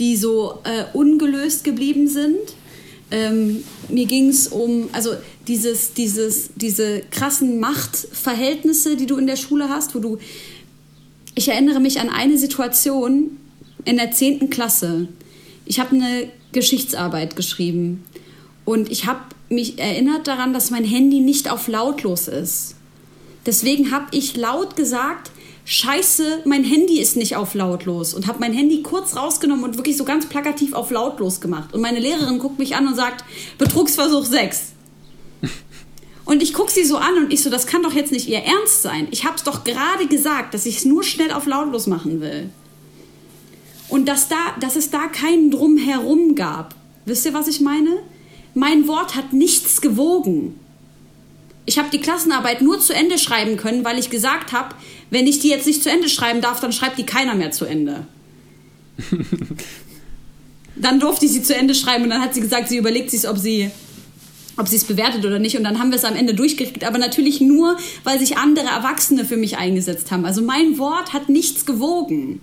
die 0.00 0.16
so 0.16 0.58
äh, 0.64 0.84
ungelöst 0.92 1.62
geblieben 1.62 2.08
sind. 2.08 2.36
Ähm, 3.12 3.62
mir 3.88 4.06
ging 4.06 4.28
es 4.28 4.48
um, 4.48 4.88
also 4.92 5.14
dieses, 5.46 5.94
dieses, 5.94 6.50
diese 6.56 7.02
krassen 7.12 7.60
Machtverhältnisse, 7.60 8.96
die 8.96 9.06
du 9.06 9.16
in 9.18 9.28
der 9.28 9.36
Schule 9.36 9.68
hast, 9.68 9.94
wo 9.94 10.00
du. 10.00 10.18
Ich 11.36 11.48
erinnere 11.48 11.78
mich 11.78 12.00
an 12.00 12.08
eine 12.08 12.38
Situation 12.38 13.36
in 13.84 13.98
der 13.98 14.10
10. 14.10 14.50
Klasse. 14.50 15.06
Ich 15.64 15.78
habe 15.78 15.94
eine 15.94 16.28
Geschichtsarbeit 16.50 17.36
geschrieben 17.36 18.02
und 18.64 18.90
ich 18.90 19.06
habe 19.06 19.20
mich 19.48 19.78
erinnert 19.78 20.26
daran, 20.26 20.52
dass 20.52 20.70
mein 20.70 20.84
Handy 20.84 21.20
nicht 21.20 21.48
auf 21.52 21.68
lautlos 21.68 22.26
ist. 22.26 22.74
Deswegen 23.46 23.92
habe 23.92 24.06
ich 24.10 24.36
laut 24.36 24.74
gesagt, 24.74 25.30
Scheiße, 25.68 26.42
mein 26.44 26.62
Handy 26.62 27.00
ist 27.00 27.16
nicht 27.16 27.34
auf 27.34 27.54
lautlos 27.54 28.14
und 28.14 28.28
habe 28.28 28.38
mein 28.38 28.52
Handy 28.52 28.84
kurz 28.84 29.16
rausgenommen 29.16 29.64
und 29.64 29.76
wirklich 29.76 29.96
so 29.96 30.04
ganz 30.04 30.26
plakativ 30.26 30.74
auf 30.74 30.92
lautlos 30.92 31.40
gemacht. 31.40 31.74
Und 31.74 31.80
meine 31.80 31.98
Lehrerin 31.98 32.38
guckt 32.38 32.60
mich 32.60 32.76
an 32.76 32.86
und 32.86 32.94
sagt, 32.94 33.24
Betrugsversuch 33.58 34.24
6. 34.24 34.72
Und 36.24 36.40
ich 36.40 36.54
gucke 36.54 36.70
sie 36.70 36.84
so 36.84 36.96
an 36.96 37.18
und 37.18 37.32
ich 37.32 37.40
so, 37.40 37.50
das 37.50 37.68
kann 37.68 37.84
doch 37.84 37.92
jetzt 37.92 38.10
nicht 38.10 38.28
ihr 38.28 38.40
Ernst 38.40 38.82
sein. 38.82 39.06
Ich 39.12 39.24
habe 39.24 39.36
es 39.36 39.44
doch 39.44 39.62
gerade 39.62 40.08
gesagt, 40.08 40.54
dass 40.54 40.66
ich 40.66 40.78
es 40.78 40.84
nur 40.84 41.04
schnell 41.04 41.30
auf 41.30 41.46
lautlos 41.46 41.86
machen 41.86 42.20
will. 42.20 42.50
Und 43.88 44.08
dass, 44.08 44.28
da, 44.28 44.36
dass 44.58 44.74
es 44.74 44.90
da 44.90 45.06
keinen 45.06 45.52
Drumherum 45.52 46.34
gab. 46.34 46.74
Wisst 47.04 47.26
ihr, 47.26 47.34
was 47.34 47.46
ich 47.46 47.60
meine? 47.60 47.90
Mein 48.54 48.88
Wort 48.88 49.14
hat 49.14 49.32
nichts 49.32 49.80
gewogen. 49.80 50.58
Ich 51.64 51.78
habe 51.78 51.90
die 51.90 52.00
Klassenarbeit 52.00 52.60
nur 52.60 52.80
zu 52.80 52.92
Ende 52.92 53.18
schreiben 53.18 53.56
können, 53.56 53.84
weil 53.84 53.98
ich 53.98 54.10
gesagt 54.10 54.52
habe, 54.52 54.74
wenn 55.10 55.26
ich 55.26 55.38
die 55.38 55.48
jetzt 55.48 55.66
nicht 55.66 55.82
zu 55.82 55.90
Ende 55.90 56.08
schreiben 56.08 56.40
darf, 56.40 56.60
dann 56.60 56.72
schreibt 56.72 56.98
die 56.98 57.06
keiner 57.06 57.34
mehr 57.34 57.50
zu 57.50 57.64
Ende. 57.64 58.06
dann 60.76 61.00
durfte 61.00 61.26
ich 61.26 61.32
sie 61.32 61.42
zu 61.42 61.54
Ende 61.54 61.74
schreiben 61.74 62.04
und 62.04 62.10
dann 62.10 62.20
hat 62.20 62.34
sie 62.34 62.40
gesagt, 62.40 62.68
sie 62.68 62.76
überlegt 62.76 63.10
sich, 63.10 63.28
ob 63.28 63.38
sie 63.38 63.70
ob 64.58 64.68
sie 64.68 64.76
es 64.76 64.84
bewertet 64.84 65.24
oder 65.26 65.38
nicht. 65.38 65.58
Und 65.58 65.64
dann 65.64 65.78
haben 65.78 65.90
wir 65.90 65.98
es 65.98 66.04
am 66.04 66.16
Ende 66.16 66.32
durchgekriegt. 66.34 66.84
Aber 66.84 66.96
natürlich 66.96 67.42
nur, 67.42 67.76
weil 68.04 68.18
sich 68.18 68.38
andere 68.38 68.66
Erwachsene 68.66 69.26
für 69.26 69.36
mich 69.36 69.58
eingesetzt 69.58 70.10
haben. 70.10 70.24
Also 70.24 70.40
mein 70.40 70.78
Wort 70.78 71.12
hat 71.12 71.28
nichts 71.28 71.66
gewogen. 71.66 72.40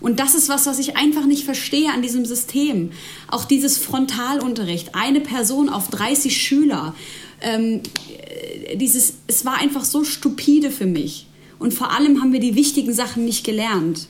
Und 0.00 0.20
das 0.20 0.36
ist 0.36 0.48
was, 0.48 0.66
was 0.66 0.78
ich 0.78 0.96
einfach 0.96 1.26
nicht 1.26 1.44
verstehe 1.44 1.90
an 1.90 2.02
diesem 2.02 2.26
System. 2.26 2.92
Auch 3.28 3.44
dieses 3.44 3.78
Frontalunterricht, 3.78 4.94
eine 4.94 5.20
Person 5.20 5.68
auf 5.68 5.88
30 5.88 6.36
Schüler 6.36 6.94
ähm, 7.40 7.80
dieses, 8.74 9.14
es 9.26 9.44
war 9.44 9.58
einfach 9.58 9.84
so 9.84 10.04
stupide 10.04 10.70
für 10.70 10.86
mich. 10.86 11.25
Und 11.58 11.72
vor 11.72 11.92
allem 11.92 12.20
haben 12.20 12.32
wir 12.32 12.40
die 12.40 12.54
wichtigen 12.54 12.92
Sachen 12.92 13.24
nicht 13.24 13.44
gelernt. 13.44 14.08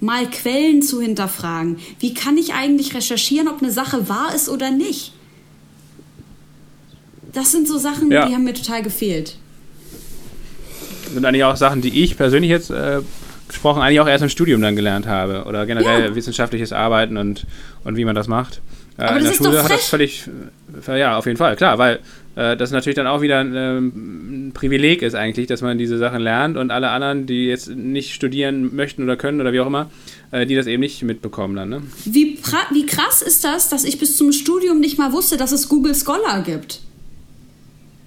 Mal 0.00 0.28
Quellen 0.30 0.82
zu 0.82 1.00
hinterfragen. 1.00 1.78
Wie 2.00 2.12
kann 2.12 2.36
ich 2.36 2.52
eigentlich 2.52 2.94
recherchieren, 2.94 3.48
ob 3.48 3.62
eine 3.62 3.72
Sache 3.72 4.08
wahr 4.08 4.34
ist 4.34 4.48
oder 4.48 4.70
nicht? 4.70 5.12
Das 7.32 7.52
sind 7.52 7.66
so 7.66 7.78
Sachen, 7.78 8.10
ja. 8.10 8.26
die 8.26 8.34
haben 8.34 8.44
mir 8.44 8.54
total 8.54 8.82
gefehlt. 8.82 9.36
Das 11.04 11.14
sind 11.14 11.24
eigentlich 11.24 11.44
auch 11.44 11.56
Sachen, 11.56 11.80
die 11.80 12.02
ich 12.02 12.16
persönlich 12.16 12.50
jetzt 12.50 12.70
äh, 12.70 13.00
gesprochen 13.48 13.80
eigentlich 13.80 14.00
auch 14.00 14.08
erst 14.08 14.22
im 14.22 14.28
Studium 14.28 14.60
dann 14.60 14.76
gelernt 14.76 15.06
habe. 15.06 15.44
Oder 15.44 15.66
generell 15.66 16.06
ja. 16.06 16.14
wissenschaftliches 16.14 16.72
Arbeiten 16.72 17.16
und, 17.16 17.46
und 17.84 17.96
wie 17.96 18.04
man 18.04 18.14
das 18.14 18.26
macht. 18.26 18.60
Aber 18.96 19.18
in 19.18 19.24
der 19.24 19.32
Schule 19.32 19.62
hat 19.62 19.70
das 19.70 19.88
völlig, 19.88 20.28
äh, 20.86 20.98
ja, 20.98 21.18
auf 21.18 21.26
jeden 21.26 21.36
Fall, 21.36 21.56
klar, 21.56 21.78
weil 21.78 22.00
äh, 22.34 22.56
das 22.56 22.70
natürlich 22.70 22.96
dann 22.96 23.06
auch 23.06 23.20
wieder 23.20 23.40
ein, 23.40 23.54
ähm, 23.54 24.48
ein, 24.48 24.52
Privileg 24.52 25.02
ist 25.02 25.14
eigentlich, 25.14 25.46
dass 25.46 25.60
man 25.60 25.76
diese 25.76 25.98
Sachen 25.98 26.20
lernt 26.20 26.56
und 26.56 26.70
alle 26.70 26.90
anderen, 26.90 27.26
die 27.26 27.46
jetzt 27.46 27.68
nicht 27.68 28.14
studieren 28.14 28.74
möchten 28.74 29.02
oder 29.02 29.16
können 29.16 29.40
oder 29.40 29.52
wie 29.52 29.60
auch 29.60 29.66
immer, 29.66 29.90
äh, 30.30 30.46
die 30.46 30.54
das 30.54 30.66
eben 30.66 30.80
nicht 30.80 31.02
mitbekommen 31.02 31.56
dann. 31.56 31.68
Ne? 31.68 31.82
Wie, 32.04 32.38
wie 32.72 32.86
krass 32.86 33.22
ist 33.22 33.44
das, 33.44 33.68
dass 33.68 33.84
ich 33.84 33.98
bis 33.98 34.16
zum 34.16 34.32
Studium 34.32 34.80
nicht 34.80 34.98
mal 34.98 35.12
wusste, 35.12 35.36
dass 35.36 35.52
es 35.52 35.68
Google 35.68 35.94
Scholar 35.94 36.42
gibt? 36.42 36.80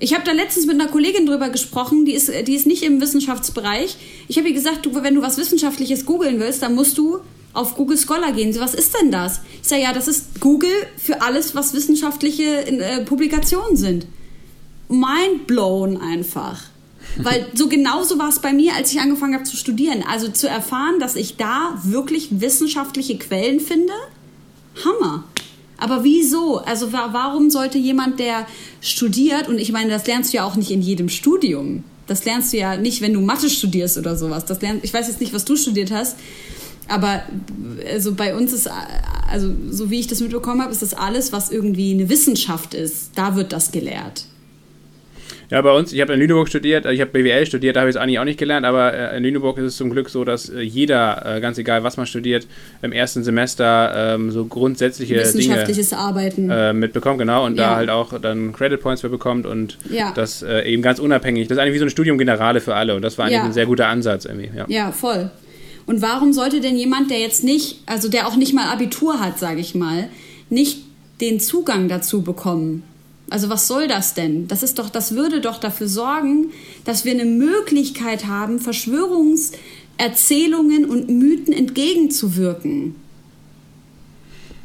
Ich 0.02 0.14
habe 0.14 0.24
da 0.24 0.32
letztens 0.32 0.66
mit 0.66 0.80
einer 0.80 0.90
Kollegin 0.90 1.26
drüber 1.26 1.50
gesprochen, 1.50 2.06
die 2.06 2.14
ist, 2.14 2.32
die 2.48 2.56
ist 2.56 2.66
nicht 2.66 2.84
im 2.84 3.02
Wissenschaftsbereich. 3.02 3.98
Ich 4.28 4.38
habe 4.38 4.48
ihr 4.48 4.54
gesagt, 4.54 4.86
du, 4.86 5.04
wenn 5.04 5.16
du 5.16 5.22
was 5.22 5.38
Wissenschaftliches 5.38 6.06
googeln 6.06 6.40
willst, 6.40 6.64
dann 6.64 6.74
musst 6.74 6.98
du 6.98 7.20
auf 7.54 7.76
Google 7.76 7.98
Scholar 7.98 8.32
gehen. 8.32 8.56
Was 8.60 8.74
ist 8.74 8.96
denn 9.00 9.12
das? 9.12 9.42
Ich 9.62 9.68
sage, 9.68 9.84
ja, 9.84 9.94
das 9.94 10.08
ist 10.08 10.40
Google 10.40 10.72
für 10.98 11.22
alles, 11.22 11.56
was 11.56 11.74
wissenschaftliche 11.74 12.66
äh, 12.68 13.04
Publikationen 13.06 13.76
sind. 13.76 14.08
Mind 14.88 15.48
blown 15.48 15.98
einfach. 15.98 16.64
Weil 17.18 17.48
so 17.54 17.68
genauso 17.68 18.20
war 18.20 18.30
es 18.30 18.40
bei 18.40 18.54
mir, 18.54 18.76
als 18.76 18.92
ich 18.92 19.00
angefangen 19.00 19.34
habe 19.34 19.44
zu 19.44 19.58
studieren. 19.58 20.04
Also 20.08 20.30
zu 20.30 20.48
erfahren, 20.48 21.00
dass 21.00 21.16
ich 21.16 21.38
da 21.38 21.80
wirklich 21.84 22.40
wissenschaftliche 22.40 23.18
Quellen 23.18 23.60
finde, 23.60 23.94
Hammer. 24.86 25.24
Aber 25.78 26.04
wieso? 26.04 26.58
Also 26.58 26.92
warum 26.92 27.50
sollte 27.50 27.78
jemand, 27.78 28.20
der 28.20 28.46
studiert, 28.82 29.48
und 29.48 29.58
ich 29.58 29.72
meine, 29.72 29.90
das 29.90 30.06
lernst 30.08 30.34
du 30.34 30.38
ja 30.38 30.44
auch 30.44 30.56
nicht 30.56 30.72
in 30.72 30.82
jedem 30.82 31.10
Studium. 31.10 31.84
Das 32.06 32.26
lernst 32.26 32.52
du 32.54 32.58
ja 32.58 32.76
nicht, 32.76 33.02
wenn 33.02 33.14
du 33.14 33.22
Mathe 33.22 33.50
studierst 33.50 33.98
oder 33.98 34.18
sowas. 34.18 34.46
Das 34.46 34.62
lernst, 34.62 34.84
ich 34.84 34.94
weiß 34.94 35.08
jetzt 35.08 35.22
nicht, 35.22 35.34
was 35.34 35.46
du 35.46 35.56
studiert 35.56 35.92
hast, 35.92 36.18
aber 36.90 37.24
also 37.92 38.14
bei 38.14 38.36
uns 38.36 38.54
ist, 38.54 38.70
also 39.30 39.52
so 39.70 39.90
wie 39.90 40.00
ich 40.00 40.08
das 40.08 40.22
mitbekommen 40.22 40.62
habe, 40.62 40.72
ist 40.72 40.82
das 40.82 40.94
alles, 40.94 41.32
was 41.32 41.52
irgendwie 41.52 41.94
eine 41.94 42.10
Wissenschaft 42.10 42.74
ist. 42.74 43.12
Da 43.16 43.36
wird 43.36 43.54
das 43.54 43.72
gelehrt. 43.72 44.26
Ja, 45.50 45.64
bei 45.64 45.72
uns, 45.72 45.92
ich 45.92 46.00
habe 46.00 46.14
in 46.14 46.20
Lüneburg 46.20 46.48
studiert, 46.48 46.86
ich 46.86 47.02
habe 47.02 47.10
BWL 47.10 47.46
studiert, 47.48 47.76
da 47.76 47.80
habe 47.80 47.90
ich 47.90 47.96
es 47.96 48.02
eigentlich 48.02 48.20
auch 48.20 48.24
nicht 48.24 48.38
gelernt, 48.38 48.68
aber 48.68 48.94
äh, 48.94 49.18
in 49.18 49.24
Lüneburg 49.24 49.58
ist 49.58 49.64
es 49.64 49.78
zum 49.78 49.90
Glück 49.90 50.10
so, 50.10 50.24
dass 50.24 50.50
äh, 50.50 50.62
jeder, 50.62 51.38
äh, 51.38 51.42
ganz 51.42 51.58
egal 51.58 51.84
was 51.84 51.98
man 51.98 52.06
studiert, 52.06 52.46
im 52.84 52.92
ersten 52.92 53.24
Semester 53.24 54.14
ähm, 54.14 54.30
so 54.30 54.46
grundsätzliche 54.46 55.16
Wissenschaftliches 55.16 55.90
Dinge 55.90 56.02
Arbeiten 56.02 56.80
mitbekommt, 56.80 57.18
genau, 57.18 57.46
und 57.46 57.58
ja. 57.58 57.70
da 57.70 57.76
halt 57.78 57.90
auch 57.90 58.20
dann 58.20 58.54
Credit 58.54 58.80
Points 58.80 59.02
für 59.02 59.10
bekommt 59.10 59.48
und 59.48 59.80
ja. 59.90 60.12
das 60.14 60.44
eben 60.44 60.84
ganz 60.84 61.00
unabhängig. 61.00 61.48
Das 61.48 61.58
ist 61.58 61.62
eigentlich 61.62 61.74
wie 61.74 61.80
so 61.80 61.86
ein 61.86 61.90
Studium 61.90 62.20
Generale 62.20 62.62
für 62.62 62.76
alle 62.76 62.96
und 62.96 63.02
das 63.02 63.18
war 63.18 63.26
eigentlich 63.26 63.38
ja. 63.38 63.46
ein 63.46 63.54
sehr 63.54 63.66
guter 63.66 63.88
Ansatz 63.88 64.26
irgendwie. 64.26 64.52
Ja 64.68 64.92
voll. 64.92 65.32
Und 65.90 66.02
warum 66.04 66.34
sollte 66.34 66.62
denn 66.62 66.78
jemand, 66.78 67.10
der 67.10 67.20
jetzt 67.20 67.44
nicht, 67.44 67.80
also 67.88 68.10
der 68.10 68.28
auch 68.28 68.36
nicht 68.36 68.54
mal 68.54 68.72
Abitur 68.72 69.20
hat, 69.20 69.40
sage 69.40 69.60
ich 69.60 69.74
mal, 69.74 70.08
nicht 70.52 70.84
den 71.20 71.40
Zugang 71.40 71.88
dazu 71.88 72.22
bekommen? 72.22 72.84
Also 73.32 73.50
was 73.50 73.68
soll 73.68 73.88
das 73.88 74.14
denn? 74.14 74.48
Das 74.48 74.62
ist 74.62 74.78
doch, 74.78 74.92
das 74.92 75.16
würde 75.16 75.42
doch 75.42 75.60
dafür 75.60 75.88
sorgen, 75.88 76.52
dass 76.86 77.06
wir 77.06 77.14
eine 77.14 77.26
Möglichkeit 77.26 78.28
haben, 78.28 78.60
Verschwörungserzählungen 78.60 80.86
und 80.86 81.10
Mythen 81.10 81.54
entgegenzuwirken. 81.54 82.94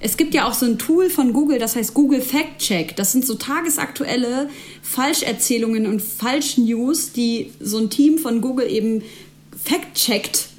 Es 0.00 0.18
gibt 0.18 0.34
ja 0.34 0.46
auch 0.46 0.52
so 0.52 0.66
ein 0.66 0.76
Tool 0.76 1.08
von 1.08 1.32
Google, 1.32 1.58
das 1.58 1.74
heißt 1.74 1.94
Google 1.94 2.20
Fact 2.20 2.58
Check. 2.58 2.96
Das 2.96 3.12
sind 3.12 3.24
so 3.24 3.36
tagesaktuelle 3.36 4.50
Falscherzählungen 4.82 5.86
und 5.86 6.02
Falschnews, 6.02 7.12
die 7.12 7.50
so 7.60 7.78
ein 7.78 7.88
Team 7.88 8.18
von 8.18 8.42
Google 8.42 8.70
eben 8.70 9.00
fact-checkt 9.64 10.50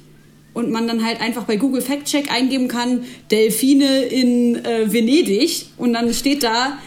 und 0.56 0.70
man 0.70 0.88
dann 0.88 1.04
halt 1.04 1.20
einfach 1.20 1.44
bei 1.44 1.56
Google 1.56 1.82
Fact 1.82 2.06
Check 2.06 2.32
eingeben 2.32 2.66
kann, 2.66 3.04
Delfine 3.30 4.04
in 4.04 4.64
äh, 4.64 4.90
Venedig 4.90 5.66
und 5.76 5.92
dann 5.92 6.14
steht 6.14 6.42
da, 6.42 6.78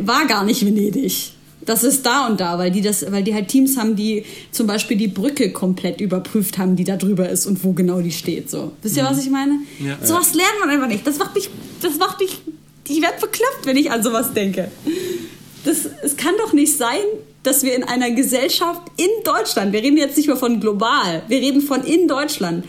war 0.00 0.26
gar 0.26 0.44
nicht 0.44 0.64
Venedig. 0.66 1.30
Das 1.64 1.84
ist 1.84 2.04
da 2.04 2.26
und 2.26 2.38
da, 2.38 2.58
weil 2.58 2.70
die 2.70 2.82
das, 2.82 3.10
weil 3.10 3.22
die 3.22 3.32
halt 3.32 3.48
Teams 3.48 3.78
haben, 3.78 3.96
die 3.96 4.26
zum 4.50 4.66
Beispiel 4.66 4.98
die 4.98 5.08
Brücke 5.08 5.52
komplett 5.52 6.02
überprüft 6.02 6.58
haben, 6.58 6.76
die 6.76 6.84
da 6.84 6.98
drüber 6.98 7.26
ist 7.30 7.46
und 7.46 7.64
wo 7.64 7.72
genau 7.72 8.02
die 8.02 8.12
steht. 8.12 8.50
So. 8.50 8.72
Wisst 8.82 8.98
ihr, 8.98 9.04
mhm. 9.04 9.06
was 9.06 9.24
ich 9.24 9.30
meine? 9.30 9.58
Ja. 9.80 9.96
Sowas 10.02 10.34
lernt 10.34 10.60
man 10.60 10.68
einfach 10.68 10.88
nicht. 10.88 11.06
Das 11.06 11.16
macht 11.16 11.34
mich, 11.34 11.48
das 11.80 11.96
macht 11.96 12.20
mich, 12.20 12.42
ich 12.86 13.00
werde 13.00 13.18
bekloppt, 13.22 13.64
wenn 13.64 13.78
ich 13.78 13.90
an 13.90 14.02
sowas 14.02 14.34
denke. 14.34 14.70
Das, 15.64 15.88
es 16.02 16.18
kann 16.18 16.34
doch 16.36 16.52
nicht 16.52 16.76
sein, 16.76 17.00
dass 17.42 17.62
wir 17.62 17.74
in 17.74 17.84
einer 17.84 18.10
Gesellschaft 18.10 18.82
in 18.98 19.08
Deutschland, 19.24 19.72
wir 19.72 19.82
reden 19.82 19.96
jetzt 19.96 20.18
nicht 20.18 20.26
mehr 20.26 20.36
von 20.36 20.60
global, 20.60 21.22
wir 21.28 21.38
reden 21.38 21.62
von 21.62 21.82
in 21.84 22.06
Deutschland, 22.06 22.66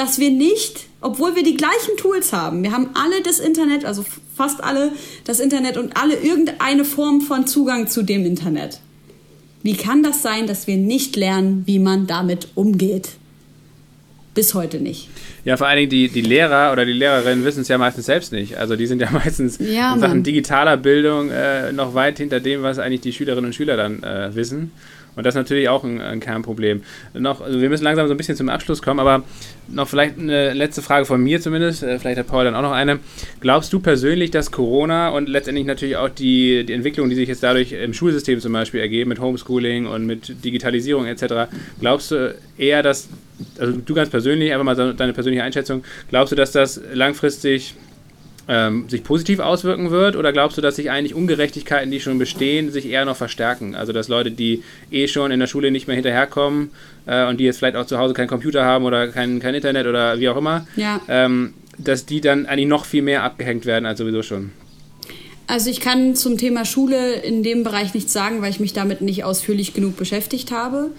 dass 0.00 0.18
wir 0.18 0.30
nicht, 0.30 0.86
obwohl 1.02 1.36
wir 1.36 1.42
die 1.42 1.58
gleichen 1.58 1.98
Tools 1.98 2.32
haben, 2.32 2.62
wir 2.62 2.72
haben 2.72 2.88
alle 2.94 3.22
das 3.22 3.38
Internet, 3.38 3.84
also 3.84 4.02
fast 4.34 4.64
alle 4.64 4.92
das 5.24 5.40
Internet 5.40 5.76
und 5.76 5.94
alle 5.94 6.14
irgendeine 6.14 6.86
Form 6.86 7.20
von 7.20 7.46
Zugang 7.46 7.86
zu 7.86 8.02
dem 8.02 8.24
Internet. 8.24 8.80
Wie 9.62 9.76
kann 9.76 10.02
das 10.02 10.22
sein, 10.22 10.46
dass 10.46 10.66
wir 10.66 10.78
nicht 10.78 11.16
lernen, 11.16 11.64
wie 11.66 11.78
man 11.78 12.06
damit 12.06 12.48
umgeht? 12.54 13.10
Bis 14.32 14.54
heute 14.54 14.78
nicht. 14.78 15.10
Ja, 15.44 15.58
vor 15.58 15.66
allen 15.66 15.80
Dingen 15.80 15.90
die, 15.90 16.08
die 16.08 16.22
Lehrer 16.22 16.72
oder 16.72 16.86
die 16.86 16.92
Lehrerinnen 16.94 17.44
wissen 17.44 17.60
es 17.60 17.68
ja 17.68 17.76
meistens 17.76 18.06
selbst 18.06 18.32
nicht. 18.32 18.56
Also 18.56 18.76
die 18.76 18.86
sind 18.86 19.02
ja 19.02 19.10
meistens 19.12 19.58
ja, 19.58 19.92
in 19.92 20.00
Sachen 20.00 20.22
digitaler 20.22 20.78
Bildung 20.78 21.28
äh, 21.28 21.72
noch 21.72 21.92
weit 21.92 22.16
hinter 22.16 22.40
dem, 22.40 22.62
was 22.62 22.78
eigentlich 22.78 23.02
die 23.02 23.12
Schülerinnen 23.12 23.46
und 23.46 23.54
Schüler 23.54 23.76
dann 23.76 24.02
äh, 24.02 24.34
wissen. 24.34 24.72
Und 25.16 25.26
das 25.26 25.34
ist 25.34 25.38
natürlich 25.38 25.68
auch 25.68 25.84
ein, 25.84 26.00
ein 26.00 26.20
Kernproblem. 26.20 26.82
Noch, 27.14 27.40
also 27.40 27.60
wir 27.60 27.68
müssen 27.68 27.84
langsam 27.84 28.06
so 28.06 28.14
ein 28.14 28.16
bisschen 28.16 28.36
zum 28.36 28.48
Abschluss 28.48 28.82
kommen, 28.82 29.00
aber 29.00 29.24
noch 29.68 29.88
vielleicht 29.88 30.18
eine 30.18 30.54
letzte 30.54 30.82
Frage 30.82 31.04
von 31.04 31.22
mir 31.22 31.40
zumindest. 31.40 31.82
Äh, 31.82 31.98
vielleicht 31.98 32.18
hat 32.18 32.26
Paul 32.26 32.44
dann 32.44 32.54
auch 32.54 32.62
noch 32.62 32.72
eine. 32.72 32.98
Glaubst 33.40 33.72
du 33.72 33.80
persönlich, 33.80 34.30
dass 34.30 34.50
Corona 34.50 35.10
und 35.10 35.28
letztendlich 35.28 35.66
natürlich 35.66 35.96
auch 35.96 36.08
die, 36.08 36.64
die 36.64 36.72
Entwicklung, 36.72 37.08
die 37.10 37.16
sich 37.16 37.28
jetzt 37.28 37.42
dadurch 37.42 37.72
im 37.72 37.94
Schulsystem 37.94 38.40
zum 38.40 38.52
Beispiel 38.52 38.80
ergeben, 38.80 39.08
mit 39.08 39.20
Homeschooling 39.20 39.86
und 39.86 40.06
mit 40.06 40.44
Digitalisierung 40.44 41.06
etc., 41.06 41.50
glaubst 41.80 42.10
du 42.10 42.34
eher, 42.56 42.82
dass, 42.82 43.08
also 43.58 43.78
du 43.78 43.94
ganz 43.94 44.10
persönlich, 44.10 44.52
einfach 44.52 44.64
mal 44.64 44.94
deine 44.94 45.12
persönliche 45.12 45.42
Einschätzung, 45.42 45.84
glaubst 46.10 46.32
du, 46.32 46.36
dass 46.36 46.52
das 46.52 46.80
langfristig 46.92 47.74
ähm, 48.50 48.88
sich 48.88 49.04
positiv 49.04 49.38
auswirken 49.38 49.90
wird? 49.90 50.16
Oder 50.16 50.32
glaubst 50.32 50.58
du, 50.58 50.60
dass 50.60 50.76
sich 50.76 50.90
eigentlich 50.90 51.14
Ungerechtigkeiten, 51.14 51.90
die 51.90 52.00
schon 52.00 52.18
bestehen, 52.18 52.72
sich 52.72 52.86
eher 52.86 53.04
noch 53.04 53.16
verstärken? 53.16 53.76
Also 53.76 53.92
dass 53.92 54.08
Leute, 54.08 54.32
die 54.32 54.64
eh 54.90 55.06
schon 55.06 55.30
in 55.30 55.38
der 55.38 55.46
Schule 55.46 55.70
nicht 55.70 55.86
mehr 55.86 55.94
hinterherkommen 55.94 56.70
äh, 57.06 57.28
und 57.28 57.38
die 57.38 57.44
jetzt 57.44 57.58
vielleicht 57.58 57.76
auch 57.76 57.86
zu 57.86 57.98
Hause 57.98 58.12
keinen 58.12 58.26
Computer 58.26 58.64
haben 58.64 58.84
oder 58.84 59.06
kein, 59.08 59.38
kein 59.38 59.54
Internet 59.54 59.86
oder 59.86 60.18
wie 60.18 60.28
auch 60.28 60.36
immer, 60.36 60.66
ja. 60.74 61.00
ähm, 61.08 61.54
dass 61.78 62.06
die 62.06 62.20
dann 62.20 62.46
eigentlich 62.46 62.66
noch 62.66 62.84
viel 62.84 63.02
mehr 63.02 63.22
abgehängt 63.22 63.66
werden 63.66 63.86
als 63.86 64.00
sowieso 64.00 64.22
schon? 64.22 64.50
Also 65.46 65.70
ich 65.70 65.80
kann 65.80 66.16
zum 66.16 66.36
Thema 66.36 66.64
Schule 66.64 67.14
in 67.14 67.44
dem 67.44 67.62
Bereich 67.62 67.94
nichts 67.94 68.12
sagen, 68.12 68.42
weil 68.42 68.50
ich 68.50 68.60
mich 68.60 68.72
damit 68.72 69.00
nicht 69.00 69.22
ausführlich 69.22 69.74
genug 69.74 69.96
beschäftigt 69.96 70.50
habe. 70.50 70.90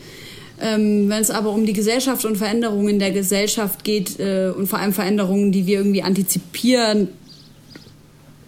Ähm, 0.62 1.10
Wenn 1.10 1.22
es 1.22 1.32
aber 1.32 1.52
um 1.52 1.66
die 1.66 1.74
Gesellschaft 1.74 2.24
und 2.24 2.38
Veränderungen 2.38 3.00
der 3.00 3.12
Gesellschaft 3.12 3.84
geht 3.84 4.20
äh, 4.20 4.52
und 4.56 4.68
vor 4.68 4.80
allem 4.80 4.94
Veränderungen, 4.94 5.52
die 5.52 5.66
wir 5.68 5.80
irgendwie 5.80 6.04
antizipieren 6.04 7.10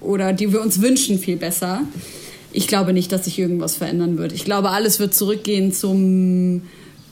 oder 0.04 0.34
die 0.34 0.52
wir 0.52 0.62
uns 0.62 0.82
wünschen, 0.82 1.20
viel 1.20 1.38
besser. 1.38 1.82
Ich 2.52 2.68
glaube 2.68 2.94
nicht, 2.94 3.12
dass 3.12 3.26
sich 3.26 3.40
irgendwas 3.40 3.76
verändern 3.76 4.18
wird. 4.18 4.32
Ich 4.32 4.46
glaube, 4.46 4.70
alles 4.70 5.00
wird 5.00 5.16
zurückgehen 5.16 5.74
zum 5.74 6.62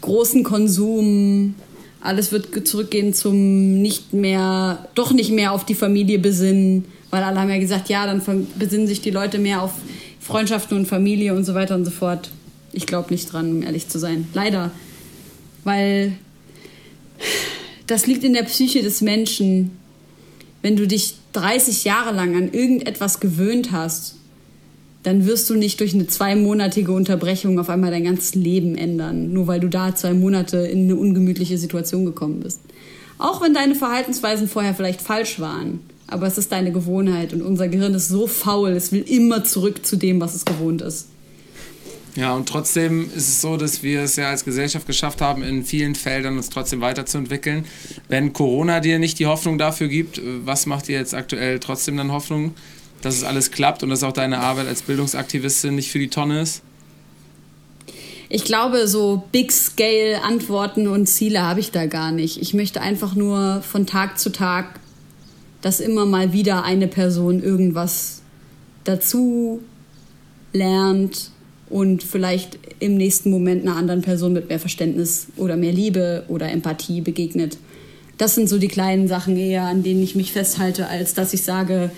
großen 0.02 0.44
Konsum. 0.44 1.56
Alles 2.00 2.32
wird 2.32 2.68
zurückgehen 2.68 3.14
zum 3.14 3.82
nicht 3.82 4.14
mehr, 4.14 4.88
doch 4.96 5.14
nicht 5.14 5.32
mehr 5.32 5.52
auf 5.52 5.66
die 5.66 5.76
Familie 5.76 6.20
besinnen. 6.20 6.86
Weil 7.10 7.24
alle 7.24 7.40
haben 7.40 7.50
ja 7.50 7.60
gesagt, 7.60 7.90
ja, 7.90 8.06
dann 8.06 8.22
besinnen 8.58 8.88
sich 8.88 9.02
die 9.02 9.12
Leute 9.12 9.38
mehr 9.40 9.62
auf 9.62 9.72
Freundschaften 10.20 10.78
und 10.78 10.86
Familie 10.86 11.34
und 11.34 11.44
so 11.44 11.54
weiter 11.54 11.76
und 11.76 11.86
so 11.86 11.92
fort. 11.92 12.30
Ich 12.72 12.86
glaube 12.86 13.12
nicht 13.12 13.32
dran, 13.32 13.52
um 13.52 13.64
ehrlich 13.64 13.88
zu 13.88 14.00
sein. 14.00 14.28
Leider. 14.34 14.72
Weil 15.64 16.14
das 17.88 18.08
liegt 18.08 18.24
in 18.24 18.34
der 18.34 18.44
Psyche 18.44 18.82
des 18.82 19.02
Menschen. 19.02 19.72
Wenn 20.62 20.76
du 20.76 20.88
dich 20.88 21.16
30 21.34 21.84
Jahre 21.84 22.14
lang 22.14 22.36
an 22.36 22.52
irgendetwas 22.52 23.20
gewöhnt 23.20 23.72
hast, 23.72 24.16
dann 25.04 25.26
wirst 25.26 25.50
du 25.50 25.56
nicht 25.56 25.80
durch 25.80 25.94
eine 25.94 26.08
zweimonatige 26.08 26.92
Unterbrechung 26.92 27.60
auf 27.60 27.70
einmal 27.70 27.92
dein 27.92 28.04
ganzes 28.04 28.36
Leben 28.36 28.76
ändern, 28.76 29.34
nur 29.34 29.48
weil 29.48 29.60
du 29.60 29.68
da 29.68 29.96
zwei 29.96 30.14
Monate 30.14 30.58
in 30.58 30.84
eine 30.84 30.96
ungemütliche 30.96 31.58
Situation 31.58 32.06
gekommen 32.06 32.42
bist. 32.42 32.60
Auch 33.18 33.42
wenn 33.42 33.54
deine 33.54 33.76
Verhaltensweisen 33.76 34.48
vorher 34.48 34.76
vielleicht 34.76 35.02
falsch 35.02 35.40
waren, 35.40 35.80
aber 36.08 36.28
es 36.28 36.38
ist 36.38 36.52
deine 36.52 36.72
Gewohnheit 36.72 37.34
und 37.34 37.42
unser 37.42 37.68
Gehirn 37.68 37.94
ist 37.94 38.10
so 38.10 38.28
faul, 38.28 38.72
es 38.72 38.92
will 38.92 39.02
immer 39.02 39.44
zurück 39.44 39.86
zu 39.86 39.96
dem, 39.96 40.20
was 40.20 40.36
es 40.36 40.46
gewohnt 40.46 40.82
ist. 40.82 41.08
Ja, 42.16 42.34
und 42.34 42.50
trotzdem 42.50 43.10
ist 43.16 43.30
es 43.30 43.42
so, 43.42 43.56
dass 43.56 43.84
wir 43.84 44.02
es 44.02 44.18
ja 44.18 44.30
als 44.30 44.44
Gesellschaft 44.44 44.86
geschafft 44.86 45.22
haben, 45.22 45.44
in 45.44 45.64
vielen 45.64 45.96
Feldern 45.96 46.36
uns 46.36 46.50
trotzdem 46.50 46.82
weiterzuentwickeln. 46.82 47.66
Wenn 48.10 48.34
Corona 48.34 48.82
dir 48.82 49.00
nicht 49.00 49.18
die 49.20 49.28
Hoffnung 49.28 49.58
dafür 49.58 49.88
gibt, 49.88 50.22
was 50.44 50.66
macht 50.66 50.90
dir 50.90 50.98
jetzt 50.98 51.14
aktuell 51.14 51.60
trotzdem 51.60 51.96
dann 51.96 52.12
Hoffnung, 52.12 52.54
dass 53.02 53.16
es 53.16 53.24
alles 53.24 53.52
klappt 53.52 53.82
und 53.84 53.90
dass 53.90 54.04
auch 54.04 54.12
deine 54.12 54.40
Arbeit 54.40 54.68
als 54.68 54.82
Bildungsaktivistin 54.82 55.76
nicht 55.76 55.90
für 55.90 56.00
die 56.00 56.10
Tonne 56.10 56.42
ist? 56.42 56.64
Ich 58.28 58.44
glaube, 58.44 58.88
so 58.88 59.24
Big-Scale-Antworten 59.32 60.88
und 60.88 61.08
Ziele 61.08 61.42
habe 61.42 61.62
ich 61.62 61.72
da 61.72 61.86
gar 61.86 62.12
nicht. 62.12 62.42
Ich 62.42 62.54
möchte 62.54 62.82
einfach 62.82 63.16
nur 63.16 63.62
von 63.62 63.86
Tag 63.86 64.20
zu 64.20 64.32
Tag, 64.32 64.80
dass 65.62 65.80
immer 65.80 66.06
mal 66.06 66.34
wieder 66.34 66.64
eine 66.64 66.88
Person 66.88 67.42
irgendwas 67.42 68.22
dazu 68.84 69.62
lernt 70.54 71.32
und 71.72 72.04
vielleicht 72.04 72.60
im 72.80 72.98
nächsten 72.98 73.32
Moment 73.32 73.64
einer 73.64 73.76
anderen 73.76 74.02
Person 74.02 74.34
mit 74.34 74.50
mehr 74.50 74.60
Verständnis 74.60 75.28
oder 75.38 75.56
mehr 75.56 75.72
Liebe 75.72 76.26
oder 76.28 76.52
Empathie 76.52 77.02
begegnet. 77.02 77.58
Das 78.18 78.36
sind 78.36 78.50
so 78.50 78.58
die 78.58 78.68
kleinen 78.68 79.08
Sachen 79.08 79.38
eher, 79.38 79.64
an 79.64 79.82
denen 79.82 80.04
ich 80.04 80.16
mich 80.16 80.32
festhalte, 80.32 80.88
als 80.88 81.14
dass 81.14 81.34
ich 81.34 81.42
sage, 81.44 81.90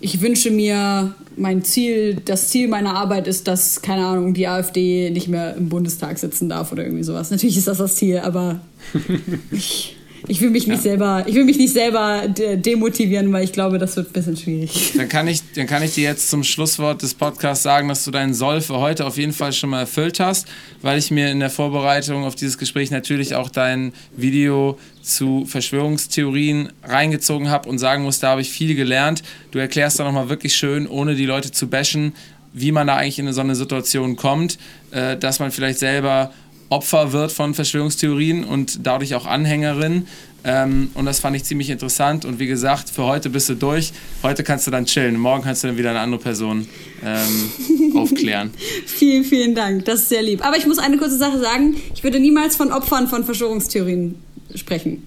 ich 0.00 0.20
wünsche 0.20 0.50
mir, 0.50 1.14
mein 1.36 1.64
Ziel, 1.64 2.18
das 2.24 2.48
Ziel 2.48 2.68
meiner 2.68 2.94
Arbeit 2.94 3.26
ist, 3.26 3.48
dass, 3.48 3.80
keine 3.80 4.06
Ahnung, 4.06 4.34
die 4.34 4.46
AfD 4.46 5.10
nicht 5.10 5.28
mehr 5.28 5.56
im 5.56 5.68
Bundestag 5.68 6.18
sitzen 6.18 6.48
darf 6.48 6.72
oder 6.72 6.84
irgendwie 6.84 7.02
sowas. 7.02 7.30
Natürlich 7.30 7.56
ist 7.56 7.66
das 7.66 7.78
das 7.78 7.96
Ziel, 7.96 8.18
aber 8.18 8.60
ich, 9.50 9.96
ich 10.26 10.40
will 10.40 10.50
mich 10.50 10.66
nicht 10.66 10.82
selber, 10.82 11.24
ich 11.26 11.34
will 11.34 11.44
mich 11.44 11.58
nicht 11.58 11.72
selber 11.72 12.22
demotivieren, 12.28 13.32
weil 13.32 13.44
ich 13.44 13.52
glaube, 13.52 13.78
das 13.78 13.96
wird 13.96 14.08
ein 14.08 14.12
bisschen 14.12 14.36
schwierig. 14.36 14.92
Dann 14.96 15.08
kann 15.08 15.28
ich, 15.28 15.42
dann 15.54 15.66
kann 15.66 15.82
ich 15.82 15.94
dir 15.94 16.04
jetzt 16.04 16.30
zum 16.30 16.44
Schlusswort 16.44 17.02
des 17.02 17.14
Podcasts 17.14 17.62
sagen, 17.62 17.88
dass 17.88 18.04
du 18.04 18.10
deinen 18.10 18.34
Soll 18.34 18.60
für 18.60 18.78
heute 18.78 19.06
auf 19.06 19.18
jeden 19.18 19.32
Fall 19.32 19.52
schon 19.52 19.70
mal 19.70 19.80
erfüllt 19.80 20.20
hast, 20.20 20.46
weil 20.82 20.98
ich 20.98 21.10
mir 21.10 21.30
in 21.30 21.40
der 21.40 21.50
Vorbereitung 21.50 22.24
auf 22.24 22.34
dieses 22.34 22.58
Gespräch 22.58 22.90
natürlich 22.90 23.34
auch 23.34 23.50
dein 23.50 23.92
Video 24.16 24.78
zu 25.02 25.44
Verschwörungstheorien 25.46 26.70
reingezogen 26.82 27.50
habe 27.50 27.68
und 27.68 27.78
sagen 27.78 28.04
muss, 28.04 28.20
da 28.20 28.30
habe 28.30 28.40
ich 28.40 28.50
viel 28.50 28.74
gelernt. 28.74 29.22
Du 29.50 29.58
erklärst 29.58 30.00
da 30.00 30.04
nochmal 30.04 30.28
wirklich 30.28 30.54
schön, 30.54 30.86
ohne 30.86 31.14
die 31.14 31.26
Leute 31.26 31.52
zu 31.52 31.68
bashen, 31.68 32.14
wie 32.54 32.72
man 32.72 32.86
da 32.86 32.96
eigentlich 32.96 33.18
in 33.18 33.30
so 33.32 33.40
eine 33.40 33.56
Situation 33.56 34.16
kommt, 34.16 34.58
äh, 34.92 35.16
dass 35.16 35.40
man 35.40 35.50
vielleicht 35.50 35.80
selber 35.80 36.32
Opfer 36.74 37.12
wird 37.12 37.30
von 37.30 37.54
Verschwörungstheorien 37.54 38.42
und 38.42 38.84
dadurch 38.84 39.14
auch 39.14 39.26
Anhängerin. 39.26 40.08
Ähm, 40.42 40.90
und 40.94 41.06
das 41.06 41.20
fand 41.20 41.36
ich 41.36 41.44
ziemlich 41.44 41.70
interessant. 41.70 42.24
Und 42.24 42.40
wie 42.40 42.48
gesagt, 42.48 42.90
für 42.90 43.04
heute 43.04 43.30
bist 43.30 43.48
du 43.48 43.54
durch. 43.54 43.92
Heute 44.24 44.42
kannst 44.42 44.66
du 44.66 44.72
dann 44.72 44.84
chillen. 44.84 45.16
Morgen 45.16 45.44
kannst 45.44 45.62
du 45.62 45.68
dann 45.68 45.78
wieder 45.78 45.90
eine 45.90 46.00
andere 46.00 46.20
Person 46.20 46.66
ähm, 47.04 47.96
aufklären. 47.96 48.50
vielen, 48.86 49.22
vielen 49.22 49.54
Dank. 49.54 49.84
Das 49.84 50.00
ist 50.00 50.08
sehr 50.08 50.22
lieb. 50.22 50.44
Aber 50.44 50.56
ich 50.56 50.66
muss 50.66 50.78
eine 50.78 50.98
kurze 50.98 51.16
Sache 51.16 51.38
sagen. 51.38 51.76
Ich 51.94 52.02
würde 52.02 52.18
niemals 52.18 52.56
von 52.56 52.72
Opfern 52.72 53.06
von 53.06 53.24
Verschwörungstheorien 53.24 54.16
sprechen. 54.56 55.06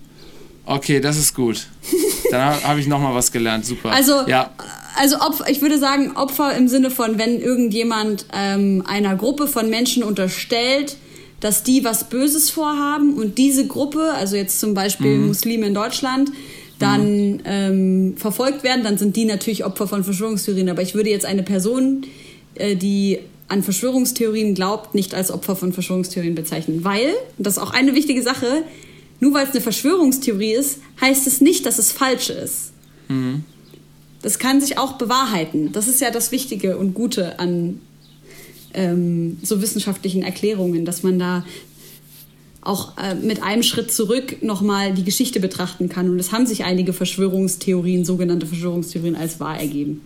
Okay, 0.65 1.01
das 1.01 1.17
ist 1.17 1.35
gut. 1.35 1.67
Dann 2.31 2.63
habe 2.63 2.79
ich 2.79 2.87
nochmal 2.87 3.13
was 3.13 3.29
gelernt. 3.33 3.65
Super. 3.65 3.91
Also, 3.91 4.25
ja. 4.25 4.51
also 4.97 5.17
Opfer, 5.19 5.49
ich 5.49 5.61
würde 5.61 5.77
sagen, 5.77 6.15
Opfer 6.15 6.55
im 6.55 6.69
Sinne 6.69 6.91
von, 6.91 7.17
wenn 7.19 7.41
irgendjemand 7.41 8.25
ähm, 8.33 8.83
einer 8.87 9.17
Gruppe 9.17 9.47
von 9.47 9.69
Menschen 9.69 10.03
unterstellt, 10.03 10.95
dass 11.39 11.63
die 11.63 11.83
was 11.83 12.09
Böses 12.09 12.49
vorhaben 12.49 13.13
und 13.13 13.37
diese 13.37 13.67
Gruppe, 13.67 14.13
also 14.13 14.35
jetzt 14.35 14.59
zum 14.59 14.73
Beispiel 14.73 15.17
mhm. 15.17 15.27
Muslime 15.27 15.67
in 15.67 15.73
Deutschland, 15.73 16.31
dann 16.79 17.31
mhm. 17.31 17.41
ähm, 17.45 18.13
verfolgt 18.17 18.63
werden, 18.63 18.83
dann 18.83 18.97
sind 18.97 19.15
die 19.15 19.25
natürlich 19.25 19.65
Opfer 19.65 19.87
von 19.87 20.03
Verschwörungstheorien. 20.03 20.69
Aber 20.69 20.81
ich 20.81 20.95
würde 20.95 21.09
jetzt 21.09 21.25
eine 21.25 21.43
Person, 21.43 22.05
äh, 22.55 22.75
die 22.75 23.19
an 23.47 23.63
Verschwörungstheorien 23.63 24.53
glaubt, 24.55 24.93
nicht 24.93 25.13
als 25.13 25.31
Opfer 25.31 25.55
von 25.55 25.73
Verschwörungstheorien 25.73 26.35
bezeichnen. 26.35 26.83
Weil, 26.83 27.13
und 27.37 27.47
das 27.47 27.57
ist 27.57 27.63
auch 27.63 27.71
eine 27.71 27.95
wichtige 27.95 28.21
Sache, 28.21 28.63
nur 29.19 29.33
weil 29.33 29.45
es 29.45 29.51
eine 29.51 29.61
Verschwörungstheorie 29.61 30.53
ist, 30.53 30.79
heißt 31.01 31.25
es 31.27 31.41
nicht, 31.41 31.65
dass 31.65 31.79
es 31.79 31.91
falsch 31.91 32.29
ist. 32.29 32.73
Mhm. 33.07 33.43
Das 34.21 34.39
kann 34.39 34.59
sich 34.61 34.77
auch 34.77 34.93
bewahrheiten. 34.93 35.71
Das 35.71 35.87
ist 35.87 36.01
ja 36.01 36.11
das 36.11 36.31
Wichtige 36.31 36.77
und 36.77 36.93
Gute 36.93 37.39
an 37.39 37.79
ähm, 38.73 39.37
so 39.43 39.61
wissenschaftlichen 39.61 40.23
Erklärungen, 40.23 40.85
dass 40.85 41.03
man 41.03 41.19
da 41.19 41.45
auch 42.61 42.97
äh, 42.97 43.15
mit 43.15 43.43
einem 43.43 43.63
Schritt 43.63 43.91
zurück 43.91 44.43
nochmal 44.43 44.93
die 44.93 45.03
Geschichte 45.03 45.39
betrachten 45.39 45.89
kann. 45.89 46.09
Und 46.09 46.19
es 46.19 46.31
haben 46.31 46.45
sich 46.45 46.63
einige 46.63 46.93
Verschwörungstheorien, 46.93 48.03
sogenannte 48.03 48.45
Verschwörungstheorien, 48.45 49.15
als 49.15 49.39
wahr 49.39 49.57
ergeben. 49.57 50.01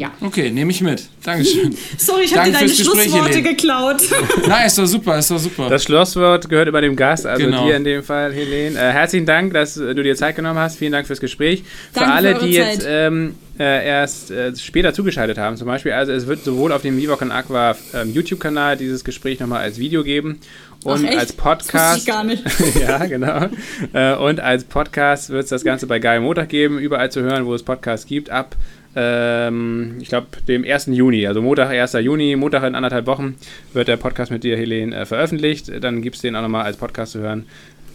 Ja. 0.00 0.10
Okay, 0.22 0.50
nehme 0.50 0.70
ich 0.70 0.80
mit. 0.80 1.10
Dankeschön. 1.22 1.76
Sorry, 1.98 2.22
ich 2.24 2.34
habe 2.34 2.50
dir 2.50 2.56
deine 2.56 2.70
Schlussworte 2.70 3.34
Helene. 3.34 3.42
geklaut. 3.42 4.00
Nein, 4.48 4.66
ist 4.66 4.78
doch 4.78 4.86
super, 4.86 5.18
ist 5.18 5.30
doch 5.30 5.38
super. 5.38 5.68
Das 5.68 5.84
Schlusswort 5.84 6.48
gehört 6.48 6.68
über 6.68 6.80
dem 6.80 6.96
Gast, 6.96 7.26
also 7.26 7.44
genau. 7.44 7.66
dir 7.66 7.76
in 7.76 7.84
dem 7.84 8.02
Fall, 8.02 8.32
Helene. 8.32 8.78
Äh, 8.78 8.92
herzlichen 8.92 9.26
Dank, 9.26 9.52
dass 9.52 9.74
du 9.74 10.02
dir 10.02 10.16
Zeit 10.16 10.36
genommen 10.36 10.58
hast. 10.58 10.78
Vielen 10.78 10.92
Dank 10.92 11.06
fürs 11.06 11.20
Gespräch. 11.20 11.64
Danke 11.92 12.08
für 12.08 12.16
alle, 12.16 12.36
für 12.36 12.46
die 12.46 12.54
Zeit. 12.54 12.72
jetzt 12.76 12.86
ähm, 12.88 13.34
äh, 13.58 13.86
erst 13.86 14.30
äh, 14.30 14.56
später 14.56 14.94
zugeschaltet 14.94 15.36
haben, 15.36 15.58
zum 15.58 15.66
Beispiel, 15.66 15.92
also 15.92 16.12
es 16.12 16.26
wird 16.26 16.44
sowohl 16.44 16.72
auf 16.72 16.80
dem 16.80 16.96
Vivoc 16.96 17.20
und 17.20 17.30
Aqua 17.30 17.76
ähm, 17.92 18.14
YouTube-Kanal 18.14 18.78
dieses 18.78 19.04
Gespräch 19.04 19.38
nochmal 19.38 19.60
als 19.60 19.78
Video 19.78 20.02
geben 20.02 20.40
und 20.82 21.06
Ach, 21.06 21.18
als 21.18 21.34
Podcast. 21.34 21.74
Das 21.74 21.98
ich 21.98 22.06
gar 22.06 22.24
nicht. 22.24 22.42
ja, 22.80 23.04
genau. 23.04 23.48
Äh, 23.92 24.14
und 24.14 24.40
als 24.40 24.64
Podcast 24.64 25.28
wird 25.28 25.44
es 25.44 25.50
das 25.50 25.62
Ganze 25.62 25.86
bei 25.86 25.98
Geil 25.98 26.20
Montag 26.20 26.48
geben, 26.48 26.78
überall 26.78 27.12
zu 27.12 27.20
hören, 27.20 27.44
wo 27.44 27.54
es 27.54 27.62
Podcasts 27.62 28.06
gibt, 28.06 28.30
ab 28.30 28.56
ich 28.92 30.08
glaube, 30.08 30.26
dem 30.48 30.64
1. 30.64 30.86
Juni, 30.86 31.26
also 31.26 31.40
Montag, 31.40 31.70
1. 31.70 31.92
Juni, 31.92 32.34
Montag 32.36 32.64
in 32.64 32.74
anderthalb 32.74 33.06
Wochen, 33.06 33.36
wird 33.72 33.88
der 33.88 33.96
Podcast 33.96 34.32
mit 34.32 34.42
dir, 34.42 34.56
Helene, 34.56 34.94
äh, 34.94 35.06
veröffentlicht. 35.06 35.70
Dann 35.82 36.02
gibt 36.02 36.16
es 36.16 36.22
den 36.22 36.34
auch 36.34 36.42
nochmal 36.42 36.64
als 36.64 36.76
Podcast 36.76 37.12
zu 37.12 37.20
hören. 37.20 37.46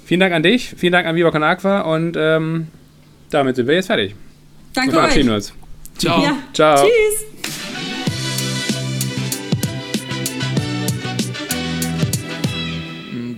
Vielen 0.05 0.19
Dank 0.19 0.33
an 0.33 0.43
dich, 0.43 0.73
vielen 0.77 0.93
Dank 0.93 1.07
an 1.07 1.15
Viva 1.15 1.31
Con 1.31 1.43
Aqua 1.43 1.81
und 1.81 2.15
ähm, 2.17 2.67
damit 3.31 3.55
sind 3.55 3.67
wir 3.67 3.75
jetzt 3.75 3.87
fertig. 3.87 4.15
Danke 4.73 4.91
und 4.91 4.95
verabschieden 4.95 5.29
euch. 5.29 5.35
uns. 5.35 5.53
Ciao. 5.97 6.21
Ja. 6.21 6.37
Ciao. 6.53 6.85
Tschüss. 6.85 7.34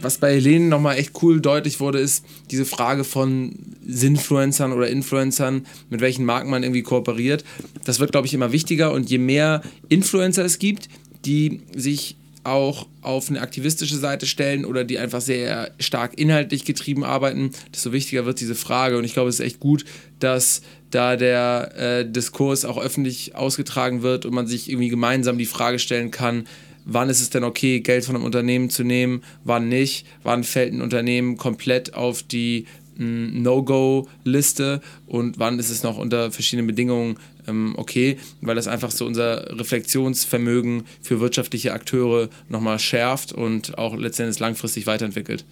Was 0.08 0.20
bei 0.20 0.36
Helene 0.36 0.68
nochmal 0.70 0.98
echt 0.98 1.22
cool 1.22 1.42
deutlich 1.42 1.82
wurde, 1.82 2.00
ist 2.00 2.24
diese 2.50 2.64
Frage 2.64 3.04
von 3.04 3.54
Sinfluencern 3.86 4.72
oder 4.72 4.88
Influencern, 4.88 5.66
mit 5.90 6.00
welchen 6.00 6.24
Marken 6.24 6.50
man 6.50 6.64
irgendwie 6.64 6.82
kooperiert. 6.82 7.44
Das 7.84 8.00
wird, 8.00 8.14
glaube 8.14 8.26
ich, 8.26 8.34
immer 8.34 8.54
wichtiger 8.54 8.94
und 8.94 9.10
je 9.10 9.18
mehr 9.18 9.62
Influencer 9.90 10.46
es 10.46 10.60
gibt, 10.60 10.88
die 11.26 11.60
sich 11.76 12.16
auch 12.46 12.88
auf 13.02 13.30
eine 13.30 13.42
aktivistische 13.42 13.98
Seite 13.98 14.28
stellen 14.28 14.64
oder 14.64 14.86
die 14.86 14.98
einfach 14.98 15.20
sehr 15.20 15.72
stark 15.78 16.18
inhaltlich 16.18 16.64
getrieben 16.64 17.04
arbeiten, 17.04 17.52
desto 17.76 17.92
wichtiger 17.92 18.26
wird 18.26 18.40
diese 18.40 18.56
Frage. 18.56 18.98
Und 18.98 19.04
ich 19.04 19.12
glaube, 19.12 19.28
es 19.28 19.42
ist 19.42 19.46
echt 19.46 19.60
gut, 19.60 19.84
dass 20.20 20.62
da 20.90 21.18
der 21.18 21.74
äh, 21.76 22.10
Diskurs 22.10 22.64
auch 22.64 22.78
öffentlich 22.78 23.36
ausgetragen 23.36 24.04
wird 24.04 24.26
und 24.26 24.34
man 24.34 24.48
sich 24.48 24.70
irgendwie 24.70 24.88
gemeinsam 24.88 25.38
die 25.38 25.46
Frage 25.46 25.80
stellen 25.80 26.12
kann, 26.12 26.46
wann 26.88 27.10
ist 27.10 27.22
es 27.22 27.30
denn 27.30 27.44
okay, 27.44 27.82
Geld 27.82 28.06
von 28.06 28.16
einem 28.16 28.26
Unternehmen 28.26 28.70
zu 28.70 28.84
nehmen, 28.84 29.22
wann 29.44 29.70
nicht, 29.70 30.08
wann 30.24 30.44
fällt 30.44 30.74
ein 30.74 30.82
Unternehmen 30.82 31.38
komplett 31.38 31.94
auf 31.94 32.24
die 32.24 32.66
hm, 32.96 33.44
No-Go-Liste? 33.44 34.82
Und 35.06 35.38
wann 35.38 35.60
ist 35.60 35.70
es 35.70 35.84
noch 35.84 35.98
unter 35.98 36.32
verschiedenen 36.32 36.68
Bedingungen 36.68 37.18
ähm, 37.48 37.76
okay, 37.78 38.18
weil 38.42 38.56
das 38.56 38.68
einfach 38.68 38.92
so 38.92 39.06
unser 39.06 39.58
Reflexionsvermögen 39.60 40.84
für 41.02 41.20
wirtschaftliche 41.20 41.74
Akteure 41.74 42.30
nochmal 42.50 42.80
schärft 42.80 43.32
und 43.34 43.78
auch 43.78 43.96
letztendlich 43.96 44.40
langfristig 44.40 44.88
weiterentwickelt. 44.88 45.46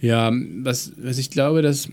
Ja, 0.00 0.32
was, 0.62 0.92
was 0.96 1.18
ich 1.18 1.30
glaube, 1.30 1.62
dass 1.62 1.88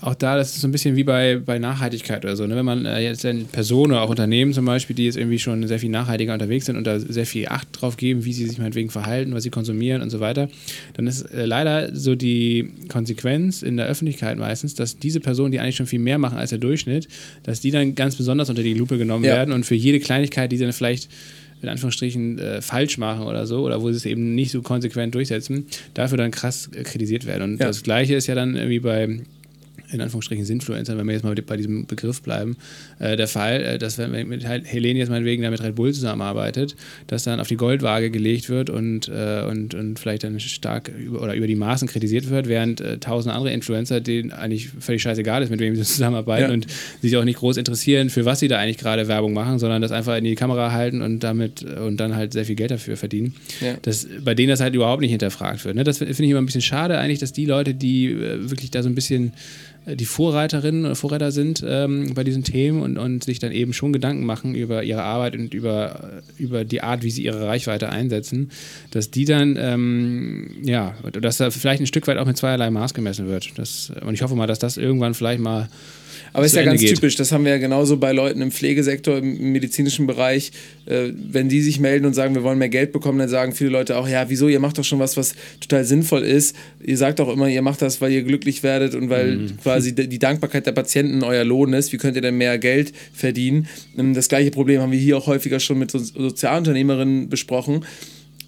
auch 0.00 0.14
da, 0.14 0.36
das 0.36 0.54
ist 0.54 0.60
so 0.60 0.68
ein 0.68 0.72
bisschen 0.72 0.94
wie 0.94 1.02
bei, 1.02 1.40
bei 1.44 1.58
Nachhaltigkeit 1.58 2.24
oder 2.24 2.36
so. 2.36 2.46
Ne? 2.46 2.54
Wenn 2.54 2.64
man 2.64 2.86
äh, 2.86 3.00
jetzt 3.00 3.26
eine 3.26 3.44
Person 3.44 3.90
oder 3.90 4.02
auch 4.02 4.10
Unternehmen 4.10 4.52
zum 4.52 4.64
Beispiel, 4.64 4.94
die 4.94 5.04
jetzt 5.04 5.16
irgendwie 5.16 5.40
schon 5.40 5.66
sehr 5.66 5.80
viel 5.80 5.90
nachhaltiger 5.90 6.32
unterwegs 6.32 6.66
sind 6.66 6.76
und 6.76 6.86
da 6.86 7.00
sehr 7.00 7.26
viel 7.26 7.48
Acht 7.48 7.68
drauf 7.72 7.96
geben, 7.96 8.24
wie 8.24 8.32
sie 8.32 8.46
sich 8.46 8.58
meinetwegen 8.58 8.90
verhalten, 8.90 9.34
was 9.34 9.42
sie 9.42 9.50
konsumieren 9.50 10.00
und 10.00 10.10
so 10.10 10.20
weiter, 10.20 10.48
dann 10.94 11.08
ist 11.08 11.22
äh, 11.22 11.46
leider 11.46 11.94
so 11.96 12.14
die 12.14 12.72
Konsequenz 12.88 13.62
in 13.62 13.76
der 13.76 13.86
Öffentlichkeit 13.86 14.38
meistens, 14.38 14.76
dass 14.76 14.98
diese 14.98 15.18
Personen, 15.18 15.50
die 15.50 15.58
eigentlich 15.58 15.76
schon 15.76 15.86
viel 15.86 15.98
mehr 15.98 16.18
machen 16.18 16.38
als 16.38 16.50
der 16.50 16.58
Durchschnitt, 16.58 17.08
dass 17.42 17.60
die 17.60 17.72
dann 17.72 17.96
ganz 17.96 18.14
besonders 18.14 18.48
unter 18.50 18.62
die 18.62 18.74
Lupe 18.74 18.98
genommen 18.98 19.24
ja. 19.24 19.32
werden 19.32 19.52
und 19.52 19.66
für 19.66 19.74
jede 19.74 19.98
Kleinigkeit, 19.98 20.52
die 20.52 20.58
sie 20.58 20.64
dann 20.64 20.72
vielleicht 20.72 21.08
in 21.60 21.68
Anführungsstrichen 21.68 22.38
äh, 22.38 22.62
falsch 22.62 22.98
machen 22.98 23.26
oder 23.26 23.46
so, 23.46 23.64
oder 23.64 23.82
wo 23.82 23.90
sie 23.90 23.96
es 23.96 24.06
eben 24.06 24.36
nicht 24.36 24.52
so 24.52 24.62
konsequent 24.62 25.16
durchsetzen, 25.16 25.66
dafür 25.94 26.16
dann 26.16 26.30
krass 26.30 26.70
kritisiert 26.84 27.26
werden. 27.26 27.42
Und 27.42 27.60
ja. 27.60 27.66
das 27.66 27.82
Gleiche 27.82 28.14
ist 28.14 28.28
ja 28.28 28.36
dann 28.36 28.54
irgendwie 28.54 28.78
bei 28.78 29.18
in 29.90 30.00
Anführungsstrichen 30.00 30.44
Sinfluencer, 30.44 30.96
wenn 30.98 31.06
wir 31.06 31.14
jetzt 31.14 31.24
mal 31.24 31.34
bei 31.34 31.56
diesem 31.56 31.86
Begriff 31.86 32.22
bleiben, 32.22 32.56
äh, 32.98 33.16
der 33.16 33.28
Fall, 33.28 33.62
äh, 33.62 33.78
dass 33.78 33.98
wenn 33.98 34.28
mit 34.28 34.44
Helene 34.44 34.98
jetzt 34.98 35.08
meinetwegen 35.08 35.42
da 35.42 35.50
mit 35.50 35.62
Red 35.62 35.74
Bull 35.74 35.92
zusammenarbeitet, 35.92 36.76
dass 37.06 37.24
dann 37.24 37.40
auf 37.40 37.48
die 37.48 37.56
Goldwaage 37.56 38.10
gelegt 38.10 38.48
wird 38.48 38.70
und, 38.70 39.08
äh, 39.08 39.44
und, 39.48 39.74
und 39.74 39.98
vielleicht 39.98 40.24
dann 40.24 40.38
stark 40.40 40.88
über, 40.88 41.22
oder 41.22 41.34
über 41.34 41.46
die 41.46 41.56
Maßen 41.56 41.88
kritisiert 41.88 42.28
wird, 42.30 42.48
während 42.48 42.80
äh, 42.80 42.98
tausend 42.98 43.34
andere 43.34 43.52
Influencer, 43.52 44.00
denen 44.00 44.32
eigentlich 44.32 44.68
völlig 44.68 45.02
scheißegal 45.02 45.42
ist, 45.42 45.50
mit 45.50 45.60
wem 45.60 45.74
sie 45.76 45.82
zusammenarbeiten 45.84 46.48
ja. 46.48 46.54
und 46.54 46.66
sich 47.00 47.16
auch 47.16 47.24
nicht 47.24 47.38
groß 47.38 47.56
interessieren, 47.56 48.10
für 48.10 48.24
was 48.24 48.40
sie 48.40 48.48
da 48.48 48.58
eigentlich 48.58 48.78
gerade 48.78 49.08
Werbung 49.08 49.32
machen, 49.32 49.58
sondern 49.58 49.82
das 49.82 49.92
einfach 49.92 50.16
in 50.16 50.24
die 50.24 50.34
Kamera 50.34 50.72
halten 50.72 51.02
und 51.02 51.20
damit 51.20 51.62
und 51.62 51.98
dann 51.98 52.14
halt 52.14 52.32
sehr 52.32 52.44
viel 52.44 52.56
Geld 52.56 52.70
dafür 52.70 52.96
verdienen. 52.96 53.34
Ja. 53.60 53.74
Dass 53.82 54.06
bei 54.22 54.34
denen 54.34 54.50
das 54.50 54.60
halt 54.60 54.74
überhaupt 54.74 55.00
nicht 55.00 55.10
hinterfragt 55.10 55.64
wird. 55.64 55.76
Ne? 55.76 55.84
Das 55.84 55.98
finde 55.98 56.12
ich 56.12 56.30
immer 56.30 56.40
ein 56.40 56.46
bisschen 56.46 56.62
schade 56.62 56.98
eigentlich, 56.98 57.18
dass 57.18 57.32
die 57.32 57.46
Leute, 57.46 57.74
die 57.74 58.06
äh, 58.12 58.50
wirklich 58.50 58.70
da 58.70 58.82
so 58.82 58.88
ein 58.88 58.94
bisschen 58.94 59.32
die 59.86 60.04
Vorreiterinnen 60.04 60.84
oder 60.84 60.94
Vorreiter 60.94 61.32
sind 61.32 61.64
ähm, 61.66 62.12
bei 62.14 62.24
diesen 62.24 62.44
Themen 62.44 62.82
und, 62.82 62.98
und 62.98 63.24
sich 63.24 63.38
dann 63.38 63.52
eben 63.52 63.72
schon 63.72 63.92
Gedanken 63.92 64.24
machen 64.24 64.54
über 64.54 64.82
ihre 64.82 65.02
Arbeit 65.02 65.34
und 65.34 65.54
über, 65.54 66.22
über 66.36 66.64
die 66.64 66.82
Art, 66.82 67.02
wie 67.02 67.10
sie 67.10 67.24
ihre 67.24 67.46
Reichweite 67.46 67.88
einsetzen, 67.88 68.50
dass 68.90 69.10
die 69.10 69.24
dann, 69.24 69.56
ähm, 69.58 70.50
ja, 70.62 70.94
dass 71.12 71.38
da 71.38 71.50
vielleicht 71.50 71.80
ein 71.80 71.86
Stück 71.86 72.06
weit 72.06 72.18
auch 72.18 72.26
mit 72.26 72.36
zweierlei 72.36 72.70
Maß 72.70 72.92
gemessen 72.94 73.28
wird. 73.28 73.52
Das, 73.56 73.92
und 74.04 74.14
ich 74.14 74.22
hoffe 74.22 74.34
mal, 74.34 74.46
dass 74.46 74.58
das 74.58 74.76
irgendwann 74.76 75.14
vielleicht 75.14 75.40
mal 75.40 75.68
aber 76.32 76.46
ist 76.46 76.54
ja 76.54 76.62
ganz 76.62 76.80
geht. 76.80 76.94
typisch, 76.94 77.16
das 77.16 77.32
haben 77.32 77.44
wir 77.44 77.52
ja 77.52 77.58
genauso 77.58 77.96
bei 77.96 78.12
Leuten 78.12 78.40
im 78.40 78.50
Pflegesektor, 78.50 79.18
im 79.18 79.52
medizinischen 79.52 80.06
Bereich. 80.06 80.52
Äh, 80.86 81.10
wenn 81.14 81.48
die 81.48 81.60
sich 81.60 81.80
melden 81.80 82.06
und 82.06 82.14
sagen, 82.14 82.34
wir 82.34 82.42
wollen 82.42 82.58
mehr 82.58 82.68
Geld 82.68 82.92
bekommen, 82.92 83.18
dann 83.18 83.28
sagen 83.28 83.52
viele 83.52 83.70
Leute 83.70 83.96
auch, 83.96 84.08
ja, 84.08 84.28
wieso, 84.28 84.48
ihr 84.48 84.60
macht 84.60 84.78
doch 84.78 84.84
schon 84.84 84.98
was, 84.98 85.16
was 85.16 85.34
total 85.60 85.84
sinnvoll 85.84 86.22
ist. 86.22 86.56
Ihr 86.84 86.96
sagt 86.96 87.20
auch 87.20 87.28
immer, 87.28 87.48
ihr 87.48 87.62
macht 87.62 87.82
das, 87.82 88.00
weil 88.00 88.12
ihr 88.12 88.22
glücklich 88.22 88.62
werdet 88.62 88.94
und 88.94 89.10
weil 89.10 89.36
mhm. 89.36 89.58
quasi 89.62 89.94
die 89.94 90.18
Dankbarkeit 90.18 90.66
der 90.66 90.72
Patienten 90.72 91.22
euer 91.22 91.44
Lohn 91.44 91.72
ist. 91.72 91.92
Wie 91.92 91.96
könnt 91.96 92.16
ihr 92.16 92.22
denn 92.22 92.36
mehr 92.36 92.58
Geld 92.58 92.92
verdienen? 93.12 93.66
Ähm, 93.96 94.14
das 94.14 94.28
gleiche 94.28 94.50
Problem 94.50 94.80
haben 94.80 94.92
wir 94.92 94.98
hier 94.98 95.16
auch 95.16 95.26
häufiger 95.26 95.60
schon 95.60 95.78
mit 95.78 95.90
Sozialunternehmerinnen 95.90 97.28
besprochen, 97.28 97.84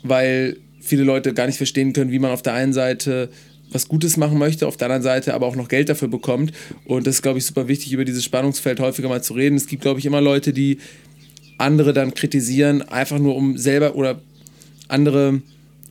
weil 0.02 0.56
viele 0.80 1.04
Leute 1.04 1.34
gar 1.34 1.46
nicht 1.46 1.56
verstehen 1.56 1.92
können, 1.92 2.10
wie 2.10 2.18
man 2.18 2.30
auf 2.30 2.42
der 2.42 2.54
einen 2.54 2.72
Seite 2.72 3.30
was 3.72 3.88
Gutes 3.88 4.16
machen 4.16 4.38
möchte, 4.38 4.66
auf 4.66 4.76
der 4.76 4.86
anderen 4.86 5.02
Seite 5.02 5.34
aber 5.34 5.46
auch 5.46 5.56
noch 5.56 5.68
Geld 5.68 5.88
dafür 5.88 6.08
bekommt. 6.08 6.52
Und 6.84 7.06
das 7.06 7.16
ist, 7.16 7.22
glaube 7.22 7.38
ich, 7.38 7.46
super 7.46 7.68
wichtig, 7.68 7.92
über 7.92 8.04
dieses 8.04 8.24
Spannungsfeld 8.24 8.80
häufiger 8.80 9.08
mal 9.08 9.22
zu 9.22 9.34
reden. 9.34 9.56
Es 9.56 9.66
gibt, 9.66 9.82
glaube 9.82 10.00
ich, 10.00 10.06
immer 10.06 10.20
Leute, 10.20 10.52
die 10.52 10.78
andere 11.58 11.92
dann 11.92 12.14
kritisieren, 12.14 12.82
einfach 12.82 13.18
nur 13.18 13.36
um 13.36 13.58
selber 13.58 13.94
oder 13.94 14.20
andere 14.88 15.42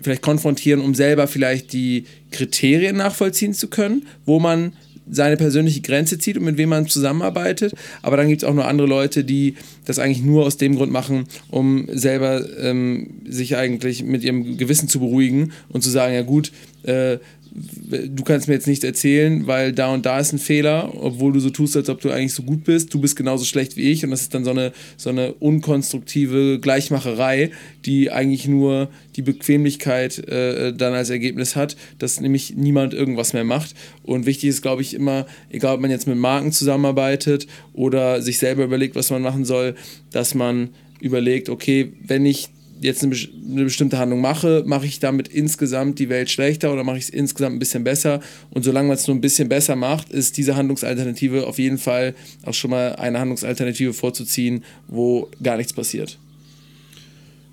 vielleicht 0.02 0.22
konfrontieren, 0.22 0.82
um 0.82 0.96
selber 0.96 1.28
vielleicht 1.28 1.74
die 1.74 2.06
Kriterien 2.32 2.98
nachvollziehen 2.98 3.54
zu 3.54 3.68
können, 3.68 4.06
wo 4.26 4.40
man 4.40 4.74
seine 5.12 5.38
persönliche 5.38 5.82
Grenze 5.82 6.20
zieht 6.20 6.38
und 6.38 6.46
mit 6.46 6.58
wem 6.58 6.70
man 6.70 6.88
zusammenarbeitet. 6.88 7.74
Aber 8.02 8.18
dann 8.18 8.28
gibt 8.28 8.44
es 8.44 8.48
auch 8.48 8.54
noch 8.54 8.66
andere 8.66 8.88
Leute, 8.88 9.24
die 9.24 9.56
das 9.86 10.00
eigentlich 10.00 10.24
nur 10.24 10.46
aus 10.46 10.58
dem 10.58 10.76
Grund 10.76 10.92
machen, 10.92 11.26
um 11.50 11.88
selber 11.92 12.46
ähm, 12.60 13.22
sich 13.28 13.58
eigentlich 13.58 14.04
mit 14.04 14.24
ihrem 14.24 14.58
Gewissen 14.58 14.88
zu 14.88 15.00
beruhigen 15.00 15.52
und 15.70 15.82
zu 15.82 15.90
sagen, 15.90 16.14
ja 16.14 16.22
gut, 16.22 16.52
äh, 16.84 17.18
du 17.52 18.24
kannst 18.24 18.48
mir 18.48 18.54
jetzt 18.54 18.68
nichts 18.68 18.84
erzählen, 18.84 19.48
weil 19.48 19.74
da 19.74 19.94
und 19.94 20.06
da 20.06 20.20
ist 20.20 20.32
ein 20.34 20.40
Fehler, 20.40 20.94
obwohl 20.96 21.34
du 21.34 21.40
so 21.40 21.50
tust, 21.50 21.76
als 21.76 21.90
ob 21.90 22.02
du 22.02 22.10
eigentlich 22.12 22.34
so 22.34 22.44
gut 22.44 22.64
bist. 22.64 22.94
Du 22.94 23.00
bist 23.00 23.16
genauso 23.16 23.46
schlecht 23.46 23.78
wie 23.78 23.92
ich 23.92 24.04
und 24.04 24.12
das 24.12 24.22
ist 24.22 24.34
dann 24.34 24.44
so 24.44 24.52
eine, 24.52 24.72
so 24.98 25.10
eine 25.10 25.34
unkonstruktive 25.34 26.60
Gleichmacherei, 26.60 27.52
die 27.86 28.12
eigentlich 28.12 28.48
nur 28.48 28.90
die 29.16 29.22
Bequemlichkeit 29.22 30.20
äh, 30.28 30.74
dann 30.74 30.94
als 30.94 31.10
Ergebnis 31.10 31.56
hat, 31.56 31.76
dass 31.98 32.20
nämlich 32.20 32.56
niemand 32.56 32.94
irgendwas 32.94 33.34
mehr 33.34 33.44
macht. 33.44 33.76
Und 34.04 34.26
wichtig 34.26 34.50
ist, 34.50 34.62
glaube 34.62 34.82
ich, 34.82 34.94
immer, 34.94 35.26
egal 35.50 35.76
ob 35.76 35.82
man 35.82 35.92
jetzt 35.92 36.08
mit 36.08 36.18
Marken 36.18 36.52
zusammenarbeitet 36.52 37.48
oder 37.74 38.22
sich 38.22 38.38
selber 38.38 38.64
überlegt, 38.64 38.96
was 38.96 39.10
man 39.10 39.22
machen 39.22 39.46
soll, 39.46 39.76
dass 40.12 40.36
man 40.36 40.70
überlegt, 41.02 41.50
okay, 41.50 41.94
wenn 42.06 42.26
ich 42.26 42.50
jetzt 42.82 43.04
eine, 43.04 43.16
eine, 43.16 43.64
bestimmte 43.64 43.98
Handlung 43.98 44.22
mache, 44.22 44.64
mache 44.66 44.86
ich 44.86 45.00
damit 45.00 45.28
insgesamt 45.28 46.00
die 46.00 46.10
Welt 46.10 46.30
schlechter 46.30 46.72
oder 46.72 46.84
mache 46.84 46.98
ich 46.98 47.06
es 47.06 47.10
insgesamt 47.10 47.56
ein 47.56 47.60
bisschen 47.60 47.84
besser. 47.84 48.22
Und 48.52 48.64
solange 48.64 48.88
man 48.88 48.98
es 48.98 49.08
nur 49.08 49.16
ein 49.16 49.22
bisschen 49.22 49.50
besser 49.50 49.76
macht, 49.76 50.10
ist 50.10 50.38
diese 50.38 50.56
Handlungsalternative 50.56 51.48
auf 51.48 51.60
jeden 51.60 51.78
Fall 51.78 52.16
auch 52.44 52.54
schon 52.54 52.72
mal 52.72 52.96
eine 52.96 53.20
Handlungsalternative 53.20 53.94
vorzuziehen, 53.94 54.64
wo 54.88 55.30
gar 55.42 55.58
nichts 55.58 55.74
passiert. 55.74 56.18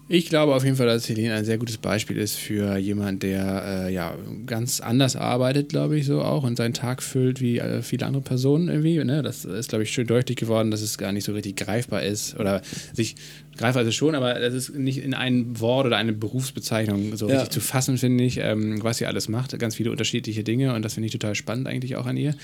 Ich 0.09 0.28
glaube 0.28 0.55
auf 0.55 0.62
jeden 0.62 0.77
Fall, 0.77 0.87
dass 0.87 1.09
Helene 1.09 1.35
ein 1.35 1.45
sehr 1.45 1.59
gutes 1.59 1.78
Beispiel 1.78 2.16
ist 2.16 2.37
für 2.37 2.77
jemanden, 2.77 3.19
der 3.19 3.87
äh, 3.89 3.93
ja 3.93 4.15
ganz 4.47 4.81
anders 4.81 5.16
arbeitet, 5.16 5.70
glaube 5.70 5.99
ich, 5.99 6.07
so 6.07 6.23
auch 6.23 6.45
und 6.45 6.57
seinen 6.57 6.74
Tag 6.74 7.03
füllt 7.03 7.41
wie 7.41 7.59
äh, 7.59 7.83
viele 7.83 8.07
andere 8.07 8.23
Personen 8.23 8.69
irgendwie. 8.69 9.03
Ne? 9.03 9.23
Das 9.24 9.45
ist, 9.45 9.70
glaube 9.70 9.83
ich, 9.83 9.91
schön 9.91 10.07
deutlich 10.07 10.37
geworden, 10.37 10.70
dass 10.70 10.81
es 10.81 10.97
gar 10.97 11.11
nicht 11.11 11.24
so 11.24 11.33
richtig 11.33 11.57
greifbar 11.57 12.05
ist 12.05 12.39
oder 12.39 12.62
sich 12.93 13.16
greifbar 13.57 13.83
ist 13.83 13.89
es 13.89 13.95
schon, 13.97 14.15
aber 14.15 14.35
das 14.35 14.55
ist 14.55 14.74
nicht 14.77 14.99
in 14.99 15.12
ein 15.12 15.59
Wort 15.59 15.87
oder 15.87 15.97
eine 15.97 16.12
Berufsbezeichnung 16.12 17.16
so 17.16 17.28
ja. 17.28 17.37
richtig 17.37 17.51
zu 17.51 17.61
fassen, 17.61 17.99
finde 17.99 18.23
ich, 18.23 18.39
ähm, 18.39 18.85
was 18.85 18.99
sie 18.99 19.07
alles 19.07 19.28
macht. 19.28 19.59
Ganz 19.59 19.74
viele 19.74 19.91
unterschiedliche 19.91 20.45
Dinge 20.45 20.73
und 20.74 20.83
das 20.83 20.95
finde 20.95 21.07
ich 21.07 21.12
total 21.12 21.35
spannend 21.35 21.66
eigentlich 21.66 21.97
auch 21.97 22.07
an 22.07 22.16
ihr, 22.16 22.37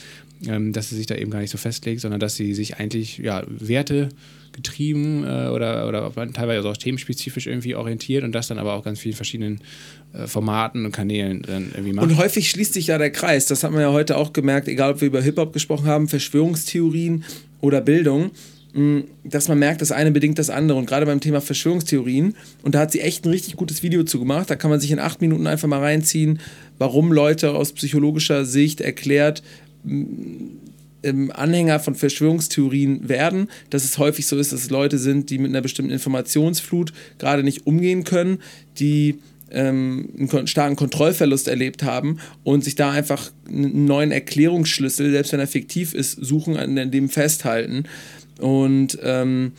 ähm, 0.49 0.73
dass 0.73 0.89
sie 0.89 0.97
sich 0.97 1.07
da 1.07 1.15
eben 1.15 1.31
gar 1.31 1.41
nicht 1.41 1.51
so 1.51 1.59
festlegt, 1.59 2.01
sondern 2.01 2.19
dass 2.19 2.35
sie 2.35 2.55
sich 2.55 2.79
eigentlich 2.79 3.19
ja 3.19 3.45
Werte 3.47 4.09
getrieben 4.53 5.25
äh, 5.25 5.49
oder, 5.49 5.89
oder 5.89 6.13
teilweise 6.33 6.69
auch 6.69 6.77
themenspezifisch 6.77 7.47
irgendwie 7.47 7.75
orientiert 7.75 8.25
und 8.25 8.33
das 8.33 8.49
dann 8.49 8.59
aber 8.59 8.75
auch 8.75 8.85
ganz 8.85 9.01
vielen 9.01 9.15
verschiedenen 9.15 9.61
äh, 10.13 10.27
Formaten 10.27 10.85
und 10.85 10.93
Kanälen 10.93 11.43
dann 11.43 11.71
irgendwie 11.73 11.93
macht. 11.93 12.07
Und 12.07 12.17
häufig 12.17 12.51
schließt 12.51 12.75
sich 12.75 12.89
ja 12.89 12.99
der 12.99 13.11
Kreis. 13.11 13.47
Das 13.47 13.65
haben 13.65 13.75
wir 13.75 13.83
ja 13.83 13.93
heute 13.93 14.17
auch 14.17 14.33
gemerkt, 14.33 14.69
egal 14.69 14.93
ob 14.93 15.01
wir 15.01 15.09
über 15.09 15.23
Hip-Hop 15.23 15.53
gesprochen 15.53 15.87
haben, 15.87 16.09
Verschwörungstheorien 16.09 17.25
oder 17.61 17.81
Bildung 17.81 18.31
mm, 18.75 19.01
dass 19.25 19.49
man 19.49 19.59
merkt, 19.59 19.81
das 19.81 19.93
eine 19.93 20.11
bedingt 20.11 20.39
das 20.39 20.51
andere. 20.51 20.79
Und 20.79 20.87
gerade 20.87 21.07
beim 21.07 21.21
Thema 21.21 21.41
Verschwörungstheorien, 21.41 22.35
und 22.63 22.75
da 22.75 22.81
hat 22.81 22.93
sie 22.93 23.01
echt 23.01 23.25
ein 23.25 23.31
richtig 23.31 23.57
gutes 23.57 23.83
Video 23.83 24.03
zu 24.05 24.19
gemacht, 24.19 24.51
da 24.51 24.57
kann 24.57 24.71
man 24.71 24.81
sich 24.81 24.91
in 24.91 24.99
acht 24.99 25.21
Minuten 25.21 25.47
einfach 25.47 25.69
mal 25.69 25.81
reinziehen, 25.81 26.41
warum 26.79 27.13
Leute 27.13 27.53
aus 27.53 27.73
psychologischer 27.73 28.45
Sicht 28.45 28.81
erklärt, 28.81 29.43
mm, 29.85 30.62
Anhänger 31.05 31.81
von 31.81 31.95
Verschwörungstheorien 31.95 33.09
werden, 33.09 33.49
dass 33.71 33.85
es 33.85 33.99
häufig 33.99 34.27
so 34.27 34.37
ist, 34.39 34.53
dass 34.53 34.63
es 34.63 34.71
Leute 34.71 34.99
sind, 34.99 35.31
die 35.31 35.39
mit 35.39 35.51
einer 35.51 35.61
bestimmten 35.61 35.93
Informationsflut 35.93 36.93
gerade 37.19 37.43
nicht 37.43 37.67
umgehen 37.67 38.05
können, 38.05 38.39
die 38.79 39.19
ähm, 39.51 40.09
einen 40.19 40.47
starken 40.47 40.77
Kontrollverlust 40.77 41.49
erlebt 41.49 41.83
haben 41.83 42.19
und 42.43 42.65
sich 42.65 42.75
da 42.75 42.91
einfach 42.91 43.31
einen 43.49 43.85
neuen 43.85 44.13
Erklärungsschlüssel, 44.13 45.11
selbst 45.11 45.33
wenn 45.33 45.41
er 45.41 45.47
fiktiv 45.47 45.95
ist, 45.95 46.13
suchen, 46.13 46.57
an 46.57 46.91
dem 46.91 47.09
festhalten. 47.09 47.85
Und 48.39 48.99
ähm, 49.03 49.53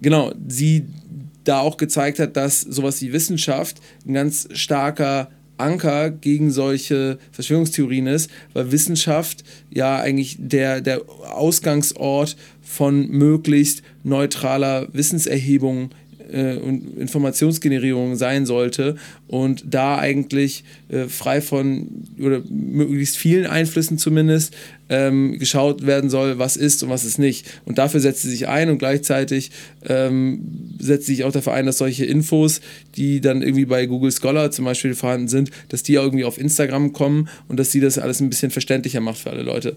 genau, 0.00 0.32
sie 0.46 0.86
da 1.44 1.60
auch 1.60 1.76
gezeigt 1.76 2.18
hat, 2.18 2.36
dass 2.36 2.60
sowas 2.60 3.00
wie 3.02 3.12
Wissenschaft 3.12 3.80
ein 4.06 4.14
ganz 4.14 4.48
starker 4.52 5.30
Anker 5.60 6.10
gegen 6.10 6.50
solche 6.50 7.18
Verschwörungstheorien 7.32 8.06
ist, 8.06 8.30
weil 8.52 8.72
Wissenschaft 8.72 9.44
ja 9.70 9.98
eigentlich 9.98 10.36
der, 10.38 10.80
der 10.80 11.02
Ausgangsort 11.08 12.36
von 12.62 13.08
möglichst 13.08 13.82
neutraler 14.02 14.88
Wissenserhebung 14.92 15.90
äh, 16.32 16.56
und 16.56 16.98
Informationsgenerierung 16.98 18.16
sein 18.16 18.46
sollte 18.46 18.96
und 19.26 19.64
da 19.68 19.98
eigentlich 19.98 20.64
äh, 20.88 21.04
frei 21.04 21.40
von 21.40 21.88
oder 22.20 22.42
möglichst 22.48 23.16
vielen 23.16 23.46
Einflüssen 23.46 23.98
zumindest 23.98 24.54
ähm, 24.88 25.38
geschaut 25.38 25.86
werden 25.86 26.10
soll, 26.10 26.38
was 26.38 26.56
ist 26.56 26.82
und 26.82 26.90
was 26.90 27.04
ist 27.04 27.18
nicht. 27.18 27.46
Und 27.64 27.78
dafür 27.78 28.00
setzt 28.00 28.22
sie 28.22 28.30
sich 28.30 28.48
ein 28.48 28.68
und 28.70 28.78
gleichzeitig 28.78 29.50
ähm, 29.88 30.74
setzt 30.78 31.06
sie 31.06 31.14
sich 31.14 31.24
auch 31.24 31.32
dafür 31.32 31.52
ein, 31.52 31.66
dass 31.66 31.78
solche 31.78 32.04
Infos, 32.04 32.60
die 32.96 33.20
dann 33.20 33.42
irgendwie 33.42 33.66
bei 33.66 33.86
Google 33.86 34.12
Scholar 34.12 34.50
zum 34.50 34.64
Beispiel 34.64 34.94
vorhanden 34.94 35.28
sind, 35.28 35.50
dass 35.68 35.82
die 35.82 35.94
irgendwie 35.94 36.24
auf 36.24 36.38
Instagram 36.38 36.92
kommen 36.92 37.28
und 37.48 37.58
dass 37.58 37.70
sie 37.70 37.80
das 37.80 37.98
alles 37.98 38.20
ein 38.20 38.30
bisschen 38.30 38.50
verständlicher 38.50 39.00
macht 39.00 39.18
für 39.18 39.30
alle 39.30 39.42
Leute. 39.42 39.76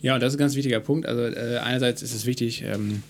Ja, 0.00 0.14
und 0.14 0.22
das 0.22 0.32
ist 0.32 0.36
ein 0.36 0.40
ganz 0.40 0.54
wichtiger 0.54 0.80
Punkt. 0.80 1.06
Also 1.06 1.22
äh, 1.22 1.58
einerseits 1.58 2.02
ist 2.02 2.14
es 2.14 2.24
wichtig, 2.24 2.62
ähm, 2.62 3.02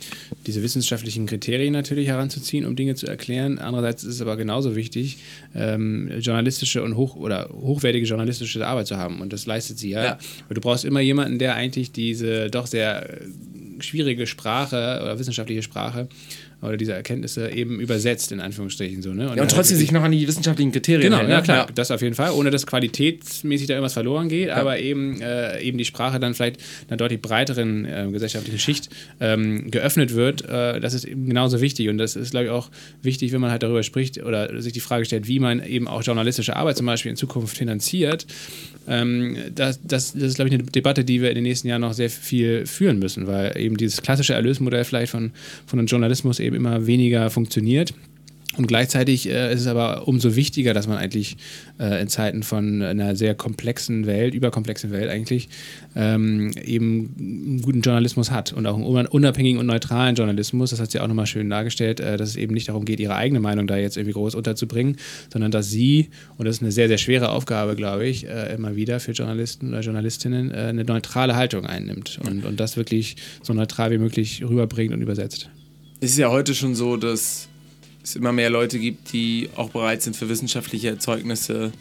diese 0.47 0.63
wissenschaftlichen 0.63 1.27
Kriterien 1.27 1.73
natürlich 1.73 2.09
heranzuziehen, 2.09 2.65
um 2.65 2.77
Dinge 2.77 2.95
zu 2.95 3.07
erklären. 3.07 3.59
Andererseits 3.59 4.05
ist 4.05 4.15
es 4.15 4.23
aber 4.23 4.37
genauso 4.37 4.75
wichtig, 4.75 5.19
ähm, 5.55 6.11
journalistische 6.21 6.83
und 6.83 6.97
hoch 6.97 7.17
oder 7.17 7.51
hochwertige 7.53 8.07
journalistische 8.07 8.67
Arbeit 8.67 8.87
zu 8.87 8.97
haben. 8.97 9.21
Und 9.21 9.33
das 9.33 9.45
leistet 9.45 9.79
sie 9.79 9.91
ja. 9.91 10.05
ja. 10.05 10.19
Du 10.49 10.61
brauchst 10.61 10.85
immer 10.85 11.01
jemanden, 11.01 11.39
der 11.39 11.55
eigentlich 11.55 11.93
diese 11.93 12.49
doch 12.49 12.67
sehr 12.67 13.21
äh, 13.21 13.27
schwierige 13.81 14.27
Sprache 14.27 15.01
oder 15.03 15.19
wissenschaftliche 15.19 15.63
Sprache 15.63 16.09
oder 16.61 16.77
diese 16.77 16.93
Erkenntnisse 16.93 17.51
eben 17.51 17.81
übersetzt, 17.81 18.33
in 18.33 18.41
Anführungsstrichen. 18.41 19.01
So, 19.01 19.13
ne? 19.13 19.31
Und, 19.31 19.37
ja, 19.37 19.43
und 19.43 19.51
trotzdem 19.51 19.77
sich 19.77 19.93
noch 19.93 20.03
an 20.03 20.13
die 20.13 20.27
wissenschaftlichen 20.27 20.73
Kriterien 20.73 21.03
Genau, 21.03 21.19
hält, 21.19 21.31
ja, 21.31 21.41
klar, 21.41 21.67
ja. 21.69 21.73
das 21.75 21.91
auf 21.91 22.03
jeden 22.03 22.15
Fall, 22.15 22.33
ohne 22.33 22.51
dass 22.51 22.67
qualitätsmäßig 22.67 23.69
da 23.69 23.75
irgendwas 23.75 23.93
verloren 23.93 24.29
geht, 24.29 24.49
ja. 24.49 24.57
aber 24.57 24.79
eben, 24.79 25.21
äh, 25.21 25.61
eben 25.61 25.79
die 25.79 25.85
Sprache 25.85 26.19
dann 26.19 26.35
vielleicht 26.35 26.59
einer 26.89 26.97
deutlich 26.97 27.23
breiteren 27.23 27.85
äh, 27.85 28.09
gesellschaftlichen 28.11 28.59
Schicht 28.59 28.89
ähm, 29.21 29.71
geöffnet 29.71 30.15
wird, 30.15 30.45
äh, 30.45 30.81
das 30.81 30.95
ist 30.95 31.05
eben 31.05 31.27
genauso 31.27 31.61
wichtig 31.61 31.89
und 31.89 31.99
das 31.99 32.17
ist, 32.17 32.33
glaube 32.33 32.47
ich, 32.47 32.51
auch 32.51 32.71
wichtig, 33.03 33.33
wenn 33.33 33.41
man 33.41 33.51
halt 33.51 33.63
darüber 33.63 33.83
spricht 33.83 34.23
oder 34.23 34.61
sich 34.61 34.73
die 34.73 34.81
Frage 34.81 35.05
stellt, 35.05 35.29
wie 35.29 35.39
man 35.39 35.65
eben 35.65 35.87
auch 35.87 36.03
journalistische 36.03 36.57
Arbeit 36.57 36.77
zum 36.77 36.87
Beispiel 36.87 37.11
in 37.11 37.17
Zukunft 37.17 37.57
finanziert. 37.57 38.27
Ähm, 38.89 39.37
das, 39.55 39.81
das, 39.83 40.13
das 40.13 40.23
ist, 40.23 40.35
glaube 40.37 40.49
ich, 40.49 40.55
eine 40.55 40.65
Debatte, 40.65 41.05
die 41.05 41.21
wir 41.21 41.29
in 41.29 41.37
den 41.37 41.45
nächsten 41.45 41.69
Jahren 41.69 41.83
noch 41.83 41.93
sehr 41.93 42.11
viel 42.11 42.67
führen 42.67 42.99
müssen, 42.99 43.27
weil 43.27 43.57
eben 43.57 43.77
dieses 43.77 44.03
klassische 44.03 44.35
Erlösmodell 44.35 44.85
vielleicht 44.85 45.13
von, 45.13 45.33
von 45.67 45.79
einem 45.79 45.87
Journalismus 45.87 46.41
eben 46.41 46.48
immer 46.55 46.87
weniger 46.87 47.31
funktioniert. 47.31 47.95
Und 48.59 48.67
gleichzeitig 48.67 49.29
äh, 49.29 49.55
ist 49.55 49.61
es 49.61 49.67
aber 49.69 50.09
umso 50.09 50.35
wichtiger, 50.35 50.75
dass 50.75 50.89
man 50.89 50.99
eigentlich 50.99 51.37
äh, 51.79 52.03
in 52.03 52.09
Zeiten 52.09 52.43
von 52.43 52.83
einer 52.83 53.15
sehr 53.15 53.37
komplexen 53.37 54.07
Welt, 54.07 54.35
überkomplexen 54.35 54.91
Welt 54.91 55.09
eigentlich, 55.09 55.49
ähm, 55.95 56.51
eben 56.65 57.15
einen 57.19 57.63
guten 57.63 57.83
Journalismus 57.83 58.33
hat 58.33 58.53
und 58.53 58.67
auch 58.67 58.77
einen 58.77 59.07
unabhängigen 59.07 59.61
und 59.61 59.67
neutralen 59.67 60.17
Journalismus. 60.17 60.71
Das 60.71 60.81
hat 60.81 60.91
sie 60.91 60.99
auch 60.99 61.07
nochmal 61.07 61.27
schön 61.27 61.49
dargestellt, 61.49 62.01
äh, 62.01 62.17
dass 62.17 62.31
es 62.31 62.37
eben 62.37 62.53
nicht 62.53 62.69
darum 62.69 62.85
geht, 62.85 62.99
ihre 62.99 63.15
eigene 63.15 63.39
Meinung 63.39 63.69
da 63.69 63.77
jetzt 63.77 63.97
irgendwie 63.97 64.15
groß 64.15 64.35
unterzubringen, 64.35 64.97
sondern 65.33 65.53
dass 65.53 65.71
sie, 65.71 66.09
und 66.37 66.47
das 66.47 66.57
ist 66.57 66.63
eine 66.63 66.73
sehr, 66.73 66.89
sehr 66.89 66.99
schwere 66.99 67.31
Aufgabe, 67.31 67.77
glaube 67.77 68.07
ich, 68.09 68.27
äh, 68.27 68.55
immer 68.55 68.75
wieder 68.75 68.99
für 68.99 69.13
Journalisten 69.13 69.69
oder 69.69 69.81
Journalistinnen, 69.81 70.51
äh, 70.51 70.55
eine 70.55 70.85
neutrale 70.85 71.37
Haltung 71.37 71.65
einnimmt 71.65 72.19
und, 72.27 72.45
und 72.45 72.59
das 72.59 72.77
wirklich 72.77 73.17
so 73.41 73.53
neutral 73.53 73.93
wie 73.93 73.99
möglich 73.99 74.43
rüberbringt 74.43 74.93
und 74.93 75.01
übersetzt. 75.01 75.49
Es 76.01 76.13
ist 76.13 76.19
ja 76.19 76.31
heute 76.31 76.55
schon 76.55 76.77
so, 76.77 76.97
dass 76.97 77.49
es 78.05 78.15
immer 78.15 78.33
mehr 78.33 78.51
Leute 78.51 78.79
gibt, 78.79 79.13
die 79.13 79.51
auch 79.57 79.71
bereit 79.71 80.03
sind, 80.03 80.15
für 80.15 80.29
wissenschaftliche 80.29 80.89
Erzeugnisse 80.91 81.73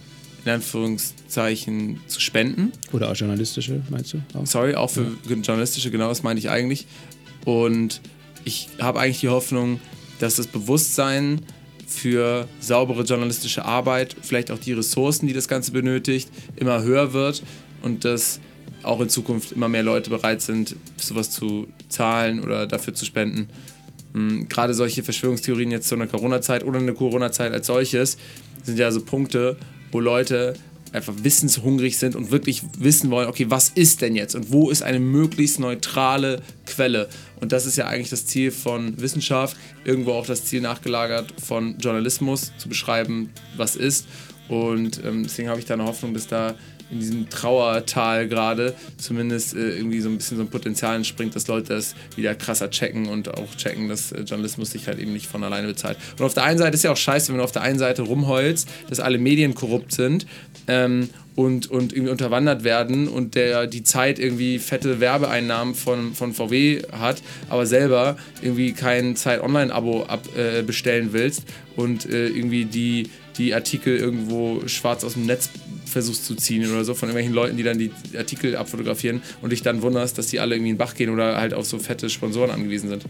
in 0.43 0.51
Anführungszeichen 0.51 1.99
zu 2.07 2.19
spenden. 2.19 2.71
Oder 2.93 3.11
auch 3.11 3.15
journalistische, 3.15 3.83
meinst 3.89 4.13
du? 4.13 4.21
Auch? 4.33 4.47
Sorry, 4.47 4.73
auch 4.73 4.89
für 4.89 5.11
ja. 5.27 5.35
journalistische, 5.35 5.91
genau 5.91 6.09
das 6.09 6.23
meine 6.23 6.39
ich 6.39 6.49
eigentlich. 6.49 6.87
Und 7.45 8.01
ich 8.43 8.69
habe 8.79 8.99
eigentlich 8.99 9.19
die 9.19 9.29
Hoffnung, 9.29 9.79
dass 10.19 10.37
das 10.37 10.47
Bewusstsein 10.47 11.41
für 11.85 12.47
saubere 12.59 13.03
journalistische 13.03 13.65
Arbeit, 13.65 14.15
vielleicht 14.21 14.49
auch 14.49 14.59
die 14.59 14.73
Ressourcen, 14.73 15.27
die 15.27 15.33
das 15.33 15.47
Ganze 15.47 15.71
benötigt, 15.71 16.29
immer 16.55 16.81
höher 16.81 17.13
wird 17.13 17.43
und 17.83 18.03
dass 18.03 18.39
auch 18.83 18.99
in 18.99 19.09
Zukunft 19.09 19.51
immer 19.51 19.69
mehr 19.69 19.83
Leute 19.83 20.09
bereit 20.09 20.41
sind, 20.41 20.75
sowas 20.97 21.29
zu 21.29 21.67
zahlen 21.87 22.41
oder 22.41 22.65
dafür 22.65 22.93
zu 22.93 23.05
spenden. 23.05 23.47
Hm, 24.17 24.49
gerade 24.49 24.73
solche 24.73 25.03
Verschwörungstheorien 25.03 25.69
jetzt 25.69 25.87
zu 25.87 25.95
einer 25.95 26.07
Corona-Zeit 26.07 26.63
oder 26.63 26.79
eine 26.79 26.93
Corona-Zeit 26.93 27.53
als 27.53 27.67
solches 27.67 28.17
sind 28.63 28.79
ja 28.79 28.91
so 28.91 29.01
Punkte, 29.01 29.57
wo 29.91 29.99
Leute 29.99 30.55
einfach 30.91 31.13
wissenshungrig 31.21 31.97
sind 31.97 32.15
und 32.15 32.31
wirklich 32.31 32.63
wissen 32.79 33.11
wollen, 33.11 33.27
okay, 33.27 33.45
was 33.49 33.69
ist 33.69 34.01
denn 34.01 34.15
jetzt 34.15 34.33
und 34.33 34.51
wo 34.51 34.71
ist 34.71 34.81
eine 34.81 34.99
möglichst 34.99 35.59
neutrale 35.59 36.41
Quelle? 36.65 37.09
Und 37.39 37.51
das 37.51 37.67
ist 37.67 37.75
ja 37.75 37.85
eigentlich 37.87 38.09
das 38.09 38.25
Ziel 38.25 38.49
von 38.49 38.99
Wissenschaft, 38.99 39.55
irgendwo 39.85 40.13
auch 40.13 40.25
das 40.25 40.45
Ziel 40.45 40.61
nachgelagert 40.61 41.33
von 41.39 41.77
Journalismus, 41.77 42.53
zu 42.57 42.69
beschreiben, 42.69 43.29
was 43.55 43.75
ist. 43.75 44.07
Und 44.49 45.03
ähm, 45.05 45.23
deswegen 45.23 45.49
habe 45.49 45.59
ich 45.59 45.65
da 45.65 45.75
eine 45.75 45.85
Hoffnung, 45.85 46.15
dass 46.15 46.25
da 46.25 46.55
in 46.89 46.99
diesem 46.99 47.29
Trauertal 47.29 48.27
gerade 48.27 48.75
zumindest 48.97 49.55
äh, 49.55 49.77
irgendwie 49.77 49.99
so 49.99 50.09
ein 50.09 50.17
bisschen 50.17 50.37
so 50.37 50.43
ein 50.43 50.49
Potenzial 50.49 50.95
entspringt, 50.95 51.35
dass 51.35 51.47
Leute 51.47 51.73
das 51.73 51.95
wieder 52.15 52.35
krasser 52.35 52.69
checken 52.69 53.07
und 53.07 53.33
auch 53.33 53.55
checken, 53.55 53.89
dass 53.89 54.11
äh, 54.11 54.21
Journalismus 54.21 54.71
sich 54.71 54.87
halt 54.87 54.99
eben 54.99 55.13
nicht 55.13 55.27
von 55.27 55.43
alleine 55.43 55.67
bezahlt. 55.67 55.97
Und 56.17 56.25
auf 56.25 56.33
der 56.33 56.43
einen 56.43 56.57
Seite 56.57 56.75
ist 56.75 56.83
ja 56.83 56.91
auch 56.91 56.97
scheiße, 56.97 57.31
wenn 57.31 57.37
du 57.37 57.43
auf 57.43 57.51
der 57.51 57.61
einen 57.61 57.79
Seite 57.79 58.03
rumheulst, 58.03 58.67
dass 58.89 58.99
alle 58.99 59.17
Medien 59.17 59.53
korrupt 59.53 59.91
sind 59.91 60.25
ähm, 60.67 61.09
und, 61.35 61.69
und 61.69 61.93
irgendwie 61.93 62.11
unterwandert 62.11 62.63
werden 62.63 63.07
und 63.07 63.35
der 63.35 63.67
die 63.67 63.83
Zeit 63.83 64.17
irgendwie 64.17 64.57
fette 64.57 64.99
Werbeeinnahmen 64.99 65.75
von, 65.75 66.15
von 66.15 66.33
VW 66.33 66.81
hat, 66.91 67.21
aber 67.49 67.65
selber 67.65 68.17
irgendwie 68.41 68.73
kein 68.73 69.15
Zeit-Online-Abo 69.15 70.07
äh, 70.35 70.63
bestellen 70.63 71.09
willst 71.11 71.43
und 71.75 72.05
äh, 72.05 72.27
irgendwie 72.27 72.65
die, 72.65 73.09
die 73.37 73.53
Artikel 73.53 73.97
irgendwo 73.97 74.67
schwarz 74.67 75.03
aus 75.03 75.13
dem 75.13 75.25
Netz 75.25 75.49
versuchst 75.85 76.25
zu 76.25 76.35
ziehen 76.35 76.69
oder 76.69 76.83
so 76.83 76.93
von 76.93 77.09
irgendwelchen 77.09 77.33
Leuten, 77.33 77.57
die 77.57 77.63
dann 77.63 77.79
die 77.79 77.91
Artikel 78.17 78.55
abfotografieren 78.55 79.21
und 79.41 79.51
dich 79.51 79.61
dann 79.61 79.81
wunderst, 79.81 80.17
dass 80.17 80.27
die 80.27 80.39
alle 80.39 80.55
irgendwie 80.55 80.71
in 80.71 80.75
den 80.75 80.79
Bach 80.79 80.95
gehen 80.95 81.09
oder 81.09 81.37
halt 81.37 81.53
auf 81.53 81.65
so 81.65 81.79
fette 81.79 82.09
Sponsoren 82.09 82.51
angewiesen 82.51 82.89
sind. 82.89 83.03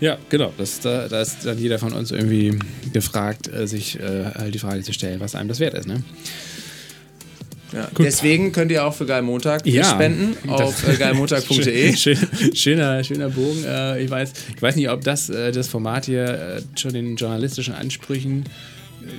Ja, 0.00 0.16
genau. 0.30 0.52
Das, 0.56 0.80
da, 0.80 1.08
da 1.08 1.20
ist 1.20 1.44
dann 1.44 1.58
jeder 1.58 1.78
von 1.78 1.92
uns 1.92 2.10
irgendwie 2.10 2.58
gefragt, 2.92 3.52
äh, 3.52 3.66
sich 3.66 3.98
äh, 4.00 4.24
halt 4.34 4.54
die 4.54 4.58
Frage 4.58 4.82
zu 4.82 4.92
stellen, 4.94 5.20
was 5.20 5.34
einem 5.34 5.48
das 5.48 5.60
wert 5.60 5.74
ist. 5.74 5.86
Ne? 5.86 6.02
Ja, 7.72 7.88
deswegen 7.98 8.50
könnt 8.50 8.72
ihr 8.72 8.84
auch 8.84 8.94
für 8.94 9.06
Geil 9.06 9.22
Montag 9.22 9.64
ja, 9.66 9.84
spenden 9.84 10.36
auf 10.50 10.88
äh, 10.88 10.96
geilmontag.de. 10.96 11.94
Schön, 11.96 12.18
schöner, 12.54 13.04
schöner 13.04 13.28
Bogen. 13.28 13.62
Äh, 13.64 14.02
ich, 14.02 14.10
weiß, 14.10 14.32
ich 14.56 14.62
weiß 14.62 14.74
nicht, 14.74 14.90
ob 14.90 15.04
das, 15.04 15.28
äh, 15.28 15.52
das 15.52 15.68
Format 15.68 16.06
hier 16.06 16.62
schon 16.74 16.94
den 16.94 17.16
journalistischen 17.16 17.74
Ansprüchen 17.74 18.44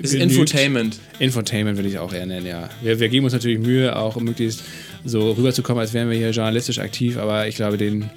ist 0.02 0.14
genügt. 0.14 0.32
Infotainment. 0.32 0.99
Infotainment 1.20 1.78
würde 1.78 1.90
ich 1.90 1.99
auch 1.99 2.14
eher 2.14 2.26
nennen, 2.26 2.45
ja. 2.45 2.70
Wir, 2.82 2.99
wir 2.99 3.10
geben 3.10 3.26
uns 3.26 3.34
natürlich 3.34 3.60
Mühe, 3.60 3.95
auch 3.95 4.16
möglichst 4.20 4.64
so 5.06 5.32
rüberzukommen, 5.32 5.82
als 5.82 5.94
wären 5.94 6.10
wir 6.10 6.18
hier 6.18 6.32
journalistisch 6.32 6.80
aktiv, 6.80 7.18
aber 7.18 7.48
ich 7.48 7.56
glaube, 7.56 7.78
den 7.78 8.10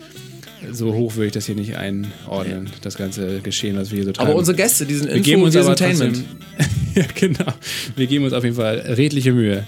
so 0.73 0.95
hoch 0.95 1.17
würde 1.17 1.27
ich 1.27 1.33
das 1.33 1.47
hier 1.47 1.55
nicht 1.55 1.77
einordnen, 1.77 2.71
das 2.83 2.97
ganze 2.97 3.41
Geschehen, 3.41 3.77
was 3.77 3.91
wir 3.91 3.97
hier 3.97 4.07
so 4.07 4.13
treiben. 4.13 4.31
Aber 4.31 4.39
unsere 4.39 4.57
Gäste, 4.57 4.87
die 4.87 4.95
sind 4.95 5.07
Info, 5.07 5.17
wir 5.17 5.23
geben 5.23 5.43
uns 5.43 5.55
Infotainment. 5.55 6.25
ja, 6.95 7.05
genau. 7.15 7.53
Wir 7.97 8.07
geben 8.07 8.25
uns 8.25 8.33
auf 8.33 8.45
jeden 8.45 8.57
Fall 8.57 8.79
redliche 8.79 9.33
Mühe. 9.33 9.65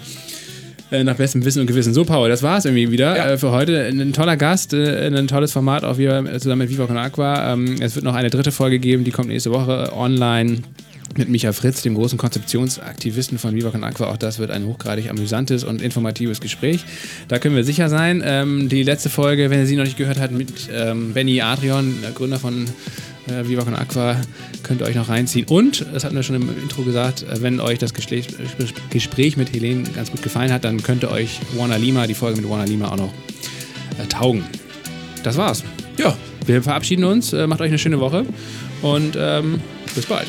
Äh, 0.93 1.03
nach 1.03 1.17
bestem 1.17 1.45
Wissen 1.45 1.61
und 1.61 1.67
Gewissen. 1.67 1.93
So, 1.93 2.05
Paul, 2.05 2.29
das 2.29 2.45
war 2.45 2.59
es 2.59 2.65
irgendwie 2.65 2.93
wieder 2.93 3.17
ja. 3.17 3.31
äh, 3.31 3.39
für 3.39 3.51
heute. 3.51 3.87
Ein 3.87 4.13
toller 4.13 4.37
Gast, 4.37 4.73
äh, 4.73 5.09
ein 5.09 5.27
tolles 5.27 5.51
Format 5.51 5.83
auch 5.83 5.99
wieder 5.99 6.25
zusammen 6.39 6.61
mit 6.61 6.71
Viva 6.71 6.87
Con 6.87 6.97
Aqua. 6.97 7.53
Ähm, 7.53 7.77
es 7.81 7.97
wird 7.97 8.05
noch 8.05 8.15
eine 8.15 8.31
dritte 8.31 8.53
Folge 8.53 8.79
geben, 8.79 9.03
die 9.03 9.11
kommt 9.11 9.29
nächste 9.29 9.51
Woche 9.51 9.93
online 9.93 10.63
mit 11.19 11.29
Micha 11.29 11.53
Fritz, 11.53 11.83
dem 11.83 11.95
großen 11.95 12.19
Konzeptionsaktivisten 12.19 13.39
von 13.39 13.55
Viva 13.55 13.71
Con 13.71 13.85
Aqua. 13.85 14.09
Auch 14.09 14.17
das 14.17 14.39
wird 14.39 14.51
ein 14.51 14.67
hochgradig 14.67 15.11
amüsantes 15.11 15.65
und 15.65 15.83
informatives 15.83 16.41
Gespräch. 16.41 16.85
Da 17.29 17.39
können 17.39 17.57
wir 17.57 17.65
sicher 17.65 17.89
sein. 17.89 18.23
Ähm, 18.25 18.69
die 18.69 18.83
letzte 18.83 19.09
Folge, 19.09 19.51
wenn 19.51 19.61
ihr 19.61 19.67
sie 19.67 19.77
noch 19.77 19.85
nicht 19.85 19.97
gehört 19.97 20.21
habt, 20.21 20.33
mit 20.33 20.69
ähm, 20.73 21.13
Benny 21.13 21.41
Adrian, 21.41 21.95
der 22.03 22.13
Gründer 22.13 22.39
von 22.39 22.67
äh, 23.29 23.49
Viva 23.49 23.63
Con 23.63 23.75
Aqua, 23.75 24.17
könnt 24.63 24.81
ihr 24.81 24.87
euch 24.87 24.97
noch 24.97 25.09
reinziehen. 25.09 25.47
Und, 25.49 25.87
das 25.93 26.05
hatten 26.05 26.15
wir 26.15 26.23
schon 26.23 26.37
im 26.37 26.49
Intro 26.63 26.83
gesagt, 26.83 27.23
äh, 27.23 27.43
wenn 27.43 27.61
euch 27.61 27.79
das 27.79 27.95
Gespräch, 27.95 28.29
Gespräch 28.91 29.37
mit 29.37 29.53
Helene 29.53 29.85
ganz 29.95 30.11
gut 30.11 30.23
gefallen 30.23 30.53
hat, 30.53 30.65
dann 30.65 30.83
könnte 30.83 31.11
euch 31.11 31.41
Warner 31.57 31.79
Lima, 31.79 32.07
die 32.07 32.15
Folge 32.15 32.41
mit 32.41 32.49
Warner 32.49 32.67
Lima 32.67 32.89
auch 32.89 32.97
noch 32.97 33.13
äh, 34.03 34.07
taugen. 34.07 34.45
Das 35.23 35.37
war's. 35.37 35.65
Ja, 35.99 36.17
wir 36.47 36.63
verabschieden 36.63 37.05
uns. 37.05 37.33
Äh, 37.33 37.47
macht 37.47 37.61
euch 37.61 37.69
eine 37.69 37.79
schöne 37.79 38.01
Woche 38.01 38.25
und 38.83 39.17
ähm, 39.19 39.61
bis 39.95 40.07
bald. 40.07 40.27